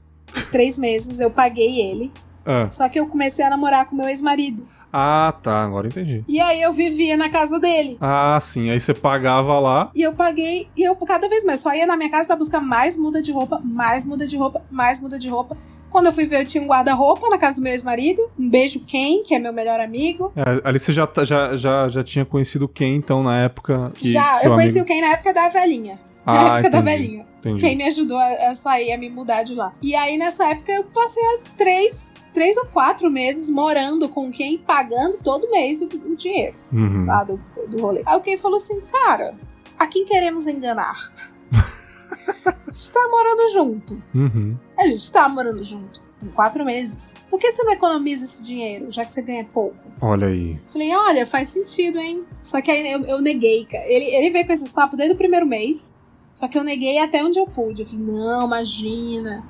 Três 0.50 0.78
meses 0.78 1.20
eu 1.20 1.30
paguei 1.30 1.82
ele. 1.82 2.12
Ah. 2.46 2.70
Só 2.70 2.88
que 2.88 2.98
eu 2.98 3.08
comecei 3.08 3.44
a 3.44 3.50
namorar 3.50 3.86
com 3.88 3.96
meu 3.96 4.08
ex-marido. 4.08 4.66
Ah, 4.92 5.34
tá, 5.44 5.64
agora 5.64 5.88
entendi. 5.88 6.24
E 6.28 6.40
aí 6.40 6.62
eu 6.62 6.72
vivia 6.72 7.18
na 7.18 7.30
casa 7.30 7.60
dele. 7.60 7.98
Ah, 8.00 8.40
sim, 8.42 8.70
aí 8.70 8.80
você 8.80 8.94
pagava 8.94 9.60
lá. 9.60 9.92
E 9.96 10.02
eu 10.02 10.14
paguei, 10.14 10.68
e 10.76 10.84
eu 10.84 10.96
cada 10.96 11.28
vez 11.28 11.44
mais. 11.44 11.60
Só 11.60 11.74
ia 11.74 11.86
na 11.86 11.98
minha 11.98 12.10
casa 12.10 12.28
pra 12.28 12.36
buscar 12.36 12.62
mais 12.62 12.96
muda 12.98 13.22
de 13.22 13.32
roupa, 13.32 13.62
mais 13.64 14.06
muda 14.06 14.26
de 14.26 14.38
roupa, 14.38 14.62
mais 14.72 15.00
muda 15.00 15.20
de 15.20 15.28
roupa. 15.30 15.58
Quando 15.90 16.08
eu 16.08 16.14
fui 16.14 16.26
ver, 16.26 16.42
eu 16.42 16.46
tinha 16.46 16.62
um 16.64 16.68
guarda-roupa 16.68 17.30
na 17.30 17.38
casa 17.38 17.56
do 17.58 17.62
meu 17.64 17.72
ex-marido. 17.72 18.22
Um 18.38 18.50
beijo, 18.50 18.80
Ken, 18.82 19.24
que 19.24 19.34
é 19.34 19.40
meu 19.40 19.54
melhor 19.54 19.80
amigo. 19.80 20.32
É, 20.36 20.62
ali 20.68 20.80
você 20.80 20.92
já, 20.92 21.08
tá- 21.08 21.24
já, 21.24 21.56
já, 21.56 21.88
já 21.88 22.04
tinha 22.04 22.26
conhecido 22.26 22.68
quem, 22.68 22.96
então, 22.96 23.24
na 23.24 23.40
época 23.40 23.92
Já, 24.02 24.44
eu 24.44 24.54
conheci 24.54 24.80
amigo... 24.80 24.86
o 24.86 24.86
Ken 24.86 25.02
na 25.02 25.14
época 25.14 25.34
da 25.34 25.48
velhinha. 25.48 25.98
Na 26.28 26.54
Ah, 26.56 26.60
época 26.60 26.70
da 26.70 26.78
entendi. 26.80 26.98
velhinha. 27.02 27.26
Entendi. 27.40 27.62
Quem 27.62 27.76
me 27.78 27.84
ajudou 27.86 28.18
a, 28.18 28.28
a 28.52 28.56
sair, 28.56 28.92
a 28.92 28.98
me 28.98 29.10
mudar 29.10 29.44
de 29.44 29.56
lá. 29.56 29.74
E 29.82 29.96
aí, 29.96 30.18
nessa 30.18 30.46
época, 30.50 30.72
eu 30.72 30.84
passei 30.86 31.24
a 31.24 31.40
três, 31.58 32.10
três 32.34 32.58
ou 32.58 32.66
quatro 32.66 33.10
meses 33.10 33.50
morando 33.50 34.10
com 34.10 34.30
quem 34.30 34.58
pagando 34.58 35.18
todo 35.20 35.50
mês 35.50 35.82
o, 35.82 35.86
o 35.86 36.16
dinheiro 36.16 36.56
Uhum. 36.72 37.06
lá 37.06 37.24
do, 37.24 37.40
do 37.70 37.82
rolê. 37.82 38.04
Aí 38.06 38.18
o 38.18 38.22
Ken 38.22 38.36
falou 38.38 38.58
assim, 38.58 38.80
cara, 38.92 39.36
a 39.80 39.88
quem 39.88 40.04
queremos 40.06 40.46
enganar? 40.46 41.12
a 42.46 42.72
gente 42.72 42.92
tá 42.92 43.08
morando 43.10 43.54
junto. 43.54 44.04
Uhum. 44.14 44.58
A 44.78 44.84
gente 44.88 45.12
tá 45.12 45.28
morando 45.30 45.64
junto. 45.64 46.02
Tem 46.20 46.30
quatro 46.30 46.66
meses. 46.66 47.14
Por 47.30 47.40
que 47.40 47.52
você 47.52 47.64
não 47.64 47.72
economiza 47.74 48.26
esse 48.26 48.42
dinheiro, 48.42 48.92
já 48.92 49.06
que 49.06 49.12
você 49.14 49.22
ganha 49.22 49.44
pouco? 49.46 49.78
Olha 50.02 50.28
aí. 50.28 50.60
Falei, 50.66 50.94
olha, 50.96 51.26
faz 51.28 51.50
sentido, 51.50 52.00
hein? 52.00 52.26
Só 52.42 52.60
que 52.60 52.72
aí 52.72 52.92
eu, 52.92 53.02
eu 53.06 53.22
neguei, 53.22 53.66
cara. 53.66 53.86
Ele, 53.86 54.06
ele 54.06 54.32
veio 54.32 54.46
com 54.48 54.54
esses 54.54 54.72
papos 54.72 54.98
desde 54.98 55.14
o 55.14 55.18
primeiro 55.18 55.46
mês. 55.46 55.94
Só 56.38 56.48
que 56.48 56.56
eu 56.56 56.64
neguei 56.64 57.00
até 57.00 57.24
onde 57.24 57.40
eu 57.40 57.48
pude. 57.48 57.82
Eu 57.82 57.88
falei, 57.88 58.06
não, 58.06 58.46
imagina. 58.46 59.44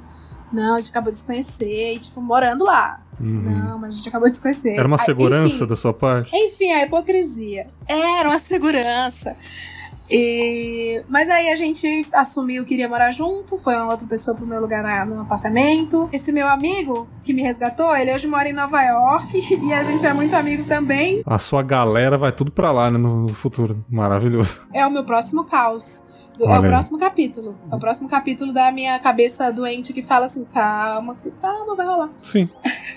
Não, 0.54 0.76
a 0.76 0.80
gente 0.80 0.90
acabou 0.90 1.12
de 1.12 1.18
se 1.18 1.26
conhecer. 1.26 1.96
E, 1.96 2.00
tipo, 2.00 2.22
morando 2.22 2.64
lá. 2.64 3.02
Uhum. 3.20 3.42
Não, 3.42 3.78
mas 3.78 3.90
a 3.96 3.98
gente 3.98 4.08
acabou 4.08 4.30
de 4.30 4.36
se 4.36 4.42
conhecer. 4.42 4.70
Era 4.78 4.88
uma 4.88 4.98
segurança 4.98 5.54
enfim, 5.54 5.66
da 5.66 5.76
sua 5.76 5.94
parte? 5.94 6.32
enfim, 6.34 6.72
a 6.72 6.84
hipocrisia. 6.84 7.68
Era 7.86 8.30
uma 8.30 8.40
segurança. 8.40 9.36
E... 10.10 11.04
Mas 11.10 11.30
aí 11.30 11.50
a 11.50 11.56
gente 11.58 12.08
assumiu 12.14 12.64
que 12.64 12.74
iria 12.76 12.88
morar 12.88 13.12
junto, 13.12 13.58
foi 13.58 13.76
uma 13.76 13.92
outra 13.92 14.08
pessoa 14.08 14.34
pro 14.34 14.48
meu 14.48 14.62
lugar 14.62 14.82
na- 14.82 15.04
no 15.06 15.20
apartamento. 15.20 16.08
Esse 16.14 16.32
meu 16.32 16.48
amigo 16.48 17.06
que 17.22 17.34
me 17.34 17.42
resgatou, 17.42 17.94
ele 17.94 18.14
hoje 18.14 18.28
mora 18.30 18.48
em 18.48 18.54
Nova 18.54 18.82
York 18.82 19.60
e 19.62 19.74
a 19.74 19.84
gente 19.84 20.06
é 20.06 20.14
muito 20.14 20.34
amigo 20.38 20.64
também. 20.64 21.22
A 21.26 21.38
sua 21.38 21.62
galera 21.62 22.18
vai 22.18 22.32
tudo 22.32 22.50
pra 22.50 22.72
lá, 22.72 22.90
né, 22.90 22.98
no 22.98 23.28
futuro. 23.34 23.84
Maravilhoso. 23.90 24.62
É 24.74 24.88
o 24.88 24.90
meu 24.92 25.04
próximo 25.04 25.44
caos. 25.44 26.02
Do- 26.38 26.46
é 26.46 26.60
o 26.60 26.62
próximo 26.64 26.98
capítulo. 27.00 27.56
É 27.72 27.76
o 27.76 27.80
próximo 27.80 28.08
capítulo 28.08 28.54
da 28.54 28.72
minha 28.72 28.98
cabeça 29.00 29.52
doente 29.52 29.92
que 29.94 30.02
fala 30.02 30.28
assim: 30.28 30.44
calma, 30.46 31.16
que 31.16 31.32
calma, 31.32 31.76
vai 31.76 31.86
rolar. 31.86 32.10
Sim. 32.22 32.48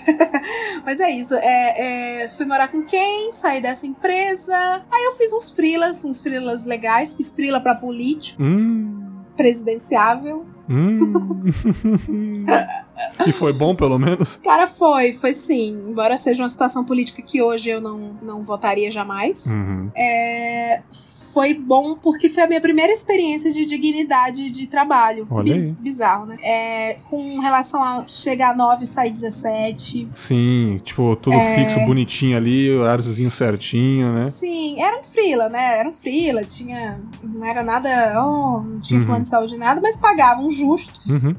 Mas 0.85 0.99
é 0.99 1.09
isso. 1.09 1.33
É, 1.35 2.23
é, 2.23 2.29
fui 2.29 2.45
morar 2.45 2.67
com 2.67 2.83
quem? 2.83 3.31
Saí 3.31 3.61
dessa 3.61 3.85
empresa. 3.87 4.55
Aí 4.91 5.03
eu 5.05 5.15
fiz 5.15 5.33
uns 5.33 5.49
frilas, 5.49 6.05
uns 6.05 6.19
frilas 6.19 6.65
legais. 6.65 7.13
Fiz 7.13 7.29
frila 7.29 7.59
pra 7.59 7.73
político, 7.75 8.41
Hum. 8.41 9.21
presidenciável. 9.35 10.45
Hum. 10.69 11.43
e 13.27 13.31
foi 13.31 13.51
bom, 13.53 13.75
pelo 13.75 13.97
menos? 13.99 14.37
Cara, 14.37 14.67
foi, 14.67 15.13
foi 15.13 15.33
sim. 15.33 15.89
Embora 15.89 16.17
seja 16.17 16.43
uma 16.43 16.49
situação 16.49 16.83
política 16.83 17.21
que 17.21 17.41
hoje 17.41 17.69
eu 17.69 17.81
não, 17.81 18.15
não 18.21 18.41
votaria 18.43 18.89
jamais. 18.91 19.45
Uhum. 19.47 19.89
É, 19.95 20.81
foi 21.33 21.53
bom 21.53 21.95
porque 21.95 22.29
foi 22.29 22.43
a 22.43 22.47
minha 22.47 22.61
primeira 22.61 22.91
experiência 22.91 23.51
de 23.51 23.65
dignidade 23.65 24.49
de 24.51 24.67
trabalho. 24.67 25.27
Olha 25.31 25.53
Biz-. 25.55 25.73
Bizarro, 25.73 26.25
né? 26.25 26.37
É, 26.41 26.97
com 27.09 27.39
relação 27.39 27.83
a 27.83 28.05
chegar 28.07 28.51
a 28.51 28.55
9 28.55 28.83
e 28.83 28.87
sair 28.87 29.11
17. 29.11 30.07
Sim, 30.15 30.79
tipo, 30.83 31.15
tudo 31.15 31.35
É. 31.35 31.55
fixo, 31.55 31.79
bonitinho 31.85 32.37
ali, 32.37 32.71
horáriozinho 32.75 33.31
certinho, 33.31 34.11
né? 34.13 34.31
Sim, 34.31 34.81
era 34.81 34.99
um 34.99 35.03
frila, 35.03 35.49
né? 35.49 35.79
Era 35.79 35.89
um 35.89 35.93
frila, 35.93 36.43
tinha. 36.43 36.99
Não 37.23 37.45
era 37.45 37.63
nada. 37.63 37.89
Oh, 38.25 38.61
não 38.61 38.79
tinha 38.79 38.99
Uhum. 38.99 39.05
plano 39.05 39.21
de 39.23 39.29
saúde 39.29 39.57
nada, 39.57 39.79
mas 39.81 39.95
pagavam 39.97 40.49
justo. 40.49 40.99
Uhum. 41.09 41.35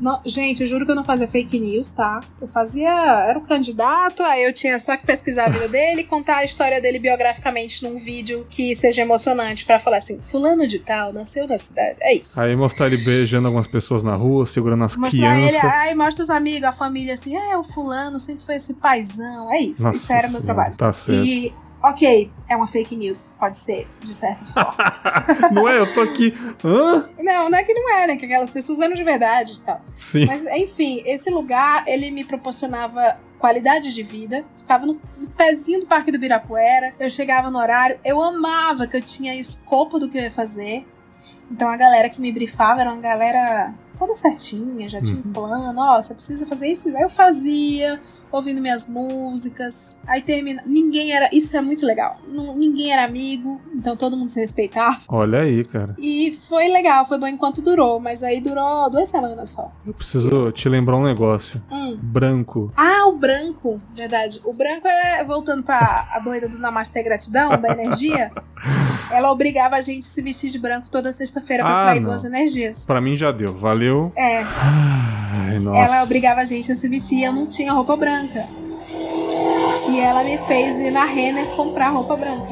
Não- 0.00 0.20
gente, 0.24 0.62
eu 0.62 0.66
juro 0.66 0.84
que 0.86 0.90
eu 0.90 0.94
não 0.96 1.04
fazia 1.04 1.28
fake 1.28 1.58
news, 1.58 1.90
tá? 1.90 2.20
Eu 2.40 2.48
fazia. 2.48 2.90
Era 3.28 3.38
o 3.38 3.42
candidato, 3.42 4.22
aí 4.22 4.44
eu 4.44 4.52
tinha 4.52 4.78
só 4.78 4.96
que 4.96 5.04
pesquisar 5.04 5.44
a 5.46 5.48
vida 5.50 5.66
dele 5.68 6.00
e 6.00 6.04
contar 6.04 6.38
a 6.38 6.44
história 6.44 6.80
dele 6.80 6.98
biograficamente 6.98 7.82
num 7.84 7.96
vídeo 7.96 8.46
que 8.48 8.74
seja 8.74 9.02
emocionante 9.02 9.64
pra 9.64 9.78
falar 9.78 9.98
assim: 9.98 10.20
Fulano 10.20 10.66
de 10.66 10.78
Tal 10.78 11.12
nasceu 11.12 11.46
na 11.46 11.58
cidade. 11.58 11.96
É 12.00 12.14
isso. 12.14 12.40
Aí 12.40 12.56
mostrar 12.56 12.86
ele 12.86 12.96
beijando 12.98 13.46
algumas 13.48 13.66
pessoas 13.66 14.02
na 14.02 14.14
rua, 14.14 14.46
segurando 14.46 14.84
as 14.84 14.96
Mostrar 14.96 15.38
ele, 15.38 15.48
crianças. 15.48 15.70
aí 15.70 15.94
mostra 15.94 16.22
os 16.22 16.30
amigos, 16.30 16.64
a 16.68 16.72
família 16.72 17.14
assim, 17.14 17.36
é, 17.36 17.56
o 17.56 17.62
fulano 17.62 18.18
sempre 18.18 18.44
foi 18.44 18.56
esse 18.56 18.72
paizão. 18.74 19.52
É 19.52 19.60
isso, 19.60 19.82
Nossa 19.82 19.96
isso 19.96 20.12
era 20.12 20.22
meu 20.22 20.30
Senhora, 20.40 20.44
trabalho. 20.44 20.74
Tá 20.76 20.92
certo. 20.92 21.24
E 21.24 21.52
Ok, 21.82 22.30
é 22.46 22.54
uma 22.54 22.66
fake 22.66 22.94
news, 22.94 23.24
pode 23.38 23.56
ser, 23.56 23.88
de 24.00 24.12
certa 24.12 24.44
forma. 24.44 24.74
não 25.50 25.66
é? 25.66 25.78
Eu 25.78 25.94
tô 25.94 26.02
aqui. 26.02 26.34
Hã? 26.62 27.08
Não, 27.18 27.48
não 27.48 27.58
é 27.58 27.64
que 27.64 27.72
não 27.72 27.94
é, 27.94 28.06
né? 28.06 28.16
Que 28.16 28.26
aquelas 28.26 28.50
pessoas 28.50 28.78
eram 28.80 28.94
de 28.94 29.02
verdade 29.02 29.54
e 29.54 29.60
tal. 29.62 29.80
Sim. 29.96 30.26
Mas, 30.26 30.44
enfim, 30.56 31.02
esse 31.06 31.30
lugar, 31.30 31.84
ele 31.86 32.10
me 32.10 32.22
proporcionava 32.22 33.16
qualidade 33.38 33.94
de 33.94 34.02
vida. 34.02 34.44
Ficava 34.58 34.84
no, 34.84 35.00
no 35.18 35.28
pezinho 35.30 35.80
do 35.80 35.86
Parque 35.86 36.12
do 36.12 36.18
Birapuera. 36.18 36.94
Eu 37.00 37.08
chegava 37.08 37.50
no 37.50 37.58
horário. 37.58 37.98
Eu 38.04 38.20
amava 38.22 38.86
que 38.86 38.96
eu 38.96 39.02
tinha 39.02 39.34
escopo 39.34 39.98
do 39.98 40.06
que 40.08 40.18
eu 40.18 40.22
ia 40.22 40.30
fazer. 40.30 40.86
Então 41.50 41.66
a 41.66 41.76
galera 41.76 42.10
que 42.10 42.20
me 42.20 42.30
brifava 42.30 42.82
era 42.82 42.92
uma 42.92 43.00
galera 43.00 43.74
toda 44.00 44.14
certinha, 44.14 44.88
já 44.88 44.98
tinha 44.98 45.18
um 45.18 45.32
plano. 45.32 45.78
Ó, 45.78 46.02
você 46.02 46.14
precisa 46.14 46.46
fazer 46.46 46.68
isso. 46.68 46.88
Aí 46.88 47.02
eu 47.02 47.10
fazia 47.10 48.00
ouvindo 48.32 48.60
minhas 48.60 48.86
músicas. 48.86 49.98
Aí 50.06 50.22
termina. 50.22 50.62
Ninguém 50.64 51.12
era. 51.12 51.28
Isso 51.30 51.54
é 51.54 51.60
muito 51.60 51.84
legal. 51.84 52.16
Não, 52.26 52.56
ninguém 52.56 52.92
era 52.92 53.04
amigo, 53.04 53.60
então 53.74 53.94
todo 53.94 54.16
mundo 54.16 54.30
se 54.30 54.40
respeitava. 54.40 54.98
Olha 55.10 55.42
aí, 55.42 55.64
cara. 55.64 55.94
E 55.98 56.32
foi 56.48 56.68
legal, 56.68 57.04
foi 57.04 57.18
bom 57.18 57.26
enquanto 57.26 57.60
durou, 57.60 58.00
mas 58.00 58.22
aí 58.22 58.40
durou 58.40 58.88
duas 58.90 59.10
semanas 59.10 59.50
só. 59.50 59.70
Eu 59.86 59.92
preciso 59.92 60.50
te 60.52 60.66
lembrar 60.68 60.96
um 60.96 61.02
negócio. 61.02 61.62
Hum. 61.70 61.98
Branco. 62.00 62.72
Ah, 62.74 63.06
o 63.06 63.18
branco, 63.18 63.78
verdade. 63.94 64.40
O 64.44 64.54
branco 64.54 64.88
é, 64.88 65.22
voltando 65.24 65.62
pra 65.62 66.08
a 66.10 66.18
doida 66.20 66.48
do 66.48 66.58
Namastê 66.58 67.02
Gratidão, 67.02 67.50
da 67.58 67.68
energia, 67.78 68.32
ela 69.10 69.30
obrigava 69.30 69.76
a 69.76 69.80
gente 69.80 70.00
a 70.06 70.10
se 70.10 70.22
vestir 70.22 70.50
de 70.50 70.58
branco 70.58 70.88
toda 70.90 71.12
sexta-feira 71.12 71.64
pra 71.64 71.72
Ah, 71.72 71.80
atrair 71.80 72.00
boas 72.00 72.24
energias. 72.24 72.84
Pra 72.86 73.00
mim 73.00 73.14
já 73.16 73.30
deu. 73.32 73.52
Valeu. 73.54 74.12
É, 74.16 74.42
Ai, 74.42 75.56
ela 75.74 76.02
obrigava 76.02 76.40
a 76.40 76.44
gente 76.44 76.70
a 76.72 76.74
se 76.74 76.88
vestir 76.88 77.18
e 77.18 77.24
eu 77.24 77.32
não 77.32 77.46
tinha 77.46 77.72
roupa 77.72 77.96
branca. 77.96 78.46
E 79.88 79.98
ela 79.98 80.22
me 80.24 80.36
fez 80.38 80.78
ir 80.78 80.90
na 80.90 81.04
Renner 81.04 81.46
comprar 81.56 81.88
roupa 81.90 82.16
branca. 82.16 82.48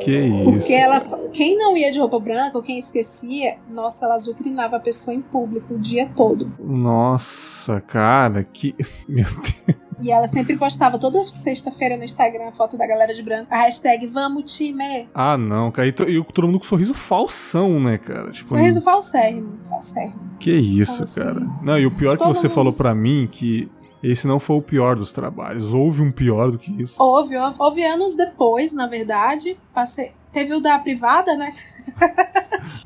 Que 0.00 0.16
isso. 0.16 0.44
Porque 0.52 0.72
ela. 0.72 1.00
Quem 1.32 1.58
não 1.58 1.76
ia 1.76 1.92
de 1.92 1.98
roupa 1.98 2.18
branca 2.18 2.56
ou 2.56 2.62
quem 2.62 2.78
esquecia, 2.78 3.56
nossa, 3.68 4.04
ela 4.06 4.14
azucrinava 4.14 4.76
a 4.76 4.80
pessoa 4.80 5.14
em 5.14 5.20
público 5.20 5.74
o 5.74 5.78
dia 5.78 6.08
todo. 6.16 6.50
Nossa, 6.58 7.80
cara, 7.82 8.42
que. 8.44 8.74
Meu 9.06 9.26
Deus. 9.26 9.89
E 10.02 10.10
ela 10.10 10.28
sempre 10.28 10.56
postava 10.56 10.98
toda 10.98 11.22
sexta-feira 11.24 11.96
no 11.96 12.04
Instagram 12.04 12.48
a 12.48 12.52
foto 12.52 12.76
da 12.76 12.86
galera 12.86 13.12
de 13.12 13.22
branco. 13.22 13.46
A 13.52 13.58
hashtag 13.58 14.06
Vamos 14.06 14.52
Time. 14.52 15.08
Ah, 15.14 15.36
não, 15.36 15.70
cara. 15.70 15.88
E, 15.88 15.90
e 15.90 16.24
todo 16.24 16.46
mundo 16.46 16.58
com 16.58 16.64
sorriso 16.64 16.94
falsão, 16.94 17.78
né, 17.80 17.98
cara? 17.98 18.30
Tipo, 18.30 18.48
Sorriso 18.48 18.80
falsérrimo. 18.80 19.58
Falsérrimo. 19.68 20.20
Que 20.38 20.52
isso, 20.52 21.02
assim? 21.02 21.20
cara. 21.20 21.40
Não, 21.62 21.78
e 21.78 21.86
o 21.86 21.90
pior 21.90 22.16
que 22.16 22.24
você 22.24 22.48
mundo 22.48 22.54
falou 22.54 22.72
pra 22.72 22.94
mim 22.94 23.28
que 23.30 23.70
esse 24.02 24.26
não 24.26 24.38
foi 24.38 24.56
o 24.56 24.62
pior 24.62 24.96
dos 24.96 25.12
trabalhos. 25.12 25.72
Houve 25.72 26.02
um 26.02 26.10
pior 26.10 26.50
do 26.50 26.58
que 26.58 26.70
isso. 26.82 26.94
Houve, 26.98 27.36
houve, 27.36 27.56
houve 27.58 27.84
anos 27.84 28.16
depois, 28.16 28.72
na 28.72 28.86
verdade. 28.86 29.56
Passei. 29.74 30.12
Teve 30.32 30.54
o 30.54 30.60
da 30.60 30.78
privada, 30.78 31.36
né? 31.36 31.50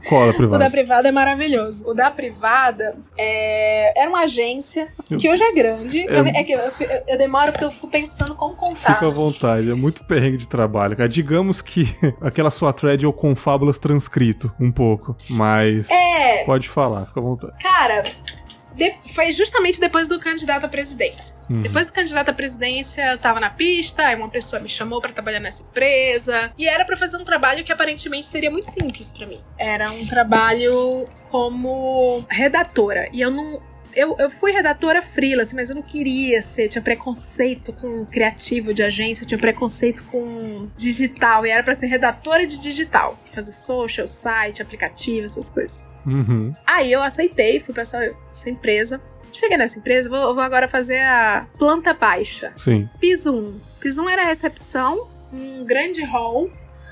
Qual 0.09 0.23
a 0.23 0.27
O 0.29 0.33
da 0.33 0.35
privada? 0.39 0.71
privada 0.71 1.09
é 1.09 1.13
maravilhoso. 1.13 1.87
O 1.87 1.95
da 1.95 2.11
privada 2.11 2.97
é... 3.19 3.99
era 4.01 4.09
uma 4.09 4.23
agência 4.23 4.89
que 5.19 5.29
hoje 5.29 5.43
é 5.43 5.53
grande. 5.53 6.01
É- 6.09 6.19
Eu- 6.21 6.27
É, 6.27 6.43
que 6.45 6.53
eu, 6.53 6.59
eu- 6.59 7.03
eu 7.07 7.19
demoro 7.19 7.53
porque 7.53 7.65
eu 7.65 7.71
fico 7.71 7.89
pensando 7.89 8.35
como 8.35 8.55
contar. 8.57 8.95
Fica 8.95 9.07
à 9.07 9.11
vontade, 9.11 9.71
é 9.71 9.75
muito 9.75 10.03
perrengue 10.05 10.39
de 10.39 10.49
trabalho, 10.49 10.97
cara. 10.97 11.09
Digamos 11.09 11.61
que 11.61 11.95
aquela 12.21 12.51
sua 12.51 12.73
thread 12.73 13.05
é 13.05 13.09
o 13.09 13.13
Confábulas 13.13 13.79
transcrito, 13.79 14.53
um 14.59 14.73
pouco. 14.73 15.17
Mas 15.29 15.91
É, 15.91 16.45
pode 16.45 16.69
falar, 16.69 17.07
fica 17.07 17.21
à 17.21 17.23
vontade. 17.23 17.63
cara, 17.63 18.03
de- 18.75 18.93
foi 19.14 19.33
justamente 19.33 19.79
depois 19.81 20.09
do 20.09 20.18
candidato 20.18 20.64
à 20.64 20.68
presidência. 20.68 21.35
Uhum. 21.49 21.62
Depois 21.62 21.87
do 21.87 21.93
candidato 21.93 22.31
à 22.31 22.33
presidência, 22.33 23.03
eu 23.12 23.18
tava 23.18 23.39
na 23.41 23.51
pista, 23.51 24.07
aí 24.07 24.16
uma 24.16 24.29
pessoa 24.29 24.61
me 24.61 24.68
chamou 24.68 25.01
pra 25.01 25.12
trabalhar 25.12 25.41
nessa 25.41 25.62
empresa. 25.62 26.51
E 26.59 26.66
era 26.68 26.85
pra 26.85 26.97
fazer 26.97 27.16
um 27.16 27.25
trabalho 27.25 27.62
que 27.64 27.72
aparentemente 27.72 28.27
seria 28.27 28.51
muito 28.51 28.70
simples 28.70 29.11
pra 29.11 29.27
mim. 29.27 29.41
Era 29.59 29.91
um 29.93 30.07
trabalho 30.07 31.09
como 31.31 32.25
redatora. 32.29 33.09
E 33.12 33.20
eu 33.20 33.31
não. 33.31 33.61
Eu, 33.97 34.16
eu 34.18 34.29
fui 34.29 34.51
redatora 34.51 35.01
freelance, 35.01 35.55
mas 35.55 35.70
eu 35.70 35.77
não 35.77 35.83
queria 35.83 36.43
ser. 36.43 36.68
Tinha 36.68 36.83
preconceito 36.83 37.72
com 37.75 38.05
criativo 38.05 38.75
de 38.75 38.83
agência, 38.83 39.25
tinha 39.25 39.39
preconceito 39.39 40.03
com 40.11 40.68
digital. 40.77 41.47
E 41.47 41.51
era 41.51 41.62
pra 41.62 41.77
ser 41.77 41.87
redatora 41.87 42.45
de 42.45 42.61
digital. 42.61 43.16
Fazer 43.27 43.53
social, 43.53 44.09
site, 44.09 44.61
aplicativo, 44.61 45.27
essas 45.27 45.49
coisas. 45.49 45.85
Uhum. 46.07 46.53
Aí 46.67 46.93
eu 46.93 47.03
aceitei, 47.03 47.61
fui 47.61 47.73
pra 47.75 47.83
essa, 47.83 47.99
essa 48.31 48.51
empresa. 48.51 49.01
Cheguei 49.33 49.57
nessa 49.57 49.79
empresa, 49.79 50.09
vou, 50.09 50.35
vou 50.35 50.43
agora 50.45 50.69
fazer 50.69 51.01
a 51.01 51.47
planta 51.59 51.93
baixa. 51.93 52.53
Sim. 52.57 52.89
Piso 53.01 53.33
1. 53.33 53.61
Piso 53.81 54.03
1 54.03 54.09
era 54.09 54.23
a 54.23 54.27
recepção, 54.27 55.09
um 55.33 55.65
grande 55.65 56.03
hall, 56.05 56.49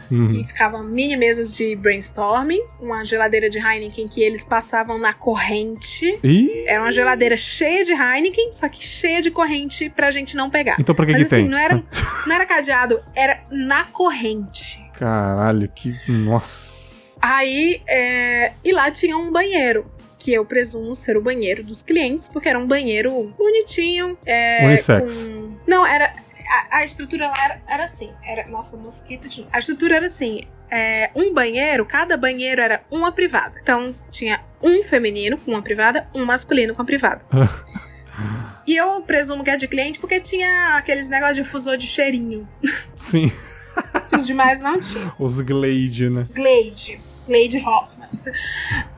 que 0.08 0.14
Uhum. 0.16 0.44
ficavam 0.44 0.82
mini 0.84 1.16
mesas 1.16 1.54
de 1.54 1.74
brainstorming, 1.74 2.60
uma 2.80 3.02
geladeira 3.02 3.48
de 3.48 3.56
Heineken 3.58 4.08
que 4.08 4.20
eles 4.22 4.44
passavam 4.44 4.98
na 4.98 5.14
corrente. 5.14 6.18
Ih, 6.22 6.64
Era 6.66 6.82
uma 6.82 6.92
geladeira 6.92 7.34
cheia 7.36 7.82
de 7.84 7.92
Heineken, 7.92 8.52
só 8.52 8.68
que 8.68 8.82
cheia 8.84 9.22
de 9.22 9.30
corrente 9.30 9.88
pra 9.88 10.10
gente 10.10 10.36
não 10.36 10.50
pegar. 10.50 10.76
então 10.78 10.94
pra 10.94 11.06
que 11.06 11.12
Mas 11.12 11.22
que 11.22 11.26
assim, 11.34 11.44
tem? 11.44 11.48
não 11.48 11.56
era, 11.56 11.82
não 12.26 12.34
era 12.34 12.44
cadeado, 12.44 13.00
era 13.14 13.42
na 13.50 13.84
corrente. 13.84 14.84
Caralho, 14.92 15.68
que. 15.74 15.94
Nossa. 16.08 16.81
Aí, 17.22 17.80
é... 17.86 18.52
e 18.64 18.72
lá 18.72 18.90
tinha 18.90 19.16
um 19.16 19.30
banheiro. 19.30 19.86
Que 20.18 20.32
eu 20.32 20.44
presumo 20.44 20.94
ser 20.94 21.16
o 21.16 21.20
banheiro 21.20 21.64
dos 21.64 21.82
clientes, 21.82 22.28
porque 22.28 22.48
era 22.48 22.56
um 22.58 22.66
banheiro 22.66 23.32
bonitinho. 23.36 24.16
É, 24.26 24.64
Unissex. 24.66 25.14
com- 25.16 25.56
Não, 25.66 25.84
era. 25.86 26.12
A, 26.70 26.78
a 26.78 26.84
estrutura 26.84 27.26
lá 27.28 27.44
era, 27.44 27.62
era 27.68 27.84
assim. 27.84 28.08
Era... 28.24 28.46
Nossa, 28.46 28.76
mosquito 28.76 29.28
de. 29.28 29.44
A 29.52 29.58
estrutura 29.58 29.96
era 29.96 30.06
assim. 30.06 30.42
é, 30.70 31.10
um 31.16 31.34
banheiro, 31.34 31.84
cada 31.84 32.16
banheiro 32.16 32.60
era 32.60 32.82
uma 32.90 33.10
privada. 33.10 33.54
Então 33.60 33.92
tinha 34.12 34.40
um 34.62 34.82
feminino 34.84 35.36
com 35.38 35.50
uma 35.50 35.62
privada, 35.62 36.06
um 36.14 36.24
masculino 36.24 36.72
com 36.74 36.82
a 36.82 36.84
privada. 36.84 37.20
e 38.66 38.76
eu 38.76 39.00
presumo 39.02 39.42
que 39.42 39.50
é 39.50 39.56
de 39.56 39.66
cliente 39.66 39.98
porque 39.98 40.20
tinha 40.20 40.76
aqueles 40.76 41.08
negócios 41.08 41.36
de 41.38 41.42
difusor 41.42 41.76
de 41.76 41.86
cheirinho. 41.86 42.48
Sim, 42.96 43.30
Os 44.14 44.24
demais 44.24 44.60
não 44.60 44.78
tinha. 44.80 45.12
os 45.18 45.40
Glade, 45.40 46.08
né? 46.10 46.26
Glade. 46.32 47.00
Glade 47.26 47.58
Hoffman. 47.58 48.08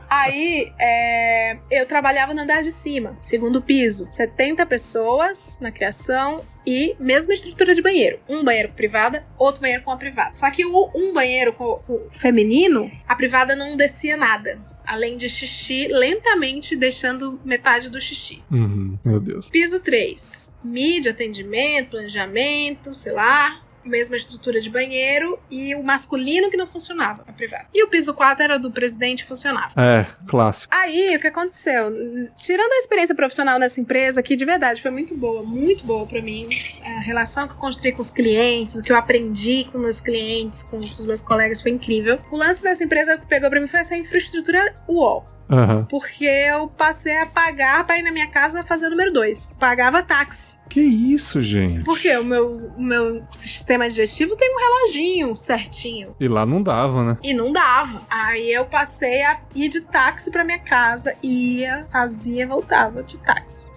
Aí, 0.09 0.73
é, 0.79 1.57
eu 1.71 1.87
trabalhava 1.87 2.33
no 2.33 2.43
andar 2.43 2.63
de 2.63 2.71
cima, 2.71 3.17
segundo 3.21 3.61
piso. 3.61 4.07
70 4.11 4.65
pessoas 4.65 5.59
na 5.61 5.73
criação 5.73 6.45
e 6.65 6.95
mesma 7.01 7.35
estrutura 7.35 7.75
de 7.75 7.83
banheiro. 7.83 8.21
Um 8.29 8.45
banheiro 8.45 8.69
com 8.69 8.75
privada, 8.75 9.27
outro 9.37 9.61
banheiro 9.61 9.83
com 9.83 9.91
a 9.91 9.97
privada. 9.97 10.33
Só 10.33 10.49
que 10.53 10.65
o, 10.65 10.91
um 10.95 11.13
banheiro 11.13 11.53
com, 11.53 11.81
com 11.87 12.09
feminino, 12.13 12.91
a 13.09 13.17
privada 13.17 13.57
não 13.57 13.77
descia 13.77 14.17
nada. 14.17 14.59
Além 14.87 15.17
de 15.17 15.29
xixi, 15.29 15.89
lentamente 15.89 16.77
deixando 16.77 17.41
metade 17.45 17.89
do 17.89 18.01
xixi. 18.01 18.43
Uhum. 18.53 18.97
Meu 19.05 19.19
Deus. 19.19 19.49
Piso 19.49 19.81
3. 19.81 20.53
Mídia, 20.63 21.11
atendimento, 21.11 21.91
planejamento, 21.91 22.95
sei 22.95 23.13
lá. 23.13 23.64
Mesma 23.85 24.17
estrutura 24.17 24.61
de 24.61 24.71
banheiro 24.71 25.39
e 25.51 25.75
o 25.75 25.83
masculino 25.83 26.51
que 26.51 26.57
não 26.57 26.67
funcionava, 26.67 27.25
a 27.27 27.33
privada. 27.33 27.67
E 27.73 27.85
o 27.85 27.89
piso 27.89 28.15
4 28.15 28.45
era 28.45 28.59
do 28.59 28.71
presidente 28.71 29.25
funcionava. 29.25 29.73
É, 29.77 30.07
clássico. 30.27 30.75
Aí, 30.75 31.17
o 31.17 31.21
que 31.21 31.27
aconteceu? 31.27 31.91
Tirando 32.37 32.73
a 32.73 32.79
experiência 32.79 33.15
profissional 33.15 33.59
nessa 33.59 33.81
empresa, 33.81 34.23
que 34.23 34.37
de 34.37 34.45
verdade 34.45 34.81
foi 34.81 34.91
muito 34.91 35.17
boa, 35.17 35.43
muito 35.43 35.85
boa 35.85 36.07
pra 36.07 36.23
mim, 36.23 36.49
a 36.83 37.01
relação 37.01 37.47
que 37.47 37.55
eu 37.55 37.59
construí 37.59 37.93
com 37.93 38.03
os 38.03 38.11
clientes, 38.11 38.77
o 38.77 38.83
que 38.83 38.93
eu 38.93 38.97
aprendi 38.97 39.67
com 39.71 39.79
meus 39.79 40.01
clientes, 40.01 40.63
com 40.63 40.79
os 40.79 41.07
meus 41.07 41.23
colegas, 41.23 41.61
foi 41.61 41.73
incrível. 41.73 42.19
O 42.31 42.37
lance 42.37 42.63
dessa 42.63 42.85
empresa 42.85 43.17
que 43.19 43.27
pegou 43.27 43.51
pra 43.51 43.61
mim 43.61 43.67
foi 43.67 43.81
essa 43.81 43.97
infraestrutura 43.97 44.75
UOL. 44.89 45.27
Aham. 45.51 45.87
Porque 45.91 46.25
eu 46.25 46.69
passei 46.69 47.21
a 47.21 47.27
pagar 47.27 47.87
pra 47.87 47.99
ir 47.99 48.03
na 48.03 48.11
minha 48.11 48.29
casa 48.29 48.63
fazer 48.63 48.87
o 48.87 48.91
número 48.91 49.13
2. 49.13 49.57
Pagava 49.61 50.03
táxi. 50.03 50.57
Que 50.75 50.81
isso, 50.81 51.41
gente? 51.41 51.85
Porque 51.85 52.17
o 52.17 52.25
meu, 52.25 52.57
o 52.77 52.83
meu 52.83 53.25
sistema 53.31 53.89
digestivo 53.89 54.35
tem 54.35 54.53
um 54.53 54.59
reloginho 54.59 55.37
certinho. 55.37 56.17
E 56.19 56.27
lá 56.27 56.45
não 56.45 56.61
dava, 56.61 57.05
né? 57.05 57.19
E 57.23 57.33
não 57.33 57.53
dava. 57.53 58.03
Aí 58.11 58.53
eu 58.53 58.65
passei 58.65 59.23
a 59.23 59.41
ir 59.55 59.69
de 59.69 59.83
táxi 59.83 60.33
pra 60.33 60.43
minha 60.43 60.59
casa. 60.59 61.15
Ia, 61.23 61.87
fazia, 61.93 62.49
voltava 62.49 63.05
de 63.05 63.21
táxi. 63.21 63.71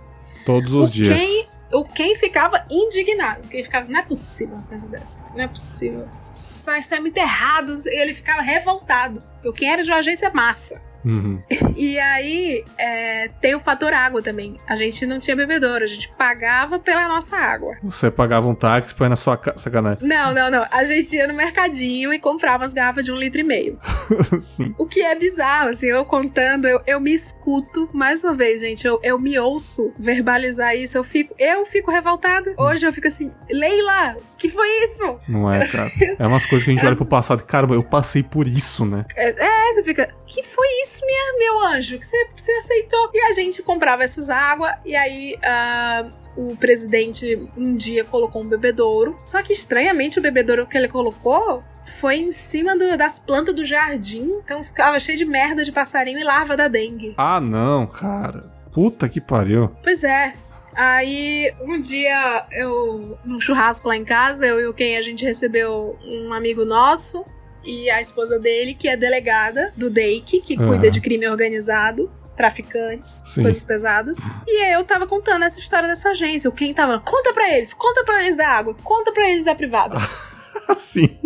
Todos 0.44 0.74
os 0.74 0.90
o 0.90 0.92
dias. 0.92 1.22
Quem, 1.22 1.48
o 1.72 1.84
quem 1.86 2.16
ficava 2.16 2.66
indignado. 2.68 3.48
Quem 3.48 3.64
ficava 3.64 3.84
assim, 3.84 3.94
não 3.94 4.00
é 4.00 4.04
possível 4.04 4.56
uma 4.56 4.66
coisa 4.66 4.88
dessa. 4.88 5.24
Não 5.36 5.44
é 5.44 5.48
possível. 5.48 6.08
Isso 6.08 6.66
é 6.68 7.00
muito 7.00 7.18
errado. 7.18 7.76
E 7.86 7.96
ele 7.96 8.16
ficava 8.16 8.42
revoltado. 8.42 9.20
Porque 9.34 9.50
o 9.50 9.54
quem 9.54 9.72
era 9.72 9.84
de 9.84 9.92
uma 9.92 10.00
agência 10.00 10.32
massa. 10.34 10.82
Uhum. 11.08 11.42
E 11.76 11.98
aí 12.00 12.64
é, 12.78 13.30
tem 13.42 13.56
o 13.56 13.60
fator 13.60 13.94
água 13.94 14.22
também. 14.22 14.58
A 14.68 14.76
gente 14.76 15.06
não 15.06 15.20
tinha 15.20 15.36
bebedouro, 15.36 15.84
a 15.84 15.88
gente 15.88 16.10
pagava 16.18 16.80
pela 16.80 17.08
nossa 17.08 17.38
água. 17.38 17.78
Você 17.84 18.12
pagava 18.12 18.48
um 18.48 18.56
táxi 18.56 18.94
pra 18.94 19.08
ir 19.08 19.10
na 19.10 19.16
sua 19.16 19.38
casa. 19.38 19.58
Sacanagem. 19.60 20.08
Não, 20.08 20.34
não, 20.34 20.52
não. 20.52 20.66
A 20.72 20.84
gente 20.84 21.16
ia 21.16 21.28
no 21.28 21.34
mercadinho 21.34 22.14
e 22.14 22.20
comprava 22.20 22.66
as 22.66 22.74
garrafas 22.74 23.06
de 23.06 23.12
um 23.12 23.16
litro 23.16 23.40
e 23.40 23.44
meio. 23.44 23.80
Sim. 24.40 24.74
O 24.78 24.86
que 24.86 25.02
é 25.02 25.16
bizarro, 25.16 25.70
assim, 25.70 25.88
eu 25.88 26.04
contando, 26.06 26.68
eu, 26.68 26.82
eu 26.86 27.00
me 27.00 27.14
escuto, 27.14 27.90
mais 27.94 28.24
uma 28.24 28.34
vez, 28.34 28.62
gente, 28.62 28.86
eu, 28.86 29.00
eu 29.04 29.18
me 29.20 29.38
ouço 29.40 29.92
verbalizar 29.98 30.76
isso, 30.76 30.98
eu 30.98 31.04
fico, 31.04 31.34
eu 31.38 31.66
fico 31.66 31.92
revoltada. 31.92 32.54
Hoje 32.58 32.86
eu 32.86 32.94
fico 32.94 33.08
assim, 33.08 33.32
Leila, 33.50 34.18
que 34.38 34.50
foi 34.50 34.68
isso? 34.84 35.20
Não 35.28 35.52
é, 35.52 35.68
cara. 35.68 35.92
É 36.20 36.28
umas 36.28 36.46
coisas 36.46 36.64
que 36.64 36.72
a 36.72 36.74
gente 36.74 36.86
olha 36.86 36.96
pro 36.96 37.06
passado 37.06 37.42
e, 37.42 37.44
caramba, 37.44 37.76
eu 37.76 37.84
passei 37.84 38.22
por 38.24 38.48
isso, 38.48 38.86
né? 38.86 39.06
É, 39.16 39.30
é, 39.30 39.74
você 39.74 39.84
fica, 39.84 40.10
que 40.26 40.44
foi 40.44 40.68
isso, 40.84 40.97
minha, 41.06 41.40
meu 41.40 41.66
anjo, 41.68 42.00
que 42.00 42.06
você, 42.06 42.28
você 42.36 42.52
aceitou? 42.54 43.10
E 43.14 43.22
a 43.24 43.34
gente 43.34 43.62
comprava 43.64 44.04
essas 44.04 44.30
águas, 44.30 44.74
e 44.86 44.96
aí. 44.96 45.38
ah, 45.44 46.10
o 46.38 46.56
presidente 46.56 47.50
um 47.58 47.76
dia 47.76 48.04
colocou 48.04 48.44
um 48.44 48.48
bebedouro. 48.48 49.18
Só 49.26 49.42
que 49.42 49.52
estranhamente 49.54 50.20
o 50.20 50.22
bebedouro 50.22 50.68
que 50.68 50.78
ele 50.78 50.88
colocou 50.88 51.64
foi 52.00 52.18
em 52.18 52.32
cima 52.32 52.78
do- 52.78 52.96
das 52.96 53.18
plantas 53.18 53.56
do 53.56 53.66
jardim. 53.66 54.40
Então 54.44 54.64
ficava 54.64 55.00
cheio 55.00 55.18
de 55.18 55.26
merda 55.26 55.64
de 55.64 55.72
passarinho 55.72 56.20
e 56.20 56.24
larva 56.24 56.56
da 56.56 56.68
dengue. 56.68 57.16
Ah, 57.18 57.40
não, 57.40 57.88
cara. 57.88 58.52
Puta 58.72 59.10
que 59.10 59.20
pariu. 59.20 59.72
Pois 59.82 60.04
é. 60.04 60.34
Aí, 60.76 61.52
um 61.62 61.80
dia, 61.82 62.46
eu, 62.52 63.18
num 63.26 63.42
churrasco 63.42 63.88
lá 63.88 63.98
em 63.98 64.06
casa, 64.06 64.46
eu 64.46 64.60
e 64.60 64.68
o 64.68 64.74
quem 64.76 64.96
a 64.96 65.02
gente 65.02 65.26
recebeu 65.26 65.98
um 66.06 66.32
amigo 66.34 66.64
nosso 66.66 67.26
e 67.68 67.90
a 67.90 68.00
esposa 68.00 68.40
dele, 68.40 68.74
que 68.74 68.88
é 68.88 68.96
delegada 68.96 69.74
do 69.76 69.90
DEIC, 69.90 70.40
que 70.42 70.56
cuida 70.56 70.90
de 70.90 71.02
crime 71.02 71.28
organizado, 71.28 72.10
traficantes, 72.36 73.22
Sim. 73.26 73.42
coisas 73.42 73.62
pesadas. 73.64 74.18
E 74.48 74.74
eu 74.74 74.86
tava 74.86 75.06
contando 75.06 75.44
essa 75.44 75.60
história 75.60 75.88
dessa 75.90 76.10
agência. 76.10 76.50
O 76.50 76.54
quem 76.54 76.74
tava, 76.74 77.00
conta 77.02 77.34
pra 77.34 77.54
eles, 77.54 77.74
conta 77.74 78.06
pra 78.06 78.24
eles 78.24 78.38
da 78.38 78.48
água, 78.48 78.74
conta 78.84 79.12
pra 79.12 79.30
eles 79.30 79.44
da 79.44 79.54
privada. 79.54 79.98
Assim. 80.70 81.18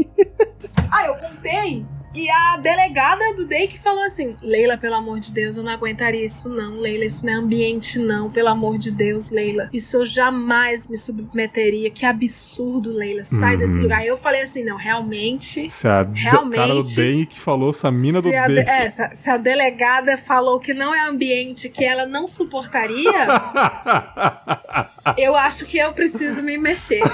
Aí 0.92 1.08
eu 1.08 1.16
contei. 1.16 1.86
E 2.14 2.30
a 2.30 2.58
delegada 2.58 3.34
do 3.36 3.46
DEIC 3.46 3.80
falou 3.80 4.04
assim: 4.04 4.36
Leila, 4.42 4.78
pelo 4.78 4.96
amor 4.96 5.20
de 5.20 5.32
Deus, 5.32 5.56
eu 5.56 5.64
não 5.64 5.72
aguentaria 5.72 6.26
isso, 6.26 6.50
não. 6.50 6.76
Leila, 6.78 7.06
isso 7.06 7.26
não 7.26 7.34
é 7.34 7.36
ambiente, 7.38 7.98
não. 7.98 8.30
Pelo 8.30 8.50
amor 8.50 8.78
de 8.78 8.92
Deus, 8.92 9.30
Leila. 9.30 9.70
Isso 9.72 9.96
eu 9.98 10.06
jamais 10.06 10.88
me 10.90 10.98
submeteria. 10.98 11.90
Que 11.90 12.06
absurdo, 12.06 12.92
Leila. 12.92 13.24
Sai 13.24 13.54
Uhum. 13.54 13.60
desse 13.60 13.74
lugar. 13.76 14.06
Eu 14.06 14.18
falei 14.18 14.42
assim: 14.42 14.62
não, 14.64 14.76
realmente. 14.78 15.70
Se 15.70 15.88
a 15.88 16.02
Realmente. 16.04 16.56
cara 16.58 16.74
do 16.74 16.84
DEI 16.84 17.26
que 17.26 17.40
falou, 17.40 17.70
essa 17.70 17.90
mina 17.90 18.22
do 18.22 18.28
a, 18.36 18.48
DEI. 18.48 18.60
é, 18.68 18.90
se, 18.90 19.16
se 19.16 19.30
a 19.30 19.38
delegada 19.38 20.18
falou 20.18 20.60
que 20.60 20.74
não 20.74 20.94
é 20.94 21.08
ambiente 21.08 21.70
que 21.70 21.86
ela 21.86 22.06
não 22.06 22.28
suportaria, 22.28 23.12
eu 25.18 25.36
acho 25.36 25.66
que 25.66 25.78
eu 25.78 25.92
preciso 25.94 26.42
me 26.42 26.58
mexer. 26.58 27.02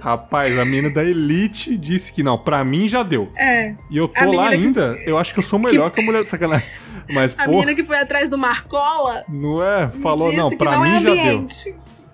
Rapaz, 0.00 0.58
a 0.58 0.64
mina 0.64 0.90
da 0.90 1.04
Elite 1.04 1.76
disse 1.76 2.12
que 2.12 2.22
não, 2.22 2.36
pra 2.50 2.64
mim 2.64 2.88
já 2.88 3.02
deu. 3.02 3.30
É. 3.36 3.74
E 3.88 3.96
eu 3.96 4.08
tô 4.08 4.32
lá 4.32 4.48
que- 4.48 4.54
ainda, 4.54 4.98
eu 5.06 5.16
acho 5.16 5.32
que 5.32 5.38
eu 5.38 5.44
sou 5.44 5.58
melhor 5.58 5.90
que, 5.90 6.00
a 6.00 6.04
mulher. 6.04 6.26
Sacanagem. 6.26 6.66
Mas, 7.08 7.34
A 7.38 7.44
pô, 7.44 7.52
menina 7.52 7.74
que 7.74 7.82
foi 7.84 7.96
atrás 7.98 8.28
do 8.28 8.36
Marcola 8.38 9.24
não 9.28 9.62
é? 9.62 9.88
Falou, 10.02 10.32
não, 10.32 10.50
que 10.50 10.56
pra 10.56 10.72
não 10.72 10.82
mim 10.82 10.96
é 10.96 11.00
já 11.00 11.14
deu. 11.14 11.46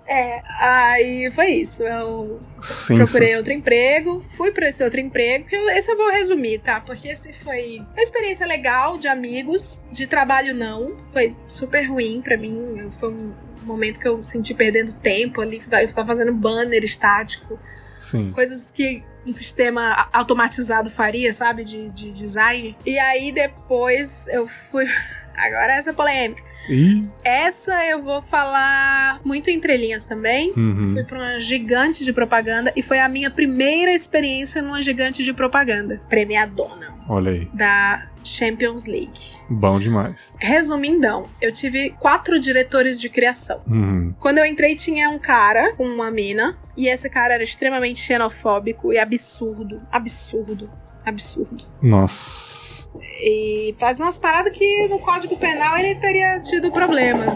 É, 0.08 0.40
aí 0.60 1.30
foi 1.32 1.46
isso. 1.48 1.82
Eu 1.82 2.38
Sim, 2.62 2.96
procurei 2.96 3.28
sim. 3.30 3.36
outro 3.36 3.52
emprego, 3.52 4.22
fui 4.36 4.52
pra 4.52 4.68
esse 4.68 4.82
outro 4.84 5.00
emprego, 5.00 5.46
que 5.46 5.56
eu- 5.56 5.68
esse 5.70 5.90
eu 5.90 5.96
vou 5.96 6.10
resumir, 6.12 6.58
tá? 6.60 6.80
Porque 6.80 7.08
esse 7.08 7.32
foi 7.32 7.82
uma 7.92 8.02
experiência 8.02 8.46
legal 8.46 8.96
de 8.98 9.08
amigos, 9.08 9.82
de 9.90 10.06
trabalho 10.06 10.54
não. 10.54 10.96
Foi 11.12 11.34
super 11.48 11.82
ruim 11.90 12.20
pra 12.22 12.36
mim. 12.36 12.88
Foi 13.00 13.10
um 13.10 13.32
momento 13.64 13.98
que 13.98 14.06
eu 14.06 14.22
senti 14.22 14.54
perdendo 14.54 14.92
tempo 14.92 15.40
ali. 15.40 15.60
Eu 15.72 15.92
tava 15.92 16.06
fazendo 16.06 16.32
banner 16.32 16.84
estático, 16.84 17.58
Sim. 18.00 18.30
coisas 18.32 18.70
que 18.70 19.02
um 19.26 19.30
sistema 19.30 20.08
automatizado 20.12 20.90
faria, 20.90 21.32
sabe? 21.32 21.64
De, 21.64 21.88
de 21.90 22.10
design. 22.10 22.76
E 22.86 22.98
aí 22.98 23.32
depois 23.32 24.26
eu 24.28 24.46
fui. 24.46 24.86
Agora 25.36 25.74
essa 25.74 25.90
é 25.90 25.92
polêmica. 25.92 26.42
Ih. 26.68 27.08
Essa 27.24 27.84
eu 27.86 28.02
vou 28.02 28.20
falar 28.20 29.20
muito 29.24 29.50
entre 29.50 29.76
linhas 29.76 30.04
também. 30.04 30.52
Uhum. 30.56 30.88
Fui 30.88 31.04
pra 31.04 31.18
uma 31.18 31.40
gigante 31.40 32.04
de 32.04 32.12
propaganda 32.12 32.72
e 32.74 32.82
foi 32.82 32.98
a 32.98 33.08
minha 33.08 33.30
primeira 33.30 33.92
experiência 33.92 34.62
numa 34.62 34.82
gigante 34.82 35.22
de 35.22 35.32
propaganda. 35.32 36.00
Premiadona. 36.08 36.95
Olha 37.08 37.32
aí. 37.32 37.48
Da 37.52 38.06
Champions 38.24 38.84
League. 38.84 39.36
Bom 39.48 39.78
demais. 39.78 40.34
Resumindão, 40.38 41.28
eu 41.40 41.52
tive 41.52 41.90
quatro 41.98 42.38
diretores 42.38 43.00
de 43.00 43.08
criação. 43.08 43.62
Uhum. 43.66 44.14
Quando 44.18 44.38
eu 44.38 44.44
entrei, 44.44 44.74
tinha 44.74 45.08
um 45.10 45.18
cara 45.18 45.72
com 45.74 45.84
uma 45.84 46.10
mina. 46.10 46.56
E 46.76 46.88
esse 46.88 47.08
cara 47.08 47.34
era 47.34 47.42
extremamente 47.42 48.00
xenofóbico 48.00 48.92
e 48.92 48.98
absurdo. 48.98 49.80
Absurdo. 49.90 50.70
Absurdo. 51.04 51.64
Nossa. 51.80 52.88
E 53.20 53.74
faz 53.78 53.98
umas 54.00 54.18
paradas 54.18 54.52
que 54.52 54.88
no 54.88 54.98
Código 54.98 55.36
Penal 55.36 55.78
ele 55.78 55.94
teria 55.96 56.40
tido 56.40 56.70
problemas. 56.70 57.34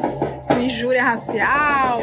Injúria 0.60 1.02
racial, 1.02 2.00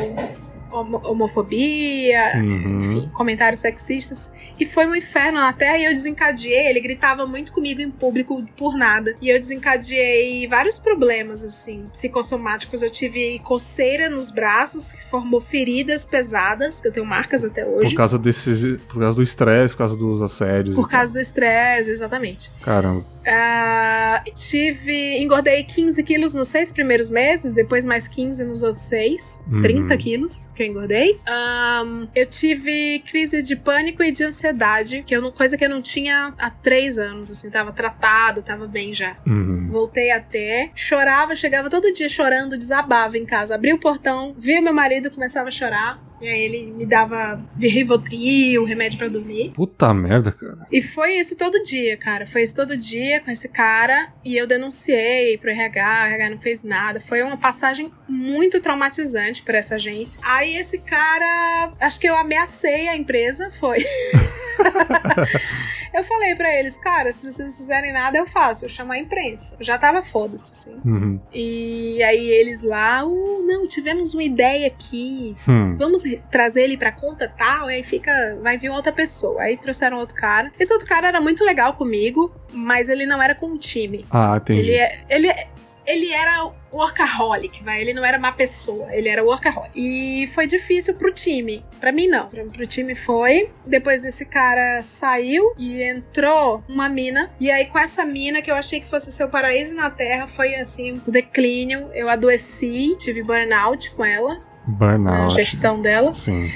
homofobia, 0.81 2.33
Uhum. 2.35 2.79
enfim, 2.79 3.09
comentários 3.13 3.59
sexistas. 3.61 4.31
E 4.59 4.65
foi 4.65 4.87
um 4.87 4.95
inferno 4.95 5.39
na 5.39 5.53
Terra 5.53 5.77
e 5.77 5.85
eu 5.85 5.91
desencadeei. 5.91 6.67
Ele 6.67 6.79
gritava 6.79 7.25
muito 7.27 7.53
comigo 7.53 7.79
em 7.79 7.91
público 7.91 8.43
por 8.57 8.75
nada. 8.75 9.13
E 9.21 9.29
eu 9.29 9.37
desencadeei 9.39 10.47
vários 10.47 10.79
problemas, 10.79 11.43
assim, 11.43 11.85
psicossomáticos. 11.93 12.81
Eu 12.81 12.89
tive 12.89 13.37
coceira 13.39 14.09
nos 14.09 14.31
braços, 14.31 14.91
que 14.91 15.03
formou 15.09 15.39
feridas 15.39 16.05
pesadas, 16.05 16.81
que 16.81 16.87
eu 16.87 16.91
tenho 16.91 17.05
marcas 17.05 17.43
até 17.43 17.65
hoje. 17.65 17.91
Por 17.91 17.97
causa 17.97 18.17
desses. 18.17 18.81
Por 18.87 18.99
causa 18.99 19.15
do 19.15 19.23
estresse, 19.23 19.73
por 19.75 19.79
causa 19.79 19.95
dos 19.95 20.21
assédios. 20.23 20.75
Por 20.75 20.89
causa 20.89 21.13
do 21.13 21.19
estresse, 21.19 21.91
exatamente. 21.91 22.49
tal. 22.63 22.65
Caramba. 22.81 23.05
Ah, 23.29 24.23
tive. 24.33 25.17
Engordei 25.21 25.63
15 25.63 26.01
quilos 26.01 26.33
nos 26.33 26.47
seis 26.47 26.71
primeiros 26.71 27.09
meses, 27.09 27.53
depois 27.53 27.85
mais 27.85 28.07
15 28.07 28.43
nos 28.45 28.63
outros 28.63 28.83
seis. 28.85 29.39
Uhum. 29.51 29.61
30 29.61 29.97
quilos 29.97 30.51
que 30.55 30.63
eu 30.63 30.66
engordei. 30.67 31.19
Ahn, 31.27 32.07
eu 32.15 32.25
tive 32.25 32.99
crise 32.99 33.41
de 33.41 33.55
pânico 33.55 34.03
e 34.03 34.11
de 34.11 34.23
ansiedade, 34.23 35.03
que 35.05 35.15
eu 35.15 35.21
não, 35.21 35.31
coisa 35.31 35.57
que 35.57 35.65
eu 35.65 35.69
não 35.69 35.81
tinha 35.81 36.33
há 36.37 36.49
três 36.49 36.97
anos, 36.97 37.31
assim, 37.31 37.49
tava 37.49 37.71
tratado, 37.71 38.41
tava 38.41 38.67
bem 38.67 38.93
já. 38.93 39.15
Uhum. 39.25 39.69
Voltei 39.71 40.11
a 40.11 40.19
ter, 40.19 40.71
chorava, 40.75 41.35
chegava 41.35 41.69
todo 41.69 41.91
dia 41.91 42.09
chorando, 42.09 42.57
desabava 42.57 43.17
em 43.17 43.25
casa. 43.25 43.55
Abria 43.55 43.75
o 43.75 43.79
portão, 43.79 44.35
via 44.37 44.61
meu 44.61 44.73
marido, 44.73 45.11
começava 45.11 45.49
a 45.49 45.51
chorar. 45.51 46.07
E 46.19 46.27
aí 46.27 46.41
ele 46.41 46.71
me 46.71 46.85
dava 46.85 47.39
Rivotril, 47.59 48.63
remédio 48.63 48.97
pra 48.97 49.07
dormir. 49.07 49.51
Puta 49.53 49.93
merda, 49.93 50.31
cara. 50.31 50.65
E 50.71 50.81
foi 50.81 51.19
isso 51.19 51.35
todo 51.35 51.63
dia, 51.63 51.95
cara. 51.97 52.25
Foi 52.25 52.41
isso 52.41 52.55
todo 52.55 52.75
dia 52.75 53.19
com 53.19 53.29
esse 53.29 53.47
cara. 53.47 54.11
E 54.25 54.35
eu 54.35 54.47
denunciei 54.47 55.37
pro 55.37 55.51
RH, 55.51 56.03
o 56.03 56.13
RH 56.13 56.29
não 56.29 56.39
fez 56.39 56.63
nada. 56.63 56.99
Foi 56.99 57.21
uma 57.21 57.37
passagem 57.37 57.91
muito 58.07 58.59
traumatizante 58.59 59.43
pra 59.43 59.57
essa 59.57 59.75
agência. 59.75 60.19
Aí 60.23 60.57
esse 60.57 60.79
cara, 60.79 61.71
acho 61.79 61.99
que 61.99 62.07
eu 62.07 62.15
ameacei 62.15 62.87
a 62.87 62.97
empresa, 62.97 63.51
foi. 63.51 63.85
eu 65.97 66.03
falei 66.03 66.35
pra 66.35 66.53
eles, 66.57 66.77
cara, 66.77 67.11
se 67.11 67.19
vocês 67.21 67.37
não 67.49 67.51
fizerem 67.57 67.91
nada, 67.91 68.17
eu 68.17 68.25
faço. 68.25 68.65
Eu 68.65 68.69
chamo 68.69 68.91
a 68.91 68.97
imprensa. 68.97 69.55
Eu 69.59 69.65
já 69.65 69.77
tava 69.77 70.01
foda-se, 70.01 70.51
assim. 70.51 70.79
Uhum. 70.85 71.19
E 71.33 72.01
aí 72.03 72.27
eles 72.29 72.61
lá, 72.61 73.05
uh, 73.05 73.43
não, 73.45 73.67
tivemos 73.67 74.13
uma 74.13 74.23
ideia 74.23 74.67
aqui 74.67 75.35
Hum. 75.47 75.75
vamos 75.77 76.01
trazer 76.31 76.61
ele 76.63 76.77
pra 76.77 76.91
conta 76.91 77.27
tal, 77.37 77.67
aí 77.67 77.83
fica, 77.83 78.37
vai 78.41 78.57
vir 78.57 78.69
outra 78.69 78.91
pessoa. 78.91 79.41
Aí 79.41 79.57
trouxeram 79.57 79.97
outro 79.97 80.15
cara. 80.15 80.51
Esse 80.59 80.71
outro 80.73 80.87
cara 80.87 81.07
era 81.07 81.19
muito 81.21 81.43
legal 81.43 81.73
comigo, 81.73 82.33
mas 82.51 82.89
ele 82.89 83.05
não 83.05 83.21
era 83.21 83.35
com 83.35 83.47
o 83.51 83.57
time. 83.57 84.05
Ah, 84.11 84.37
entendi. 84.37 84.59
Ele, 84.61 84.73
é- 84.75 84.99
ele, 85.09 85.27
é- 85.27 85.47
ele 85.87 86.11
era 86.11 86.51
workaholic, 86.71 87.63
vai. 87.63 87.81
Ele 87.81 87.93
não 87.93 88.03
era 88.05 88.19
má 88.19 88.31
pessoa, 88.31 88.93
ele 88.93 89.07
era 89.07 89.23
workaholic. 89.23 89.71
E 89.73 90.27
foi 90.35 90.45
difícil 90.45 90.93
pro 90.93 91.11
time. 91.13 91.65
Pra 91.79 91.91
mim, 91.91 92.07
não. 92.07 92.27
Pro, 92.27 92.45
pro 92.47 92.67
time 92.67 92.93
foi. 92.93 93.49
Depois 93.65 94.01
desse 94.01 94.25
cara 94.25 94.81
saiu 94.83 95.53
e 95.57 95.81
entrou 95.81 96.63
uma 96.67 96.89
mina. 96.89 97.31
E 97.39 97.49
aí, 97.49 97.65
com 97.65 97.79
essa 97.79 98.03
mina, 98.05 98.41
que 98.41 98.51
eu 98.51 98.55
achei 98.55 98.81
que 98.81 98.87
fosse 98.87 99.11
seu 99.11 99.29
paraíso 99.29 99.75
na 99.75 99.89
Terra, 99.89 100.27
foi 100.27 100.55
assim, 100.55 101.01
o 101.07 101.11
declínio. 101.11 101.89
Eu 101.93 102.09
adoeci, 102.09 102.95
tive 102.99 103.23
burnout 103.23 103.91
com 103.91 104.03
ela, 104.03 104.39
a 104.67 104.69
Burnout. 104.69 105.33
gestão 105.35 105.81
dela. 105.81 106.13
Sim. 106.13 106.51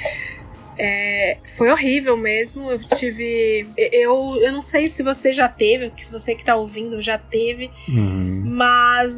Foi 1.57 1.69
horrível 1.69 2.15
mesmo. 2.17 2.72
Eu 2.72 2.80
tive. 2.80 3.67
Eu, 3.78 4.38
eu 4.41 4.51
não 4.51 4.61
sei 4.63 4.88
se 4.88 5.03
você 5.03 5.32
já 5.34 5.47
teve, 5.47 5.91
se 5.97 6.11
você 6.11 6.36
que 6.36 6.43
tá 6.45 6.55
ouvindo 6.55 7.01
já 7.01 7.17
teve, 7.17 7.69
Uhum. 7.88 8.43
mas 8.45 9.13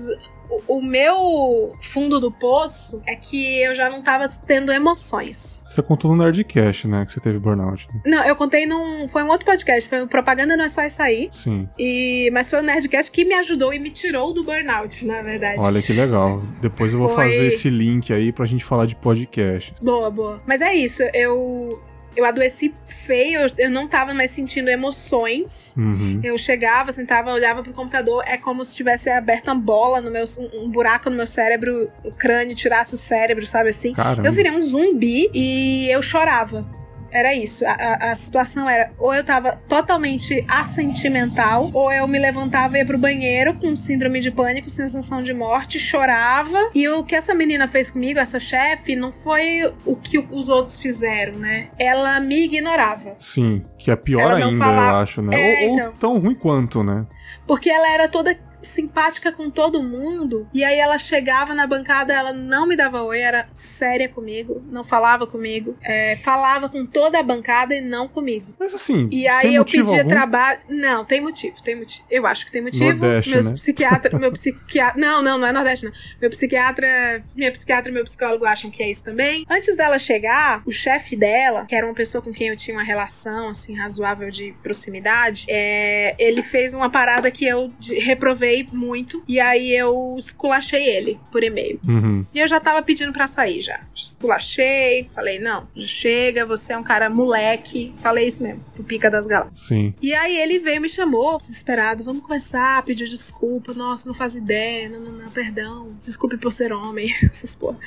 o, 0.50 0.78
o 0.78 0.82
meu 0.82 1.74
fundo 1.82 2.20
do 2.20 2.32
poço 2.32 3.02
é 3.06 3.16
que 3.16 3.62
eu 3.62 3.74
já 3.76 3.89
não 3.89 4.02
tava 4.02 4.28
tendo 4.46 4.72
emoções. 4.72 5.62
Você 5.64 5.82
contou 5.82 6.12
no 6.16 6.24
Nerdcast, 6.24 6.88
né? 6.88 7.06
Que 7.06 7.14
você 7.14 7.20
teve 7.20 7.39
burnout. 7.39 7.88
Né? 7.94 8.02
Não, 8.06 8.24
eu 8.26 8.36
contei 8.36 8.66
num. 8.66 9.08
Foi 9.08 9.24
um 9.24 9.30
outro 9.30 9.46
podcast, 9.46 9.88
foi 9.89 10.02
o 10.04 10.08
Propaganda 10.08 10.56
Não 10.56 10.66
é 10.66 10.70
Só 10.70 10.84
Isso 10.86 11.02
Aí. 11.02 11.30
Sim. 11.32 11.68
E, 11.78 12.30
mas 12.34 12.50
foi 12.50 12.60
o 12.60 12.64
Nerdcast 12.64 13.12
que 13.12 13.26
me 13.26 13.34
ajudou 13.36 13.74
e 13.74 13.80
me 13.80 13.89
tirou 13.89 14.34
do 14.34 14.44
burnout, 14.44 15.06
na 15.06 15.22
verdade. 15.22 15.60
Olha 15.60 15.82
que 15.82 15.94
legal. 15.94 16.41
Depois 16.62 16.94
eu 16.94 17.00
vou 17.00 17.10
Foi- 17.10 17.30
fazer 17.30 17.46
esse 17.48 17.70
link 17.70 18.12
aí 18.14 18.32
pra 18.32 18.46
gente 18.46 18.64
falar 18.64 18.86
de 18.86 18.96
podcast. 18.96 19.74
Boa, 19.82 20.10
boa. 20.10 20.41
Mas 20.46 20.62
é 20.62 20.74
isso, 20.76 21.04
eu. 21.14 21.82
Eu 22.16 22.26
adoeci 22.26 22.74
feio, 22.86 23.41
eu, 23.41 23.47
eu 23.57 23.70
não 23.72 23.88
tava 23.88 24.14
mais 24.14 24.32
sentindo 24.32 24.70
emoções. 24.70 25.74
Uhum. 25.78 26.20
Eu 26.24 26.38
chegava, 26.38 26.91
sentava, 26.91 27.32
olhava 27.32 27.64
pro 27.64 27.74
computador, 27.74 28.24
é 28.26 28.38
como 28.38 28.64
se 28.64 28.76
tivesse 28.76 29.09
aberto 29.09 29.47
uma 29.47 29.55
bola 29.55 30.01
no 30.01 30.11
meu. 30.11 30.26
um 30.53 30.70
buraco 30.70 31.09
no 31.09 31.16
meu 31.16 31.28
cérebro, 31.28 31.89
o 32.03 32.11
crânio 32.11 32.55
tirasse 32.55 32.93
o 32.93 32.97
cérebro, 32.97 33.45
sabe 33.45 33.70
assim? 33.70 33.93
Caramba. 33.93 34.28
Eu 34.28 34.32
virei 34.32 34.51
um 34.51 34.61
zumbi 34.61 35.30
e 35.34 35.90
eu 35.90 36.02
chorava. 36.02 36.65
Era 37.14 37.34
isso. 37.34 37.65
A, 37.65 37.72
a- 37.72 38.11
a 38.11 38.15
situação 38.15 38.68
era: 38.69 38.91
ou 38.98 39.14
eu 39.14 39.23
tava 39.23 39.53
totalmente 39.69 40.44
assentimental, 40.48 41.69
ou 41.73 41.91
eu 41.91 42.07
me 42.07 42.18
levantava 42.19 42.77
e 42.77 42.81
ia 42.81 42.85
pro 42.85 42.98
banheiro 42.98 43.53
com 43.53 43.76
síndrome 43.76 44.19
de 44.19 44.31
pânico, 44.31 44.69
sensação 44.69 45.22
de 45.23 45.34
morte, 45.34 45.80
chorava. 45.80 46.72
E 46.73 46.88
o 46.90 47.03
que 47.03 47.15
essa 47.15 47.34
menina 47.34 47.68
fez 47.68 47.90
comigo, 47.90 48.19
essa 48.19 48.40
chefe, 48.40 48.95
não 48.95 49.11
foi 49.11 49.72
o 49.85 49.95
que 49.95 50.18
os 50.18 50.49
outros 50.49 50.80
fizeram, 50.80 51.34
né? 51.38 51.68
Ela 51.77 52.19
me 52.19 52.45
ignorava. 52.45 53.15
Sim, 53.19 53.64
que 53.77 53.91
é 53.91 53.95
pior 53.95 54.34
ainda, 54.41 54.57
falava- 54.57 54.91
eu 54.91 54.95
acho, 55.03 55.22
né? 55.22 55.35
É, 55.35 55.65
ou, 55.65 55.69
ou 55.69 55.76
então. 55.76 55.94
tão 55.99 56.18
ruim 56.19 56.35
quanto, 56.35 56.84
né? 56.84 57.06
Porque 57.48 57.69
ela 57.69 57.90
era 57.91 58.07
toda 58.07 58.35
simpática 58.64 59.31
com 59.31 59.49
todo 59.49 59.81
mundo. 59.84 60.48
E 60.53 60.64
aí 60.64 60.77
ela 60.80 60.98
chegava 60.98 61.53
na 61.53 61.68
bancada, 61.68 62.14
ela 62.14 62.34
não 62.34 62.65
me 62.68 62.76
dava 62.76 63.02
oi, 63.03 63.19
era 63.19 63.48
séria 63.53 64.10
comigo, 64.10 64.64
não 64.69 64.84
falava 64.84 65.27
comigo. 65.27 65.77
é, 65.81 66.15
falava 66.18 66.69
com 66.69 66.85
toda 66.85 67.19
a 67.19 67.23
bancada 67.23 67.76
e 67.76 67.81
não 67.81 68.07
comigo. 68.07 68.53
Mas 68.60 68.73
assim, 68.73 69.07
E 69.11 69.27
aí 69.27 69.56
eu 69.56 69.65
pedia 69.65 70.06
trabalho. 70.07 70.60
Não, 70.69 71.03
tem 71.06 71.22
motivo, 71.22 71.61
tem 71.64 71.76
motivo. 71.76 72.03
Eu 72.10 72.26
acho 72.26 72.45
que 72.45 72.52
tem 72.52 72.61
motivo. 72.61 72.84
Nordeste, 72.84 73.31
Meus 73.31 73.48
né? 73.48 73.53
psiquiatra, 73.56 74.18
meu 74.18 74.31
psiquiatra. 74.34 74.99
Não, 74.99 75.22
não, 75.22 75.38
não 75.38 75.48
é 75.48 75.52
Nordeste, 75.52 75.85
não. 75.85 75.94
Meu 76.22 76.30
psiquiatra, 76.30 77.23
minha 77.35 77.52
psiquiatra 77.52 77.91
e 77.91 77.94
meu 77.94 78.03
psicólogo 78.03 78.45
acham 78.45 78.69
que 78.72 78.81
é 78.81 78.90
isso 78.90 79.03
também. 79.03 79.45
Antes 79.49 79.76
dela 79.76 79.99
chegar, 79.99 80.61
o 80.65 80.72
chefe 80.72 81.15
dela, 81.15 81.65
que 81.65 81.76
era 81.76 81.85
uma 81.85 81.94
pessoa 81.94 82.22
com 82.22 82.31
quem 82.31 82.48
eu 82.49 82.56
tinha 82.56 82.76
uma 82.77 82.84
relação, 82.84 83.49
assim, 83.49 83.76
razoável 83.76 84.30
de 84.30 84.53
proximidade, 84.64 85.45
é, 85.49 86.15
ele 86.18 86.41
fez 86.44 86.73
uma 86.73 86.90
parada 86.90 87.30
que 87.31 87.45
eu 87.45 87.72
de- 87.80 87.99
reprovei 88.54 88.68
muito. 88.72 89.24
E 89.28 89.40
aí 89.40 89.72
eu 89.72 90.16
esculachei 90.18 90.84
ele 90.84 91.20
por 91.32 91.44
e-mail. 91.44 91.80
Uhum. 91.88 92.26
E 92.34 92.40
eu 92.40 92.48
já 92.48 92.60
tava 92.60 92.82
pedindo 92.84 93.12
pra 93.12 93.28
sair 93.28 93.62
já. 93.62 93.80
Esculachei, 93.96 95.10
falei, 95.14 95.40
não, 95.40 95.68
chega, 95.76 96.46
você 96.46 96.74
é 96.74 96.78
um 96.78 96.84
cara 96.84 97.10
moleque. 97.10 97.94
Falei 97.98 98.28
isso 98.28 98.44
mesmo, 98.44 98.64
pro 98.74 98.84
pica 98.84 99.10
das 99.10 99.26
galáxias. 99.26 99.68
Sim. 99.68 99.94
E 100.02 100.14
aí 100.14 100.38
ele 100.38 100.60
veio 100.60 100.82
me 100.82 100.90
chamou, 100.90 101.38
desesperado, 101.38 102.04
vamos 102.04 102.22
conversar, 102.22 102.84
pediu 102.84 103.08
desculpa, 103.08 103.74
nossa, 103.74 104.08
não 104.08 104.14
faz 104.14 104.36
ideia, 104.36 104.90
não, 104.90 105.00
não, 105.00 105.12
não, 105.12 105.32
perdão, 105.32 105.96
desculpe 106.00 106.38
por 106.38 106.52
ser 106.52 106.72
homem, 106.74 107.14
essas 107.24 107.56
porra. 107.56 107.78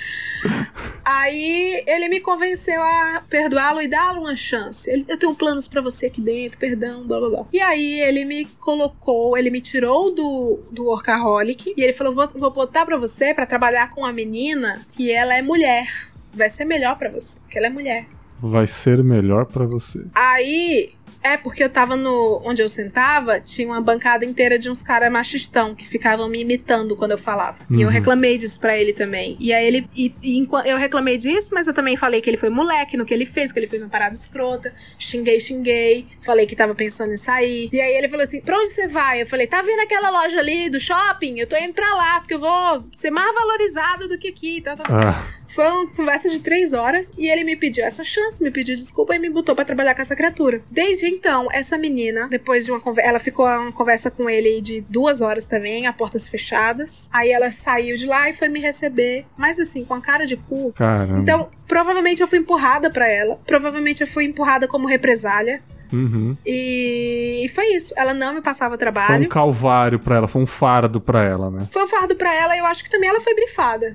aí 1.04 1.84
ele 1.86 2.08
me 2.08 2.20
convenceu 2.20 2.80
a 2.80 3.22
perdoá-lo 3.28 3.82
e 3.82 3.88
dar 3.88 4.18
uma 4.18 4.34
chance. 4.34 4.90
Ele, 4.90 5.04
eu 5.08 5.18
tenho 5.18 5.34
planos 5.34 5.68
pra 5.68 5.80
você 5.80 6.06
aqui 6.06 6.20
dentro, 6.20 6.58
perdão, 6.58 7.06
blá 7.06 7.18
blá 7.20 7.28
blá. 7.28 7.46
E 7.52 7.60
aí 7.60 8.00
ele 8.00 8.24
me 8.24 8.44
colocou, 8.60 9.36
ele 9.36 9.50
me 9.50 9.60
tirou 9.60 10.14
do, 10.14 10.55
do 10.70 10.84
workaholic 10.84 11.74
e 11.76 11.82
ele 11.82 11.92
falou, 11.92 12.14
vou, 12.14 12.28
vou 12.34 12.50
botar 12.50 12.84
pra 12.84 12.96
você 12.98 13.34
pra 13.34 13.46
trabalhar 13.46 13.90
com 13.90 14.02
uma 14.02 14.12
menina 14.12 14.84
que 14.94 15.10
ela 15.10 15.36
é 15.36 15.42
mulher. 15.42 15.88
Vai 16.32 16.50
ser 16.50 16.64
melhor 16.64 16.98
pra 16.98 17.10
você, 17.10 17.38
porque 17.40 17.58
ela 17.58 17.68
é 17.68 17.70
mulher. 17.70 18.06
Vai 18.40 18.66
ser 18.66 19.02
melhor 19.02 19.46
pra 19.46 19.64
você. 19.64 20.04
Aí, 20.14 20.92
é 21.32 21.36
porque 21.36 21.62
eu 21.62 21.68
tava 21.70 21.96
no. 21.96 22.40
Onde 22.44 22.62
eu 22.62 22.68
sentava, 22.68 23.40
tinha 23.40 23.66
uma 23.66 23.80
bancada 23.80 24.24
inteira 24.24 24.58
de 24.58 24.70
uns 24.70 24.82
caras 24.82 25.10
machistão 25.10 25.74
que 25.74 25.86
ficavam 25.86 26.28
me 26.28 26.40
imitando 26.40 26.96
quando 26.96 27.12
eu 27.12 27.18
falava. 27.18 27.58
E 27.70 27.80
eu 27.82 27.88
Uhum. 27.88 27.92
reclamei 27.94 28.38
disso 28.38 28.58
pra 28.58 28.76
ele 28.76 28.92
também. 28.92 29.36
E 29.40 29.52
aí 29.52 29.66
ele. 29.66 29.88
E, 29.96 30.12
e 30.22 30.48
eu 30.66 30.76
reclamei 30.76 31.16
disso, 31.18 31.50
mas 31.52 31.66
eu 31.66 31.74
também 31.74 31.96
falei 31.96 32.20
que 32.20 32.28
ele 32.30 32.36
foi 32.36 32.48
moleque 32.50 32.96
no 32.96 33.04
que 33.04 33.14
ele 33.14 33.26
fez, 33.26 33.52
que 33.52 33.58
ele 33.58 33.66
fez 33.66 33.82
uma 33.82 33.88
parada 33.90 34.14
escrota. 34.14 34.72
Xinguei, 34.98 35.40
xinguei. 35.40 36.06
Falei 36.20 36.46
que 36.46 36.56
tava 36.56 36.74
pensando 36.74 37.12
em 37.12 37.16
sair. 37.16 37.68
E 37.72 37.80
aí 37.80 37.96
ele 37.96 38.08
falou 38.08 38.24
assim: 38.24 38.40
pra 38.40 38.58
onde 38.58 38.70
você 38.70 38.86
vai? 38.86 39.22
Eu 39.22 39.26
falei: 39.26 39.46
tá 39.46 39.62
vendo 39.62 39.80
aquela 39.80 40.10
loja 40.10 40.38
ali 40.38 40.68
do 40.70 40.78
shopping? 40.80 41.38
Eu 41.38 41.46
tô 41.46 41.56
indo 41.56 41.72
pra 41.74 41.94
lá, 41.94 42.20
porque 42.20 42.34
eu 42.34 42.40
vou 42.40 42.86
ser 42.94 43.10
mais 43.10 43.34
valorizada 43.34 44.08
do 44.08 44.18
que 44.18 44.28
aqui. 44.28 44.60
Tá, 44.60 44.76
tá. 44.76 44.84
Ah, 44.88 45.26
Foi 45.56 45.64
uma 45.66 45.86
conversa 45.86 46.28
de 46.28 46.38
três 46.40 46.74
horas 46.74 47.10
e 47.16 47.30
ele 47.30 47.42
me 47.42 47.56
pediu 47.56 47.82
essa 47.82 48.04
chance, 48.04 48.42
me 48.42 48.50
pediu 48.50 48.76
desculpa 48.76 49.16
e 49.16 49.18
me 49.18 49.30
botou 49.30 49.54
pra 49.54 49.64
trabalhar 49.64 49.94
com 49.94 50.02
essa 50.02 50.14
criatura. 50.14 50.60
Desde 50.70 51.06
então, 51.06 51.48
essa 51.50 51.78
menina, 51.78 52.28
depois 52.28 52.66
de 52.66 52.70
uma 52.70 52.78
conversa, 52.78 53.08
ela 53.08 53.18
ficou 53.18 53.46
uma 53.46 53.72
conversa 53.72 54.10
com 54.10 54.28
ele 54.28 54.60
de 54.60 54.82
duas 54.82 55.22
horas 55.22 55.46
também, 55.46 55.86
a 55.86 55.94
portas 55.94 56.28
fechadas. 56.28 57.08
Aí 57.10 57.30
ela 57.30 57.50
saiu 57.52 57.96
de 57.96 58.04
lá 58.04 58.28
e 58.28 58.34
foi 58.34 58.50
me 58.50 58.60
receber, 58.60 59.24
mas 59.34 59.58
assim, 59.58 59.82
com 59.82 59.94
a 59.94 60.00
cara 60.02 60.26
de 60.26 60.36
cu. 60.36 60.74
caramba. 60.74 61.20
Então, 61.20 61.48
provavelmente 61.66 62.20
eu 62.20 62.28
fui 62.28 62.38
empurrada 62.38 62.90
pra 62.90 63.08
ela, 63.08 63.40
provavelmente 63.46 64.02
eu 64.02 64.06
fui 64.06 64.26
empurrada 64.26 64.68
como 64.68 64.86
represália. 64.86 65.62
Uhum. 65.90 66.36
E 66.44 67.50
foi 67.54 67.68
isso. 67.74 67.94
Ela 67.96 68.12
não 68.12 68.34
me 68.34 68.42
passava 68.42 68.70
Foi 68.70 68.76
um 68.76 68.78
trabalho. 68.78 69.28
calvário 69.30 69.98
pra 69.98 70.16
ela, 70.16 70.28
foi 70.28 70.42
um 70.42 70.46
fardo 70.46 71.00
pra 71.00 71.22
ela, 71.22 71.50
né? 71.50 71.66
Foi 71.70 71.82
um 71.84 71.88
fardo 71.88 72.14
pra 72.14 72.34
ela 72.34 72.54
e 72.54 72.58
eu 72.58 72.66
acho 72.66 72.84
que 72.84 72.90
também 72.90 73.08
ela 73.08 73.20
foi 73.20 73.34
brifada. 73.34 73.94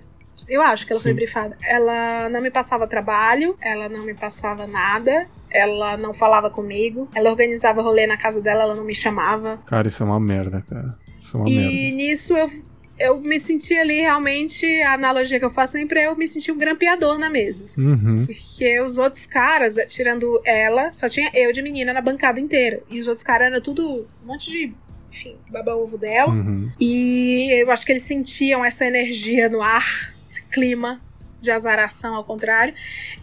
Eu 0.51 0.61
acho 0.61 0.85
que 0.85 0.91
ela 0.91 1.01
foi 1.01 1.11
Sim. 1.11 1.15
brifada. 1.15 1.55
Ela 1.63 2.27
não 2.27 2.41
me 2.41 2.51
passava 2.51 2.85
trabalho, 2.85 3.55
ela 3.61 3.87
não 3.87 4.03
me 4.03 4.13
passava 4.13 4.67
nada, 4.67 5.25
ela 5.49 5.95
não 5.95 6.13
falava 6.13 6.49
comigo, 6.49 7.07
ela 7.15 7.29
organizava 7.29 7.81
rolê 7.81 8.05
na 8.05 8.17
casa 8.17 8.41
dela, 8.41 8.63
ela 8.63 8.75
não 8.75 8.83
me 8.83 8.93
chamava. 8.93 9.61
Cara, 9.65 9.87
isso 9.87 10.03
é 10.03 10.05
uma 10.05 10.19
merda, 10.19 10.61
cara. 10.69 10.97
Isso 11.23 11.37
é 11.37 11.39
uma 11.39 11.49
e 11.49 11.55
merda. 11.55 11.95
nisso 11.95 12.35
eu, 12.35 12.51
eu 12.99 13.21
me 13.21 13.39
senti 13.39 13.73
ali 13.77 14.01
realmente, 14.01 14.65
a 14.81 14.95
analogia 14.95 15.39
que 15.39 15.45
eu 15.45 15.49
faço 15.49 15.71
sempre 15.71 16.01
é 16.01 16.07
eu 16.07 16.17
me 16.17 16.27
senti 16.27 16.51
um 16.51 16.57
grampeador 16.57 17.17
na 17.17 17.29
mesa. 17.29 17.63
assim. 17.63 17.81
Uhum. 17.81 18.25
Porque 18.25 18.81
os 18.81 18.97
outros 18.97 19.25
caras, 19.25 19.75
tirando 19.89 20.41
ela, 20.45 20.91
só 20.91 21.07
tinha 21.07 21.31
eu 21.33 21.53
de 21.53 21.61
menina 21.61 21.93
na 21.93 22.01
bancada 22.01 22.41
inteira. 22.41 22.83
E 22.89 22.99
os 22.99 23.07
outros 23.07 23.23
caras 23.23 23.47
eram 23.47 23.61
tudo 23.61 24.05
um 24.21 24.27
monte 24.27 24.51
de, 24.51 24.73
enfim, 25.09 25.37
baba-ovo 25.49 25.97
dela. 25.97 26.33
Uhum. 26.33 26.69
E 26.77 27.49
eu 27.53 27.71
acho 27.71 27.85
que 27.85 27.93
eles 27.93 28.03
sentiam 28.03 28.65
essa 28.65 28.85
energia 28.85 29.47
no 29.47 29.61
ar, 29.61 30.11
esse 30.31 30.41
clima 30.43 31.01
de 31.41 31.49
azaração 31.49 32.15
ao 32.15 32.23
contrário. 32.23 32.73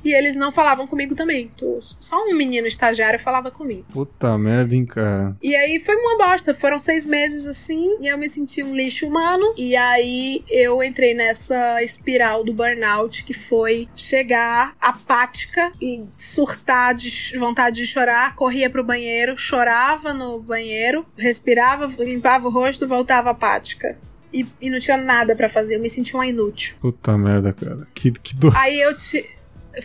E 0.04 0.12
eles 0.12 0.34
não 0.34 0.50
falavam 0.50 0.86
comigo 0.86 1.14
também. 1.14 1.50
Só 1.80 2.16
um 2.24 2.34
menino 2.34 2.66
estagiário 2.66 3.18
falava 3.18 3.50
comigo. 3.50 3.86
Puta 3.92 4.36
merda, 4.36 4.74
hein, 4.74 4.84
cara. 4.84 5.36
E 5.40 5.54
aí 5.54 5.78
foi 5.78 5.94
uma 5.94 6.18
bosta. 6.18 6.52
Foram 6.52 6.78
seis 6.78 7.06
meses 7.06 7.46
assim. 7.46 7.96
E 8.00 8.08
eu 8.08 8.18
me 8.18 8.28
senti 8.28 8.62
um 8.62 8.74
lixo 8.74 9.06
humano. 9.06 9.54
E 9.56 9.76
aí 9.76 10.44
eu 10.50 10.82
entrei 10.82 11.14
nessa 11.14 11.82
espiral 11.82 12.42
do 12.42 12.52
burnout 12.52 13.24
que 13.24 13.32
foi 13.32 13.86
chegar 13.94 14.74
apática 14.80 15.70
e 15.80 16.04
surtar 16.16 16.94
de 16.94 17.38
vontade 17.38 17.76
de 17.76 17.86
chorar. 17.86 18.34
Corria 18.34 18.68
pro 18.68 18.82
banheiro, 18.82 19.38
chorava 19.38 20.12
no 20.12 20.40
banheiro, 20.40 21.06
respirava, 21.16 21.86
limpava 22.02 22.48
o 22.48 22.50
rosto, 22.50 22.88
voltava 22.88 23.30
apática. 23.30 23.96
E, 24.32 24.46
e 24.60 24.70
não 24.70 24.78
tinha 24.78 24.96
nada 24.96 25.34
pra 25.34 25.48
fazer. 25.48 25.76
Eu 25.76 25.80
me 25.80 25.88
senti 25.88 26.14
uma 26.14 26.26
inútil. 26.26 26.76
Puta 26.80 27.16
merda, 27.16 27.52
cara. 27.52 27.86
Que, 27.94 28.10
que 28.12 28.34
dor. 28.34 28.54
Aí 28.56 28.80
eu 28.80 28.96
te. 28.96 29.28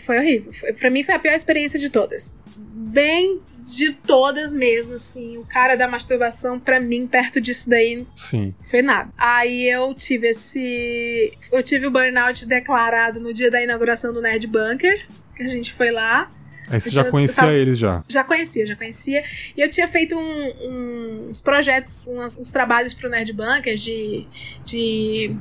Foi 0.06 0.18
horrível. 0.18 0.54
Foi, 0.54 0.74
pra 0.74 0.90
mim 0.90 1.04
foi 1.04 1.16
a 1.16 1.20
pior 1.20 1.34
experiência 1.34 1.80
de 1.80 1.90
todas. 1.90 2.34
Bem 2.58 3.40
de 3.76 3.94
todas 3.94 4.52
mesmo, 4.52 4.96
assim. 4.96 5.38
O 5.38 5.46
cara 5.46 5.76
da 5.76 5.88
masturbação, 5.88 6.60
pra 6.60 6.80
mim, 6.80 7.08
perto 7.08 7.40
disso 7.40 7.70
daí, 7.70 8.06
Sim. 8.16 8.54
foi 8.70 8.82
nada. 8.82 9.12
Aí 9.18 9.70
eu 9.70 9.94
tive 9.94 10.28
esse. 10.28 11.34
Eu 11.52 11.64
tive 11.64 11.88
o 11.88 11.92
burnout 11.92 12.46
declarado 12.46 13.20
no 13.20 13.34
dia 13.34 13.50
da 13.50 13.62
inauguração 13.62 14.14
do 14.14 14.22
Nerd 14.22 14.46
Bunker. 14.48 15.06
Que 15.36 15.44
a 15.44 15.48
gente 15.48 15.74
foi 15.74 15.92
lá. 15.92 16.30
Aí 16.70 16.80
você 16.80 16.90
já 16.90 17.04
conhecia 17.06 17.36
tava- 17.36 17.54
eles 17.54 17.78
já. 17.78 18.04
Já 18.08 18.24
conhecia, 18.24 18.66
já 18.66 18.76
conhecia. 18.76 19.24
E 19.56 19.62
eu 19.62 19.70
tinha 19.70 19.88
feito 19.88 20.18
um- 20.18 20.54
um- 20.70 21.28
uns 21.30 21.42
projetos, 21.42 22.08
umas- 22.08 22.38
uns 22.40 22.52
trabalhos 22.52 22.94
pro 22.94 23.10
Nerd 23.10 23.34
Bunker 23.34 23.76
de, 23.76 24.26
de 24.66 25.36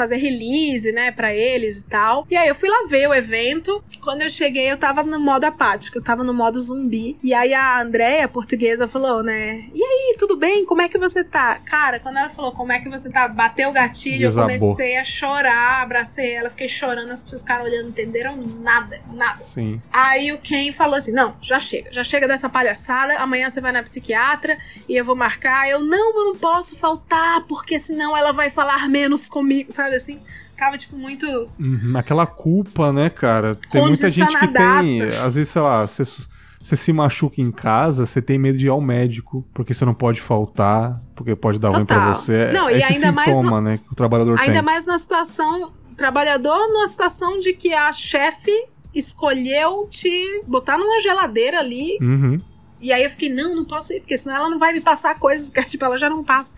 fazer 0.00 0.16
release, 0.16 0.90
né, 0.92 1.12
pra 1.12 1.34
eles 1.34 1.78
e 1.78 1.84
tal. 1.84 2.26
E 2.30 2.36
aí 2.36 2.48
eu 2.48 2.54
fui 2.54 2.70
lá 2.70 2.86
ver 2.88 3.06
o 3.06 3.14
evento. 3.14 3.84
Quando 4.02 4.22
eu 4.22 4.30
cheguei, 4.30 4.70
eu 4.70 4.78
tava 4.78 5.02
no 5.02 5.20
modo 5.20 5.44
apático, 5.44 5.98
eu 5.98 6.02
tava 6.02 6.24
no 6.24 6.32
modo 6.32 6.58
zumbi. 6.58 7.18
E 7.22 7.34
aí 7.34 7.52
a 7.52 7.82
Andrea, 7.82 8.26
portuguesa, 8.26 8.88
falou, 8.88 9.22
né, 9.22 9.68
e 9.74 9.82
aí, 9.82 10.16
tudo 10.18 10.36
bem? 10.36 10.64
Como 10.64 10.80
é 10.80 10.88
que 10.88 10.96
você 10.96 11.22
tá? 11.22 11.56
Cara, 11.66 12.00
quando 12.00 12.16
ela 12.16 12.30
falou 12.30 12.52
como 12.52 12.72
é 12.72 12.78
que 12.78 12.88
você 12.88 13.10
tá, 13.10 13.28
bateu 13.28 13.68
o 13.68 13.72
gatilho, 13.72 14.20
Desabou. 14.20 14.50
eu 14.50 14.58
comecei 14.58 14.96
a 14.96 15.04
chorar, 15.04 15.82
abracei 15.82 16.32
ela, 16.32 16.48
fiquei 16.48 16.68
chorando, 16.68 17.10
as 17.10 17.22
pessoas 17.22 17.42
ficaram 17.42 17.64
olhando, 17.64 17.88
entenderam 17.88 18.36
nada, 18.36 19.00
nada. 19.12 19.44
Sim. 19.44 19.82
Aí 19.92 20.32
o 20.32 20.38
Ken 20.38 20.72
falou 20.72 20.96
assim: 20.96 21.12
não, 21.12 21.34
já 21.42 21.60
chega, 21.60 21.92
já 21.92 22.02
chega 22.02 22.26
dessa 22.26 22.48
palhaçada, 22.48 23.18
amanhã 23.18 23.50
você 23.50 23.60
vai 23.60 23.72
na 23.72 23.82
psiquiatra 23.82 24.56
e 24.88 24.96
eu 24.96 25.04
vou 25.04 25.14
marcar. 25.14 25.68
Eu, 25.68 25.80
não, 25.80 26.18
eu 26.18 26.24
não 26.26 26.36
posso 26.36 26.74
faltar, 26.76 27.42
porque 27.46 27.78
senão 27.78 28.16
ela 28.16 28.32
vai 28.32 28.48
falar 28.50 28.88
menos 28.88 29.28
comigo, 29.28 29.72
sabe 29.72 29.89
assim? 29.96 30.18
Tava, 30.56 30.76
tipo, 30.76 30.96
muito. 30.96 31.26
Uhum, 31.58 31.94
Aquela 31.96 32.26
culpa, 32.26 32.92
né, 32.92 33.08
cara? 33.08 33.54
Tem 33.54 33.82
muita 33.82 34.10
gente 34.10 34.38
que 34.38 34.48
tem. 34.48 35.02
Às 35.02 35.34
vezes, 35.34 35.48
sei 35.48 35.62
lá, 35.62 35.86
você, 35.86 36.04
você 36.04 36.76
se 36.76 36.92
machuca 36.92 37.40
em 37.40 37.50
casa, 37.50 38.04
você 38.04 38.20
tem 38.20 38.38
medo 38.38 38.58
de 38.58 38.66
ir 38.66 38.68
ao 38.68 38.80
médico, 38.80 39.44
porque 39.54 39.72
você 39.72 39.84
não 39.84 39.94
pode 39.94 40.20
faltar, 40.20 41.00
porque 41.14 41.34
pode 41.34 41.58
dar 41.58 41.70
ruim 41.70 41.86
pra 41.86 42.12
você. 42.12 42.52
Não, 42.52 42.68
é 42.68 42.78
e 42.78 42.82
ainda 42.82 43.10
mais 43.10 43.28
sintoma, 43.28 43.60
né, 43.60 43.78
que 43.78 43.90
o 43.90 43.94
trabalhador 43.94 44.38
Ainda 44.38 44.52
tem. 44.52 44.62
mais 44.62 44.84
na 44.84 44.98
situação. 44.98 45.72
Trabalhador 45.96 46.68
numa 46.68 46.88
situação 46.88 47.38
de 47.38 47.52
que 47.54 47.72
a 47.72 47.92
chefe 47.92 48.52
escolheu 48.94 49.86
te 49.90 50.42
botar 50.46 50.76
numa 50.76 51.00
geladeira 51.00 51.58
ali. 51.58 51.96
Uhum. 52.00 52.36
E 52.80 52.92
aí 52.92 53.04
eu 53.04 53.10
fiquei, 53.10 53.28
não, 53.28 53.54
não 53.54 53.64
posso 53.64 53.92
ir, 53.92 54.00
porque 54.00 54.16
senão 54.16 54.36
ela 54.36 54.50
não 54.50 54.58
vai 54.58 54.72
me 54.72 54.80
passar 54.80 55.18
coisas 55.18 55.50
que, 55.50 55.62
tipo, 55.68 55.84
ela 55.84 55.98
já 55.98 56.08
não 56.08 56.24
passa. 56.24 56.56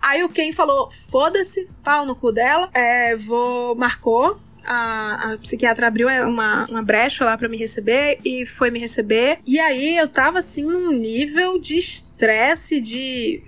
aí 0.00 0.22
o 0.22 0.28
Ken 0.28 0.52
falou: 0.52 0.90
foda-se, 0.90 1.68
pau 1.82 2.06
no 2.06 2.14
cu 2.14 2.32
dela, 2.32 2.68
é, 2.72 3.16
vou. 3.16 3.74
Marcou. 3.74 4.38
A, 4.70 5.32
a 5.32 5.38
psiquiatra 5.38 5.86
abriu 5.86 6.08
uma, 6.08 6.66
uma 6.66 6.82
brecha 6.82 7.24
lá 7.24 7.38
pra 7.38 7.48
me 7.48 7.56
receber 7.56 8.18
e 8.22 8.44
foi 8.44 8.70
me 8.70 8.78
receber. 8.78 9.38
E 9.46 9.58
aí 9.58 9.96
eu 9.96 10.06
tava 10.06 10.40
assim 10.40 10.62
num 10.62 10.92
nível 10.92 11.58
de 11.58 11.78
estresse, 11.78 12.78
de. 12.80 13.42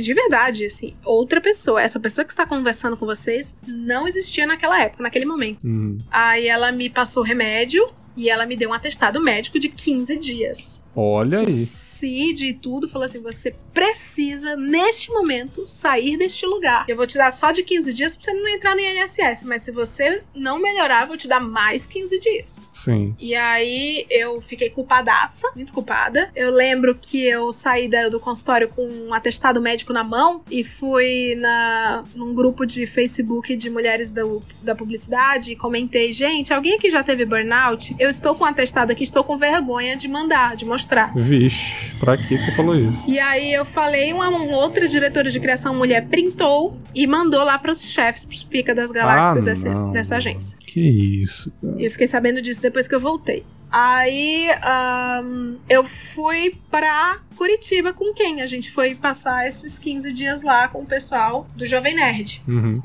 De 0.00 0.14
verdade, 0.14 0.64
assim, 0.64 0.94
outra 1.04 1.38
pessoa. 1.38 1.82
Essa 1.82 2.00
pessoa 2.00 2.24
que 2.24 2.32
está 2.32 2.46
conversando 2.46 2.96
com 2.96 3.04
vocês 3.04 3.54
não 3.66 4.08
existia 4.08 4.46
naquela 4.46 4.80
época, 4.80 5.02
naquele 5.02 5.26
momento. 5.26 5.62
Uhum. 5.62 5.98
Aí 6.10 6.48
ela 6.48 6.72
me 6.72 6.88
passou 6.88 7.22
remédio 7.22 7.86
e 8.16 8.30
ela 8.30 8.46
me 8.46 8.56
deu 8.56 8.70
um 8.70 8.72
atestado 8.72 9.20
médico 9.20 9.58
de 9.58 9.68
15 9.68 10.16
dias. 10.16 10.82
Olha 10.96 11.40
aí. 11.40 11.68
CID 12.04 12.46
e 12.48 12.52
tudo, 12.54 12.88
falou 12.88 13.06
assim: 13.06 13.20
você 13.22 13.54
precisa, 13.72 14.54
neste 14.56 15.10
momento, 15.10 15.66
sair 15.66 16.16
deste 16.16 16.44
lugar. 16.46 16.84
Eu 16.88 16.96
vou 16.96 17.06
te 17.06 17.16
dar 17.16 17.32
só 17.32 17.50
de 17.50 17.62
15 17.62 17.92
dias 17.92 18.14
pra 18.16 18.24
você 18.24 18.32
não 18.32 18.48
entrar 18.48 18.74
no 18.74 18.80
INSS, 18.80 19.44
mas 19.44 19.62
se 19.62 19.70
você 19.70 20.22
não 20.34 20.58
melhorar, 20.60 21.02
eu 21.02 21.08
vou 21.08 21.16
te 21.16 21.26
dar 21.26 21.40
mais 21.40 21.86
15 21.86 22.18
dias. 22.20 22.62
Sim. 22.74 23.14
E 23.18 23.34
aí 23.34 24.04
eu 24.10 24.40
fiquei 24.40 24.68
culpadaça, 24.68 25.50
muito 25.56 25.72
culpada. 25.72 26.30
Eu 26.36 26.50
lembro 26.50 26.94
que 26.94 27.24
eu 27.24 27.52
saí 27.52 27.88
da- 27.88 28.08
do 28.08 28.20
consultório 28.20 28.68
com 28.68 28.84
um 28.86 29.14
atestado 29.14 29.60
médico 29.60 29.92
na 29.92 30.04
mão 30.04 30.42
e 30.50 30.62
fui 30.64 31.34
na, 31.36 32.04
num 32.14 32.34
grupo 32.34 32.66
de 32.66 32.86
Facebook 32.86 33.54
de 33.56 33.70
mulheres 33.70 34.10
da, 34.10 34.22
da 34.62 34.74
publicidade 34.74 35.52
e 35.52 35.56
comentei: 35.56 36.12
gente, 36.12 36.52
alguém 36.52 36.74
aqui 36.74 36.90
já 36.90 37.02
teve 37.02 37.24
burnout? 37.24 37.94
Eu 37.98 38.10
estou 38.10 38.34
com 38.34 38.44
um 38.44 38.46
atestado 38.46 38.92
aqui, 38.92 39.04
estou 39.04 39.24
com 39.24 39.36
vergonha 39.38 39.96
de 39.96 40.08
mandar, 40.08 40.54
de 40.56 40.64
mostrar. 40.64 41.12
Vixe, 41.14 41.93
pra 42.00 42.16
que 42.16 42.40
você 42.40 42.52
falou 42.52 42.74
isso? 42.76 43.02
E 43.08 43.18
aí 43.18 43.52
eu 43.52 43.64
falei, 43.64 44.12
uma, 44.12 44.28
uma 44.28 44.56
outra 44.56 44.86
diretora 44.88 45.30
de 45.30 45.38
criação 45.40 45.74
mulher 45.74 46.06
printou 46.08 46.78
e 46.94 47.06
mandou 47.06 47.42
lá 47.44 47.58
pros 47.58 47.82
chefes, 47.82 48.24
pros 48.24 48.42
pica 48.44 48.74
das 48.74 48.90
galáxias 48.90 49.64
Ah, 49.64 49.68
não. 49.70 49.92
dessa 49.92 50.16
agência. 50.16 50.56
Que 50.66 50.80
isso, 51.22 51.52
cara. 51.60 51.74
E 51.80 51.84
eu 51.84 51.90
fiquei 51.90 52.06
sabendo 52.06 52.40
disso 52.42 52.60
depois 52.60 52.86
que 52.88 52.94
eu 52.94 53.00
voltei. 53.00 53.44
Aí 53.70 54.48
ahn, 54.62 55.56
eu 55.68 55.82
fui 55.84 56.54
pra 56.70 57.18
Curitiba 57.36 57.92
com 57.92 58.12
quem? 58.14 58.40
A 58.40 58.46
gente 58.46 58.70
foi 58.70 58.94
passar 58.94 59.48
esses 59.48 59.78
15 59.78 60.12
dias 60.12 60.42
lá 60.42 60.68
com 60.68 60.82
o 60.82 60.86
pessoal 60.86 61.46
do 61.56 61.66
Jovem 61.66 61.96
Nerd. 61.96 62.40
Uhum. 62.46 62.80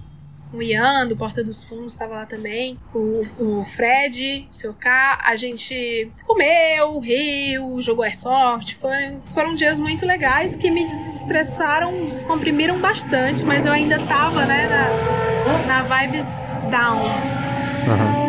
O 0.52 0.62
Ian, 0.62 1.08
do 1.08 1.16
Porta 1.16 1.44
dos 1.44 1.64
Fundos, 1.64 1.92
estava 1.92 2.16
lá 2.16 2.26
também. 2.26 2.76
O, 2.94 3.26
o 3.40 3.66
Fred, 3.66 4.48
o 4.52 4.56
seu 4.56 4.74
K. 4.74 5.20
A 5.24 5.36
gente 5.36 6.12
comeu, 6.26 7.00
riu, 7.00 7.80
jogou 7.82 8.04
airsoft. 8.04 8.76
Foi, 8.76 9.18
foram 9.34 9.54
dias 9.54 9.80
muito 9.80 10.06
legais 10.06 10.56
que 10.56 10.72
me 10.72 10.86
desestressaram, 10.88 12.06
descomprimiram 12.06 12.80
bastante, 12.80 13.44
mas 13.44 13.66
eu 13.66 13.72
ainda 13.72 14.00
tava, 14.06 14.46
né, 14.46 14.68
na, 15.68 15.84
na 15.84 15.84
vibes 15.84 16.62
down. 16.72 17.04
Aham. 17.88 18.29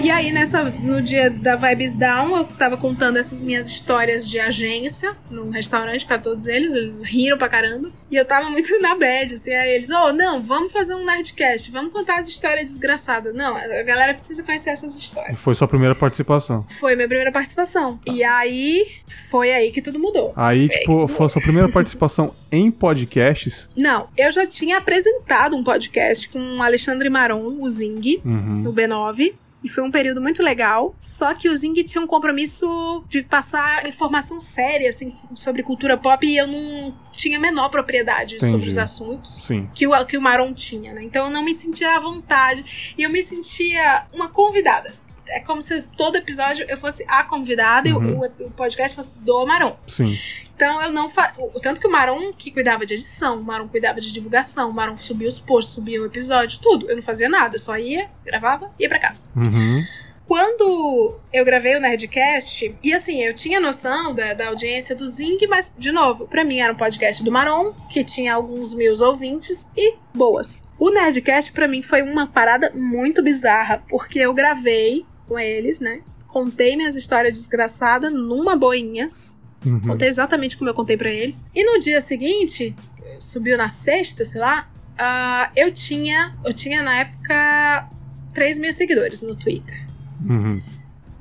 E 0.00 0.10
aí, 0.10 0.30
nessa, 0.30 0.62
no 0.62 1.02
dia 1.02 1.28
da 1.28 1.56
Vibes 1.56 1.96
Down, 1.96 2.36
eu 2.36 2.44
tava 2.44 2.76
contando 2.76 3.16
essas 3.18 3.42
minhas 3.42 3.66
histórias 3.66 4.28
de 4.28 4.38
agência 4.38 5.16
num 5.28 5.50
restaurante 5.50 6.06
pra 6.06 6.18
todos 6.18 6.46
eles. 6.46 6.72
Eles 6.72 7.02
riram 7.02 7.36
pra 7.36 7.48
caramba. 7.48 7.90
E 8.10 8.14
eu 8.16 8.24
tava 8.24 8.48
muito 8.48 8.80
na 8.80 8.94
bad, 8.94 9.34
assim. 9.34 9.50
Aí 9.50 9.74
eles, 9.74 9.90
oh, 9.90 10.12
não, 10.12 10.40
vamos 10.40 10.70
fazer 10.72 10.94
um 10.94 11.04
Nerdcast, 11.04 11.70
vamos 11.72 11.92
contar 11.92 12.20
as 12.20 12.28
histórias 12.28 12.70
desgraçadas. 12.70 13.34
Não, 13.34 13.56
a 13.56 13.82
galera 13.82 14.14
precisa 14.14 14.42
conhecer 14.42 14.70
essas 14.70 14.96
histórias. 14.96 15.38
Foi 15.38 15.54
sua 15.54 15.66
primeira 15.66 15.94
participação. 15.96 16.64
Foi 16.78 16.94
minha 16.94 17.08
primeira 17.08 17.32
participação. 17.32 17.98
E 18.06 18.22
aí, 18.22 18.86
foi 19.28 19.52
aí 19.52 19.72
que 19.72 19.82
tudo 19.82 19.98
mudou. 19.98 20.32
Aí, 20.36 20.68
Foi 20.68 20.76
aí 20.76 20.80
tipo, 20.80 20.92
tudo 20.92 21.08
foi 21.08 21.26
a 21.26 21.28
sua 21.28 21.42
primeira 21.42 21.68
participação 21.72 22.32
em 22.52 22.70
podcasts. 22.70 23.68
Não, 23.76 24.08
eu 24.16 24.30
já 24.30 24.46
tinha 24.46 24.78
apresentado 24.78 25.56
um 25.56 25.64
podcast 25.64 26.28
com 26.28 26.38
o 26.38 26.62
Alexandre 26.62 27.10
Maron, 27.10 27.58
o 27.60 27.68
Zing. 27.68 28.22
Uhum. 28.24 28.62
no 28.62 28.72
B9. 28.72 29.34
E 29.62 29.68
foi 29.68 29.82
um 29.82 29.90
período 29.90 30.20
muito 30.20 30.40
legal. 30.42 30.94
Só 30.98 31.34
que 31.34 31.48
o 31.48 31.56
Zing 31.56 31.74
tinha 31.82 32.00
um 32.02 32.06
compromisso 32.06 33.04
de 33.08 33.22
passar 33.22 33.86
informação 33.86 34.38
séria, 34.38 34.88
assim, 34.88 35.12
sobre 35.34 35.62
cultura 35.64 35.96
pop 35.96 36.24
e 36.26 36.36
eu 36.36 36.46
não 36.46 36.96
tinha 37.12 37.38
a 37.38 37.40
menor 37.40 37.68
propriedade 37.68 38.36
Entendi. 38.36 38.52
sobre 38.52 38.68
os 38.68 38.78
assuntos. 38.78 39.42
Sim. 39.44 39.68
Que 39.74 39.86
o, 39.86 40.06
que 40.06 40.16
o 40.16 40.20
Maron 40.20 40.54
tinha, 40.54 40.92
né? 40.92 41.02
Então 41.02 41.24
eu 41.26 41.30
não 41.32 41.44
me 41.44 41.54
sentia 41.54 41.96
à 41.96 41.98
vontade. 42.00 42.94
E 42.96 43.02
eu 43.02 43.10
me 43.10 43.22
sentia 43.22 44.06
uma 44.14 44.28
convidada. 44.28 44.92
É 45.26 45.40
como 45.40 45.60
se 45.60 45.82
todo 45.96 46.16
episódio 46.16 46.64
eu 46.68 46.76
fosse 46.78 47.04
a 47.08 47.22
convidada 47.24 47.88
Uhum. 47.90 48.24
e 48.26 48.42
o, 48.42 48.46
o 48.46 48.50
podcast 48.52 48.94
fosse 48.96 49.18
do 49.18 49.44
Maron. 49.44 49.76
Sim. 49.88 50.16
Então 50.58 50.82
eu 50.82 50.90
não 50.90 51.08
fa... 51.08 51.32
o- 51.38 51.60
Tanto 51.60 51.80
que 51.80 51.86
o 51.86 51.90
Maron 51.90 52.32
que 52.32 52.50
cuidava 52.50 52.84
de 52.84 52.94
edição, 52.94 53.38
o 53.38 53.44
Maron 53.44 53.68
cuidava 53.68 54.00
de 54.00 54.10
divulgação, 54.12 54.70
o 54.70 54.72
Maron 54.74 54.96
subia 54.96 55.28
os 55.28 55.38
posts, 55.38 55.72
subia 55.74 56.02
o 56.02 56.06
episódio, 56.06 56.58
tudo. 56.60 56.90
Eu 56.90 56.96
não 56.96 57.02
fazia 57.02 57.28
nada, 57.28 57.54
eu 57.54 57.60
só 57.60 57.78
ia, 57.78 58.08
gravava 58.24 58.68
e 58.76 58.82
ia 58.82 58.88
pra 58.88 58.98
casa. 58.98 59.30
Uhum. 59.36 59.84
Quando 60.26 61.18
eu 61.32 61.44
gravei 61.44 61.76
o 61.76 61.80
Nerdcast, 61.80 62.74
e 62.82 62.92
assim, 62.92 63.22
eu 63.22 63.32
tinha 63.34 63.58
noção 63.60 64.12
da, 64.12 64.34
da 64.34 64.48
audiência 64.48 64.94
do 64.96 65.06
Zing, 65.06 65.38
mas, 65.48 65.70
de 65.78 65.90
novo, 65.92 66.26
pra 66.26 66.44
mim 66.44 66.58
era 66.58 66.72
um 66.72 66.76
podcast 66.76 67.22
do 67.22 67.30
Maron, 67.32 67.72
que 67.88 68.02
tinha 68.04 68.34
alguns 68.34 68.74
mil 68.74 68.92
ouvintes 69.00 69.66
e 69.76 69.94
boas. 70.12 70.64
O 70.78 70.90
Nerdcast, 70.90 71.52
pra 71.52 71.68
mim, 71.68 71.82
foi 71.82 72.02
uma 72.02 72.26
parada 72.26 72.70
muito 72.74 73.22
bizarra, 73.22 73.82
porque 73.88 74.18
eu 74.18 74.34
gravei 74.34 75.06
com 75.26 75.38
eles, 75.38 75.78
né? 75.80 76.02
Contei 76.26 76.76
minhas 76.76 76.96
histórias 76.96 77.38
desgraçadas 77.38 78.12
numa 78.12 78.54
boinhas. 78.56 79.37
Uhum. 79.66 79.80
Contei 79.80 80.08
exatamente 80.08 80.56
como 80.56 80.70
eu 80.70 80.74
contei 80.74 80.96
pra 80.96 81.10
eles. 81.10 81.46
E 81.54 81.64
no 81.64 81.78
dia 81.78 82.00
seguinte, 82.00 82.74
subiu 83.18 83.56
na 83.56 83.68
sexta, 83.68 84.24
sei 84.24 84.40
lá, 84.40 84.68
ah, 84.96 85.48
eu 85.56 85.72
tinha. 85.72 86.32
Eu 86.44 86.52
tinha 86.54 86.82
na 86.82 86.98
época 87.00 87.88
3 88.34 88.58
mil 88.58 88.72
seguidores 88.72 89.22
no 89.22 89.34
Twitter. 89.36 89.84
Uhum. 90.28 90.62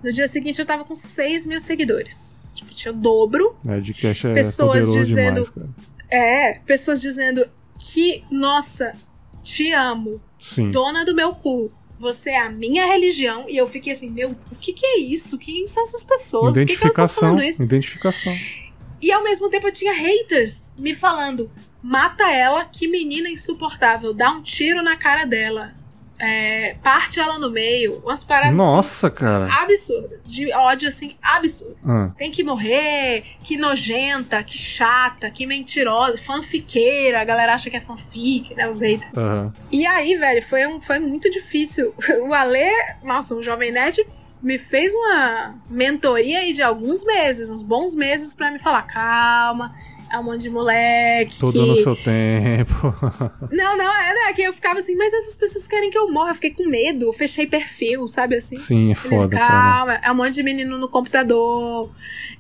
No 0.04 0.12
dia 0.14 0.28
seguinte 0.28 0.60
eu 0.60 0.66
tava 0.66 0.84
com 0.86 0.94
6 0.96 1.46
mil 1.46 1.60
seguidores. 1.60 2.42
Tipo, 2.54 2.74
tinha 2.74 2.92
o 2.94 2.98
dobro. 2.98 3.56
Nerdcast 3.64 4.28
é 4.28 4.34
Pessoas 4.34 4.92
dizendo- 4.92 5.52
demais. 5.54 5.70
É, 6.10 6.60
pessoas 6.60 7.02
dizendo 7.02 7.46
que, 7.80 8.24
nossa, 8.32 8.94
te 9.44 9.72
amo, 9.74 10.22
Sim. 10.40 10.72
dona 10.72 11.04
do 11.06 11.14
meu 11.14 11.34
cu. 11.34 11.72
Você 12.00 12.32
é 12.32 12.42
a 12.42 12.50
minha 12.50 12.86
religião. 12.86 13.46
E 13.50 13.58
eu 13.58 13.68
fiquei 13.68 13.94
assim, 13.94 14.10
meu, 14.10 14.30
o 14.30 14.56
que 14.56 14.74
que 14.74 14.86
é 14.86 15.00
isso? 15.00 15.38
Quem 15.38 15.68
são 15.68 15.84
essas 15.84 16.04
pessoas? 16.04 16.54
Por 16.54 16.60
que, 16.60 16.66
que 16.66 16.74
Identificação. 16.74 17.36
isso? 17.44 17.64
Identificação. 17.64 18.34
E 19.02 19.12
ao 19.12 19.24
mesmo 19.24 19.50
tempo 19.50 19.68
eu 19.68 19.72
tinha 19.72 19.94
haters 19.94 20.62
me 20.78 20.96
falando: 20.96 21.50
mata 21.82 22.32
ela, 22.32 22.66
que 22.66 22.88
menina 22.88 23.30
insuportável, 23.30 24.14
dá 24.14 24.32
um 24.32 24.42
tiro 24.42 24.82
na 24.82 24.96
cara 24.96 25.26
dela, 25.26 25.74
é, 26.20 26.76
parte 26.82 27.20
ela 27.20 27.38
no 27.38 27.50
meio, 27.50 28.02
umas 28.04 28.24
paradas 28.24 28.56
Nossa, 28.56 29.10
cara. 29.10 29.46
assim, 29.46 29.54
absurdas, 29.64 30.20
de 30.26 30.52
ódio 30.54 30.90
assim, 30.90 31.16
absurdo. 31.22 31.78
Ah, 31.86 32.12
Tem 32.18 32.32
que 32.32 32.44
morrer, 32.44 33.24
que 33.44 33.56
nojenta, 33.58 34.44
que 34.44 34.58
chata, 34.58 35.30
que 35.30 35.46
mentirosa, 35.46 36.18
fanfiqueira, 36.18 37.22
a 37.22 37.24
galera 37.24 37.54
acha 37.54 37.70
que 37.70 37.78
é 37.78 37.82
fanfic, 37.82 38.54
né, 38.56 38.68
os 38.68 38.80
haters. 38.82 39.16
aham. 39.18 39.54
E 39.72 39.86
aí, 39.86 40.16
velho, 40.16 40.42
foi, 40.42 40.66
um, 40.68 40.82
foi 40.82 41.00
muito 41.00 41.30
difícil. 41.30 41.94
O 42.28 42.34
Alê, 42.34 42.70
nossa, 43.04 43.36
o 43.36 43.44
Jovem 43.44 43.72
Nerd 43.72 44.04
me 44.42 44.58
fez 44.58 44.94
uma 44.94 45.56
mentoria 45.70 46.40
aí 46.40 46.52
de 46.54 46.62
alguns 46.62 47.04
meses, 47.06 47.50
uns 47.50 47.62
bons 47.62 47.96
meses 47.96 48.36
pra 48.36 48.52
me 48.52 48.60
falar, 48.60 48.84
calma, 48.84 49.74
É 50.12 50.18
um 50.20 50.24
monte 50.24 50.42
de 50.42 50.50
moleque. 50.50 51.38
Tudo 51.38 51.54
que... 51.64 51.66
no 51.68 51.76
seu 51.78 51.96
tempo. 51.96 52.94
Não, 53.52 53.78
não, 53.78 53.94
é, 54.02 54.14
né? 54.14 54.34
Que 54.34 54.42
eu 54.44 54.54
ficava 54.54 54.80
assim, 54.80 54.96
mas 54.96 55.14
essas 55.14 55.36
pessoas 55.36 55.68
querem 55.68 55.90
que 55.90 55.98
eu 55.98 56.12
morra. 56.12 56.32
Eu 56.32 56.36
fiquei 56.36 56.52
com 56.52 56.66
medo, 56.70 57.12
fechei 57.14 57.48
perfil, 57.48 58.08
sabe 58.08 58.36
assim? 58.36 58.56
Sim, 58.58 58.92
é 58.92 58.96
foda, 58.96 59.36
Calma, 59.38 59.94
cara. 59.96 60.02
é 60.04 60.12
um 60.12 60.16
monte 60.16 60.34
de 60.34 60.44
menino 60.44 60.78
no 60.78 60.88
computador. 60.88 61.90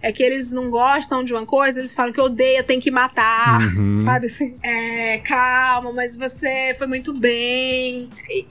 É 0.02 0.11
que 0.11 0.22
eles 0.22 0.52
não 0.52 0.69
gostam 0.69 1.23
de 1.23 1.34
uma 1.34 1.45
coisa, 1.45 1.80
eles 1.80 1.94
falam 1.95 2.11
que 2.14 2.22
odeia, 2.22 2.64
tem 2.64 2.80
que 2.80 2.91
matar, 2.91 3.61
Uhum. 3.61 3.98
sabe 4.03 4.27
assim? 4.27 4.56
É, 4.61 5.18
calma, 5.19 5.91
mas 5.91 6.15
você 6.15 6.76
foi 6.77 6.88
muito 6.88 7.14
bem. 7.14 8.10
E, 8.30 8.45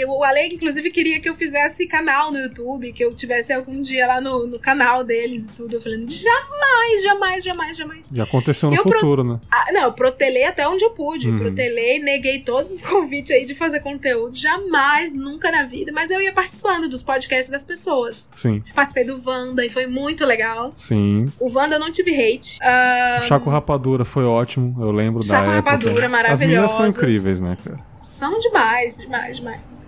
e 0.00 0.04
o 0.04 0.22
Ale, 0.22 0.48
inclusive, 0.54 0.90
queria 0.90 1.20
que 1.20 1.28
eu 1.28 1.34
fizesse 1.34 1.86
canal 1.86 2.30
no 2.30 2.38
YouTube, 2.38 2.92
que 2.92 3.04
eu 3.04 3.12
tivesse 3.14 3.52
algum 3.52 3.80
dia 3.80 4.06
lá 4.06 4.20
no, 4.20 4.46
no 4.46 4.58
canal 4.58 5.02
deles 5.02 5.44
e 5.44 5.48
tudo. 5.48 5.74
Eu 5.76 5.80
falei, 5.80 5.98
jamais, 6.08 7.02
jamais, 7.02 7.44
jamais, 7.44 7.76
jamais. 7.76 8.08
Já 8.12 8.22
aconteceu 8.24 8.61
no 8.70 8.76
Eu 8.76 8.82
pro- 8.82 8.92
futuro, 8.92 9.24
né? 9.24 9.40
Ah, 9.50 9.66
não, 9.72 9.82
eu 9.82 9.92
protelei 9.92 10.44
até 10.44 10.66
onde 10.68 10.84
eu 10.84 10.90
pude. 10.90 11.28
Uhum. 11.30 11.38
Protelei, 11.38 11.98
neguei 11.98 12.40
todos 12.40 12.72
os 12.72 12.82
convites 12.82 13.30
aí 13.30 13.44
de 13.44 13.54
fazer 13.54 13.80
conteúdo. 13.80 14.36
Jamais, 14.36 15.14
nunca 15.14 15.50
na 15.50 15.64
vida. 15.64 15.90
Mas 15.92 16.10
eu 16.10 16.20
ia 16.20 16.32
participando 16.32 16.88
dos 16.88 17.02
podcasts 17.02 17.50
das 17.50 17.62
pessoas. 17.64 18.30
Sim, 18.36 18.62
Participei 18.74 19.04
do 19.04 19.20
Wanda 19.24 19.64
e 19.64 19.68
foi 19.70 19.86
muito 19.86 20.24
legal. 20.24 20.74
sim. 20.78 21.26
O 21.40 21.50
Wanda 21.52 21.76
eu 21.76 21.80
não 21.80 21.90
tive 21.92 22.12
hate. 22.14 22.58
Ah, 22.62 23.18
O 23.20 23.24
Chaco 23.24 23.50
Rapadura 23.50 24.04
foi 24.04 24.24
ótimo, 24.24 24.76
eu 24.80 24.90
lembro 24.90 25.22
Chaco 25.24 25.46
da 25.46 25.56
época. 25.56 25.70
Rapadura, 25.72 26.32
As 26.32 26.40
meninas 26.40 26.70
são 26.72 26.86
incríveis, 26.86 27.40
né, 27.40 27.56
cara? 27.64 27.78
são 28.00 28.38
demais, 28.38 28.98
demais, 28.98 29.36
demais. 29.36 29.81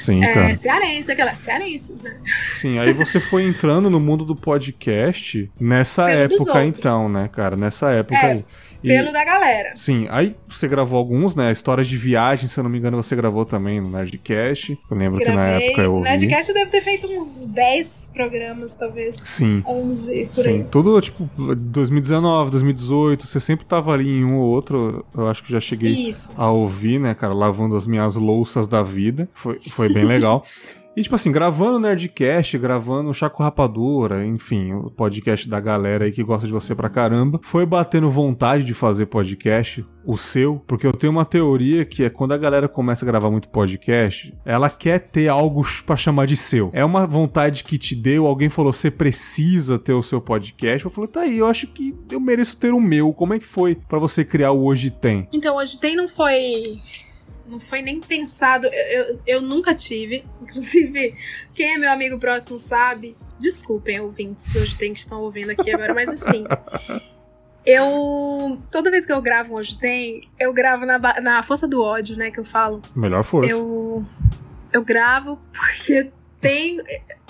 Sim, 0.00 0.24
É, 0.24 0.32
cara. 0.32 0.56
cearense, 0.56 1.12
aquelas 1.12 1.38
cearenses, 1.38 2.02
né? 2.02 2.16
Sim, 2.58 2.78
aí 2.78 2.90
você 2.92 3.20
foi 3.20 3.44
entrando 3.44 3.90
no 3.90 4.00
mundo 4.00 4.24
do 4.24 4.34
podcast 4.34 5.50
nessa 5.60 6.08
época, 6.08 6.64
então, 6.64 7.06
né, 7.06 7.28
cara? 7.30 7.54
Nessa 7.54 7.90
época 7.90 8.16
É, 8.16 8.32
aí. 8.32 8.44
E- 8.82 8.88
Pelo 8.88 9.12
da 9.12 9.24
galera. 9.24 9.72
Sim, 9.76 10.06
aí 10.10 10.34
você 10.48 10.66
gravou 10.66 10.98
alguns, 10.98 11.34
né? 11.36 11.50
Histórias 11.52 11.86
de 11.86 11.96
viagem, 11.96 12.48
se 12.48 12.58
eu 12.58 12.64
não 12.64 12.70
me 12.70 12.78
engano, 12.78 12.96
você 12.96 13.14
gravou 13.14 13.44
também 13.44 13.80
no 13.80 13.90
Nerdcast. 13.90 14.78
Eu 14.90 14.96
lembro 14.96 15.18
que 15.20 15.28
na 15.28 15.34
Gravei. 15.46 15.66
época 15.68 15.82
eu 15.82 15.94
ouvi. 15.94 16.08
Nerdcast 16.08 16.48
eu 16.50 16.54
devo 16.54 16.70
ter 16.70 16.80
feito 16.80 17.06
uns 17.06 17.44
10 17.46 18.10
programas, 18.14 18.74
talvez. 18.74 19.16
Sim. 19.16 19.62
11 19.66 20.30
por 20.34 20.42
Sim, 20.44 20.50
aí. 20.50 20.64
tudo 20.70 21.00
tipo 21.00 21.28
2019, 21.56 22.50
2018, 22.50 23.26
você 23.26 23.38
sempre 23.40 23.66
tava 23.66 23.92
ali 23.92 24.20
em 24.20 24.24
um 24.24 24.36
ou 24.38 24.48
outro. 24.50 25.04
Eu 25.14 25.28
acho 25.28 25.42
que 25.42 25.52
já 25.52 25.60
cheguei 25.60 25.92
Isso. 26.08 26.30
a 26.36 26.50
ouvir, 26.50 26.98
né, 26.98 27.14
cara, 27.14 27.32
lavando 27.34 27.76
as 27.76 27.86
minhas 27.86 28.14
louças 28.16 28.66
da 28.66 28.82
vida. 28.82 29.28
Foi, 29.34 29.58
foi 29.70 29.92
bem 29.92 30.04
legal. 30.04 30.44
E, 30.96 31.02
tipo 31.02 31.14
assim, 31.14 31.30
gravando 31.30 31.78
Nerdcast, 31.78 32.58
gravando 32.58 33.14
Chaco 33.14 33.42
Rapadura, 33.42 34.26
enfim, 34.26 34.72
o 34.72 34.90
podcast 34.90 35.48
da 35.48 35.60
galera 35.60 36.04
aí 36.04 36.12
que 36.12 36.22
gosta 36.22 36.46
de 36.46 36.52
você 36.52 36.74
pra 36.74 36.90
caramba. 36.90 37.38
Foi 37.42 37.64
batendo 37.64 38.10
vontade 38.10 38.64
de 38.64 38.74
fazer 38.74 39.06
podcast, 39.06 39.84
o 40.04 40.16
seu, 40.16 40.62
porque 40.66 40.86
eu 40.86 40.92
tenho 40.92 41.12
uma 41.12 41.24
teoria 41.24 41.84
que 41.84 42.04
é 42.04 42.10
quando 42.10 42.32
a 42.32 42.38
galera 42.38 42.68
começa 42.68 43.04
a 43.04 43.06
gravar 43.06 43.30
muito 43.30 43.48
podcast, 43.48 44.34
ela 44.44 44.68
quer 44.68 44.98
ter 44.98 45.28
algo 45.28 45.64
pra 45.86 45.96
chamar 45.96 46.26
de 46.26 46.36
seu. 46.36 46.70
É 46.72 46.84
uma 46.84 47.06
vontade 47.06 47.62
que 47.62 47.78
te 47.78 47.94
deu, 47.94 48.26
alguém 48.26 48.48
falou, 48.48 48.72
você 48.72 48.90
precisa 48.90 49.78
ter 49.78 49.92
o 49.92 50.02
seu 50.02 50.20
podcast. 50.20 50.84
Eu 50.84 50.90
falei, 50.90 51.08
tá 51.08 51.20
aí, 51.20 51.38
eu 51.38 51.46
acho 51.46 51.66
que 51.68 51.94
eu 52.10 52.18
mereço 52.18 52.56
ter 52.56 52.72
o 52.72 52.80
meu. 52.80 53.12
Como 53.12 53.34
é 53.34 53.38
que 53.38 53.46
foi 53.46 53.74
pra 53.74 53.98
você 53.98 54.24
criar 54.24 54.52
o 54.52 54.64
Hoje 54.64 54.90
Tem? 54.90 55.28
Então, 55.32 55.56
hoje 55.56 55.78
tem 55.78 55.94
não 55.94 56.08
foi. 56.08 56.80
Não 57.50 57.60
foi 57.60 57.82
nem 57.82 58.00
pensado. 58.00 58.66
Eu, 58.66 58.72
eu, 58.72 59.20
eu 59.26 59.42
nunca 59.42 59.74
tive. 59.74 60.24
Inclusive, 60.40 61.14
quem 61.54 61.74
é 61.74 61.78
meu 61.78 61.90
amigo 61.90 62.18
próximo 62.18 62.56
sabe. 62.56 63.16
Desculpem, 63.38 64.00
ouvintes 64.00 64.54
hoje 64.54 64.76
tem 64.76 64.92
que 64.92 65.00
estão 65.00 65.20
ouvindo 65.22 65.50
aqui 65.50 65.72
agora, 65.72 65.92
mas 65.92 66.08
assim. 66.08 66.44
Eu. 67.64 68.58
Toda 68.70 68.90
vez 68.90 69.04
que 69.04 69.12
eu 69.12 69.20
gravo 69.20 69.54
Hoje 69.54 69.78
Tem, 69.78 70.26
eu 70.38 70.50
gravo 70.50 70.86
na, 70.86 70.98
na 71.20 71.42
força 71.42 71.68
do 71.68 71.82
ódio, 71.82 72.16
né? 72.16 72.30
Que 72.30 72.40
eu 72.40 72.44
falo. 72.44 72.80
Melhor 72.96 73.22
força. 73.22 73.50
Eu. 73.50 74.04
Eu 74.72 74.82
gravo 74.82 75.38
porque 75.52 76.10
tem 76.40 76.80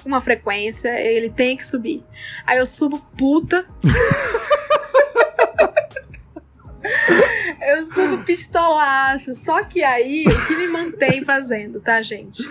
uma 0.04 0.20
frequência, 0.20 0.88
ele 1.00 1.30
tem 1.30 1.56
que 1.56 1.66
subir. 1.66 2.04
Aí 2.46 2.58
eu 2.58 2.66
subo 2.66 2.98
puta. 3.16 3.66
Eu 7.62 7.84
subo 7.84 8.24
pistolaço. 8.24 9.34
Só 9.34 9.62
que 9.64 9.82
aí, 9.82 10.24
o 10.26 10.46
que 10.46 10.56
me 10.56 10.68
mantém 10.68 11.22
fazendo, 11.22 11.80
tá, 11.80 12.00
gente? 12.02 12.42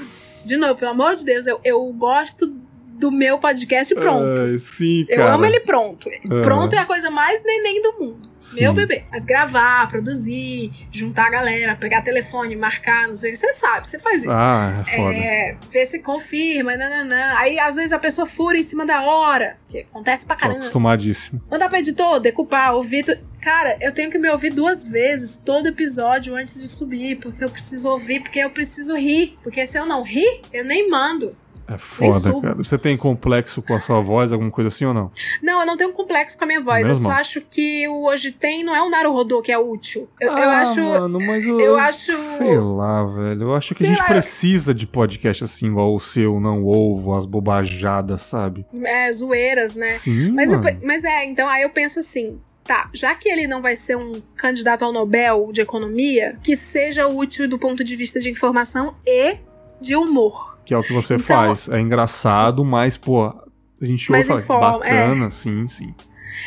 De 0.46 0.58
novo, 0.58 0.76
pelo 0.80 0.92
amor 0.92 1.16
de 1.16 1.26
Deus, 1.26 1.46
eu, 1.46 1.60
eu 1.64 1.84
gosto 1.94 2.56
do 3.00 3.12
meu 3.12 3.40
podcast 3.40 3.96
pronto. 3.96 4.42
Ai, 4.42 4.58
sim, 4.58 5.06
Eu 5.08 5.18
cara. 5.18 5.34
amo 5.34 5.46
ele 5.46 5.62
pronto. 5.62 6.10
Aham. 6.30 6.42
Pronto 6.42 6.74
é 6.76 6.78
a 6.80 6.86
coisa 6.86 7.10
mais 7.10 7.42
neném 7.44 7.82
do 7.82 7.94
mundo. 8.00 8.30
Sim. 8.40 8.62
Meu 8.62 8.74
bebê. 8.74 9.04
Mas 9.12 9.26
gravar, 9.26 9.88
produzir, 9.90 10.72
juntar 10.92 11.28
a 11.28 11.30
galera, 11.30 11.76
pegar 11.76 12.02
telefone, 12.02 12.56
marcar, 12.56 13.08
não 13.08 13.16
sei. 13.16 13.36
Você 13.36 13.52
sabe, 13.54 13.88
você 13.88 14.00
faz 14.00 14.22
isso. 14.22 14.32
Ah, 14.32 14.84
é 14.88 14.96
foda. 14.96 15.14
É, 15.16 15.58
ver 15.70 15.86
se 15.88 16.00
confirma, 16.00 16.76
nananã. 16.78 17.34
Aí, 17.38 17.60
às 17.60 17.76
vezes, 17.76 17.92
a 17.92 18.00
pessoa 18.00 18.26
fura 18.26 18.58
em 18.58 18.64
cima 18.64 18.86
da 18.86 19.02
hora. 19.02 19.58
Que 19.70 19.80
acontece 19.80 20.26
pra 20.26 20.36
Tô 20.36 20.42
caramba. 20.42 20.60
acostumadíssimo. 20.62 21.42
Mandar 21.52 21.68
pro 21.70 21.78
editor, 21.78 22.20
decupar, 22.20 22.74
ouvir. 22.76 23.04
tu- 23.04 23.18
Cara, 23.42 23.78
eu 23.82 23.92
tenho 23.94 24.10
que 24.12 24.18
me 24.18 24.30
ouvir 24.30 24.50
duas 24.50 24.86
vezes 24.86 25.40
todo 25.46 25.68
episódio 25.68 26.36
antes 26.36 26.62
de 26.62 26.68
subir, 26.68 27.18
porque 27.18 27.42
eu 27.44 27.50
preciso 27.50 27.90
ouvir, 27.90 28.20
porque 28.22 28.40
eu 28.40 28.50
preciso 28.50 28.94
rir. 28.96 29.38
Porque 29.44 29.66
se 29.68 29.78
eu 29.78 29.86
não 29.86 30.02
rir, 30.04 30.42
eu 30.52 30.64
nem 30.66 30.90
mando. 30.90 31.36
É 31.72 31.78
foda, 31.78 32.42
cara. 32.42 32.56
Você 32.56 32.78
tem 32.78 32.98
complexo 32.98 33.62
com 33.62 33.76
a 33.76 33.80
sua 33.80 34.00
voz, 34.02 34.32
alguma 34.34 34.50
coisa 34.50 34.70
assim 34.70 34.86
ou 34.86 34.94
não? 34.94 35.12
Não, 35.42 35.60
eu 35.62 35.66
não 35.68 35.78
tenho 35.78 35.92
um 35.92 35.94
complexo 35.94 36.38
com 36.38 36.44
a 36.44 36.48
minha 36.48 36.62
voz. 36.62 36.88
Mesmo? 36.88 37.06
Eu 37.08 37.12
só 37.12 37.18
acho 37.20 37.42
que 37.42 37.88
o 37.88 38.06
hoje 38.06 38.32
tem 38.32 38.64
não 38.64 38.76
é 38.76 38.82
o 38.82 38.90
Naruhodô 38.90 39.42
que 39.42 39.52
é 39.52 39.58
útil. 39.60 40.10
Eu, 40.20 40.32
eu 40.32 40.50
Ah, 40.50 40.62
acho. 40.62 40.82
Mano, 40.84 41.20
mas 41.20 41.46
eu, 41.46 41.60
eu 41.60 41.78
acho- 41.78 42.16
Sei 42.16 42.58
lá, 42.58 43.04
velho. 43.06 43.42
Eu 43.44 43.56
acho 43.56 43.76
que 43.76 43.84
Sei 43.84 43.88
a 43.88 43.92
gente 43.92 44.02
lá. 44.02 44.08
precisa 44.08 44.74
de 44.74 44.88
podcast 44.88 45.44
assim, 45.44 45.68
igual 45.68 45.94
o 45.94 46.00
seu, 46.00 46.40
não 46.40 46.66
ovo, 46.66 47.16
as 47.16 47.26
bobajadas, 47.26 48.24
sabe? 48.24 48.66
É, 48.84 49.12
zoeiras, 49.14 49.76
né? 49.76 49.92
Sim, 49.94 50.32
Mas, 50.32 50.52
eu- 50.52 50.60
mas 50.84 51.04
é, 51.04 51.26
então 51.26 51.48
aí 51.48 51.64
eu 51.64 51.70
penso 51.70 52.00
assim. 52.00 52.40
Tá, 52.64 52.86
já 52.94 53.16
que 53.16 53.28
ele 53.28 53.48
não 53.48 53.64
vai 53.64 53.76
ser 53.76 53.98
um 53.98 54.22
candidato 54.36 54.86
ao 54.86 54.92
Nobel 54.94 55.50
de 55.52 55.60
Economia, 55.60 56.38
que 56.44 56.56
seja 56.56 57.08
útil 57.08 57.48
do 57.48 57.58
ponto 57.58 57.84
de 57.84 57.96
vista 57.96 58.20
de 58.20 58.30
informação 58.30 58.94
e 59.08 59.38
de 59.82 59.96
humor. 59.96 60.59
Que 60.70 60.74
é 60.76 60.78
o 60.78 60.84
que 60.84 60.94
você 60.94 61.16
Então- 61.16 61.26
faz. 61.26 61.68
É 61.68 61.80
engraçado, 61.82 62.64
mas, 62.64 62.96
pô, 62.96 63.24
a 63.26 63.86
gente 63.86 64.12
ouve 64.12 64.24
e 64.24 64.28
fala, 64.28 64.40
informa, 64.40 64.72
bacana, 64.74 65.32
sim, 65.32 65.68
sim. 65.68 65.96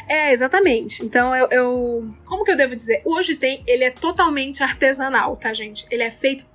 É, 0.08 0.32
exatamente. 0.32 1.04
Então 1.04 1.34
eu, 1.34 1.48
eu- 1.50 2.14
Como 2.24 2.44
que 2.44 2.52
eu 2.52 2.56
devo 2.56 2.76
dizer? 2.76 3.02
Hoje 3.04 3.34
tem. 3.34 3.64
Ele 3.66 3.82
é 3.82 3.90
totalmente 3.90 4.62
artesanal, 4.62 5.34
tá, 5.36 5.52
gente? 5.52 5.84
Ele 5.90 6.04
é 6.04 6.10
feito 6.12 6.46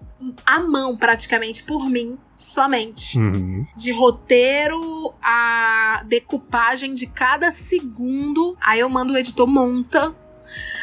à 0.46 0.62
mão, 0.62 0.96
praticamente, 0.96 1.62
por 1.62 1.90
mim, 1.90 2.18
somente. 2.38 3.20
Uhum. 3.20 3.66
De 3.76 3.92
roteiro 3.92 5.14
a 5.22 6.04
decupagem 6.06 6.96
de 6.96 7.06
cada 7.06 7.52
segundo. 7.52 8.56
Aí 8.66 8.80
eu 8.80 8.88
mando 8.88 9.12
o 9.12 9.18
editor 9.18 9.46
monta. 9.46 10.16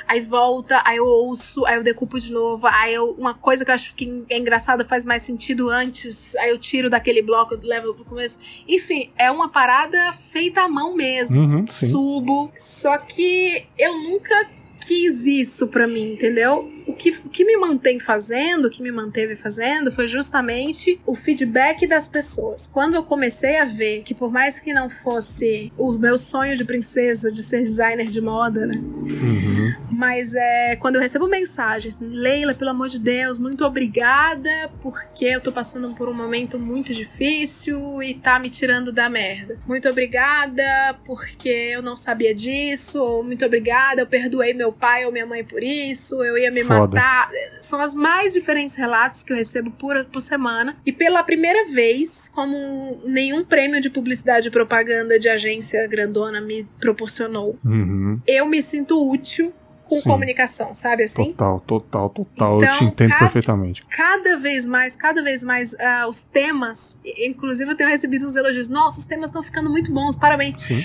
Aí 0.06 0.20
volta, 0.20 0.80
aí 0.84 0.96
eu 0.96 1.06
ouço, 1.06 1.64
aí 1.66 1.76
eu 1.76 1.82
decupo 1.82 2.18
de 2.20 2.32
novo. 2.32 2.66
Aí 2.66 2.94
eu, 2.94 3.10
uma 3.12 3.34
coisa 3.34 3.64
que 3.64 3.70
eu 3.70 3.74
acho 3.74 3.94
que 3.94 4.24
é 4.28 4.38
engraçada 4.38 4.84
faz 4.84 5.04
mais 5.04 5.22
sentido 5.22 5.68
antes. 5.68 6.34
Aí 6.36 6.50
eu 6.50 6.58
tiro 6.58 6.90
daquele 6.90 7.22
bloco, 7.22 7.58
levo 7.62 7.94
pro 7.94 8.04
começo. 8.04 8.38
Enfim, 8.68 9.10
é 9.16 9.30
uma 9.30 9.48
parada 9.48 10.12
feita 10.30 10.62
à 10.62 10.68
mão 10.68 10.94
mesmo 10.94 11.40
Uhum, 11.40 11.66
subo. 11.68 12.52
Só 12.56 12.98
que 12.98 13.66
eu 13.78 13.94
nunca 13.96 14.46
quis 14.86 15.24
isso 15.24 15.66
pra 15.68 15.86
mim, 15.86 16.12
entendeu? 16.12 16.70
O 16.86 16.92
que, 16.92 17.10
o 17.24 17.28
que 17.28 17.44
me 17.44 17.56
mantém 17.56 17.98
fazendo, 17.98 18.66
o 18.66 18.70
que 18.70 18.82
me 18.82 18.90
manteve 18.90 19.34
fazendo, 19.34 19.90
foi 19.90 20.06
justamente 20.06 21.00
o 21.06 21.14
feedback 21.14 21.86
das 21.86 22.06
pessoas. 22.06 22.66
Quando 22.66 22.94
eu 22.94 23.02
comecei 23.02 23.56
a 23.58 23.64
ver 23.64 24.02
que, 24.02 24.14
por 24.14 24.30
mais 24.30 24.60
que 24.60 24.72
não 24.72 24.88
fosse 24.88 25.72
o 25.76 25.92
meu 25.92 26.18
sonho 26.18 26.56
de 26.56 26.64
princesa 26.64 27.30
de 27.30 27.42
ser 27.42 27.62
designer 27.62 28.06
de 28.06 28.20
moda, 28.20 28.66
né? 28.66 28.74
Uhum. 28.76 29.74
Mas 29.90 30.34
é 30.34 30.76
quando 30.76 30.96
eu 30.96 31.00
recebo 31.00 31.26
mensagens, 31.26 31.98
Leila, 32.00 32.54
pelo 32.54 32.70
amor 32.70 32.88
de 32.88 32.98
Deus, 32.98 33.38
muito 33.38 33.64
obrigada, 33.64 34.70
porque 34.82 35.24
eu 35.24 35.40
tô 35.40 35.52
passando 35.52 35.94
por 35.94 36.08
um 36.08 36.14
momento 36.14 36.58
muito 36.58 36.92
difícil 36.92 38.02
e 38.02 38.14
tá 38.14 38.38
me 38.38 38.50
tirando 38.50 38.92
da 38.92 39.08
merda. 39.08 39.58
Muito 39.66 39.88
obrigada, 39.88 40.96
porque 41.04 41.48
eu 41.48 41.82
não 41.82 41.96
sabia 41.96 42.34
disso, 42.34 43.02
ou 43.02 43.22
muito 43.22 43.44
obrigada, 43.44 44.02
eu 44.02 44.06
perdoei 44.06 44.52
meu 44.52 44.72
pai 44.72 45.04
ou 45.06 45.12
minha 45.12 45.26
mãe 45.26 45.44
por 45.44 45.62
isso, 45.62 46.22
eu 46.22 46.36
ia 46.36 46.50
me 46.50 46.62
Foda. 46.78 46.96
matar. 46.96 47.30
São 47.60 47.82
os 47.82 47.94
mais 47.94 48.32
diferentes 48.32 48.74
relatos 48.74 49.22
que 49.22 49.32
eu 49.32 49.36
recebo 49.36 49.70
por, 49.70 50.04
por 50.06 50.20
semana. 50.20 50.76
E 50.84 50.92
pela 50.92 51.22
primeira 51.22 51.70
vez, 51.72 52.28
como 52.34 53.00
nenhum 53.04 53.44
prêmio 53.44 53.80
de 53.80 53.88
publicidade 53.90 54.48
e 54.48 54.50
propaganda 54.50 55.18
de 55.18 55.28
agência 55.28 55.86
grandona 55.86 56.40
me 56.40 56.64
proporcionou, 56.80 57.58
Uhum. 57.64 58.20
eu 58.26 58.46
me 58.46 58.62
sinto 58.62 59.08
útil 59.10 59.52
com 59.84 59.96
Sim. 59.96 60.08
comunicação, 60.08 60.74
sabe 60.74 61.04
assim? 61.04 61.32
Total, 61.32 61.60
total, 61.60 62.10
total. 62.10 62.56
Então, 62.56 62.68
eu 62.68 62.78
te 62.78 62.84
entendo 62.84 63.10
cada, 63.10 63.20
perfeitamente. 63.20 63.86
Cada 63.86 64.36
vez 64.36 64.66
mais, 64.66 64.96
cada 64.96 65.22
vez 65.22 65.44
mais, 65.44 65.72
uh, 65.74 66.08
os 66.08 66.20
temas, 66.20 66.98
inclusive 67.04 67.70
eu 67.70 67.76
tenho 67.76 67.90
recebido 67.90 68.26
uns 68.26 68.34
elogios. 68.34 68.68
Nossa, 68.68 69.00
os 69.00 69.04
temas 69.04 69.26
estão 69.26 69.42
ficando 69.42 69.70
muito 69.70 69.92
bons, 69.92 70.16
parabéns. 70.16 70.56
Sim. 70.56 70.82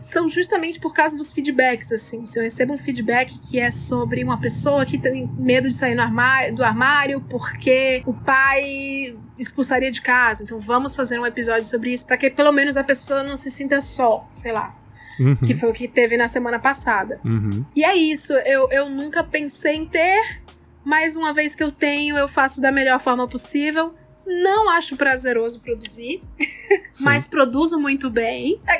São 0.00 0.28
justamente 0.28 0.78
por 0.78 0.94
causa 0.94 1.16
dos 1.16 1.32
feedbacks, 1.32 1.90
assim. 1.90 2.24
Se 2.26 2.38
eu 2.38 2.42
recebo 2.42 2.74
um 2.74 2.78
feedback 2.78 3.38
que 3.40 3.58
é 3.58 3.70
sobre 3.70 4.22
uma 4.22 4.38
pessoa 4.40 4.86
que 4.86 4.98
tem 4.98 5.30
medo 5.36 5.68
de 5.68 5.74
sair 5.74 5.98
armário, 5.98 6.54
do 6.54 6.64
armário 6.64 7.20
porque 7.28 8.02
o 8.06 8.14
pai 8.14 9.16
expulsaria 9.38 9.90
de 9.90 10.00
casa. 10.00 10.42
Então 10.42 10.58
vamos 10.58 10.94
fazer 10.94 11.18
um 11.18 11.26
episódio 11.26 11.64
sobre 11.64 11.92
isso 11.92 12.06
para 12.06 12.16
que 12.16 12.30
pelo 12.30 12.52
menos 12.52 12.76
a 12.76 12.84
pessoa 12.84 13.22
não 13.22 13.36
se 13.36 13.50
sinta 13.50 13.80
só, 13.80 14.28
sei 14.32 14.52
lá. 14.52 14.74
Uhum. 15.18 15.36
Que 15.36 15.54
foi 15.54 15.70
o 15.70 15.72
que 15.72 15.88
teve 15.88 16.16
na 16.16 16.28
semana 16.28 16.58
passada. 16.58 17.20
Uhum. 17.24 17.64
E 17.74 17.84
é 17.84 17.94
isso. 17.94 18.32
Eu, 18.32 18.68
eu 18.70 18.88
nunca 18.88 19.24
pensei 19.24 19.76
em 19.76 19.86
ter, 19.86 20.40
mas 20.84 21.16
uma 21.16 21.32
vez 21.32 21.54
que 21.54 21.62
eu 21.62 21.72
tenho, 21.72 22.16
eu 22.16 22.28
faço 22.28 22.60
da 22.60 22.70
melhor 22.70 23.00
forma 23.00 23.26
possível. 23.26 23.94
Não 24.26 24.68
acho 24.70 24.96
prazeroso 24.96 25.60
produzir, 25.60 26.22
mas 27.00 27.26
produzo 27.26 27.78
muito 27.78 28.10
bem. 28.10 28.60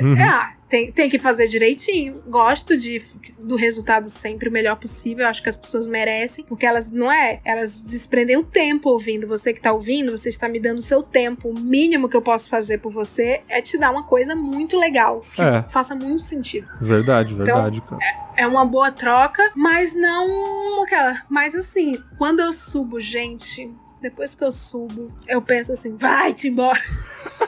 Uhum. 0.00 0.14
Ah, 0.18 0.54
tem, 0.70 0.92
tem 0.92 1.10
que 1.10 1.18
fazer 1.18 1.48
direitinho. 1.48 2.22
Gosto 2.28 2.76
de, 2.76 3.02
do 3.40 3.56
resultado 3.56 4.06
sempre 4.06 4.48
o 4.48 4.52
melhor 4.52 4.76
possível. 4.76 5.26
Acho 5.26 5.42
que 5.42 5.48
as 5.48 5.56
pessoas 5.56 5.86
merecem, 5.86 6.44
porque 6.44 6.64
elas 6.64 6.90
não 6.90 7.10
é, 7.10 7.40
elas 7.44 7.82
desprendem 7.82 8.36
o 8.36 8.44
tempo 8.44 8.88
ouvindo. 8.88 9.26
Você 9.26 9.52
que 9.52 9.60
tá 9.60 9.72
ouvindo, 9.72 10.16
você 10.16 10.28
está 10.28 10.48
me 10.48 10.60
dando 10.60 10.78
o 10.78 10.82
seu 10.82 11.02
tempo. 11.02 11.50
O 11.50 11.58
mínimo 11.58 12.08
que 12.08 12.16
eu 12.16 12.22
posso 12.22 12.48
fazer 12.48 12.78
por 12.78 12.92
você 12.92 13.40
é 13.48 13.60
te 13.60 13.76
dar 13.76 13.90
uma 13.90 14.04
coisa 14.04 14.36
muito 14.36 14.78
legal, 14.78 15.24
que 15.34 15.42
é. 15.42 15.62
faça 15.64 15.94
muito 15.94 16.22
sentido. 16.22 16.68
Verdade, 16.80 17.34
verdade, 17.34 17.78
então, 17.78 17.98
cara. 17.98 18.32
É, 18.36 18.42
é 18.44 18.46
uma 18.46 18.64
boa 18.64 18.92
troca, 18.92 19.50
mas 19.56 19.94
não 19.94 20.84
aquela. 20.84 21.22
Mas 21.28 21.54
assim, 21.54 22.00
quando 22.16 22.40
eu 22.40 22.52
subo, 22.52 23.00
gente, 23.00 23.68
depois 24.00 24.34
que 24.34 24.42
eu 24.42 24.52
subo, 24.52 25.12
eu 25.28 25.42
penso 25.42 25.72
assim, 25.72 25.96
vai-te 25.96 26.48
embora. 26.48 26.80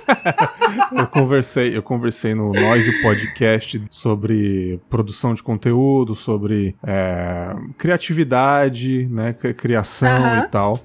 eu 0.96 1.06
conversei, 1.06 1.76
eu 1.76 1.82
conversei 1.82 2.34
no 2.34 2.52
Noise 2.52 3.02
Podcast 3.02 3.82
sobre 3.90 4.80
produção 4.90 5.34
de 5.34 5.42
conteúdo, 5.42 6.14
sobre 6.14 6.76
é, 6.82 7.54
criatividade, 7.78 9.06
né, 9.06 9.32
criação 9.32 10.44
e 10.44 10.48
tal. 10.48 10.80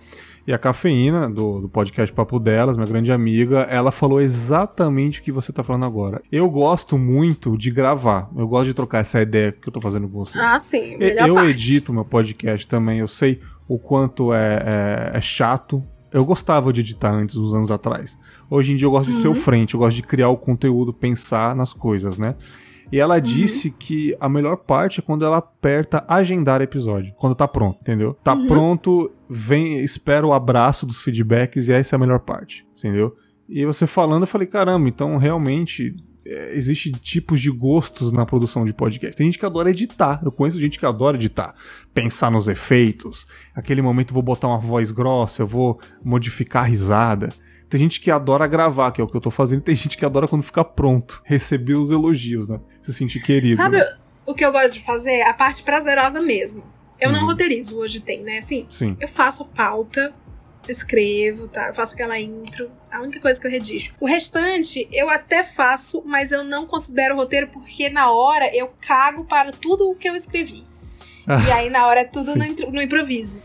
E 0.47 0.53
a 0.53 0.57
Cafeína, 0.57 1.29
do, 1.29 1.59
do 1.59 1.67
podcast 1.67 2.15
Papo 2.15 2.39
Delas, 2.39 2.77
minha 2.77 2.87
grande 2.87 3.11
amiga, 3.11 3.63
ela 3.63 3.91
falou 3.91 4.21
exatamente 4.21 5.19
o 5.19 5.23
que 5.23 5.29
você 5.29 5.51
tá 5.51 5.61
falando 5.61 5.85
agora. 5.85 6.21
Eu 6.31 6.49
gosto 6.49 6.97
muito 6.97 7.57
de 7.57 7.69
gravar. 7.69 8.29
Eu 8.33 8.47
gosto 8.47 8.67
de 8.67 8.73
trocar 8.73 8.99
essa 8.99 9.21
ideia 9.21 9.51
que 9.51 9.67
eu 9.67 9.73
tô 9.73 9.81
fazendo 9.81 10.07
com 10.07 10.19
você. 10.23 10.39
Ah, 10.39 10.57
sim. 10.57 10.95
Eu 11.01 11.35
parte. 11.35 11.49
edito 11.49 11.91
meu 11.91 12.05
podcast 12.05 12.65
também. 12.65 12.99
Eu 12.99 13.09
sei 13.09 13.41
o 13.67 13.77
quanto 13.77 14.33
é, 14.33 15.11
é, 15.11 15.17
é, 15.17 15.19
chato. 15.19 15.83
Eu 16.13 16.23
gostava 16.23 16.71
de 16.71 16.79
editar 16.79 17.11
antes, 17.11 17.35
uns 17.35 17.53
anos 17.53 17.69
atrás. 17.69 18.17
Hoje 18.49 18.71
em 18.71 18.77
dia 18.77 18.85
eu 18.85 18.91
gosto 18.91 19.11
de 19.11 19.17
ser 19.17 19.27
o 19.27 19.31
uhum. 19.31 19.35
frente, 19.35 19.73
eu 19.73 19.81
gosto 19.81 19.97
de 19.97 20.03
criar 20.03 20.29
o 20.29 20.37
conteúdo, 20.37 20.93
pensar 20.93 21.53
nas 21.57 21.73
coisas, 21.73 22.17
né? 22.17 22.35
E 22.91 22.99
ela 22.99 23.15
uhum. 23.15 23.21
disse 23.21 23.69
que 23.71 24.15
a 24.19 24.29
melhor 24.29 24.57
parte 24.57 24.99
é 24.99 25.03
quando 25.03 25.25
ela 25.25 25.37
aperta 25.37 26.03
agendar 26.07 26.61
episódio, 26.61 27.13
quando 27.17 27.35
tá 27.35 27.47
pronto, 27.47 27.79
entendeu? 27.81 28.15
Tá 28.23 28.33
uhum. 28.33 28.47
pronto, 28.47 29.11
vem, 29.29 29.79
espera 29.79 30.25
o 30.25 30.33
abraço 30.33 30.85
dos 30.85 31.01
feedbacks 31.01 31.67
e 31.67 31.73
essa 31.73 31.95
é 31.95 31.97
a 31.97 31.99
melhor 31.99 32.19
parte, 32.19 32.65
entendeu? 32.77 33.15
E 33.49 33.65
você 33.65 33.87
falando, 33.87 34.23
eu 34.23 34.27
falei, 34.27 34.47
caramba, 34.47 34.87
então 34.87 35.17
realmente 35.17 35.95
é, 36.25 36.55
existe 36.55 36.91
tipos 36.91 37.39
de 37.39 37.49
gostos 37.49 38.11
na 38.11 38.25
produção 38.25 38.65
de 38.65 38.73
podcast. 38.73 39.15
Tem 39.15 39.25
gente 39.27 39.39
que 39.39 39.45
adora 39.45 39.69
editar. 39.69 40.21
Eu 40.23 40.31
conheço 40.31 40.59
gente 40.59 40.77
que 40.77 40.85
adora 40.85 41.15
editar. 41.15 41.55
Pensar 41.93 42.29
nos 42.29 42.49
efeitos. 42.49 43.25
Aquele 43.55 43.81
momento 43.81 44.09
eu 44.09 44.15
vou 44.15 44.23
botar 44.23 44.49
uma 44.49 44.57
voz 44.57 44.91
grossa, 44.91 45.41
eu 45.41 45.47
vou 45.47 45.79
modificar 46.03 46.63
a 46.63 46.67
risada. 46.67 47.29
Tem 47.69 47.79
gente 47.79 47.99
que 47.99 48.09
adora 48.09 48.47
gravar, 48.47 48.91
que 48.91 49.01
é 49.01 49.03
o 49.03 49.07
que 49.07 49.15
eu 49.15 49.21
tô 49.21 49.29
fazendo. 49.29 49.61
Tem 49.61 49.75
gente 49.75 49.97
que 49.97 50.05
adora 50.05 50.27
quando 50.27 50.43
fica 50.43 50.63
pronto. 50.63 51.21
Receber 51.25 51.75
os 51.75 51.91
elogios, 51.91 52.47
né? 52.47 52.59
Se 52.81 52.93
sentir 52.93 53.21
querido. 53.21 53.57
Sabe 53.57 53.77
né? 53.77 53.97
o 54.25 54.33
que 54.33 54.45
eu 54.45 54.51
gosto 54.51 54.75
de 54.75 54.81
fazer? 54.81 55.21
A 55.23 55.33
parte 55.33 55.63
prazerosa 55.63 56.21
mesmo. 56.21 56.63
Eu 56.99 57.09
uhum. 57.09 57.15
não 57.15 57.25
roteirizo, 57.25 57.77
hoje 57.77 57.99
tem, 57.99 58.23
né? 58.23 58.39
Assim, 58.39 58.65
Sim. 58.69 58.97
eu 58.99 59.07
faço 59.07 59.43
a 59.43 59.45
pauta, 59.45 60.13
escrevo, 60.67 61.47
tá? 61.47 61.67
Eu 61.67 61.73
faço 61.73 61.93
aquela 61.93 62.19
intro. 62.19 62.69
A 62.91 63.01
única 63.01 63.19
coisa 63.19 63.39
que 63.39 63.45
eu 63.45 63.51
redijo. 63.51 63.93
O 63.99 64.05
restante 64.05 64.87
eu 64.91 65.09
até 65.09 65.43
faço, 65.43 66.03
mas 66.05 66.31
eu 66.31 66.43
não 66.43 66.65
considero 66.65 67.15
roteiro 67.15 67.47
porque 67.47 67.89
na 67.89 68.11
hora 68.11 68.53
eu 68.55 68.71
cago 68.81 69.25
para 69.25 69.51
tudo 69.51 69.89
o 69.89 69.95
que 69.95 70.09
eu 70.09 70.15
escrevi. 70.15 70.63
Ah, 71.25 71.43
e 71.45 71.51
aí 71.51 71.69
na 71.69 71.85
hora 71.85 72.01
é 72.01 72.05
tudo 72.05 72.35
no, 72.35 72.71
no 72.71 72.81
improviso. 72.81 73.43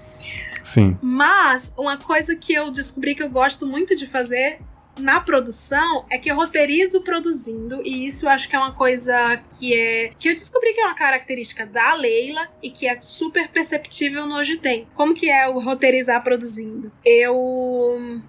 Sim. 0.62 0.96
Mas 1.02 1.72
uma 1.76 1.96
coisa 1.96 2.34
que 2.34 2.52
eu 2.52 2.70
descobri 2.70 3.14
que 3.14 3.22
eu 3.22 3.30
gosto 3.30 3.66
muito 3.66 3.94
de 3.94 4.06
fazer 4.06 4.60
na 4.98 5.20
produção 5.20 6.04
é 6.10 6.18
que 6.18 6.30
eu 6.30 6.36
roteirizo 6.36 7.00
produzindo 7.00 7.80
e 7.82 8.04
isso 8.06 8.26
eu 8.26 8.30
acho 8.30 8.48
que 8.48 8.54
é 8.54 8.58
uma 8.58 8.72
coisa 8.72 9.40
que 9.58 9.74
é 9.74 10.12
que 10.18 10.28
eu 10.28 10.34
descobri 10.34 10.74
que 10.74 10.80
é 10.80 10.84
uma 10.84 10.94
característica 10.94 11.64
da 11.64 11.94
Leila 11.94 12.48
e 12.62 12.70
que 12.70 12.86
é 12.86 12.98
super 13.00 13.48
perceptível 13.48 14.26
no 14.26 14.36
Hoje 14.36 14.58
Tem. 14.58 14.86
Como 14.94 15.14
que 15.14 15.30
é 15.30 15.48
o 15.48 15.58
roteirizar 15.58 16.22
produzindo? 16.22 16.92
Eu 17.04 18.20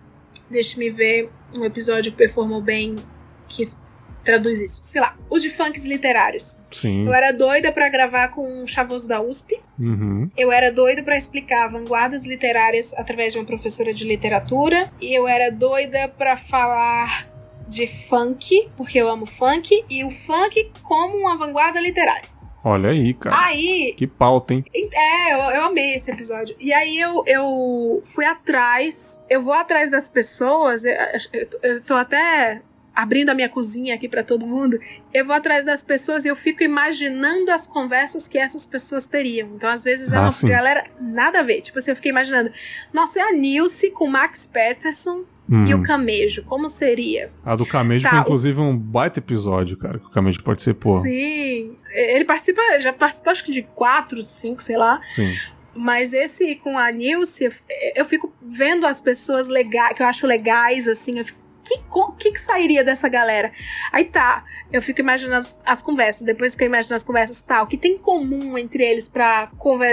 deixa-me 0.49 0.89
ver 0.89 1.29
um 1.53 1.65
episódio 1.65 2.11
que 2.11 2.17
performou 2.17 2.61
bem 2.61 2.95
que 3.47 3.63
traduz 4.23 4.59
isso. 4.59 4.81
Sei 4.83 4.99
lá, 4.99 5.15
o 5.29 5.39
de 5.39 5.49
funks 5.49 5.83
literários. 5.83 6.57
Sim. 6.71 7.05
Eu 7.05 7.13
era 7.13 7.31
doida 7.31 7.71
para 7.71 7.89
gravar 7.89 8.29
com 8.29 8.63
o 8.63 8.67
Chavoso 8.67 9.07
da 9.07 9.21
USP. 9.21 9.59
Uhum. 9.79 10.29
Eu 10.35 10.51
era 10.51 10.71
doida 10.71 11.03
para 11.03 11.17
explicar 11.17 11.67
vanguardas 11.67 12.25
literárias 12.25 12.93
através 12.95 13.33
de 13.33 13.39
uma 13.39 13.45
professora 13.45 13.93
de 13.93 14.05
literatura. 14.05 14.91
E 15.01 15.13
eu 15.13 15.27
era 15.27 15.51
doida 15.51 16.07
para 16.07 16.37
falar 16.37 17.27
de 17.67 17.87
funk, 17.87 18.69
porque 18.75 18.99
eu 18.99 19.09
amo 19.09 19.25
funk, 19.25 19.83
e 19.89 20.03
o 20.03 20.11
funk 20.11 20.71
como 20.83 21.17
uma 21.17 21.37
vanguarda 21.37 21.79
literária. 21.79 22.33
Olha 22.65 22.91
aí, 22.91 23.13
cara. 23.13 23.47
Aí. 23.47 23.93
Que 23.97 24.07
pauta, 24.07 24.53
hein? 24.53 24.63
É, 24.73 25.33
eu, 25.33 25.37
eu 25.37 25.65
amei 25.65 25.95
esse 25.95 26.09
episódio. 26.09 26.55
E 26.59 26.71
aí 26.71 26.97
eu, 26.97 27.23
eu 27.27 28.01
fui 28.05 28.23
atrás. 28.23 29.19
Eu 29.29 29.41
vou 29.41 29.53
atrás 29.53 29.91
das 29.91 30.07
pessoas. 30.07 30.85
Eu, 30.85 30.93
eu, 31.33 31.47
eu 31.61 31.81
tô 31.81 31.93
até 31.93 32.61
abrindo 32.95 33.29
a 33.29 33.33
minha 33.33 33.49
cozinha 33.49 33.95
aqui 33.95 34.07
para 34.07 34.23
todo 34.23 34.45
mundo, 34.45 34.79
eu 35.13 35.25
vou 35.25 35.35
atrás 35.35 35.65
das 35.65 35.83
pessoas 35.83 36.25
e 36.25 36.27
eu 36.27 36.35
fico 36.35 36.63
imaginando 36.63 37.51
as 37.51 37.65
conversas 37.65 38.27
que 38.27 38.37
essas 38.37 38.65
pessoas 38.65 39.05
teriam. 39.05 39.49
Então, 39.55 39.69
às 39.69 39.83
vezes, 39.83 40.13
é 40.13 40.17
ah, 40.17 40.29
galera 40.43 40.83
nada 40.99 41.39
a 41.39 41.43
ver. 41.43 41.61
Tipo 41.61 41.79
assim, 41.79 41.91
eu 41.91 41.95
fiquei 41.95 42.11
imaginando, 42.11 42.51
nossa, 42.93 43.19
é 43.19 43.23
a 43.23 43.31
Nilce 43.31 43.89
com 43.91 44.05
o 44.05 44.11
Max 44.11 44.45
Peterson 44.45 45.23
hum. 45.49 45.65
e 45.65 45.73
o 45.73 45.81
Camejo, 45.81 46.43
como 46.43 46.69
seria? 46.69 47.31
A 47.43 47.55
do 47.55 47.65
Camejo 47.65 48.03
tá, 48.03 48.11
foi, 48.11 48.19
inclusive, 48.19 48.59
um 48.59 48.77
baita 48.77 49.19
episódio, 49.19 49.75
cara, 49.77 49.97
que 49.97 50.05
o 50.05 50.11
Camejo 50.11 50.43
participou. 50.43 51.01
Sim, 51.01 51.75
ele 51.91 52.25
participa, 52.25 52.61
já 52.79 52.93
participou 52.93 53.31
acho 53.31 53.43
que 53.43 53.51
de 53.51 53.63
quatro, 53.63 54.21
cinco, 54.21 54.61
sei 54.61 54.77
lá. 54.77 55.01
Sim. 55.13 55.33
Mas 55.75 56.13
esse 56.13 56.55
com 56.55 56.77
a 56.77 56.91
Nilce, 56.91 57.49
eu 57.95 58.05
fico 58.05 58.31
vendo 58.39 58.85
as 58.85 59.01
pessoas 59.01 59.47
legais, 59.47 59.95
que 59.95 60.03
eu 60.03 60.07
acho 60.07 60.27
legais, 60.27 60.87
assim, 60.87 61.17
eu 61.17 61.25
fico 61.25 61.42
que, 61.63 61.77
que, 62.19 62.31
que 62.31 62.41
sairia 62.41 62.83
dessa 62.83 63.07
galera? 63.07 63.51
Aí 63.91 64.05
tá, 64.05 64.43
eu 64.71 64.81
fico 64.81 64.99
imaginando 64.99 65.37
as, 65.37 65.59
as, 65.65 65.81
conversas. 65.81 66.25
Depois 66.25 66.55
que 66.55 66.63
eu 66.63 66.67
imagino 66.67 66.95
as 66.95 67.03
conversas, 67.03 67.41
tá, 67.41 67.61
o 67.61 67.67
que 67.67 67.77
tem 67.77 67.93
em 67.93 67.97
comum 67.97 68.57
entre 68.57 68.83
eles 68.83 69.07
para 69.07 69.49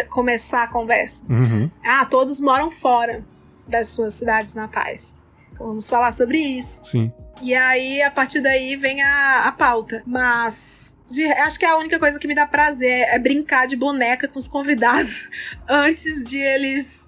começar 0.09 0.65
a 0.65 0.67
conversa? 0.67 1.25
Uhum. 1.31 1.71
Ah, 1.85 2.05
todos 2.05 2.41
moram 2.41 2.71
fora 2.71 3.25
das 3.67 3.89
suas 3.89 4.15
cidades 4.15 4.55
natais. 4.55 5.17
Então 5.53 5.69
vamos 5.69 5.89
falar 5.89 6.13
sobre 6.13 6.39
isso. 6.39 6.85
Sim. 6.85 7.13
E 7.41 7.55
aí, 7.55 8.03
a 8.03 8.11
partir 8.11 8.41
daí, 8.41 8.77
vem 8.77 9.03
a, 9.03 9.45
a 9.47 9.53
pauta. 9.53 10.03
Mas 10.07 10.81
de, 11.11 11.25
acho 11.25 11.59
que 11.59 11.65
é 11.65 11.69
a 11.69 11.77
única 11.77 11.99
coisa 11.99 12.19
que 12.19 12.29
me 12.29 12.35
dá 12.35 12.47
prazer 12.47 13.09
é 13.09 13.19
brincar 13.19 13.67
de 13.67 13.75
boneca 13.75 14.29
com 14.29 14.39
os 14.39 14.47
convidados 14.47 15.29
antes 15.69 16.29
de 16.29 16.39
eles 16.39 17.00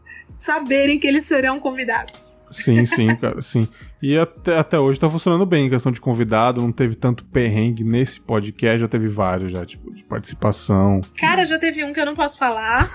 saberem 0.43 0.99
que 0.99 1.07
eles 1.07 1.25
serão 1.25 1.59
convidados. 1.59 2.43
Sim, 2.51 2.85
sim, 2.85 3.15
cara, 3.17 3.41
sim. 3.41 3.67
E 4.03 4.19
até, 4.19 4.59
até 4.59 4.79
hoje 4.79 4.99
tá 4.99 5.09
funcionando 5.09 5.47
bem 5.47 5.67
em 5.67 5.71
questão 5.71 5.93
de 5.93 6.01
convidado, 6.01 6.61
não 6.61 6.73
teve 6.73 6.95
tanto 6.95 7.25
perrengue 7.25 7.85
nesse 7.85 8.21
podcast, 8.21 8.81
já 8.81 8.89
teve 8.89 9.09
vários 9.09 9.53
já, 9.53 9.65
tipo, 9.65 9.95
de 9.95 10.03
participação. 10.05 11.01
Cara, 11.17 11.45
já 11.45 11.59
teve 11.59 11.85
um 11.85 11.93
que 11.93 12.01
eu 12.01 12.07
não 12.07 12.15
posso 12.15 12.37
falar. 12.37 12.91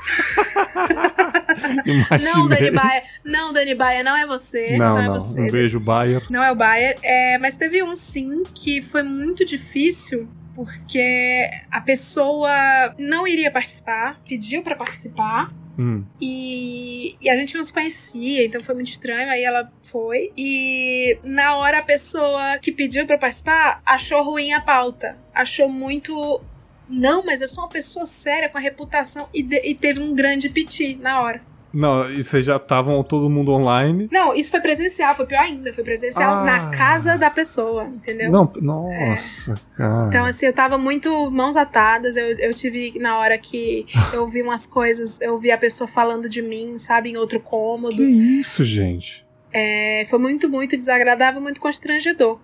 não, 2.22 2.48
Dani 2.48 2.72
Baia. 2.72 3.04
Não, 3.24 3.54
Dani 3.54 3.76
Baia, 3.76 4.04
não 4.04 4.16
é 4.16 4.28
você. 4.28 4.78
Não, 4.78 4.96
não, 4.96 5.00
é 5.00 5.08
você. 5.20 5.42
Um 5.42 5.50
beijo, 5.50 5.80
Bayer. 5.80 6.24
Não 6.30 6.44
é 6.44 6.52
o 6.52 6.56
Bayer. 6.56 6.98
É, 7.02 7.38
mas 7.38 7.56
teve 7.56 7.82
um 7.82 7.96
sim 7.96 8.44
que 8.54 8.82
foi 8.82 9.02
muito 9.02 9.46
difícil 9.46 10.28
porque 10.58 11.48
a 11.70 11.80
pessoa 11.80 12.50
não 12.98 13.28
iria 13.28 13.52
participar, 13.52 14.20
pediu 14.28 14.64
para 14.64 14.76
participar. 14.76 15.52
Hum. 15.78 16.04
E, 16.20 17.16
e, 17.22 17.30
a 17.30 17.36
gente 17.36 17.56
não 17.56 17.64
se 17.64 17.72
conhecia, 17.72 18.46
então 18.46 18.60
foi 18.62 18.74
muito 18.76 18.90
estranho. 18.90 19.30
Aí 19.30 19.44
ela 19.44 19.72
foi. 19.84 20.32
E 20.36 21.18
na 21.24 21.56
hora 21.58 21.80
a 21.80 21.84
pessoa 21.84 22.58
que 22.60 22.72
pediu 22.72 23.06
para 23.06 23.18
participar 23.18 23.82
achou 23.86 24.24
ruim 24.24 24.52
a 24.54 24.62
pauta. 24.62 25.18
Achou 25.34 25.70
muito 25.70 26.42
Não, 26.90 27.24
mas 27.26 27.42
eu 27.42 27.48
sou 27.50 27.64
uma 27.66 27.70
pessoa 27.70 28.06
séria 28.06 28.48
com 28.50 28.58
a 28.58 28.62
reputação 28.62 29.28
e, 29.34 29.44
de- 29.44 29.62
e 29.62 29.76
teve 29.76 30.00
um 30.00 30.16
grande 30.16 30.48
piti 30.50 30.96
na 30.96 31.22
hora. 31.22 31.42
Não, 31.74 32.10
e 32.10 32.24
vocês 32.24 32.46
já 32.46 32.56
estavam 32.56 33.04
todo 33.04 33.30
mundo 33.30 33.52
online. 33.52 34.08
Não, 34.12 34.34
isso 34.34 34.50
foi 34.50 34.62
presencial, 34.62 35.14
foi 35.14 35.26
pior 35.26 35.42
ainda. 35.42 35.72
Foi 35.74 35.84
presencial 35.84 36.40
Ah. 36.40 36.44
na 36.44 36.70
casa 36.70 37.18
da 37.18 37.30
pessoa, 37.30 37.84
entendeu? 37.86 38.32
Não, 38.32 38.52
nossa, 38.62 39.56
cara. 39.76 40.08
Então, 40.08 40.26
assim, 40.26 40.46
eu 40.46 40.54
tava 40.54 40.78
muito 40.78 41.30
mãos 41.30 41.56
atadas. 41.56 42.16
Eu, 42.18 42.38
eu 42.40 42.54
tive, 42.54 42.98
na 43.00 43.18
hora 43.20 43.38
que 43.38 43.86
eu 44.14 44.26
vi 44.28 44.42
umas 44.42 44.66
coisas, 44.66 45.20
eu 45.22 45.38
vi 45.38 45.52
a 45.52 45.58
pessoa 45.58 45.88
falando 45.88 46.28
de 46.30 46.42
mim, 46.42 46.78
sabe, 46.78 47.10
em 47.12 47.18
outro 47.18 47.40
cômodo. 47.40 47.96
que 47.96 48.02
isso, 48.04 48.64
gente? 48.64 49.26
É, 49.54 50.06
foi 50.10 50.20
muito, 50.20 50.50
muito 50.50 50.76
desagradável, 50.76 51.42
muito 51.42 51.60
constrangedor. 51.60 52.40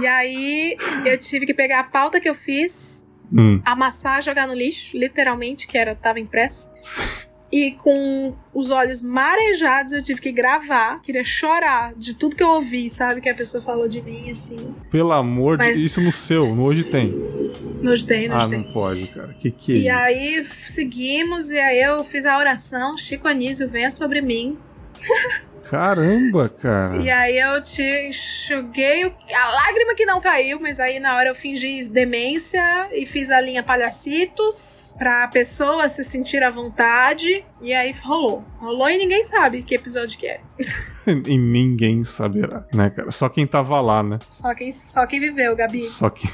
E 0.00 0.06
aí, 0.06 0.76
eu 1.04 1.16
tive 1.18 1.46
que 1.46 1.54
pegar 1.54 1.80
a 1.80 1.84
pauta 1.84 2.20
que 2.20 2.28
eu 2.28 2.34
fiz, 2.34 3.04
Hum. 3.32 3.60
amassar, 3.64 4.22
jogar 4.22 4.46
no 4.46 4.54
lixo, 4.54 4.96
literalmente, 4.96 5.66
que 5.66 5.76
era 5.78 5.94
tava 5.94 6.20
impresso. 6.20 6.70
E 7.56 7.70
com 7.70 8.34
os 8.52 8.72
olhos 8.72 9.00
marejados, 9.00 9.92
eu 9.92 10.02
tive 10.02 10.20
que 10.20 10.32
gravar. 10.32 11.00
Queria 11.02 11.24
chorar 11.24 11.94
de 11.94 12.12
tudo 12.12 12.34
que 12.34 12.42
eu 12.42 12.48
ouvi, 12.48 12.90
sabe? 12.90 13.20
Que 13.20 13.28
a 13.28 13.34
pessoa 13.34 13.62
falou 13.62 13.86
de 13.86 14.02
mim, 14.02 14.28
assim. 14.28 14.74
Pelo 14.90 15.12
amor 15.12 15.56
Mas- 15.58 15.76
de 15.78 15.86
Isso 15.86 16.00
no 16.00 16.10
seu, 16.10 16.52
no 16.52 16.64
hoje 16.64 16.82
tem. 16.82 17.14
Nos 17.80 18.02
tem, 18.02 18.26
nos 18.28 18.42
Ah, 18.42 18.48
tem. 18.48 18.58
não 18.64 18.72
pode, 18.72 19.06
cara. 19.06 19.34
Que 19.34 19.52
que 19.52 19.72
é 19.72 19.76
E 19.76 19.80
isso? 19.82 19.92
aí 19.92 20.46
seguimos, 20.68 21.50
e 21.52 21.58
aí 21.58 21.80
eu 21.80 22.02
fiz 22.02 22.26
a 22.26 22.36
oração, 22.36 22.96
Chico 22.96 23.28
Anísio, 23.28 23.68
venha 23.68 23.90
sobre 23.92 24.20
mim. 24.20 24.58
Caramba, 25.74 26.48
cara. 26.48 26.96
E 26.98 27.10
aí 27.10 27.36
eu 27.36 27.60
te 27.60 27.82
enxuguei 28.08 29.12
a 29.34 29.48
lágrima 29.50 29.94
que 29.96 30.06
não 30.06 30.20
caiu, 30.20 30.60
mas 30.60 30.78
aí 30.78 31.00
na 31.00 31.16
hora 31.16 31.30
eu 31.30 31.34
fingi 31.34 31.88
demência 31.88 32.88
e 32.92 33.04
fiz 33.04 33.28
a 33.28 33.40
linha 33.40 33.60
palhacitos 33.60 34.94
pra 34.96 35.26
pessoa 35.26 35.88
se 35.88 36.04
sentir 36.04 36.44
à 36.44 36.50
vontade. 36.50 37.44
E 37.60 37.74
aí 37.74 37.92
rolou. 38.04 38.44
Rolou 38.58 38.88
e 38.88 38.96
ninguém 38.96 39.24
sabe 39.24 39.64
que 39.64 39.74
episódio 39.74 40.16
que 40.16 40.28
é. 40.28 40.40
E 41.06 41.36
ninguém 41.36 42.02
saberá, 42.04 42.64
né, 42.72 42.88
cara? 42.88 43.10
Só 43.10 43.28
quem 43.28 43.46
tava 43.46 43.78
lá, 43.80 44.02
né? 44.02 44.20
Só 44.30 44.54
quem, 44.54 44.72
só 44.72 45.04
quem 45.06 45.20
viveu, 45.20 45.54
Gabi. 45.54 45.82
Só 45.82 46.08
que. 46.08 46.26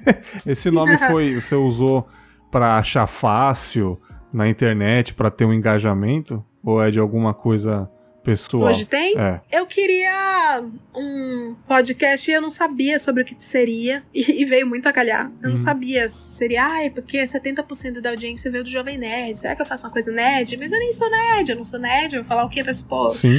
Esse 0.44 0.70
nome 0.70 0.96
foi. 1.06 1.34
Você 1.34 1.54
usou 1.54 2.08
pra 2.50 2.76
achar 2.76 3.06
fácil 3.06 4.00
na 4.32 4.48
internet, 4.48 5.14
pra 5.14 5.30
ter 5.30 5.44
um 5.44 5.52
engajamento? 5.52 6.44
Ou 6.64 6.82
é 6.82 6.90
de 6.90 6.98
alguma 6.98 7.32
coisa 7.32 7.88
pessoal? 8.26 8.64
Hoje 8.64 8.84
tem? 8.84 9.16
É. 9.18 9.40
Eu 9.50 9.64
queria 9.66 10.62
um 10.94 11.54
podcast 11.66 12.30
e 12.30 12.34
eu 12.34 12.42
não 12.42 12.50
sabia 12.50 12.98
sobre 12.98 13.22
o 13.22 13.24
que 13.24 13.36
seria. 13.40 14.02
E, 14.12 14.42
e 14.42 14.44
veio 14.44 14.66
muito 14.66 14.86
a 14.88 14.92
calhar. 14.92 15.30
Eu 15.42 15.48
não 15.48 15.50
Uhum. 15.52 15.56
sabia 15.56 16.08
se 16.08 16.36
seria, 16.36 16.64
ai, 16.64 16.90
porque 16.90 17.22
70% 17.26 18.00
da 18.00 18.10
audiência 18.10 18.50
veio 18.50 18.64
do 18.64 18.70
Jovem 18.70 18.98
Nerd. 18.98 19.38
Será 19.38 19.56
que 19.56 19.62
eu 19.62 19.66
faço 19.66 19.86
uma 19.86 19.92
coisa 19.92 20.10
nerd? 20.12 20.56
Mas 20.56 20.72
eu 20.72 20.78
nem 20.78 20.92
sou 20.92 21.08
nerd, 21.10 21.48
eu 21.50 21.56
não 21.56 21.64
sou 21.64 21.78
nerd. 21.78 22.14
Eu 22.16 22.22
vou 22.22 22.28
falar 22.28 22.44
o 22.44 22.48
quê 22.50 22.62
pra 22.62 22.72
esse 22.72 22.84
povo? 22.84 23.14
Sim. 23.14 23.38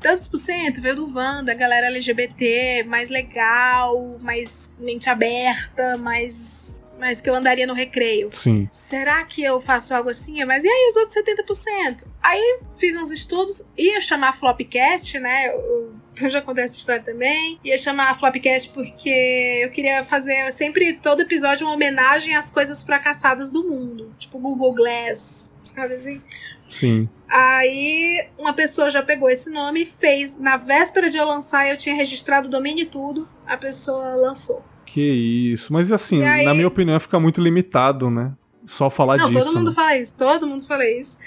Tantos 0.00 0.26
por 0.28 0.38
cento 0.38 0.80
veio 0.80 0.94
do 0.94 1.12
Wanda, 1.12 1.52
galera 1.54 1.86
LGBT, 1.86 2.84
mais 2.86 3.08
legal, 3.08 4.16
mais 4.20 4.70
mente 4.78 5.08
aberta, 5.10 5.96
mais. 5.96 6.77
Mais 6.98 7.20
que 7.20 7.30
eu 7.30 7.34
andaria 7.34 7.66
no 7.66 7.74
recreio. 7.74 8.30
Sim. 8.32 8.68
Será 8.72 9.24
que 9.24 9.42
eu 9.42 9.60
faço 9.60 9.94
algo 9.94 10.10
assim? 10.10 10.44
Mas 10.44 10.64
e 10.64 10.68
aí 10.68 10.88
os 10.90 10.96
outros 10.96 11.14
70%? 11.14 12.06
Aí 12.22 12.60
fiz 12.78 12.96
uns 12.96 13.10
estudos, 13.10 13.64
ia 13.76 14.00
chamar 14.00 14.32
Flopcast, 14.32 15.18
né? 15.18 15.48
Eu, 15.48 15.94
eu 16.20 16.30
já 16.30 16.42
contei 16.42 16.64
essa 16.64 16.76
história 16.76 17.02
também. 17.02 17.58
Ia 17.64 17.78
chamar 17.78 18.18
Flopcast 18.18 18.70
porque 18.70 19.60
eu 19.62 19.70
queria 19.70 20.04
fazer 20.04 20.52
sempre, 20.52 20.94
todo 20.94 21.22
episódio, 21.22 21.66
uma 21.66 21.74
homenagem 21.74 22.34
às 22.34 22.50
coisas 22.50 22.82
fracassadas 22.82 23.50
do 23.50 23.64
mundo. 23.64 24.12
Tipo 24.18 24.38
Google 24.38 24.74
Glass, 24.74 25.52
sabe 25.62 25.94
assim? 25.94 26.20
Sim. 26.68 27.08
Aí 27.28 28.28
uma 28.38 28.52
pessoa 28.52 28.90
já 28.90 29.02
pegou 29.02 29.30
esse 29.30 29.50
nome 29.50 29.82
e 29.82 29.86
fez. 29.86 30.36
Na 30.38 30.56
véspera 30.56 31.10
de 31.10 31.16
eu 31.16 31.24
lançar, 31.24 31.68
eu 31.68 31.76
tinha 31.76 31.94
registrado 31.94 32.48
o 32.48 32.50
domínio 32.50 32.82
e 32.82 32.86
tudo. 32.86 33.28
A 33.46 33.56
pessoa 33.56 34.14
lançou. 34.14 34.64
Que 34.92 35.52
isso. 35.52 35.72
Mas 35.72 35.92
assim, 35.92 36.24
aí- 36.24 36.44
na 36.44 36.54
minha 36.54 36.66
opinião, 36.68 36.98
fica 36.98 37.18
muito 37.20 37.40
limitado, 37.40 38.10
né? 38.10 38.32
Só 38.66 38.88
falar 38.90 39.16
Não, 39.16 39.30
disso. 39.30 39.44
todo 39.44 39.56
mundo 39.56 39.68
né? 39.70 39.74
fala 39.74 39.96
isso, 39.96 40.14
todo 40.16 40.46
mundo 40.46 40.64
fala 40.66 40.84
isso. 40.88 41.18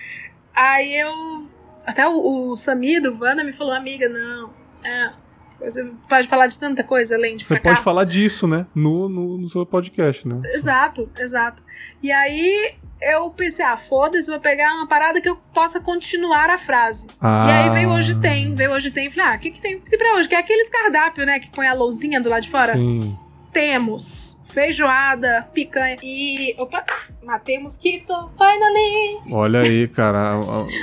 Aí 0.55 0.95
eu. 0.99 1.47
Até 1.85 2.07
o, 2.07 2.51
o 2.51 2.55
Samir 2.57 3.01
do 3.01 3.17
Wanda 3.19 3.43
me 3.43 3.51
falou, 3.51 3.73
amiga, 3.73 4.07
não. 4.07 4.51
É, 4.85 5.11
você 5.59 5.83
pode 6.09 6.27
falar 6.27 6.47
de 6.47 6.57
tanta 6.59 6.83
coisa 6.83 7.15
além 7.15 7.35
de 7.35 7.43
Você 7.43 7.47
fracasso. 7.49 7.75
pode 7.75 7.83
falar 7.83 8.03
disso, 8.03 8.47
né? 8.47 8.65
No, 8.75 9.07
no, 9.09 9.37
no 9.37 9.49
seu 9.49 9.65
podcast, 9.65 10.27
né? 10.27 10.39
Exato, 10.53 11.09
exato. 11.17 11.63
E 12.03 12.11
aí 12.11 12.73
eu 13.01 13.29
pensei, 13.31 13.65
ah, 13.65 13.77
foda-se, 13.77 14.29
vou 14.29 14.39
pegar 14.39 14.75
uma 14.75 14.87
parada 14.87 15.19
que 15.19 15.27
eu 15.29 15.35
possa 15.53 15.79
continuar 15.79 16.49
a 16.51 16.57
frase. 16.59 17.07
Ah, 17.19 17.47
E 17.47 17.51
aí 17.51 17.69
veio 17.71 17.89
hoje 17.89 18.13
tem, 18.19 18.53
veio 18.53 18.71
hoje 18.71 18.91
tem. 18.91 19.09
Falei, 19.09 19.33
ah, 19.33 19.35
o 19.37 19.39
que, 19.39 19.49
que 19.51 19.61
tem, 19.61 19.79
que 19.79 19.89
tem 19.89 19.97
pra 19.97 20.13
hoje? 20.15 20.27
Que 20.29 20.35
é 20.35 20.39
aqueles 20.39 20.69
cardápio, 20.69 21.25
né? 21.25 21.39
Que 21.39 21.49
põe 21.49 21.67
a 21.67 21.73
lousinha 21.73 22.21
do 22.21 22.29
lado 22.29 22.43
de 22.43 22.49
fora. 22.51 22.73
Sim. 22.73 23.17
Temos 23.51 24.39
feijoada, 24.51 25.47
picanha 25.53 25.97
e. 26.03 26.55
Opa! 26.57 26.83
Matei 27.23 27.59
mosquito, 27.59 28.13
finally! 28.37 29.19
Olha 29.31 29.61
aí, 29.61 29.87
cara. 29.87 30.33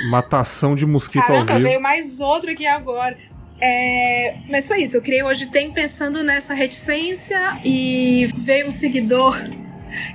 Matação 0.09 0.75
de 0.75 0.85
mosquito 0.85 1.21
ao 1.21 1.27
Caramba, 1.27 1.53
vivo. 1.53 1.67
veio 1.67 1.81
mais 1.81 2.19
outro 2.19 2.51
aqui 2.51 2.65
agora. 2.65 3.17
É, 3.61 4.37
mas 4.49 4.67
foi 4.67 4.83
isso, 4.83 4.95
eu 4.95 5.01
criei 5.01 5.21
hoje 5.21 5.47
tem 5.47 5.71
pensando 5.73 6.23
nessa 6.23 6.53
reticência 6.53 7.59
e 7.63 8.31
veio 8.37 8.67
um 8.67 8.71
seguidor 8.71 9.35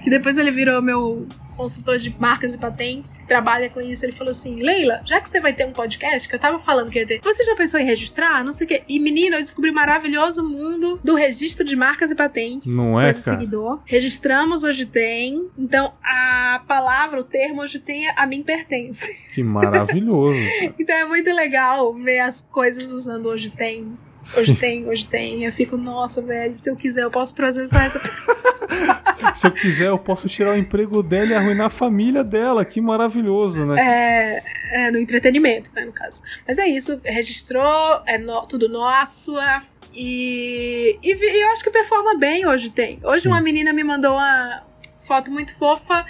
que 0.02 0.08
depois 0.08 0.38
ele 0.38 0.50
virou 0.50 0.80
meu 0.80 1.28
consultor 1.54 1.98
de 1.98 2.14
marcas 2.18 2.54
e 2.54 2.58
patentes, 2.58 3.16
que 3.18 3.26
trabalha 3.26 3.70
com 3.70 3.80
isso. 3.80 4.04
Ele 4.04 4.12
falou 4.12 4.30
assim: 4.30 4.56
Leila, 4.60 5.00
já 5.04 5.20
que 5.20 5.28
você 5.28 5.40
vai 5.40 5.52
ter 5.52 5.66
um 5.66 5.72
podcast, 5.72 6.28
que 6.28 6.34
eu 6.34 6.38
tava 6.38 6.58
falando 6.58 6.90
que 6.90 6.98
ia 6.98 7.06
ter, 7.06 7.20
você 7.22 7.44
já 7.44 7.54
pensou 7.54 7.80
em 7.80 7.84
registrar? 7.84 8.44
Não 8.44 8.52
sei 8.52 8.64
o 8.64 8.68
quê. 8.68 8.82
E 8.88 8.98
menina, 8.98 9.36
eu 9.36 9.42
descobri 9.42 9.70
o 9.70 9.74
maravilhoso 9.74 10.42
mundo 10.42 11.00
do 11.02 11.14
registro 11.14 11.64
de 11.64 11.76
marcas 11.76 12.10
e 12.10 12.14
patentes. 12.14 12.72
Não 12.72 13.00
é, 13.00 13.12
cara? 13.12 13.38
seguidor. 13.38 13.80
Registramos 13.84 14.64
hoje 14.64 14.86
tem. 14.86 15.48
Então 15.56 15.92
a 16.02 16.62
palavra, 16.66 17.20
o 17.20 17.24
termo 17.24 17.62
hoje 17.62 17.78
tem 17.78 18.08
a 18.10 18.26
mim 18.26 18.42
pertence. 18.42 19.16
Que 19.34 19.42
maravilhoso. 19.42 20.38
Então 20.78 20.96
é 20.96 21.04
muito 21.06 21.32
legal 21.32 21.94
ver 21.94 22.20
as 22.20 22.46
coisas 22.50 22.90
usando 22.90 23.26
hoje 23.26 23.50
tem. 23.50 23.96
Hoje 24.36 24.54
Sim. 24.54 24.60
tem, 24.60 24.88
hoje 24.88 25.06
tem. 25.06 25.44
Eu 25.44 25.52
fico, 25.52 25.76
nossa, 25.76 26.22
velho, 26.22 26.52
se 26.54 26.68
eu 26.68 26.74
quiser, 26.76 27.02
eu 27.02 27.10
posso 27.10 27.34
processar 27.34 27.84
essa 27.84 28.00
Se 29.36 29.46
eu 29.46 29.50
quiser, 29.52 29.88
eu 29.88 29.98
posso 29.98 30.28
tirar 30.28 30.50
o 30.52 30.58
emprego 30.58 31.02
dela 31.02 31.26
e 31.26 31.34
arruinar 31.34 31.66
a 31.66 31.70
família 31.70 32.22
dela. 32.24 32.64
Que 32.64 32.80
maravilhoso, 32.80 33.64
né? 33.66 33.80
é, 34.72 34.86
é, 34.86 34.90
no 34.90 34.98
entretenimento, 34.98 35.70
né, 35.74 35.84
no 35.84 35.92
caso. 35.92 36.22
Mas 36.46 36.58
é 36.58 36.66
isso, 36.66 37.00
registrou, 37.04 38.02
é 38.06 38.18
no- 38.18 38.46
tudo 38.46 38.68
nosso. 38.68 39.34
E, 39.92 40.98
e, 41.02 41.12
e 41.12 41.42
eu 41.42 41.48
acho 41.50 41.62
que 41.62 41.70
performa 41.70 42.16
bem 42.18 42.46
hoje 42.46 42.70
tem. 42.70 42.98
Hoje 43.02 43.22
Sim. 43.22 43.28
uma 43.28 43.40
menina 43.40 43.72
me 43.72 43.84
mandou 43.84 44.12
uma 44.14 44.62
foto 45.06 45.30
muito 45.30 45.54
fofa. 45.54 46.04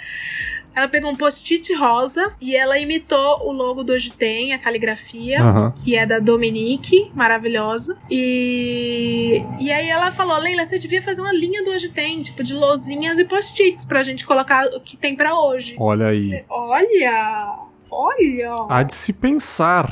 Ela 0.75 0.87
pegou 0.89 1.09
um 1.09 1.15
post-it 1.15 1.73
rosa 1.73 2.33
e 2.41 2.55
ela 2.55 2.77
imitou 2.77 3.47
o 3.47 3.51
logo 3.51 3.83
do 3.83 3.93
Hoje 3.93 4.11
Tem, 4.11 4.53
a 4.53 4.59
caligrafia. 4.59 5.41
Aham. 5.41 5.73
que 5.83 5.95
é 5.95 6.05
da 6.05 6.19
Dominique, 6.19 7.09
maravilhosa. 7.15 7.97
E, 8.11 9.41
e 9.59 9.71
aí 9.71 9.87
ela 9.87 10.11
falou: 10.11 10.37
Leila, 10.37 10.65
você 10.65 10.77
devia 10.77 11.01
fazer 11.01 11.21
uma 11.21 11.33
linha 11.33 11.63
do 11.63 11.69
Hoje 11.71 11.89
Tem, 11.89 12.21
tipo, 12.21 12.43
de 12.43 12.53
lozinhas 12.53 13.17
e 13.17 13.23
post-its 13.23 13.85
pra 13.85 14.03
gente 14.03 14.25
colocar 14.25 14.65
o 14.67 14.81
que 14.81 14.97
tem 14.97 15.15
pra 15.15 15.39
hoje. 15.39 15.75
Olha 15.79 16.07
aí. 16.07 16.43
Olha! 16.49 17.59
Olha! 17.89 18.65
Há 18.69 18.83
de 18.83 18.93
se 18.95 19.13
pensar. 19.13 19.89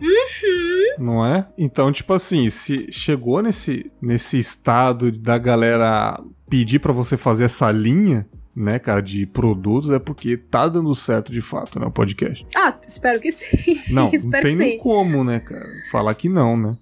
Uhum. 0.00 0.94
Não 0.98 1.26
é? 1.26 1.46
Então, 1.56 1.90
tipo 1.90 2.12
assim, 2.14 2.48
se 2.50 2.90
chegou 2.92 3.42
nesse, 3.42 3.90
nesse 4.00 4.38
estado 4.38 5.10
da 5.10 5.38
galera 5.38 6.20
pedir 6.48 6.78
pra 6.78 6.92
você 6.92 7.16
fazer 7.16 7.44
essa 7.44 7.70
linha, 7.70 8.26
né, 8.56 8.78
cara, 8.78 9.02
de 9.02 9.26
produtos, 9.26 9.90
é 9.90 9.98
porque 9.98 10.36
tá 10.36 10.66
dando 10.66 10.94
certo 10.94 11.30
de 11.30 11.42
fato, 11.42 11.78
né, 11.78 11.86
o 11.86 11.90
podcast. 11.90 12.46
Ah, 12.56 12.74
espero 12.86 13.20
que 13.20 13.30
sim. 13.30 13.78
Não, 13.90 14.10
não 14.24 14.30
tem 14.40 14.56
nem 14.56 14.72
sim. 14.72 14.78
como, 14.78 15.22
né, 15.22 15.40
cara, 15.40 15.68
falar 15.92 16.14
que 16.14 16.28
não, 16.28 16.56
né? 16.56 16.76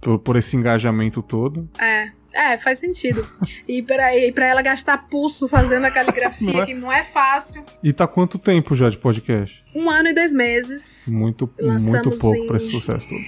Por, 0.00 0.18
por 0.18 0.36
esse 0.36 0.54
engajamento 0.56 1.22
todo. 1.22 1.68
É. 1.80 2.10
É, 2.36 2.58
faz 2.58 2.80
sentido. 2.80 3.24
E 3.68 3.80
pra, 3.80 4.16
e 4.18 4.32
pra 4.32 4.46
ela 4.48 4.60
gastar 4.60 5.06
pulso 5.08 5.46
fazendo 5.46 5.84
a 5.84 5.90
caligrafia, 5.92 6.52
Não 6.52 6.62
é? 6.62 6.66
que 6.66 6.74
não 6.74 6.92
é 6.92 7.04
fácil. 7.04 7.64
E 7.80 7.92
tá 7.92 8.08
quanto 8.08 8.38
tempo 8.40 8.74
já 8.74 8.88
de 8.90 8.98
podcast? 8.98 9.62
Um 9.72 9.88
ano 9.88 10.08
e 10.08 10.12
dois 10.12 10.32
meses. 10.32 11.04
Muito, 11.06 11.48
Lançamos 11.60 12.06
muito 12.06 12.18
pouco 12.20 12.36
em- 12.36 12.46
pra 12.48 12.56
esse 12.56 12.72
sucesso 12.72 13.08
todo. 13.08 13.20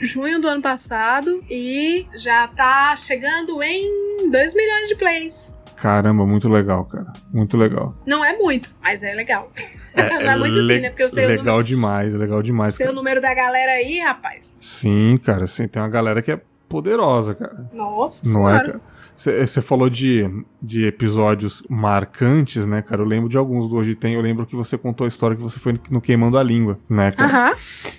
junho 0.00 0.40
do 0.40 0.48
ano 0.48 0.62
passado 0.62 1.44
e 1.50 2.06
já 2.16 2.48
tá 2.48 2.96
chegando 2.96 3.62
em 3.62 4.30
2 4.30 4.54
milhões 4.54 4.88
de 4.88 4.94
plays. 4.96 5.54
Caramba, 5.80 6.26
muito 6.26 6.48
legal, 6.48 6.84
cara. 6.86 7.12
Muito 7.32 7.56
legal. 7.56 7.94
Não 8.06 8.24
é 8.24 8.36
muito, 8.36 8.70
mas 8.82 9.02
é 9.02 9.14
legal. 9.14 9.50
Não 9.94 10.30
é 10.32 10.36
muito 10.36 10.58
le- 10.58 10.76
sim, 10.76 10.80
né? 10.82 10.88
Porque 10.90 11.02
eu 11.04 11.08
sei 11.08 11.24
o 11.24 11.28
legal 11.28 11.62
demais, 11.62 12.14
legal 12.14 12.42
demais. 12.42 12.74
Sei 12.74 12.88
o 12.88 12.92
número 12.92 13.20
da 13.20 13.32
galera 13.34 13.72
aí, 13.72 14.00
rapaz. 14.00 14.58
Sim, 14.60 15.18
cara, 15.24 15.46
sim, 15.46 15.66
tem 15.68 15.80
uma 15.80 15.88
galera 15.88 16.20
que 16.22 16.32
é 16.32 16.40
poderosa, 16.68 17.34
cara. 17.34 17.68
Nossa 17.74 18.26
Não 18.28 18.34
senhora. 18.34 18.56
é, 18.56 18.66
cara? 18.66 18.80
Você 19.18 19.60
falou 19.60 19.90
de, 19.90 20.30
de 20.62 20.86
episódios 20.86 21.64
marcantes, 21.68 22.64
né, 22.64 22.80
cara? 22.80 23.02
Eu 23.02 23.04
lembro 23.04 23.28
de 23.28 23.36
alguns 23.36 23.68
do 23.68 23.74
Hoje 23.74 23.96
Tem. 23.96 24.14
Eu 24.14 24.20
lembro 24.20 24.46
que 24.46 24.54
você 24.54 24.78
contou 24.78 25.04
a 25.04 25.08
história 25.08 25.36
que 25.36 25.42
você 25.42 25.58
foi 25.58 25.74
no 25.90 26.00
Queimando 26.00 26.38
a 26.38 26.42
Língua, 26.42 26.78
né, 26.88 27.10
cara? 27.10 27.48
Aham. 27.48 27.56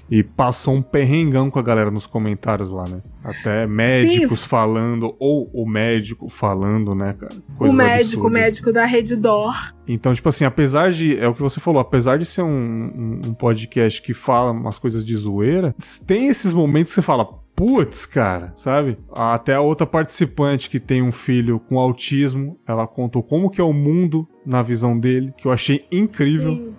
E 0.10 0.24
passou 0.24 0.74
um 0.74 0.82
perrengão 0.82 1.52
com 1.52 1.60
a 1.60 1.62
galera 1.62 1.91
nos 1.91 2.08
comentários 2.08 2.72
lá, 2.72 2.88
né? 2.88 3.02
Até 3.22 3.68
médicos 3.68 4.46
falando, 4.46 5.14
ou 5.20 5.52
o 5.54 5.68
médico 5.68 6.30
falando, 6.30 6.96
né, 6.96 7.14
cara? 7.20 7.36
O 7.50 7.58
Coisas 7.58 7.78
médico, 7.78 8.28
o 8.28 8.30
médico 8.30 8.72
da 8.72 8.86
Rede 8.86 9.18
Dor. 9.18 9.74
Então, 9.86 10.14
tipo 10.14 10.30
assim, 10.30 10.46
apesar 10.46 10.91
de. 10.91 11.20
É 11.20 11.28
o 11.28 11.36
que 11.36 11.41
você 11.41 11.60
falou, 11.60 11.82
apesar 11.82 12.18
de 12.18 12.26
ser 12.26 12.44
um, 12.44 12.48
um, 12.48 13.22
um 13.28 13.34
podcast 13.34 14.02
que 14.02 14.14
fala 14.14 14.52
umas 14.52 14.80
coisas 14.80 15.06
de 15.06 15.16
zoeira, 15.18 15.76
tem 16.08 16.28
esses 16.28 16.54
momentos 16.54 16.91
que 16.91 16.96
você 16.96 17.02
fala. 17.02 17.28
Putz, 17.60 18.06
cara, 18.06 18.53
sabe? 18.56 18.98
Até 19.11 19.53
a 19.53 19.60
outra 19.60 19.86
participante 19.86 20.69
que 20.69 20.80
tem 20.80 21.02
um 21.02 21.11
filho 21.11 21.60
com 21.60 21.77
autismo, 21.77 22.57
ela 22.65 22.88
contou 22.88 23.22
como 23.22 23.49
que 23.49 23.60
é 23.60 23.64
o 23.65 23.73
mundo 23.73 24.26
na 24.45 24.64
visão 24.64 24.98
dele, 24.98 25.34
que 25.38 25.45
eu 25.45 25.52
achei 25.52 25.86
incrível, 25.91 26.52
Sim. 26.56 26.76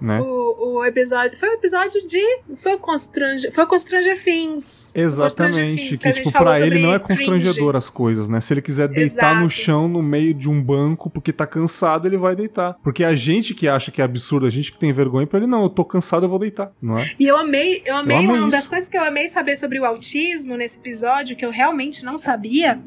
Né? 0.00 0.20
O, 0.20 0.78
o 0.78 0.84
episódio. 0.84 1.38
Foi 1.38 1.48
o 1.50 1.54
episódio 1.54 2.06
de. 2.06 2.22
Foi 2.56 2.74
o 2.74 2.78
Constranger. 2.78 3.52
Foi 3.52 3.64
o 3.64 3.66
Constranger. 3.66 4.16
Constranger 4.16 4.68
Exatamente, 4.94 5.98
que, 5.98 6.08
a 6.08 6.12
tipo, 6.12 6.32
pra 6.32 6.60
ele 6.60 6.78
não 6.78 6.92
é 6.92 6.98
constrangedor 6.98 7.76
as 7.76 7.88
coisas, 7.88 8.28
né? 8.28 8.40
Se 8.40 8.52
ele 8.52 8.62
quiser 8.62 8.88
deitar 8.88 9.34
no 9.34 9.46
Exato. 9.46 9.50
chão 9.50 9.88
no 9.88 10.02
meio 10.02 10.34
de 10.34 10.48
um 10.48 10.62
banco 10.62 11.10
porque 11.10 11.32
tá 11.32 11.46
cansado, 11.46 12.06
ele 12.06 12.16
vai 12.16 12.34
deitar. 12.34 12.74
Porque 12.82 13.04
a 13.04 13.14
gente 13.14 13.54
que 13.54 13.68
acha 13.68 13.90
que 13.90 14.00
é 14.00 14.04
absurdo, 14.04 14.46
a 14.46 14.50
gente 14.50 14.72
que 14.72 14.78
tem 14.78 14.92
vergonha, 14.92 15.26
pra 15.26 15.38
ele 15.38 15.46
não, 15.46 15.62
eu 15.62 15.68
tô 15.68 15.84
cansado, 15.84 16.24
eu 16.24 16.28
vou 16.28 16.38
deitar, 16.38 16.72
não 16.80 16.98
é? 16.98 17.10
E 17.18 17.26
eu 17.26 17.36
amei, 17.36 17.82
eu 17.84 17.96
amei, 17.96 18.16
amei 18.16 18.28
uma 18.28 18.38
isso. 18.38 18.50
das 18.50 18.68
coisas 18.68 18.88
que 18.88 18.96
eu 18.96 19.04
amei 19.04 19.28
saber 19.28 19.56
sobre 19.56 19.78
o 19.78 19.84
autismo 19.84 20.56
nesse 20.56 20.78
episódio, 20.78 21.36
que 21.36 21.44
eu 21.44 21.50
realmente 21.50 22.04
não 22.04 22.18
sabia, 22.18 22.80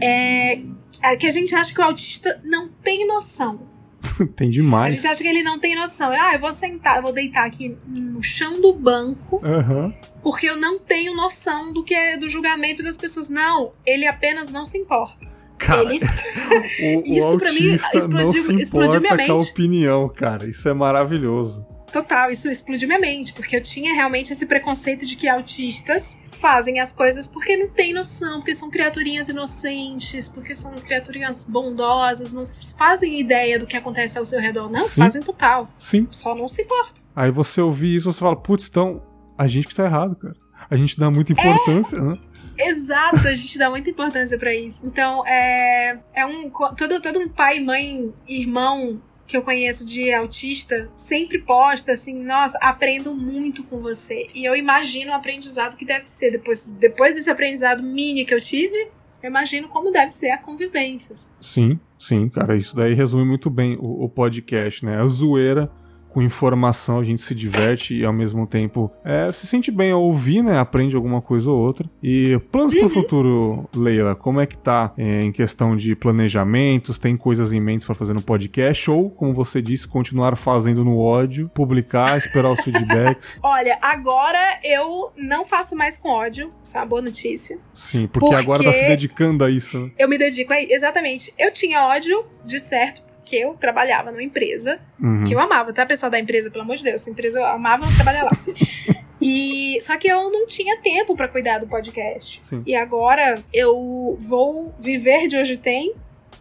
é 0.00 0.60
é 1.02 1.16
que 1.16 1.26
a 1.26 1.30
gente 1.30 1.54
acha 1.54 1.74
que 1.74 1.80
o 1.80 1.84
autista 1.84 2.40
não 2.44 2.68
tem 2.68 3.06
noção. 3.06 3.73
tem 4.36 4.48
A 4.48 4.50
demais. 4.50 4.94
gente 4.94 5.06
acha 5.06 5.22
que 5.22 5.28
ele 5.28 5.42
não 5.42 5.58
tem 5.58 5.74
noção. 5.74 6.10
Ah, 6.12 6.34
eu 6.34 6.40
vou 6.40 6.52
sentar, 6.52 6.96
eu 6.96 7.02
vou 7.02 7.12
deitar 7.12 7.44
aqui 7.46 7.76
no 7.86 8.22
chão 8.22 8.60
do 8.60 8.72
banco, 8.72 9.40
Aham. 9.44 9.92
porque 10.22 10.48
eu 10.48 10.56
não 10.56 10.78
tenho 10.78 11.14
noção 11.16 11.72
do 11.72 11.82
que 11.84 11.94
é 11.94 12.16
do 12.16 12.28
julgamento 12.28 12.82
das 12.82 12.96
pessoas. 12.96 13.28
Não, 13.28 13.72
ele 13.86 14.06
apenas 14.06 14.48
não 14.50 14.64
se 14.64 14.78
importa. 14.78 15.32
Cara, 15.58 15.82
ele 15.82 16.00
o, 16.82 17.12
o 17.12 17.18
Isso 17.18 17.38
pra 17.38 17.52
mim 17.52 17.70
autista 17.72 18.08
não 18.08 18.32
explodiu- 18.32 18.42
se 18.42 18.62
explodiu 18.62 19.00
minha 19.00 19.12
importa 19.14 19.26
com 19.26 19.32
a 19.32 19.38
mente. 19.38 19.50
opinião, 19.50 20.08
cara. 20.08 20.48
Isso 20.48 20.68
é 20.68 20.74
maravilhoso. 20.74 21.64
Total, 21.92 22.28
isso 22.30 22.50
explodiu 22.50 22.88
minha 22.88 22.98
mente, 22.98 23.32
porque 23.32 23.54
eu 23.54 23.62
tinha 23.62 23.94
realmente 23.94 24.32
esse 24.32 24.44
preconceito 24.46 25.06
de 25.06 25.14
que 25.14 25.28
autistas 25.28 26.18
fazem 26.34 26.80
as 26.80 26.92
coisas 26.92 27.26
porque 27.26 27.56
não 27.56 27.68
tem 27.68 27.92
noção, 27.92 28.40
porque 28.40 28.54
são 28.54 28.70
criaturinhas 28.70 29.28
inocentes, 29.28 30.28
porque 30.28 30.54
são 30.54 30.72
criaturinhas 30.72 31.44
bondosas, 31.44 32.32
não 32.32 32.46
fazem 32.76 33.20
ideia 33.20 33.58
do 33.58 33.66
que 33.66 33.76
acontece 33.76 34.18
ao 34.18 34.24
seu 34.24 34.40
redor. 34.40 34.70
Não, 34.70 34.86
Sim. 34.88 35.00
fazem 35.00 35.22
total. 35.22 35.68
Sim. 35.78 36.06
Só 36.10 36.34
não 36.34 36.48
se 36.48 36.62
importa. 36.62 37.00
Aí 37.14 37.30
você 37.30 37.60
ouvir 37.60 37.96
isso, 37.96 38.12
você 38.12 38.20
fala, 38.20 38.36
putz, 38.36 38.68
então 38.68 39.02
a 39.38 39.46
gente 39.46 39.66
que 39.66 39.74
tá 39.74 39.84
errado, 39.84 40.16
cara. 40.16 40.36
A 40.70 40.76
gente 40.76 40.98
dá 40.98 41.10
muita 41.10 41.32
importância, 41.32 42.00
né? 42.00 42.18
Exato, 42.58 43.26
a 43.26 43.34
gente 43.34 43.58
dá 43.58 43.68
muita 43.68 43.90
importância 43.90 44.38
pra 44.38 44.54
isso. 44.54 44.86
Então, 44.86 45.26
é, 45.26 45.98
é 46.14 46.24
um 46.24 46.50
todo, 46.76 47.00
todo 47.00 47.18
um 47.18 47.28
pai, 47.28 47.60
mãe, 47.60 48.12
irmão 48.28 49.00
que 49.26 49.36
eu 49.36 49.42
conheço 49.42 49.86
de 49.86 50.12
autista 50.12 50.90
sempre 50.96 51.38
posta 51.38 51.92
assim, 51.92 52.22
nossa, 52.22 52.58
aprendo 52.58 53.14
muito 53.14 53.64
com 53.64 53.80
você. 53.80 54.26
E 54.34 54.44
eu 54.44 54.54
imagino 54.54 55.12
o 55.12 55.14
aprendizado 55.14 55.76
que 55.76 55.84
deve 55.84 56.06
ser 56.06 56.30
depois, 56.30 56.70
depois 56.72 57.14
desse 57.14 57.30
aprendizado 57.30 57.82
mini 57.82 58.24
que 58.24 58.34
eu 58.34 58.40
tive, 58.40 58.76
eu 59.22 59.30
imagino 59.30 59.68
como 59.68 59.90
deve 59.90 60.10
ser 60.10 60.30
a 60.30 60.38
convivência. 60.38 61.14
Sim, 61.40 61.80
sim, 61.98 62.28
cara. 62.28 62.56
Isso 62.56 62.76
daí 62.76 62.92
resume 62.92 63.24
muito 63.24 63.48
bem 63.48 63.76
o, 63.80 64.04
o 64.04 64.08
podcast, 64.08 64.84
né? 64.84 65.00
A 65.00 65.06
zoeira 65.06 65.70
com 66.14 66.22
informação, 66.22 67.00
a 67.00 67.02
gente 67.04 67.20
se 67.20 67.34
diverte 67.34 67.98
e 67.98 68.04
ao 68.04 68.12
mesmo 68.12 68.46
tempo 68.46 68.88
é, 69.04 69.32
se 69.32 69.48
sente 69.48 69.72
bem 69.72 69.90
ao 69.90 70.00
ouvir, 70.00 70.42
né? 70.42 70.56
Aprende 70.60 70.94
alguma 70.94 71.20
coisa 71.20 71.50
ou 71.50 71.58
outra. 71.58 71.90
E 72.00 72.38
planos 72.52 72.72
pro 72.72 72.88
futuro, 72.88 73.68
Leila, 73.74 74.14
como 74.14 74.40
é 74.40 74.46
que 74.46 74.56
tá 74.56 74.92
é, 74.96 75.22
em 75.22 75.32
questão 75.32 75.74
de 75.76 75.96
planejamentos? 75.96 76.98
Tem 76.98 77.16
coisas 77.16 77.52
em 77.52 77.60
mente 77.60 77.84
pra 77.84 77.96
fazer 77.96 78.12
no 78.12 78.22
podcast? 78.22 78.88
Ou, 78.88 79.10
como 79.10 79.34
você 79.34 79.60
disse, 79.60 79.88
continuar 79.88 80.36
fazendo 80.36 80.84
no 80.84 80.98
ódio, 80.98 81.50
publicar, 81.52 82.16
esperar 82.16 82.52
os 82.52 82.60
feedbacks? 82.60 83.36
Olha, 83.42 83.76
agora 83.82 84.60
eu 84.62 85.10
não 85.16 85.44
faço 85.44 85.74
mais 85.74 85.98
com 85.98 86.10
ódio, 86.10 86.52
isso 86.62 86.76
é 86.76 86.80
uma 86.80 86.86
boa 86.86 87.02
notícia. 87.02 87.58
Sim, 87.74 88.06
porque 88.06 88.26
Porque- 88.30 88.40
agora 88.40 88.62
tá 88.62 88.72
se 88.72 88.86
dedicando 88.86 89.42
a 89.44 89.50
isso, 89.50 89.76
né? 89.80 89.90
Eu 89.98 90.08
me 90.08 90.16
dedico 90.16 90.52
a 90.52 90.62
exatamente. 90.62 91.34
Eu 91.36 91.50
tinha 91.52 91.86
ódio 91.88 92.24
de 92.44 92.60
certo 92.60 93.02
porque 93.24 93.36
eu 93.36 93.54
trabalhava 93.54 94.10
numa 94.12 94.22
empresa 94.22 94.78
Uhum. 95.02 95.24
que 95.24 95.34
eu 95.34 95.40
amava, 95.40 95.72
tá, 95.72 95.86
pessoal 95.86 96.10
da 96.10 96.20
empresa, 96.20 96.50
pelo 96.50 96.62
amor 96.62 96.76
de 96.76 96.84
Deus, 96.84 97.00
essa 97.00 97.10
empresa 97.10 97.38
eu 97.40 97.46
amava 97.46 97.86
trabalhar 97.96 98.24
lá. 98.24 98.30
E 99.26 99.78
só 99.80 99.96
que 99.96 100.06
eu 100.06 100.30
não 100.30 100.46
tinha 100.46 100.76
tempo 100.82 101.16
pra 101.16 101.26
cuidar 101.28 101.58
do 101.58 101.66
podcast. 101.66 102.40
Sim. 102.44 102.62
E 102.66 102.74
agora 102.76 103.42
eu 103.54 104.18
vou 104.20 104.74
viver 104.78 105.28
de 105.28 105.36
hoje 105.38 105.56
tem, 105.56 105.94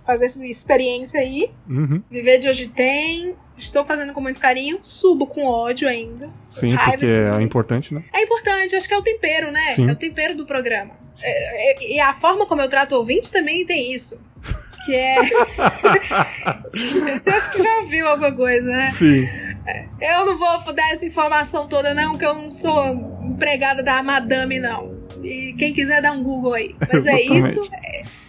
fazer 0.06 0.26
essa 0.26 0.44
experiência 0.46 1.18
aí, 1.18 1.50
Uhum. 1.70 2.04
viver 2.12 2.40
de 2.40 2.50
hoje 2.50 2.68
tem. 2.68 3.36
Estou 3.58 3.86
fazendo 3.86 4.12
com 4.12 4.20
muito 4.20 4.38
carinho, 4.40 4.80
subo 4.82 5.26
com 5.28 5.46
ódio 5.46 5.88
ainda. 5.88 6.30
Sim, 6.50 6.76
porque 6.76 7.06
é 7.06 7.42
importante, 7.42 7.94
né? 7.94 8.04
É 8.12 8.22
importante, 8.22 8.76
acho 8.76 8.88
que 8.88 8.94
é 8.94 8.98
o 8.98 9.02
tempero, 9.04 9.50
né? 9.52 9.66
Sim. 9.76 9.88
É 9.88 9.94
o 9.94 9.96
tempero 9.96 10.36
do 10.36 10.46
programa. 10.46 10.92
É- 11.22 11.72
é- 11.72 11.94
e 11.94 12.00
a 12.02 12.12
forma 12.12 12.46
como 12.46 12.60
eu 12.60 12.68
trato 12.68 12.96
o 12.96 12.98
ouvinte 12.98 13.32
também 13.32 13.66
tem 13.66 13.94
isso. 13.94 14.22
Que 14.86 14.96
é. 14.96 15.16
eu 17.26 17.34
acho 17.34 17.52
que 17.52 17.64
já 17.64 17.78
ouviu 17.80 18.08
alguma 18.08 18.36
coisa, 18.36 18.68
né? 18.70 18.90
Sim. 18.92 19.28
Eu 20.02 20.26
não 20.26 20.38
vou 20.38 20.74
dar 20.74 20.92
essa 20.92 21.06
informação 21.06 21.68
toda, 21.68 21.94
não, 21.94 22.18
que 22.18 22.26
eu 22.26 22.34
não 22.34 22.52
sou 22.52 23.22
empregada 23.24 23.82
da 23.82 24.04
madame, 24.04 24.60
não. 24.60 24.94
E 25.24 25.54
quem 25.58 25.74
quiser 25.74 26.02
dar 26.02 26.12
um 26.12 26.22
Google 26.22 26.54
aí. 26.54 26.76
Mas 26.92 27.06
é 27.08 27.22
isso. 27.22 27.70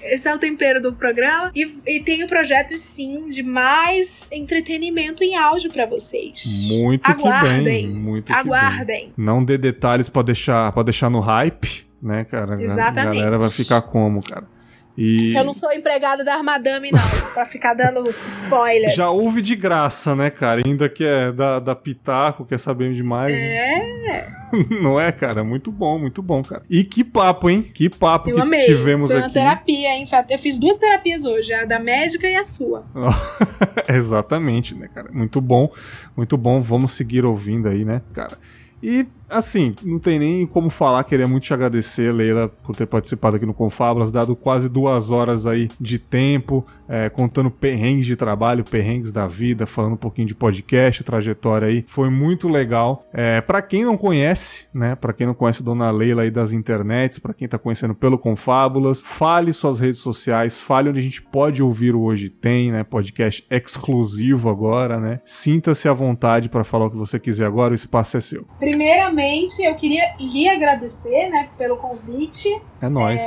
Esse 0.00 0.28
é 0.28 0.34
o 0.34 0.38
tempero 0.38 0.80
do 0.80 0.92
programa. 0.92 1.50
E, 1.54 1.66
e 1.86 2.00
tenho 2.00 2.28
projetos, 2.28 2.80
sim, 2.80 3.28
de 3.30 3.42
mais 3.42 4.28
entretenimento 4.30 5.24
em 5.24 5.34
áudio 5.34 5.72
pra 5.72 5.86
vocês. 5.86 6.44
Muito 6.68 7.02
que 7.02 7.22
bem. 7.22 7.32
Aguardem. 7.32 7.88
Muito 7.88 8.26
que 8.26 8.32
bem. 8.32 8.40
Aguardem. 8.40 9.12
Não 9.16 9.44
dê 9.44 9.58
detalhes 9.58 10.08
pra 10.08 10.22
deixar, 10.22 10.70
pra 10.72 10.82
deixar 10.82 11.10
no 11.10 11.20
hype, 11.20 11.86
né, 12.00 12.24
cara? 12.24 12.62
Exatamente. 12.62 13.16
A 13.16 13.20
galera 13.20 13.38
vai 13.38 13.50
ficar 13.50 13.82
como, 13.82 14.22
cara? 14.22 14.53
E 14.96 15.30
Que 15.30 15.36
eu 15.38 15.44
não 15.44 15.52
sou 15.52 15.72
empregada 15.72 16.22
da 16.22 16.40
madame, 16.42 16.90
não. 16.92 17.32
pra 17.32 17.44
ficar 17.44 17.74
dando 17.74 18.08
spoiler. 18.44 18.90
já 18.94 19.10
ouve 19.10 19.42
de 19.42 19.56
graça, 19.56 20.14
né, 20.14 20.30
cara? 20.30 20.62
Ainda 20.64 20.88
que 20.88 21.04
é 21.04 21.32
da, 21.32 21.58
da 21.58 21.74
Pitaco, 21.74 22.44
quer 22.44 22.58
saber 22.60 22.92
demais. 22.94 23.34
É, 23.34 24.26
não 24.80 25.00
é, 25.00 25.10
cara? 25.10 25.42
Muito 25.42 25.72
bom, 25.72 25.98
muito 25.98 26.22
bom, 26.22 26.42
cara. 26.44 26.62
E 26.70 26.84
que 26.84 27.02
papo, 27.02 27.50
hein? 27.50 27.62
Que 27.62 27.90
papo 27.90 28.30
eu 28.30 28.36
que 28.36 28.40
amei. 28.42 28.64
tivemos 28.66 29.06
Foi 29.06 29.16
uma 29.16 29.24
aqui. 29.24 29.34
terapia, 29.34 29.88
hein? 29.96 30.06
Eu 30.30 30.38
fiz 30.38 30.58
duas 30.60 30.78
terapias 30.78 31.24
hoje, 31.24 31.52
a 31.52 31.64
da 31.64 31.80
médica 31.80 32.28
e 32.28 32.36
a 32.36 32.44
sua. 32.44 32.84
Exatamente, 33.88 34.74
né, 34.74 34.88
cara? 34.94 35.10
Muito 35.12 35.40
bom, 35.40 35.70
muito 36.16 36.36
bom. 36.36 36.60
Vamos 36.60 36.92
seguir 36.92 37.24
ouvindo 37.24 37.68
aí, 37.68 37.84
né, 37.84 38.00
cara? 38.12 38.38
E, 38.86 39.06
assim, 39.30 39.74
não 39.82 39.98
tem 39.98 40.18
nem 40.18 40.46
como 40.46 40.68
falar, 40.68 41.02
queria 41.04 41.26
muito 41.26 41.44
te 41.44 41.54
agradecer, 41.54 42.12
Leila, 42.12 42.48
por 42.62 42.76
ter 42.76 42.84
participado 42.84 43.36
aqui 43.36 43.46
no 43.46 43.54
Confablas, 43.54 44.12
dado 44.12 44.36
quase 44.36 44.68
duas 44.68 45.10
horas 45.10 45.46
aí 45.46 45.70
de 45.80 45.98
tempo, 45.98 46.66
é, 46.86 47.08
contando 47.08 47.50
perrengues 47.50 48.04
de 48.04 48.14
trabalho, 48.14 48.62
perrengues 48.62 49.10
da 49.10 49.26
vida, 49.26 49.66
falando 49.66 49.94
um 49.94 49.96
pouquinho 49.96 50.28
de 50.28 50.34
podcast, 50.34 51.02
trajetória 51.02 51.68
aí. 51.68 51.82
Foi 51.88 52.10
muito 52.10 52.46
legal. 52.46 53.06
É, 53.10 53.40
para 53.40 53.62
quem 53.62 53.86
não 53.86 53.96
conhece, 53.96 54.66
né, 54.74 54.94
para 54.94 55.14
quem 55.14 55.26
não 55.26 55.32
conhece 55.32 55.62
Dona 55.62 55.90
Leila 55.90 56.20
aí 56.20 56.30
das 56.30 56.52
internets, 56.52 57.18
para 57.18 57.32
quem 57.32 57.48
tá 57.48 57.56
conhecendo 57.58 57.94
pelo 57.94 58.18
Confábulas, 58.18 59.02
fale 59.02 59.50
suas 59.54 59.80
redes 59.80 60.00
sociais, 60.00 60.58
fale 60.58 60.90
onde 60.90 60.98
a 60.98 61.02
gente 61.02 61.22
pode 61.22 61.62
ouvir 61.62 61.94
o 61.94 62.02
Hoje 62.02 62.28
Tem, 62.28 62.70
né, 62.70 62.84
podcast 62.84 63.46
exclusivo 63.50 64.50
agora, 64.50 65.00
né? 65.00 65.20
Sinta-se 65.24 65.88
à 65.88 65.94
vontade 65.94 66.50
para 66.50 66.64
falar 66.64 66.84
o 66.84 66.90
que 66.90 66.98
você 66.98 67.18
quiser 67.18 67.46
agora, 67.46 67.72
o 67.72 67.74
espaço 67.74 68.18
é 68.18 68.20
seu. 68.20 68.46
Primeiramente, 68.74 69.62
eu 69.62 69.76
queria 69.76 70.16
lhe 70.18 70.48
agradecer, 70.48 71.30
né, 71.30 71.48
pelo 71.56 71.76
convite. 71.76 72.60
É 72.80 72.88
nóis. 72.88 73.22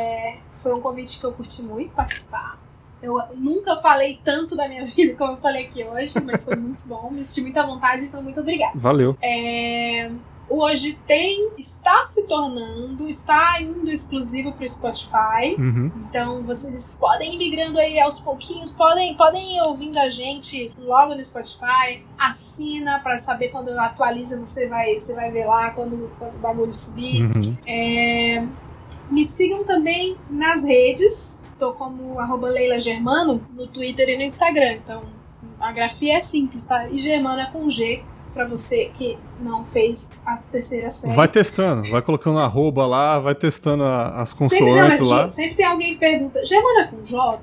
Foi 0.52 0.74
um 0.74 0.82
convite 0.82 1.18
que 1.18 1.26
eu 1.26 1.32
curti 1.32 1.61
muito 1.61 1.94
participar. 1.94 2.60
Eu 3.02 3.18
nunca 3.38 3.78
falei 3.78 4.19
tanto 4.22 4.57
da 4.57 4.68
minha 4.68 4.84
vida 4.86 5.15
como 5.15 5.34
eu 5.34 5.38
falei 5.38 5.68
aqui 5.68 5.86
hoje, 5.86 6.19
mas 6.19 6.44
foi 6.44 6.57
muito 6.57 6.86
bom. 6.86 7.10
Me 7.10 7.24
senti 7.24 7.41
muito 7.41 7.57
à 7.57 7.65
vontade, 7.65 8.03
então 8.03 8.22
muito 8.22 8.41
obrigada. 8.41 8.74
Valeu. 8.76 9.15
É, 9.22 10.11
Hoje 10.49 10.98
Tem 11.06 11.52
está 11.57 12.06
se 12.06 12.24
tornando, 12.24 13.10
está 13.10 13.61
indo 13.61 13.90
exclusivo 13.90 14.53
para 14.53 14.64
o 14.64 14.69
Spotify. 14.69 15.56
Uhum. 15.57 15.91
Então 16.10 16.44
vocês 16.44 16.95
podem 16.99 17.36
ir 17.36 17.38
migrando 17.38 17.78
aí 17.78 17.99
aos 17.99 18.19
pouquinhos, 18.19 18.72
podem, 18.72 19.15
podem 19.15 19.57
ir 19.57 19.61
ouvindo 19.61 19.98
a 19.98 20.10
gente 20.10 20.72
logo 20.78 21.15
no 21.15 21.24
Spotify, 21.24 22.03
assina 22.18 22.99
para 22.99 23.18
saber 23.18 23.49
quando 23.49 23.69
eu 23.69 23.80
atualizo, 23.80 24.40
você 24.40 24.68
vai, 24.68 24.99
você 24.99 25.14
vai 25.14 25.32
ver 25.32 25.45
lá 25.45 25.72
quando, 25.72 26.10
quando 26.18 26.36
o 26.36 26.40
bagulho 26.40 26.74
subir. 26.74 27.24
Uhum. 27.24 27.57
É, 27.68 28.44
Me 29.10 29.26
sigam 29.26 29.64
também 29.64 30.18
nas 30.30 30.64
redes. 30.64 31.38
Tô 31.60 31.74
como 31.74 32.19
arroba 32.19 32.48
Leila 32.49 32.80
Germano 32.80 33.44
no 33.53 33.68
Twitter 33.68 34.07
e 34.10 34.15
no 34.15 34.24
Instagram. 34.24 34.74
Então, 34.74 35.03
a 35.60 35.72
grafia 35.72 36.18
é 36.18 36.22
simples, 36.22 36.64
tá? 36.64 36.88
E 36.88 36.99
Germano 36.99 37.41
é 37.41 37.45
com 37.48 37.68
G 37.69 38.03
para 38.38 38.45
você 38.45 38.91
que 38.93 39.18
não 39.41 39.65
fez 39.65 40.11
a 40.23 40.38
terceira 40.38 40.91
série. 40.91 41.15
Vai 41.15 41.27
testando, 41.27 41.89
vai 41.89 42.03
colocando 42.03 42.38
arroba 42.38 42.85
lá, 42.85 43.18
vai 43.18 43.34
testando 43.34 43.84
as 43.84 44.31
consoantes 44.31 44.99
sempre, 44.99 45.09
não, 45.09 45.09
lá. 45.09 45.27
Sempre 45.27 45.55
tem 45.55 45.65
alguém 45.65 45.93
que 45.93 45.99
pergunta, 45.99 46.45
Germano 46.45 46.80
é 46.80 46.85
com 46.85 47.03
J? 47.03 47.41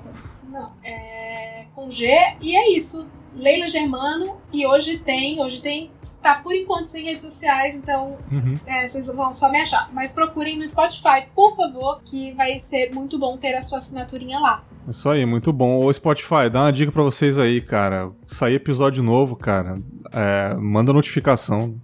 Não, 0.49 0.73
é 0.85 1.65
com 1.75 1.91
G 1.91 2.07
e 2.41 2.57
é 2.57 2.77
isso. 2.77 3.09
Leila 3.35 3.67
Germano 3.67 4.37
e 4.55 4.65
hoje 4.67 4.99
tem, 4.99 5.43
hoje 5.43 5.61
tem, 5.61 5.91
está 6.01 6.37
por 6.37 6.55
enquanto 6.55 6.87
sem 6.87 7.05
redes 7.05 7.23
sociais, 7.23 7.75
então 7.75 8.17
uhum. 8.31 8.57
é, 8.65 8.87
vocês 8.87 9.07
vão 9.09 9.33
só 9.33 9.51
me 9.51 9.61
achar. 9.61 9.91
Mas 9.93 10.13
procurem 10.13 10.57
no 10.57 10.67
Spotify, 10.67 11.27
por 11.35 11.57
favor, 11.57 12.01
que 12.05 12.33
vai 12.33 12.59
ser 12.61 12.95
muito 12.95 13.19
bom 13.19 13.37
ter 13.37 13.55
a 13.55 13.63
sua 13.63 13.79
assinaturinha 13.79 14.39
lá. 14.39 14.65
Isso 14.89 15.09
aí, 15.09 15.25
muito 15.25 15.53
bom. 15.53 15.83
Ô 15.83 15.93
Spotify, 15.93 16.51
dá 16.53 16.63
uma 16.63 16.73
dica 16.73 16.93
para 16.93 17.03
vocês 17.03 17.39
aí, 17.39 17.61
cara. 17.61 18.11
Sair 18.27 18.55
episódio 18.55 19.03
novo, 19.03 19.35
cara. 19.35 19.81
É, 20.13 20.55
manda 20.55 20.93
notificação. 20.93 21.81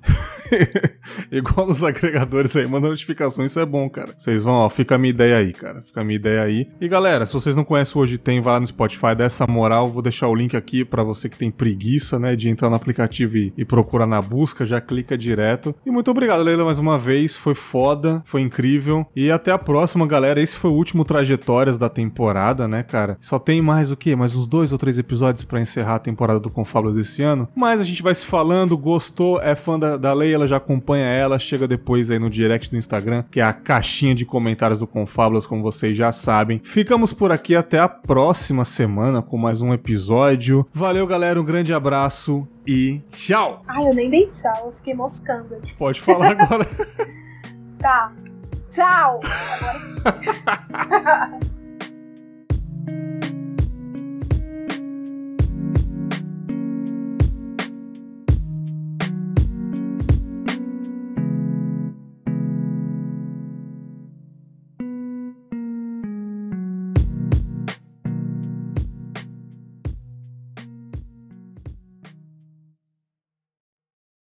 Igual 1.32 1.68
nos 1.68 1.82
agregadores 1.82 2.54
aí, 2.56 2.66
manda 2.66 2.88
notificação, 2.88 3.44
isso 3.44 3.58
é 3.58 3.64
bom, 3.64 3.88
cara. 3.88 4.14
Vocês 4.18 4.44
vão, 4.44 4.54
ó, 4.54 4.68
fica 4.68 4.96
a 4.96 4.98
minha 4.98 5.10
ideia 5.10 5.38
aí, 5.38 5.52
cara. 5.52 5.80
Fica 5.80 6.02
a 6.02 6.04
minha 6.04 6.16
ideia 6.16 6.42
aí. 6.42 6.68
E 6.80 6.88
galera, 6.88 7.24
se 7.24 7.32
vocês 7.32 7.56
não 7.56 7.64
conhecem 7.64 8.00
Hoje 8.00 8.18
Tem, 8.18 8.40
vai 8.40 8.54
lá 8.54 8.60
no 8.60 8.66
Spotify, 8.66 9.14
dá 9.16 9.24
essa 9.24 9.46
moral. 9.46 9.90
Vou 9.90 10.02
deixar 10.02 10.28
o 10.28 10.34
link 10.34 10.56
aqui 10.56 10.84
para 10.84 11.02
você 11.02 11.28
que 11.28 11.38
tem 11.38 11.50
preguiça, 11.50 12.18
né, 12.18 12.36
de 12.36 12.48
entrar 12.48 12.59
no 12.68 12.76
aplicativo 12.76 13.36
e, 13.36 13.52
e 13.56 13.64
procurar 13.64 14.06
na 14.06 14.20
busca, 14.20 14.66
já 14.66 14.80
clica 14.80 15.16
direto. 15.16 15.74
E 15.86 15.90
muito 15.90 16.10
obrigado, 16.10 16.42
Leila, 16.42 16.64
mais 16.64 16.78
uma 16.78 16.98
vez. 16.98 17.36
Foi 17.36 17.54
foda, 17.54 18.22
foi 18.24 18.42
incrível. 18.42 19.06
E 19.14 19.30
até 19.30 19.52
a 19.52 19.58
próxima, 19.58 20.06
galera. 20.06 20.40
Esse 20.40 20.56
foi 20.56 20.70
o 20.70 20.74
último 20.74 21.04
Trajetórias 21.04 21.78
da 21.78 21.88
temporada, 21.88 22.66
né, 22.68 22.82
cara? 22.82 23.16
Só 23.20 23.38
tem 23.38 23.62
mais 23.62 23.90
o 23.90 23.96
quê? 23.96 24.14
Mais 24.16 24.34
uns 24.34 24.46
dois 24.46 24.72
ou 24.72 24.78
três 24.78 24.98
episódios 24.98 25.44
para 25.44 25.60
encerrar 25.60 25.96
a 25.96 26.00
temporada 26.00 26.40
do 26.40 26.50
Confablas 26.50 26.96
esse 26.96 27.22
ano. 27.22 27.48
Mas 27.54 27.80
a 27.80 27.84
gente 27.84 28.02
vai 28.02 28.14
se 28.14 28.26
falando, 28.26 28.76
gostou, 28.76 29.40
é 29.40 29.54
fã 29.54 29.78
da, 29.78 29.96
da 29.96 30.12
Leila, 30.12 30.46
já 30.46 30.56
acompanha 30.56 31.06
ela, 31.06 31.38
chega 31.38 31.68
depois 31.68 32.10
aí 32.10 32.18
no 32.18 32.30
direct 32.30 32.70
do 32.70 32.76
Instagram, 32.76 33.24
que 33.30 33.40
é 33.40 33.44
a 33.44 33.52
caixinha 33.52 34.14
de 34.14 34.24
comentários 34.24 34.78
do 34.78 34.86
Confábulas, 34.86 35.46
como 35.46 35.62
vocês 35.62 35.96
já 35.96 36.12
sabem. 36.12 36.60
Ficamos 36.64 37.12
por 37.12 37.32
aqui 37.32 37.54
até 37.54 37.78
a 37.78 37.88
próxima 37.88 38.64
semana 38.64 39.22
com 39.22 39.36
mais 39.36 39.60
um 39.60 39.72
episódio. 39.72 40.66
Valeu, 40.72 41.06
galera, 41.06 41.40
um 41.40 41.44
grande 41.44 41.72
abraço 41.72 42.39
e 42.66 43.00
tchau! 43.10 43.62
Ai, 43.66 43.88
eu 43.88 43.94
nem 43.94 44.10
dei 44.10 44.26
tchau, 44.26 44.66
eu 44.66 44.72
fiquei 44.72 44.94
moscando. 44.94 45.60
Pode 45.78 46.00
falar 46.00 46.32
agora. 46.40 46.66
tá. 47.78 48.12
Tchau! 48.70 49.20
Agora 49.24 49.80
sim. 49.80 51.50